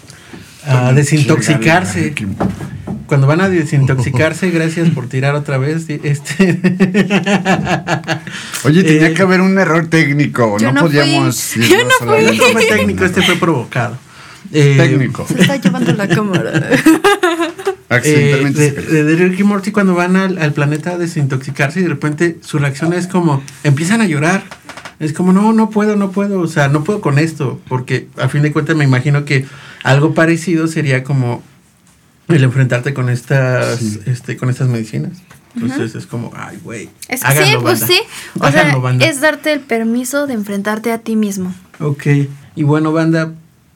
a 0.67 0.93
desintoxicarse. 0.93 2.13
Cuando 3.07 3.27
van 3.27 3.41
a 3.41 3.49
desintoxicarse, 3.49 4.49
gracias 4.51 4.89
por 4.89 5.07
tirar 5.07 5.35
otra 5.35 5.57
vez. 5.57 5.85
Este, 5.89 6.59
Oye, 8.63 8.83
tenía 8.83 9.07
Eh, 9.09 9.13
que 9.13 9.21
haber 9.21 9.41
un 9.41 9.57
error 9.59 9.87
técnico, 9.87 10.57
yo 10.59 10.71
no, 10.71 10.81
no 10.81 10.87
fui. 10.87 10.89
podíamos... 10.97 11.53
Yo 11.55 11.63
irnos 11.63 11.93
no 12.01 12.07
fui. 12.15 12.37
no 12.37 12.43
fue 12.51 12.65
técnico, 12.65 13.05
este 13.05 13.21
fue 13.21 13.35
provocado. 13.35 13.97
Eh, 14.53 14.75
Técnico. 14.77 15.25
Se 15.27 15.41
está 15.41 15.55
llevando 15.57 15.91
la 15.93 16.07
cámara. 16.07 16.51
eh, 16.53 16.79
Accidentalmente 17.89 18.59
de, 18.61 18.69
se 18.69 18.75
cayó. 18.75 19.05
de 19.05 19.15
Rick 19.15 19.39
y 19.39 19.43
Morty 19.43 19.71
cuando 19.71 19.95
van 19.95 20.15
al, 20.15 20.37
al 20.37 20.53
planeta 20.53 20.91
a 20.91 20.97
desintoxicarse 20.97 21.79
y 21.79 21.83
de 21.83 21.89
repente 21.89 22.37
su 22.41 22.59
reacción 22.59 22.93
es 22.93 23.07
como 23.07 23.43
empiezan 23.63 24.01
a 24.01 24.05
llorar. 24.05 24.43
Es 24.99 25.13
como, 25.13 25.33
no, 25.33 25.51
no 25.53 25.69
puedo, 25.69 25.95
no 25.95 26.11
puedo, 26.11 26.39
o 26.39 26.47
sea, 26.47 26.67
no 26.69 26.83
puedo 26.83 27.01
con 27.01 27.19
esto, 27.19 27.59
porque 27.67 28.07
a 28.17 28.29
fin 28.29 28.41
de 28.43 28.51
cuentas 28.53 28.75
me 28.75 28.83
imagino 28.85 29.25
que 29.25 29.45
algo 29.83 30.13
parecido 30.13 30.67
sería 30.67 31.03
como 31.03 31.43
el 32.29 32.43
enfrentarte 32.43 32.93
con 32.93 33.09
estas, 33.09 33.79
Sí. 33.79 33.99
este, 34.05 34.37
con 34.37 34.49
estas 34.49 34.67
medicinas. 34.69 35.11
Entonces 35.55 35.95
es 35.95 36.05
como, 36.05 36.31
ay, 36.35 36.57
güey. 36.63 36.89
Es 37.07 37.21
que 37.21 37.27
háganlo, 37.27 37.45
sí, 37.47 37.57
pues 37.61 37.79
banda. 37.81 37.87
sí. 37.95 38.01
O 38.39 38.43
Háganlo, 38.45 38.71
sea, 38.73 38.79
banda. 38.81 39.05
es 39.07 39.21
darte 39.21 39.53
el 39.53 39.61
permiso 39.61 40.27
de 40.27 40.33
enfrentarte 40.33 40.91
a 40.91 40.97
ti 40.97 41.15
mismo. 41.15 41.53
Ok. 41.79 42.05
Y 42.55 42.63
bueno, 42.63 42.91
banda, 42.91 43.31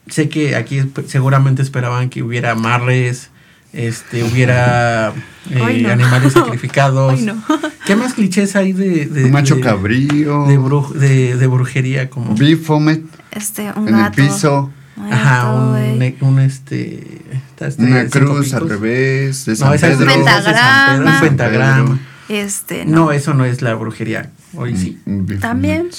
sé 0.07 0.27
que 0.29 0.55
aquí 0.55 0.81
seguramente 1.07 1.61
esperaban 1.61 2.09
que 2.09 2.21
hubiera 2.23 2.51
amarres, 2.51 3.29
este 3.73 4.23
hubiera 4.23 5.13
eh, 5.49 5.79
no. 5.81 5.89
animales 5.91 6.33
sacrificados. 6.33 7.13
Ay, 7.19 7.25
no. 7.25 7.43
¿Qué 7.85 7.95
más 7.95 8.13
clichés 8.13 8.55
hay 8.55 8.73
de, 8.73 9.05
de 9.05 9.25
Un 9.25 9.31
macho 9.31 9.55
de- 9.55 9.61
cabrío. 9.61 10.45
de, 10.47 10.59
bru- 10.59 10.91
de, 10.93 11.35
de 11.37 11.47
brujería 11.47 12.09
como 12.09 12.35
Bifomet 12.35 13.03
Este, 13.31 13.71
un 13.75 13.87
en 13.87 13.95
el 13.95 14.01
gato. 14.01 14.15
piso. 14.15 14.71
Un 14.97 15.13
Ajá, 15.13 15.53
un, 15.53 16.15
un 16.21 16.39
este, 16.39 17.21
este, 17.59 17.81
Una 17.83 18.05
cruz 18.09 18.53
al 18.53 18.67
revés. 18.69 19.45
De 19.45 19.53
No, 19.53 19.57
San 19.57 19.73
esa 19.75 19.87
es 19.87 19.99
de- 19.99 20.05
Pedro. 20.05 20.19
es 20.19 20.25
de 20.25 20.31
San 20.31 20.43
Pedro, 20.43 20.53
Pentagrama. 20.53 21.13
Un 21.15 21.21
pentagrama. 21.21 21.99
Este, 22.27 22.85
No, 22.85 23.05
no. 23.05 23.11
eso 23.13 23.33
no 23.33 23.45
es 23.45 23.61
la 23.61 23.73
brujería. 23.75 24.29
Hoy 24.55 24.75
sí. 24.75 24.99
Bifomet. 25.05 25.39
También. 25.39 25.89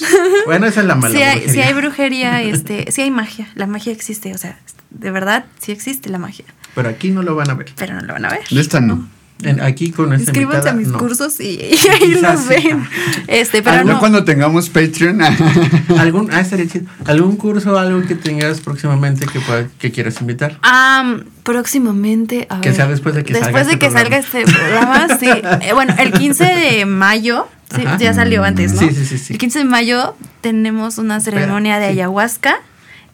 Bueno, 0.45 0.67
esa 0.67 0.81
es 0.81 0.85
la 0.85 0.95
mala 0.95 1.15
Sí 1.15 1.21
hay, 1.21 1.39
brujería. 1.39 1.53
sí 1.63 1.67
hay 1.67 1.73
brujería, 1.73 2.41
este, 2.43 2.91
sí 2.91 3.01
hay 3.01 3.11
magia. 3.11 3.47
La 3.55 3.65
magia 3.65 3.91
existe, 3.91 4.33
o 4.33 4.37
sea, 4.37 4.59
de 4.91 5.09
verdad 5.11 5.45
sí 5.59 5.71
existe 5.71 6.09
la 6.09 6.19
magia. 6.19 6.45
Pero 6.75 6.89
aquí 6.89 7.11
no 7.11 7.21
lo 7.23 7.35
van 7.35 7.49
a 7.49 7.53
ver. 7.55 7.71
Pero 7.75 7.95
no 7.95 8.01
lo 8.01 8.13
van 8.13 8.25
a 8.25 8.29
ver. 8.29 8.41
De 8.49 8.61
esta 8.61 8.79
no. 8.79 9.07
En- 9.43 9.59
aquí 9.59 9.89
con 9.89 10.09
nuestra 10.09 10.29
Inscríbanse 10.29 10.69
a 10.69 10.73
mis 10.73 10.89
no. 10.89 10.99
cursos 10.99 11.39
y, 11.39 11.43
y 11.59 11.73
ahí 11.89 12.13
Quizás 12.13 12.45
lo 12.45 12.51
sí. 12.55 12.67
ven. 12.67 12.87
Este, 13.27 13.63
pero 13.63 13.83
no. 13.83 13.97
cuando 13.99 14.23
tengamos 14.23 14.69
Patreon. 14.69 15.19
¿Algún, 15.97 16.31
ah, 16.31 16.41
estaría 16.41 16.67
chido. 16.67 16.85
¿Algún 17.05 17.37
curso, 17.37 17.75
algo 17.79 18.03
que 18.07 18.13
tengas 18.13 18.61
próximamente 18.61 19.25
que, 19.25 19.39
pueda- 19.39 19.67
que 19.79 19.91
quieras 19.91 20.21
invitar? 20.21 20.59
Am, 20.61 21.23
próximamente, 21.41 22.45
a 22.51 22.61
Que 22.61 22.69
ver. 22.69 22.75
sea 22.75 22.87
después 22.87 23.15
de 23.15 23.23
que 23.23 23.33
salga 23.33 23.47
Después 23.47 23.65
de 23.67 23.73
este 23.73 23.85
que 23.87 23.91
salga 23.91 24.17
este 24.17 24.43
programa, 24.43 25.07
sí. 25.19 25.27
Eh, 25.61 25.73
bueno, 25.73 25.95
el 25.97 26.11
15 26.11 26.43
de 26.43 26.85
mayo, 26.85 27.47
sí, 27.75 27.81
Ajá. 27.83 27.97
ya 27.97 28.13
salió 28.13 28.43
antes, 28.43 28.73
¿no? 28.73 28.79
Sí, 28.81 28.89
sí, 28.93 29.05
sí, 29.07 29.17
sí. 29.17 29.33
El 29.33 29.39
15 29.39 29.59
de 29.59 29.65
mayo 29.65 30.15
tenemos 30.41 30.99
una 30.99 31.19
ceremonia 31.19 31.79
de 31.79 31.87
sí. 31.87 31.91
ayahuasca 31.93 32.57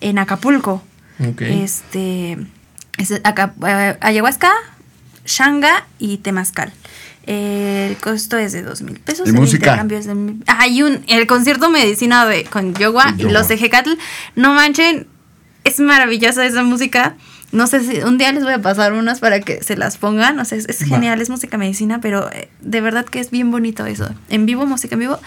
en 0.01 0.19
Acapulco. 0.19 0.83
Ok. 1.25 1.41
Este. 1.41 2.37
Es 2.97 3.11
Aca- 3.23 3.53
eh, 3.67 3.97
ayahuasca, 4.01 4.51
Shanga 5.25 5.85
y 5.99 6.17
Temazcal. 6.17 6.71
El 7.25 7.97
costo 7.97 8.37
es 8.37 8.53
de 8.53 8.61
dos 8.63 8.81
mil 8.81 8.99
pesos. 8.99 9.27
¿Y 9.27 9.31
el 9.31 9.35
música? 9.35 9.85
es 9.91 10.05
de 10.05 10.15
mil- 10.15 10.43
Hay 10.47 10.81
un. 10.81 11.03
El 11.07 11.27
concierto 11.27 11.69
medicina 11.69 12.25
de, 12.25 12.45
con 12.45 12.73
Yoga 12.75 13.13
Y 13.17 13.23
los 13.23 13.49
Ejecatl. 13.51 13.91
No 14.35 14.53
manchen. 14.53 15.07
Es 15.65 15.79
maravillosa 15.81 16.45
esa 16.45 16.63
música. 16.63 17.15
No 17.51 17.67
sé 17.67 17.81
si 17.81 17.97
un 18.01 18.17
día 18.17 18.31
les 18.31 18.43
voy 18.43 18.53
a 18.53 18.61
pasar 18.61 18.93
unas 18.93 19.19
para 19.19 19.41
que 19.41 19.61
se 19.61 19.75
las 19.75 19.97
pongan. 19.97 20.39
O 20.39 20.45
sea, 20.45 20.57
es, 20.57 20.65
es 20.69 20.79
genial, 20.79 21.19
es 21.21 21.29
música 21.29 21.57
medicina, 21.57 21.99
pero 21.99 22.31
eh, 22.31 22.49
de 22.61 22.79
verdad 22.81 23.03
que 23.05 23.19
es 23.19 23.29
bien 23.31 23.51
bonito 23.51 23.85
eso. 23.85 24.09
En 24.29 24.45
vivo, 24.45 24.65
música 24.65 24.95
en 24.95 24.99
vivo. 25.01 25.19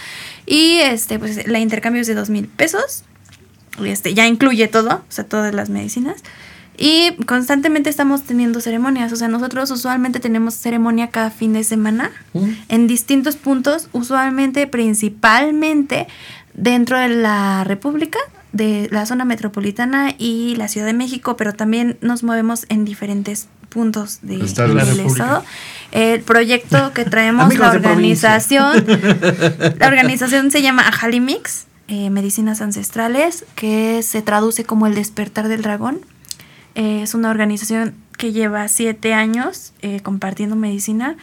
Y 0.47 0.78
este, 0.78 1.18
pues 1.18 1.47
la 1.47 1.59
intercambio 1.59 2.01
es 2.01 2.06
de 2.09 2.14
dos 2.14 2.30
mil 2.30 2.47
pesos. 2.47 3.05
Y 3.78 3.88
este, 3.88 4.14
ya 4.14 4.26
incluye 4.26 4.68
todo, 4.68 4.97
o 4.97 5.05
sea, 5.12 5.24
todas 5.24 5.55
las 5.55 5.68
medicinas. 5.68 6.22
Y 6.82 7.15
constantemente 7.27 7.90
estamos 7.90 8.23
teniendo 8.23 8.62
ceremonias. 8.62 9.12
O 9.12 9.16
sea, 9.16 9.28
nosotros 9.28 9.70
usualmente 9.70 10.19
tenemos 10.19 10.55
ceremonia 10.55 11.09
cada 11.09 11.31
fin 11.31 11.52
de 11.52 11.62
semana 11.62 12.11
Mm. 12.32 12.48
en 12.70 12.86
distintos 12.86 13.36
puntos, 13.36 13.89
usualmente, 13.93 14.66
principalmente 14.66 16.09
dentro 16.55 16.98
de 16.98 17.11
la 17.11 17.65
República, 17.65 18.19
de 18.52 18.89
la 18.90 19.05
zona 19.05 19.27
metropolitana 19.27 20.15
y 20.16 20.57
la 20.57 20.69
Ciudad 20.69 20.86
de 20.86 20.94
México, 20.94 21.36
pero 21.36 21.52
también 21.52 21.98
nos 22.01 22.23
movemos 22.23 22.65
en 22.70 22.86
diferentes 22.86 23.48
puntos 23.69 24.20
de, 24.23 24.43
Estados. 24.43 24.74
La 24.74 24.86
del 24.86 25.01
estado. 25.01 25.44
El 25.93 26.23
proyecto 26.23 26.93
que 26.94 27.05
traemos, 27.05 27.44
Amigos 27.44 27.66
la 27.66 27.73
organización, 27.73 28.86
la 29.78 29.86
organización 29.86 30.51
se 30.51 30.62
llama 30.62 30.89
Ajalimix, 30.89 31.66
eh, 31.89 32.09
Medicinas 32.09 32.62
Ancestrales, 32.62 33.44
que 33.55 34.02
se 34.02 34.23
traduce 34.23 34.65
como 34.65 34.86
el 34.86 34.94
despertar 34.94 35.48
del 35.48 35.61
dragón. 35.61 36.01
Eh, 36.74 37.02
es 37.02 37.14
una 37.14 37.30
organización 37.30 37.94
que 38.16 38.32
lleva 38.32 38.68
siete 38.68 39.14
años 39.14 39.72
eh, 39.82 40.01
compartiendo 40.01 40.56
medicina 40.56 41.16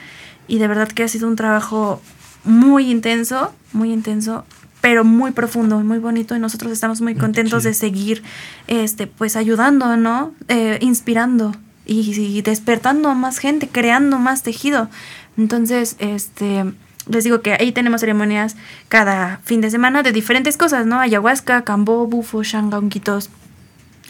y 0.48 0.58
de 0.58 0.68
verdad 0.68 0.88
que 0.88 1.04
ha 1.04 1.08
sido 1.08 1.28
un 1.28 1.36
trabajo 1.36 2.02
muy 2.44 2.90
intenso, 2.90 3.54
muy 3.74 3.92
intenso, 3.92 4.46
pero 4.82 5.04
muy 5.04 5.32
profundo 5.32 5.80
y 5.80 5.84
muy 5.84 6.00
bonito 6.00 6.36
y 6.36 6.40
nosotros 6.40 6.72
estamos 6.72 7.02
muy 7.02 7.14
qué 7.14 7.20
contentos 7.20 7.64
de 7.64 7.74
seguir 7.74 8.24
este 8.68 9.08
pues 9.08 9.36
ayudando, 9.36 9.98
¿no? 9.98 10.34
Eh, 10.48 10.78
inspirando 10.82 11.54
y, 11.86 12.12
y 12.20 12.42
despertando 12.42 13.10
a 13.10 13.16
más 13.16 13.38
gente, 13.38 13.68
creando 13.68 14.20
más 14.20 14.44
tejido. 14.44 14.90
Entonces, 15.38 15.96
este 16.00 16.66
les 17.10 17.24
digo 17.24 17.42
que 17.42 17.54
ahí 17.54 17.72
tenemos 17.72 18.02
ceremonias 18.02 18.56
cada 18.90 19.40
fin 19.44 19.62
de 19.62 19.70
semana 19.70 20.04
de 20.04 20.12
diferentes 20.12 20.58
cosas, 20.58 20.86
¿no? 20.86 21.00
Ayahuasca, 21.00 21.64
cambó, 21.64 22.06
bufo, 22.08 22.44
shanga, 22.44 22.80
unquitos, 22.80 23.30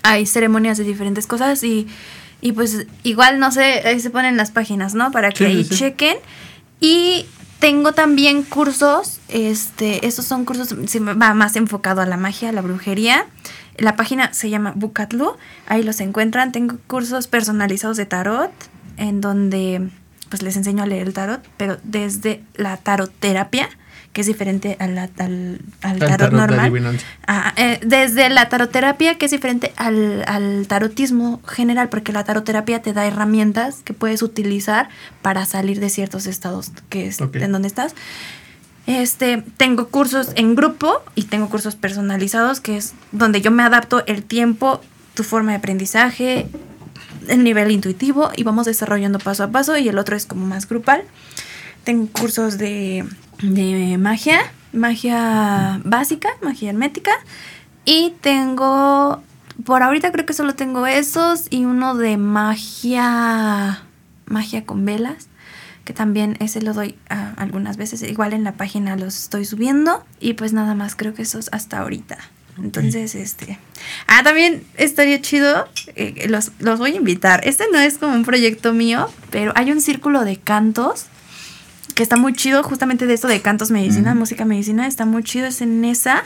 hay 0.03 0.25
ceremonias 0.25 0.77
de 0.77 0.83
diferentes 0.83 1.27
cosas 1.27 1.63
y, 1.63 1.87
y 2.41 2.51
pues 2.51 2.85
igual, 3.03 3.39
no 3.39 3.51
sé, 3.51 3.81
ahí 3.85 3.99
se 3.99 4.09
ponen 4.09 4.37
las 4.37 4.51
páginas, 4.51 4.93
¿no? 4.93 5.11
Para 5.11 5.31
que 5.31 5.45
Sí, 5.45 5.45
ahí 5.45 5.63
sí. 5.63 5.75
chequen. 5.75 6.17
Y 6.79 7.25
tengo 7.59 7.93
también 7.93 8.43
cursos, 8.43 9.19
este, 9.29 10.05
estos 10.05 10.25
son 10.25 10.45
cursos, 10.45 10.75
se 10.87 10.99
va 10.99 11.33
más 11.33 11.55
enfocado 11.55 12.01
a 12.01 12.05
la 12.05 12.17
magia, 12.17 12.49
a 12.49 12.51
la 12.51 12.61
brujería. 12.61 13.25
La 13.77 13.95
página 13.95 14.33
se 14.33 14.49
llama 14.49 14.73
Bukatlu, 14.75 15.35
ahí 15.67 15.83
los 15.83 15.99
encuentran. 15.99 16.51
Tengo 16.51 16.77
cursos 16.87 17.27
personalizados 17.27 17.97
de 17.97 18.05
tarot, 18.05 18.51
en 18.97 19.21
donde 19.21 19.89
pues 20.29 20.41
les 20.41 20.57
enseño 20.57 20.83
a 20.83 20.87
leer 20.87 21.07
el 21.07 21.13
tarot, 21.13 21.41
pero 21.57 21.77
desde 21.83 22.43
la 22.55 22.77
taroterapia, 22.77 23.69
que 24.13 24.21
es 24.21 24.27
diferente 24.27 24.77
a 24.79 24.87
la- 24.87 25.09
al, 25.19 25.59
al 25.81 25.99
tarot, 25.99 26.31
normal. 26.31 26.99
Ah, 27.27 27.53
eh, 27.55 27.79
desde 27.85 28.29
la 28.29 28.49
taroterapia, 28.49 29.15
que 29.17 29.25
es 29.25 29.31
diferente 29.31 29.73
al, 29.75 30.23
al 30.27 30.65
tarotismo 30.67 31.39
general, 31.47 31.89
porque 31.89 32.11
la 32.11 32.23
taroterapia 32.23 32.81
te 32.81 32.93
da 32.93 33.05
herramientas 33.05 33.81
que 33.83 33.93
puedes 33.93 34.21
utilizar 34.23 34.89
para 35.21 35.45
salir 35.45 35.79
de 35.79 35.89
ciertos 35.89 36.25
estados 36.25 36.71
que 36.89 37.07
es, 37.07 37.21
Ok. 37.21 37.35
en 37.35 37.51
donde 37.51 37.67
estás. 37.67 37.93
Este, 38.87 39.43
tengo 39.57 39.89
cursos 39.89 40.29
en 40.35 40.55
grupo 40.55 41.01
y 41.13 41.23
tengo 41.23 41.49
cursos 41.49 41.75
personalizados, 41.75 42.61
que 42.61 42.77
es 42.77 42.93
donde 43.11 43.41
yo 43.41 43.51
me 43.51 43.63
adapto 43.63 44.05
el 44.07 44.23
tiempo, 44.23 44.79
tu 45.13 45.23
forma 45.23 45.51
de 45.51 45.57
aprendizaje, 45.57 46.47
el 47.27 47.43
nivel 47.43 47.69
intuitivo 47.71 48.31
y 48.35 48.43
vamos 48.43 48.65
desarrollando 48.65 49.19
paso 49.19 49.43
a 49.43 49.49
paso 49.51 49.77
y 49.77 49.89
el 49.89 49.97
otro 49.97 50.15
es 50.15 50.25
como 50.25 50.45
más 50.45 50.69
grupal. 50.69 51.03
Tengo 51.83 52.07
cursos 52.07 52.57
de, 52.57 53.03
de 53.41 53.97
magia, 53.97 54.39
magia 54.73 55.79
básica, 55.83 56.29
magia 56.41 56.69
hermética 56.69 57.11
y 57.85 58.13
tengo, 58.21 59.21
por 59.63 59.83
ahorita 59.83 60.11
creo 60.11 60.25
que 60.25 60.33
solo 60.33 60.55
tengo 60.55 60.87
esos 60.87 61.47
y 61.49 61.65
uno 61.65 61.95
de 61.95 62.17
magia, 62.17 63.83
magia 64.25 64.65
con 64.65 64.85
velas 64.85 65.27
que 65.85 65.93
también 65.93 66.35
ese 66.41 66.61
lo 66.61 66.73
doy 66.73 66.95
ah, 67.09 67.33
algunas 67.37 67.77
veces, 67.77 68.03
igual 68.03 68.33
en 68.33 68.43
la 68.43 68.53
página 68.53 68.97
los 68.97 69.15
estoy 69.15 69.45
subiendo 69.45 70.05
y 70.19 70.33
pues 70.33 70.51
nada 70.51 70.75
más 70.75 70.95
creo 70.95 71.13
que 71.13 71.21
esos 71.21 71.49
hasta 71.53 71.79
ahorita. 71.79 72.17
Entonces, 72.57 73.15
este... 73.15 73.57
Ah, 74.07 74.21
también 74.23 74.63
estaría 74.75 75.21
chido, 75.21 75.69
eh, 75.95 76.27
los, 76.27 76.51
los 76.59 76.79
voy 76.79 76.93
a 76.93 76.95
invitar. 76.95 77.39
Este 77.47 77.65
no 77.71 77.79
es 77.79 77.99
como 77.99 78.15
un 78.15 78.25
proyecto 78.25 78.73
mío, 78.73 79.09
pero 79.29 79.53
hay 79.55 79.71
un 79.71 79.79
círculo 79.79 80.25
de 80.25 80.37
cantos 80.37 81.05
que 81.97 82.03
está 82.03 82.15
muy 82.15 82.31
chido, 82.33 82.61
justamente 82.63 83.07
de 83.07 83.13
esto 83.15 83.27
de 83.27 83.41
cantos 83.41 83.71
medicina, 83.71 84.13
música 84.15 84.45
medicina, 84.45 84.85
está 84.87 85.03
muy 85.05 85.23
chido, 85.23 85.47
es 85.47 85.61
en 85.61 85.83
esa, 85.83 86.23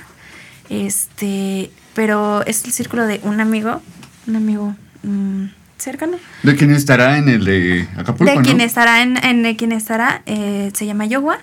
este, 0.70 1.72
pero 1.94 2.46
es 2.46 2.64
el 2.66 2.72
círculo 2.72 3.06
de 3.06 3.20
un 3.24 3.40
amigo, 3.40 3.82
un 4.28 4.36
amigo 4.36 4.76
mm, 5.04 5.46
cercano, 5.78 6.18
¿De 6.44 6.56
quién 6.56 6.72
estará 6.72 7.18
en 7.18 7.30
el 7.30 7.46
de 7.46 7.88
Acapulco? 7.98 8.26
de 8.32 8.36
¿no? 8.38 8.42
quien 8.44 8.62
estará 8.62 9.02
en, 9.02 9.18
en 9.24 9.44
de 9.44 9.56
quien 9.56 9.72
estará, 9.72 10.22
eh, 10.26 10.72
se 10.74 10.86
llama 10.86 11.06
Yoga, 11.06 11.40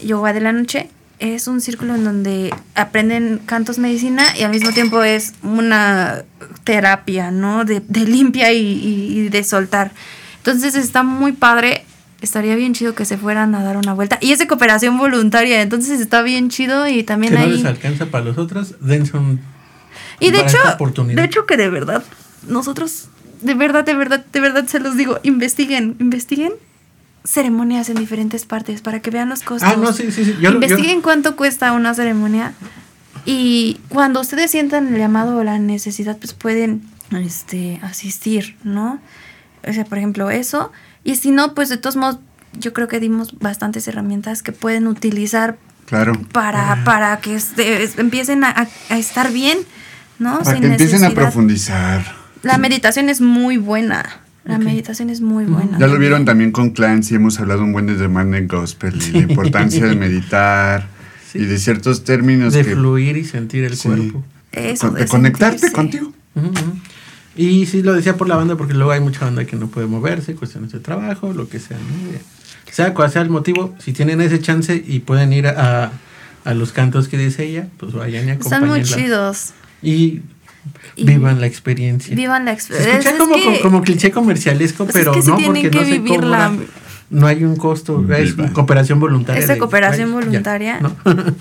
Yoga 0.00 0.32
de 0.32 0.40
la 0.40 0.52
Noche. 0.52 0.88
Es 1.18 1.48
un 1.48 1.60
círculo 1.60 1.96
en 1.96 2.04
donde 2.04 2.54
aprenden 2.76 3.40
cantos 3.44 3.78
medicina 3.80 4.24
y 4.38 4.44
al 4.44 4.52
mismo 4.52 4.70
tiempo 4.70 5.02
es 5.02 5.32
una 5.42 6.22
terapia, 6.62 7.32
¿no? 7.32 7.64
De, 7.64 7.80
de 7.80 8.00
limpia 8.04 8.52
y, 8.52 8.58
y- 8.60 9.18
y 9.18 9.28
de 9.28 9.42
soltar. 9.42 9.90
Entonces 10.36 10.76
está 10.76 11.02
muy 11.02 11.32
padre. 11.32 11.84
Estaría 12.20 12.56
bien 12.56 12.74
chido 12.74 12.94
que 12.94 13.04
se 13.04 13.16
fueran 13.16 13.54
a 13.54 13.62
dar 13.62 13.76
una 13.76 13.94
vuelta. 13.94 14.18
Y 14.20 14.32
es 14.32 14.38
de 14.40 14.46
cooperación 14.48 14.98
voluntaria, 14.98 15.62
entonces 15.62 16.00
está 16.00 16.22
bien 16.22 16.50
chido 16.50 16.88
y 16.88 17.04
también 17.04 17.32
Que 17.34 17.38
no 17.38 17.44
hay... 17.44 17.52
les 17.52 17.64
alcanza 17.64 18.06
para 18.06 18.24
los 18.24 18.38
otros, 18.38 18.74
dense 18.80 19.16
un. 19.16 19.40
Y 20.20 20.30
de 20.32 20.40
hecho, 20.40 20.58
de 21.14 21.24
hecho 21.24 21.46
que 21.46 21.56
de 21.56 21.68
verdad, 21.70 22.02
nosotros, 22.48 23.08
de 23.40 23.54
verdad, 23.54 23.84
de 23.84 23.94
verdad, 23.94 24.24
de 24.32 24.40
verdad 24.40 24.66
se 24.66 24.80
los 24.80 24.96
digo, 24.96 25.20
investiguen, 25.22 25.94
investiguen 26.00 26.52
ceremonias 27.24 27.88
en 27.88 27.96
diferentes 27.96 28.44
partes 28.46 28.80
para 28.80 29.00
que 29.00 29.10
vean 29.10 29.28
los 29.28 29.42
costos. 29.42 29.68
Ah, 29.70 29.76
no, 29.78 29.92
sí, 29.92 30.10
sí, 30.10 30.24
sí. 30.24 30.36
Yo- 30.40 30.50
investiguen 30.50 31.02
cuánto 31.02 31.36
cuesta 31.36 31.72
una 31.72 31.94
ceremonia 31.94 32.52
y 33.26 33.78
cuando 33.90 34.20
ustedes 34.20 34.50
sientan 34.50 34.88
el 34.92 34.98
llamado 34.98 35.36
o 35.36 35.44
la 35.44 35.58
necesidad, 35.58 36.16
pues 36.18 36.32
pueden 36.32 36.82
este, 37.12 37.78
asistir, 37.82 38.56
¿no? 38.64 38.98
O 39.68 39.72
sea, 39.72 39.84
por 39.84 39.98
ejemplo, 39.98 40.30
eso. 40.30 40.72
Y 41.08 41.16
si 41.16 41.30
no, 41.30 41.54
pues 41.54 41.70
de 41.70 41.78
todos 41.78 41.96
modos, 41.96 42.18
yo 42.58 42.74
creo 42.74 42.86
que 42.86 43.00
dimos 43.00 43.38
bastantes 43.38 43.88
herramientas 43.88 44.42
que 44.42 44.52
pueden 44.52 44.86
utilizar 44.86 45.56
Claro. 45.86 46.12
para, 46.32 46.84
para 46.84 47.18
que 47.20 47.34
este, 47.34 47.82
es- 47.82 47.98
empiecen 47.98 48.44
a, 48.44 48.68
estar 48.90 49.32
bien, 49.32 49.56
¿no? 50.18 50.40
Para 50.40 50.50
Sin 50.52 50.60
que 50.60 50.66
empiecen 50.66 51.04
a 51.04 51.10
profundizar. 51.10 52.04
La 52.42 52.58
meditación 52.58 53.08
es 53.08 53.22
muy 53.22 53.56
buena. 53.56 54.04
La 54.44 54.58
meditación 54.58 55.08
es 55.08 55.20
muy 55.22 55.44
buena. 55.46 55.78
Ya 55.78 55.86
lo 55.86 55.98
vieron 55.98 56.24
también 56.26 56.52
con 56.52 56.70
Clancy, 56.70 57.14
hemos 57.14 57.40
hablado 57.40 57.62
un 57.64 57.72
buen 57.72 57.86
de 57.86 57.94
The 57.94 58.08
Man 58.08 58.34
in 58.34 58.46
Gospel 58.48 58.94
y 59.02 59.12
la 59.12 59.18
importancia 59.20 59.86
de 59.86 59.94
meditar 59.96 60.88
Sí. 61.32 61.38
y 61.40 61.44
de 61.46 61.58
ciertos 61.58 62.04
términos 62.04 62.52
De 62.54 62.64
que... 62.64 62.72
fluir 62.74 63.16
y 63.16 63.24
sentir 63.24 63.64
el 63.64 63.76
Sí. 63.76 63.88
cuerpo. 63.88 64.24
Eso, 64.52 64.90
de 64.90 65.02
de 65.02 65.06
conectarte 65.08 65.58
sentirse. 65.58 65.74
contigo. 65.74 66.12
Ujú. 66.34 66.78
Y 67.38 67.64
sí 67.66 67.82
lo 67.82 67.94
decía 67.94 68.16
por 68.16 68.28
la 68.28 68.36
banda, 68.36 68.56
porque 68.56 68.74
luego 68.74 68.90
hay 68.90 69.00
mucha 69.00 69.24
banda 69.24 69.44
que 69.46 69.56
no 69.56 69.68
puede 69.68 69.86
moverse, 69.86 70.34
cuestiones 70.34 70.72
de 70.72 70.80
trabajo, 70.80 71.32
lo 71.32 71.48
que 71.48 71.60
sea. 71.60 71.78
¿no? 71.78 72.18
Sea 72.72 72.92
cual 72.94 73.10
sea 73.10 73.22
el 73.22 73.30
motivo, 73.30 73.74
si 73.78 73.92
tienen 73.92 74.20
ese 74.20 74.40
chance 74.40 74.82
y 74.86 74.98
pueden 75.00 75.32
ir 75.32 75.46
a, 75.46 75.92
a 76.44 76.54
los 76.54 76.72
cantos 76.72 77.08
que 77.08 77.16
dice 77.16 77.44
ella, 77.44 77.68
pues 77.78 77.92
vayan 77.94 78.28
y 78.28 78.32
Están 78.32 78.66
muy 78.66 78.80
acompáñenla. 78.80 78.96
chidos. 78.96 79.50
Y 79.82 80.20
Y 80.96 81.04
vivan 81.04 81.40
la 81.40 81.46
experiencia. 81.46 82.14
Vivan 82.14 82.44
la 82.44 82.50
Se 82.58 82.72
experiencia. 82.74 83.10
escucha 83.12 83.18
como, 83.18 83.44
como, 83.44 83.60
como 83.60 83.82
cliché 83.82 84.10
comercialesco, 84.10 84.84
Pues 84.84 84.96
es 84.96 85.00
pero 85.02 85.12
que 85.12 85.22
sí 85.22 85.30
no, 85.30 85.36
tienen 85.36 85.62
porque 85.62 85.70
que 85.70 85.78
no 85.78 86.14
se 86.14 86.20
cobra. 86.20 86.52
No 87.10 87.26
hay 87.26 87.42
un 87.42 87.56
costo, 87.56 88.04
es 88.12 88.34
cooperación 88.52 89.00
voluntaria. 89.00 89.40
Es 89.40 89.48
de 89.48 89.56
cooperación 89.56 90.08
ay, 90.08 90.14
ya, 90.14 90.26
voluntaria. 90.26 90.80
¿no? 90.80 90.94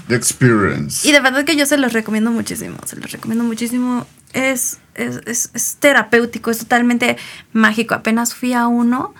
The 0.07 0.15
Experience. 0.15 1.05
Y 1.05 1.11
de 1.11 1.19
verdad 1.19 1.43
que 1.43 1.57
yo 1.57 1.65
se 1.65 1.77
los 1.77 1.91
recomiendo 1.91 2.31
muchísimo, 2.31 2.77
se 2.85 2.95
los 2.95 3.11
recomiendo 3.11 3.43
muchísimo. 3.43 4.07
Es, 4.37 4.79
es, 4.95 5.21
es, 5.25 5.49
es 5.53 5.77
terapéutico, 5.79 6.51
es 6.51 6.59
totalmente 6.59 7.17
mágico. 7.53 7.95
Apenas 7.95 8.35
fui 8.35 8.53
a 8.53 8.67
uno 8.67 9.13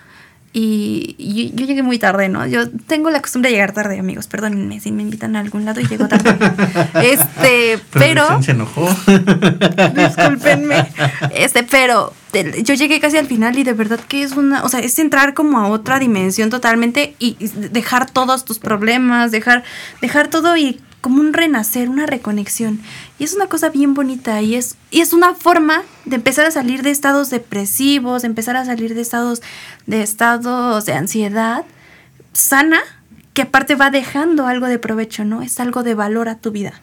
y, 0.53 1.15
y 1.19 1.51
yo 1.53 1.65
llegué 1.65 1.83
muy 1.83 1.99
tarde, 1.99 2.29
¿no? 2.29 2.47
Yo 2.47 2.69
tengo 2.87 3.11
la 3.11 3.21
costumbre 3.21 3.49
de 3.49 3.55
llegar 3.55 3.73
tarde, 3.73 3.99
amigos. 3.99 4.27
Perdónenme 4.27 4.79
si 4.79 4.91
me 4.91 5.03
invitan 5.03 5.35
a 5.35 5.39
algún 5.39 5.65
lado 5.65 5.81
y 5.81 5.87
llego 5.87 6.07
tarde. 6.07 6.35
este, 7.03 7.79
pero... 7.91 8.25
Producción 8.25 8.43
se 8.43 8.51
enojó. 8.51 8.89
Discúlpenme. 9.95 10.87
Este, 11.35 11.63
pero 11.63 12.13
yo 12.63 12.73
llegué 12.73 12.99
casi 12.99 13.17
al 13.17 13.27
final 13.27 13.57
y 13.57 13.63
de 13.63 13.73
verdad 13.73 13.99
que 13.99 14.23
es 14.23 14.31
una, 14.31 14.63
o 14.63 14.69
sea, 14.69 14.79
es 14.79 14.97
entrar 14.99 15.33
como 15.33 15.59
a 15.59 15.67
otra 15.67 15.99
dimensión 15.99 16.49
totalmente 16.49 17.15
y 17.19 17.35
y 17.39 17.47
dejar 17.47 18.09
todos 18.09 18.45
tus 18.45 18.57
problemas, 18.59 19.31
dejar, 19.31 19.63
dejar 20.01 20.27
todo 20.27 20.57
y 20.57 20.79
como 21.01 21.21
un 21.21 21.33
renacer, 21.33 21.89
una 21.89 22.05
reconexión. 22.05 22.81
Y 23.19 23.23
es 23.23 23.33
una 23.33 23.47
cosa 23.47 23.69
bien 23.69 23.93
bonita 23.93 24.41
y 24.41 24.55
es, 24.55 24.75
y 24.91 25.01
es 25.01 25.13
una 25.13 25.35
forma 25.35 25.83
de 26.05 26.15
empezar 26.15 26.45
a 26.45 26.51
salir 26.51 26.81
de 26.83 26.91
estados 26.91 27.29
depresivos, 27.29 28.23
de 28.23 28.27
empezar 28.27 28.55
a 28.57 28.65
salir 28.65 28.93
de 28.93 29.01
estados, 29.01 29.41
de 29.85 30.01
estados 30.01 30.85
de 30.85 30.93
ansiedad 30.93 31.65
sana, 32.33 32.79
que 33.33 33.43
aparte 33.43 33.75
va 33.75 33.89
dejando 33.89 34.47
algo 34.47 34.67
de 34.67 34.79
provecho, 34.79 35.25
¿no? 35.25 35.41
Es 35.41 35.59
algo 35.59 35.83
de 35.83 35.95
valor 35.95 36.29
a 36.29 36.37
tu 36.37 36.51
vida. 36.51 36.81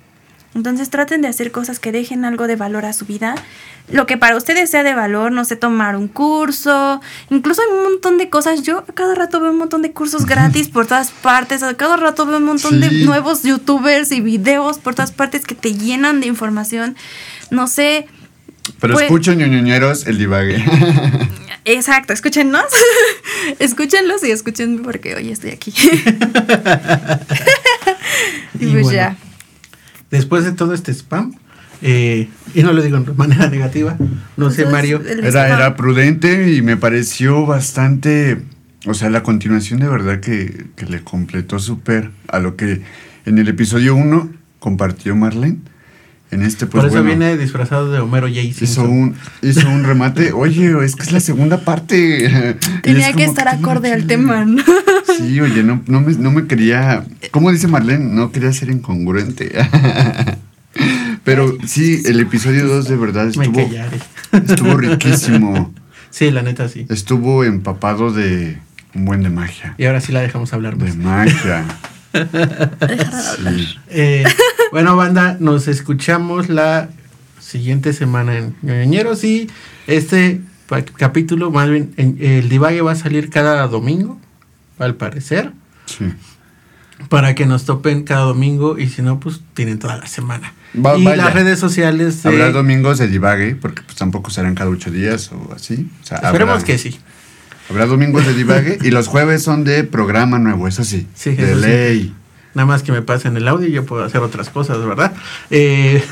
Entonces 0.54 0.88
traten 0.88 1.20
de 1.20 1.28
hacer 1.28 1.50
cosas 1.50 1.78
que 1.78 1.90
dejen 1.92 2.24
algo 2.24 2.46
de 2.46 2.56
valor 2.56 2.84
a 2.84 2.92
su 2.92 3.06
vida. 3.06 3.34
Lo 3.90 4.06
que 4.06 4.16
para 4.16 4.36
ustedes 4.36 4.70
sea 4.70 4.82
de 4.82 4.94
valor, 4.94 5.32
no 5.32 5.44
sé, 5.44 5.56
tomar 5.56 5.96
un 5.96 6.08
curso. 6.08 7.00
Incluso 7.28 7.60
hay 7.62 7.68
un 7.76 7.82
montón 7.82 8.18
de 8.18 8.30
cosas. 8.30 8.62
Yo 8.62 8.78
a 8.78 8.84
cada 8.94 9.14
rato 9.14 9.40
veo 9.40 9.50
un 9.50 9.58
montón 9.58 9.82
de 9.82 9.92
cursos 9.92 10.26
gratis 10.26 10.68
por 10.68 10.86
todas 10.86 11.10
partes. 11.10 11.62
A 11.62 11.74
cada 11.74 11.96
rato 11.96 12.24
veo 12.24 12.38
un 12.38 12.44
montón 12.44 12.80
de 12.80 12.90
nuevos 13.04 13.42
youtubers 13.42 14.12
y 14.12 14.20
videos 14.20 14.78
por 14.78 14.94
todas 14.94 15.12
partes 15.12 15.44
que 15.44 15.54
te 15.54 15.74
llenan 15.74 16.20
de 16.20 16.28
información. 16.28 16.96
No 17.50 17.66
sé. 17.66 18.06
Pero 18.80 18.94
pues- 18.94 19.04
escuchen, 19.06 19.38
ñoñoñeros, 19.38 20.06
el 20.06 20.18
divague. 20.18 20.64
Exacto, 21.66 22.12
escúchennos. 22.12 22.64
Escúchenlos 23.58 24.22
y 24.22 24.30
escúchenme 24.30 24.82
porque 24.82 25.14
hoy 25.14 25.30
estoy 25.30 25.50
aquí. 25.50 25.72
y 28.60 28.66
Y 28.66 28.70
pues 28.70 28.82
bueno, 28.84 28.90
ya. 28.92 29.16
Después 30.14 30.44
de 30.44 30.52
todo 30.52 30.74
este 30.74 30.92
spam, 30.94 31.34
eh, 31.82 32.28
y 32.54 32.62
no 32.62 32.72
lo 32.72 32.82
digo 32.82 33.00
de 33.00 33.14
manera 33.14 33.50
negativa, 33.50 33.96
no 34.36 34.48
sé, 34.52 34.64
Mario. 34.64 35.02
Era, 35.04 35.48
era 35.48 35.74
prudente 35.74 36.52
y 36.52 36.62
me 36.62 36.76
pareció 36.76 37.46
bastante. 37.46 38.40
O 38.86 38.94
sea, 38.94 39.10
la 39.10 39.24
continuación 39.24 39.80
de 39.80 39.88
verdad 39.88 40.20
que, 40.20 40.66
que 40.76 40.86
le 40.86 41.02
completó 41.02 41.58
súper 41.58 42.12
a 42.28 42.38
lo 42.38 42.54
que 42.54 42.82
en 43.26 43.38
el 43.38 43.48
episodio 43.48 43.96
1 43.96 44.30
compartió 44.60 45.16
Marlene. 45.16 45.58
En 46.34 46.42
este, 46.42 46.66
pues 46.66 46.82
Por 46.82 46.90
eso 46.90 47.02
bueno, 47.04 47.16
viene 47.16 47.36
disfrazado 47.38 47.92
de 47.92 48.00
Homero 48.00 48.26
J. 48.26 48.40
hizo 48.40 48.82
un, 48.82 49.14
hizo 49.40 49.68
un 49.68 49.84
remate. 49.84 50.32
Oye, 50.34 50.74
es 50.84 50.96
que 50.96 51.04
es 51.04 51.12
la 51.12 51.20
segunda 51.20 51.60
parte. 51.64 52.56
Tenía 52.82 53.10
es 53.10 53.16
que 53.16 53.24
como 53.24 53.38
estar 53.38 53.46
acorde 53.46 53.92
al 53.92 54.08
tema, 54.08 54.44
¿no? 54.44 54.60
Sí, 55.16 55.40
oye, 55.40 55.62
no, 55.62 55.80
no, 55.86 56.00
me, 56.00 56.12
no 56.14 56.32
me 56.32 56.46
quería. 56.48 57.04
¿Cómo 57.30 57.52
dice 57.52 57.68
Marlene? 57.68 58.04
No 58.04 58.32
quería 58.32 58.52
ser 58.52 58.68
incongruente. 58.70 59.52
Pero 61.24 61.56
sí, 61.66 62.02
el 62.04 62.18
episodio 62.18 62.66
2 62.66 62.88
de 62.88 62.96
verdad 62.96 63.28
estuvo, 63.28 63.70
estuvo 64.32 64.76
riquísimo. 64.76 65.72
Sí, 66.10 66.32
la 66.32 66.42
neta 66.42 66.68
sí. 66.68 66.86
Estuvo 66.88 67.44
empapado 67.44 68.12
de 68.12 68.58
un 68.94 69.04
buen 69.04 69.22
de 69.22 69.30
magia. 69.30 69.74
Y 69.78 69.84
ahora 69.84 70.00
sí 70.00 70.10
la 70.10 70.20
dejamos 70.20 70.52
hablar 70.52 70.76
De 70.76 70.92
más. 70.94 70.96
magia. 70.96 71.64
Sí. 72.14 73.78
Eh, 73.88 74.24
bueno, 74.70 74.96
banda, 74.96 75.36
nos 75.40 75.68
escuchamos 75.68 76.48
la 76.48 76.88
siguiente 77.40 77.92
semana 77.92 78.36
en 78.38 78.54
Ñoñeros 78.62 79.24
y 79.24 79.50
este 79.86 80.40
capítulo, 80.96 81.50
más 81.50 81.68
bien, 81.68 81.92
en- 81.96 82.16
el 82.20 82.48
divague 82.48 82.80
va 82.80 82.92
a 82.92 82.96
salir 82.96 83.30
cada 83.30 83.66
domingo, 83.68 84.18
al 84.78 84.94
parecer, 84.94 85.52
Sí. 85.86 86.06
para 87.08 87.34
que 87.34 87.46
nos 87.46 87.64
topen 87.64 88.02
cada 88.04 88.22
domingo 88.22 88.78
y 88.78 88.88
si 88.88 89.02
no, 89.02 89.20
pues 89.20 89.40
tienen 89.54 89.78
toda 89.78 89.96
la 89.98 90.06
semana. 90.06 90.52
Va- 90.74 90.96
y 90.98 91.04
vaya. 91.04 91.16
las 91.24 91.34
redes 91.34 91.58
sociales 91.60 92.22
de... 92.22 92.28
Habrá 92.30 92.50
domingos 92.50 92.98
de 92.98 93.06
divague, 93.08 93.54
porque 93.54 93.82
pues 93.82 93.96
tampoco 93.96 94.30
serán 94.30 94.54
cada 94.54 94.70
ocho 94.70 94.90
días 94.90 95.30
o 95.32 95.52
así. 95.54 95.88
O 96.02 96.06
sea, 96.06 96.18
Esperemos 96.18 96.54
habrá- 96.56 96.64
que 96.66 96.78
sí. 96.78 96.98
Habrá 97.70 97.86
domingos 97.86 98.26
de 98.26 98.34
divague 98.34 98.78
y 98.82 98.90
los 98.90 99.08
jueves 99.08 99.42
son 99.42 99.64
de 99.64 99.84
programa 99.84 100.38
nuevo, 100.38 100.68
eso 100.68 100.84
sí. 100.84 101.06
Sí, 101.14 101.34
de 101.34 101.52
eso 101.52 101.60
sí. 101.60 101.66
ley. 101.66 102.14
Nada 102.54 102.66
más 102.66 102.82
que 102.82 102.92
me 102.92 103.02
pasen 103.02 103.36
el 103.36 103.48
audio 103.48 103.68
y 103.68 103.72
yo 103.72 103.84
puedo 103.84 104.04
hacer 104.04 104.20
otras 104.20 104.50
cosas, 104.50 104.84
¿verdad? 104.84 105.12
Eh, 105.50 106.04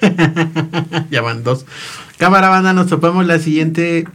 ya 1.10 1.22
van 1.22 1.42
dos. 1.42 1.64
Cámara 2.18 2.48
banda, 2.48 2.72
nos 2.72 2.88
topamos 2.88 3.26
la 3.26 3.38
siguiente 3.38 4.06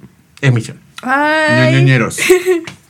emisión. 0.41 0.77
Bye. 1.03 1.71
Ñoñoñeros. 1.71 2.17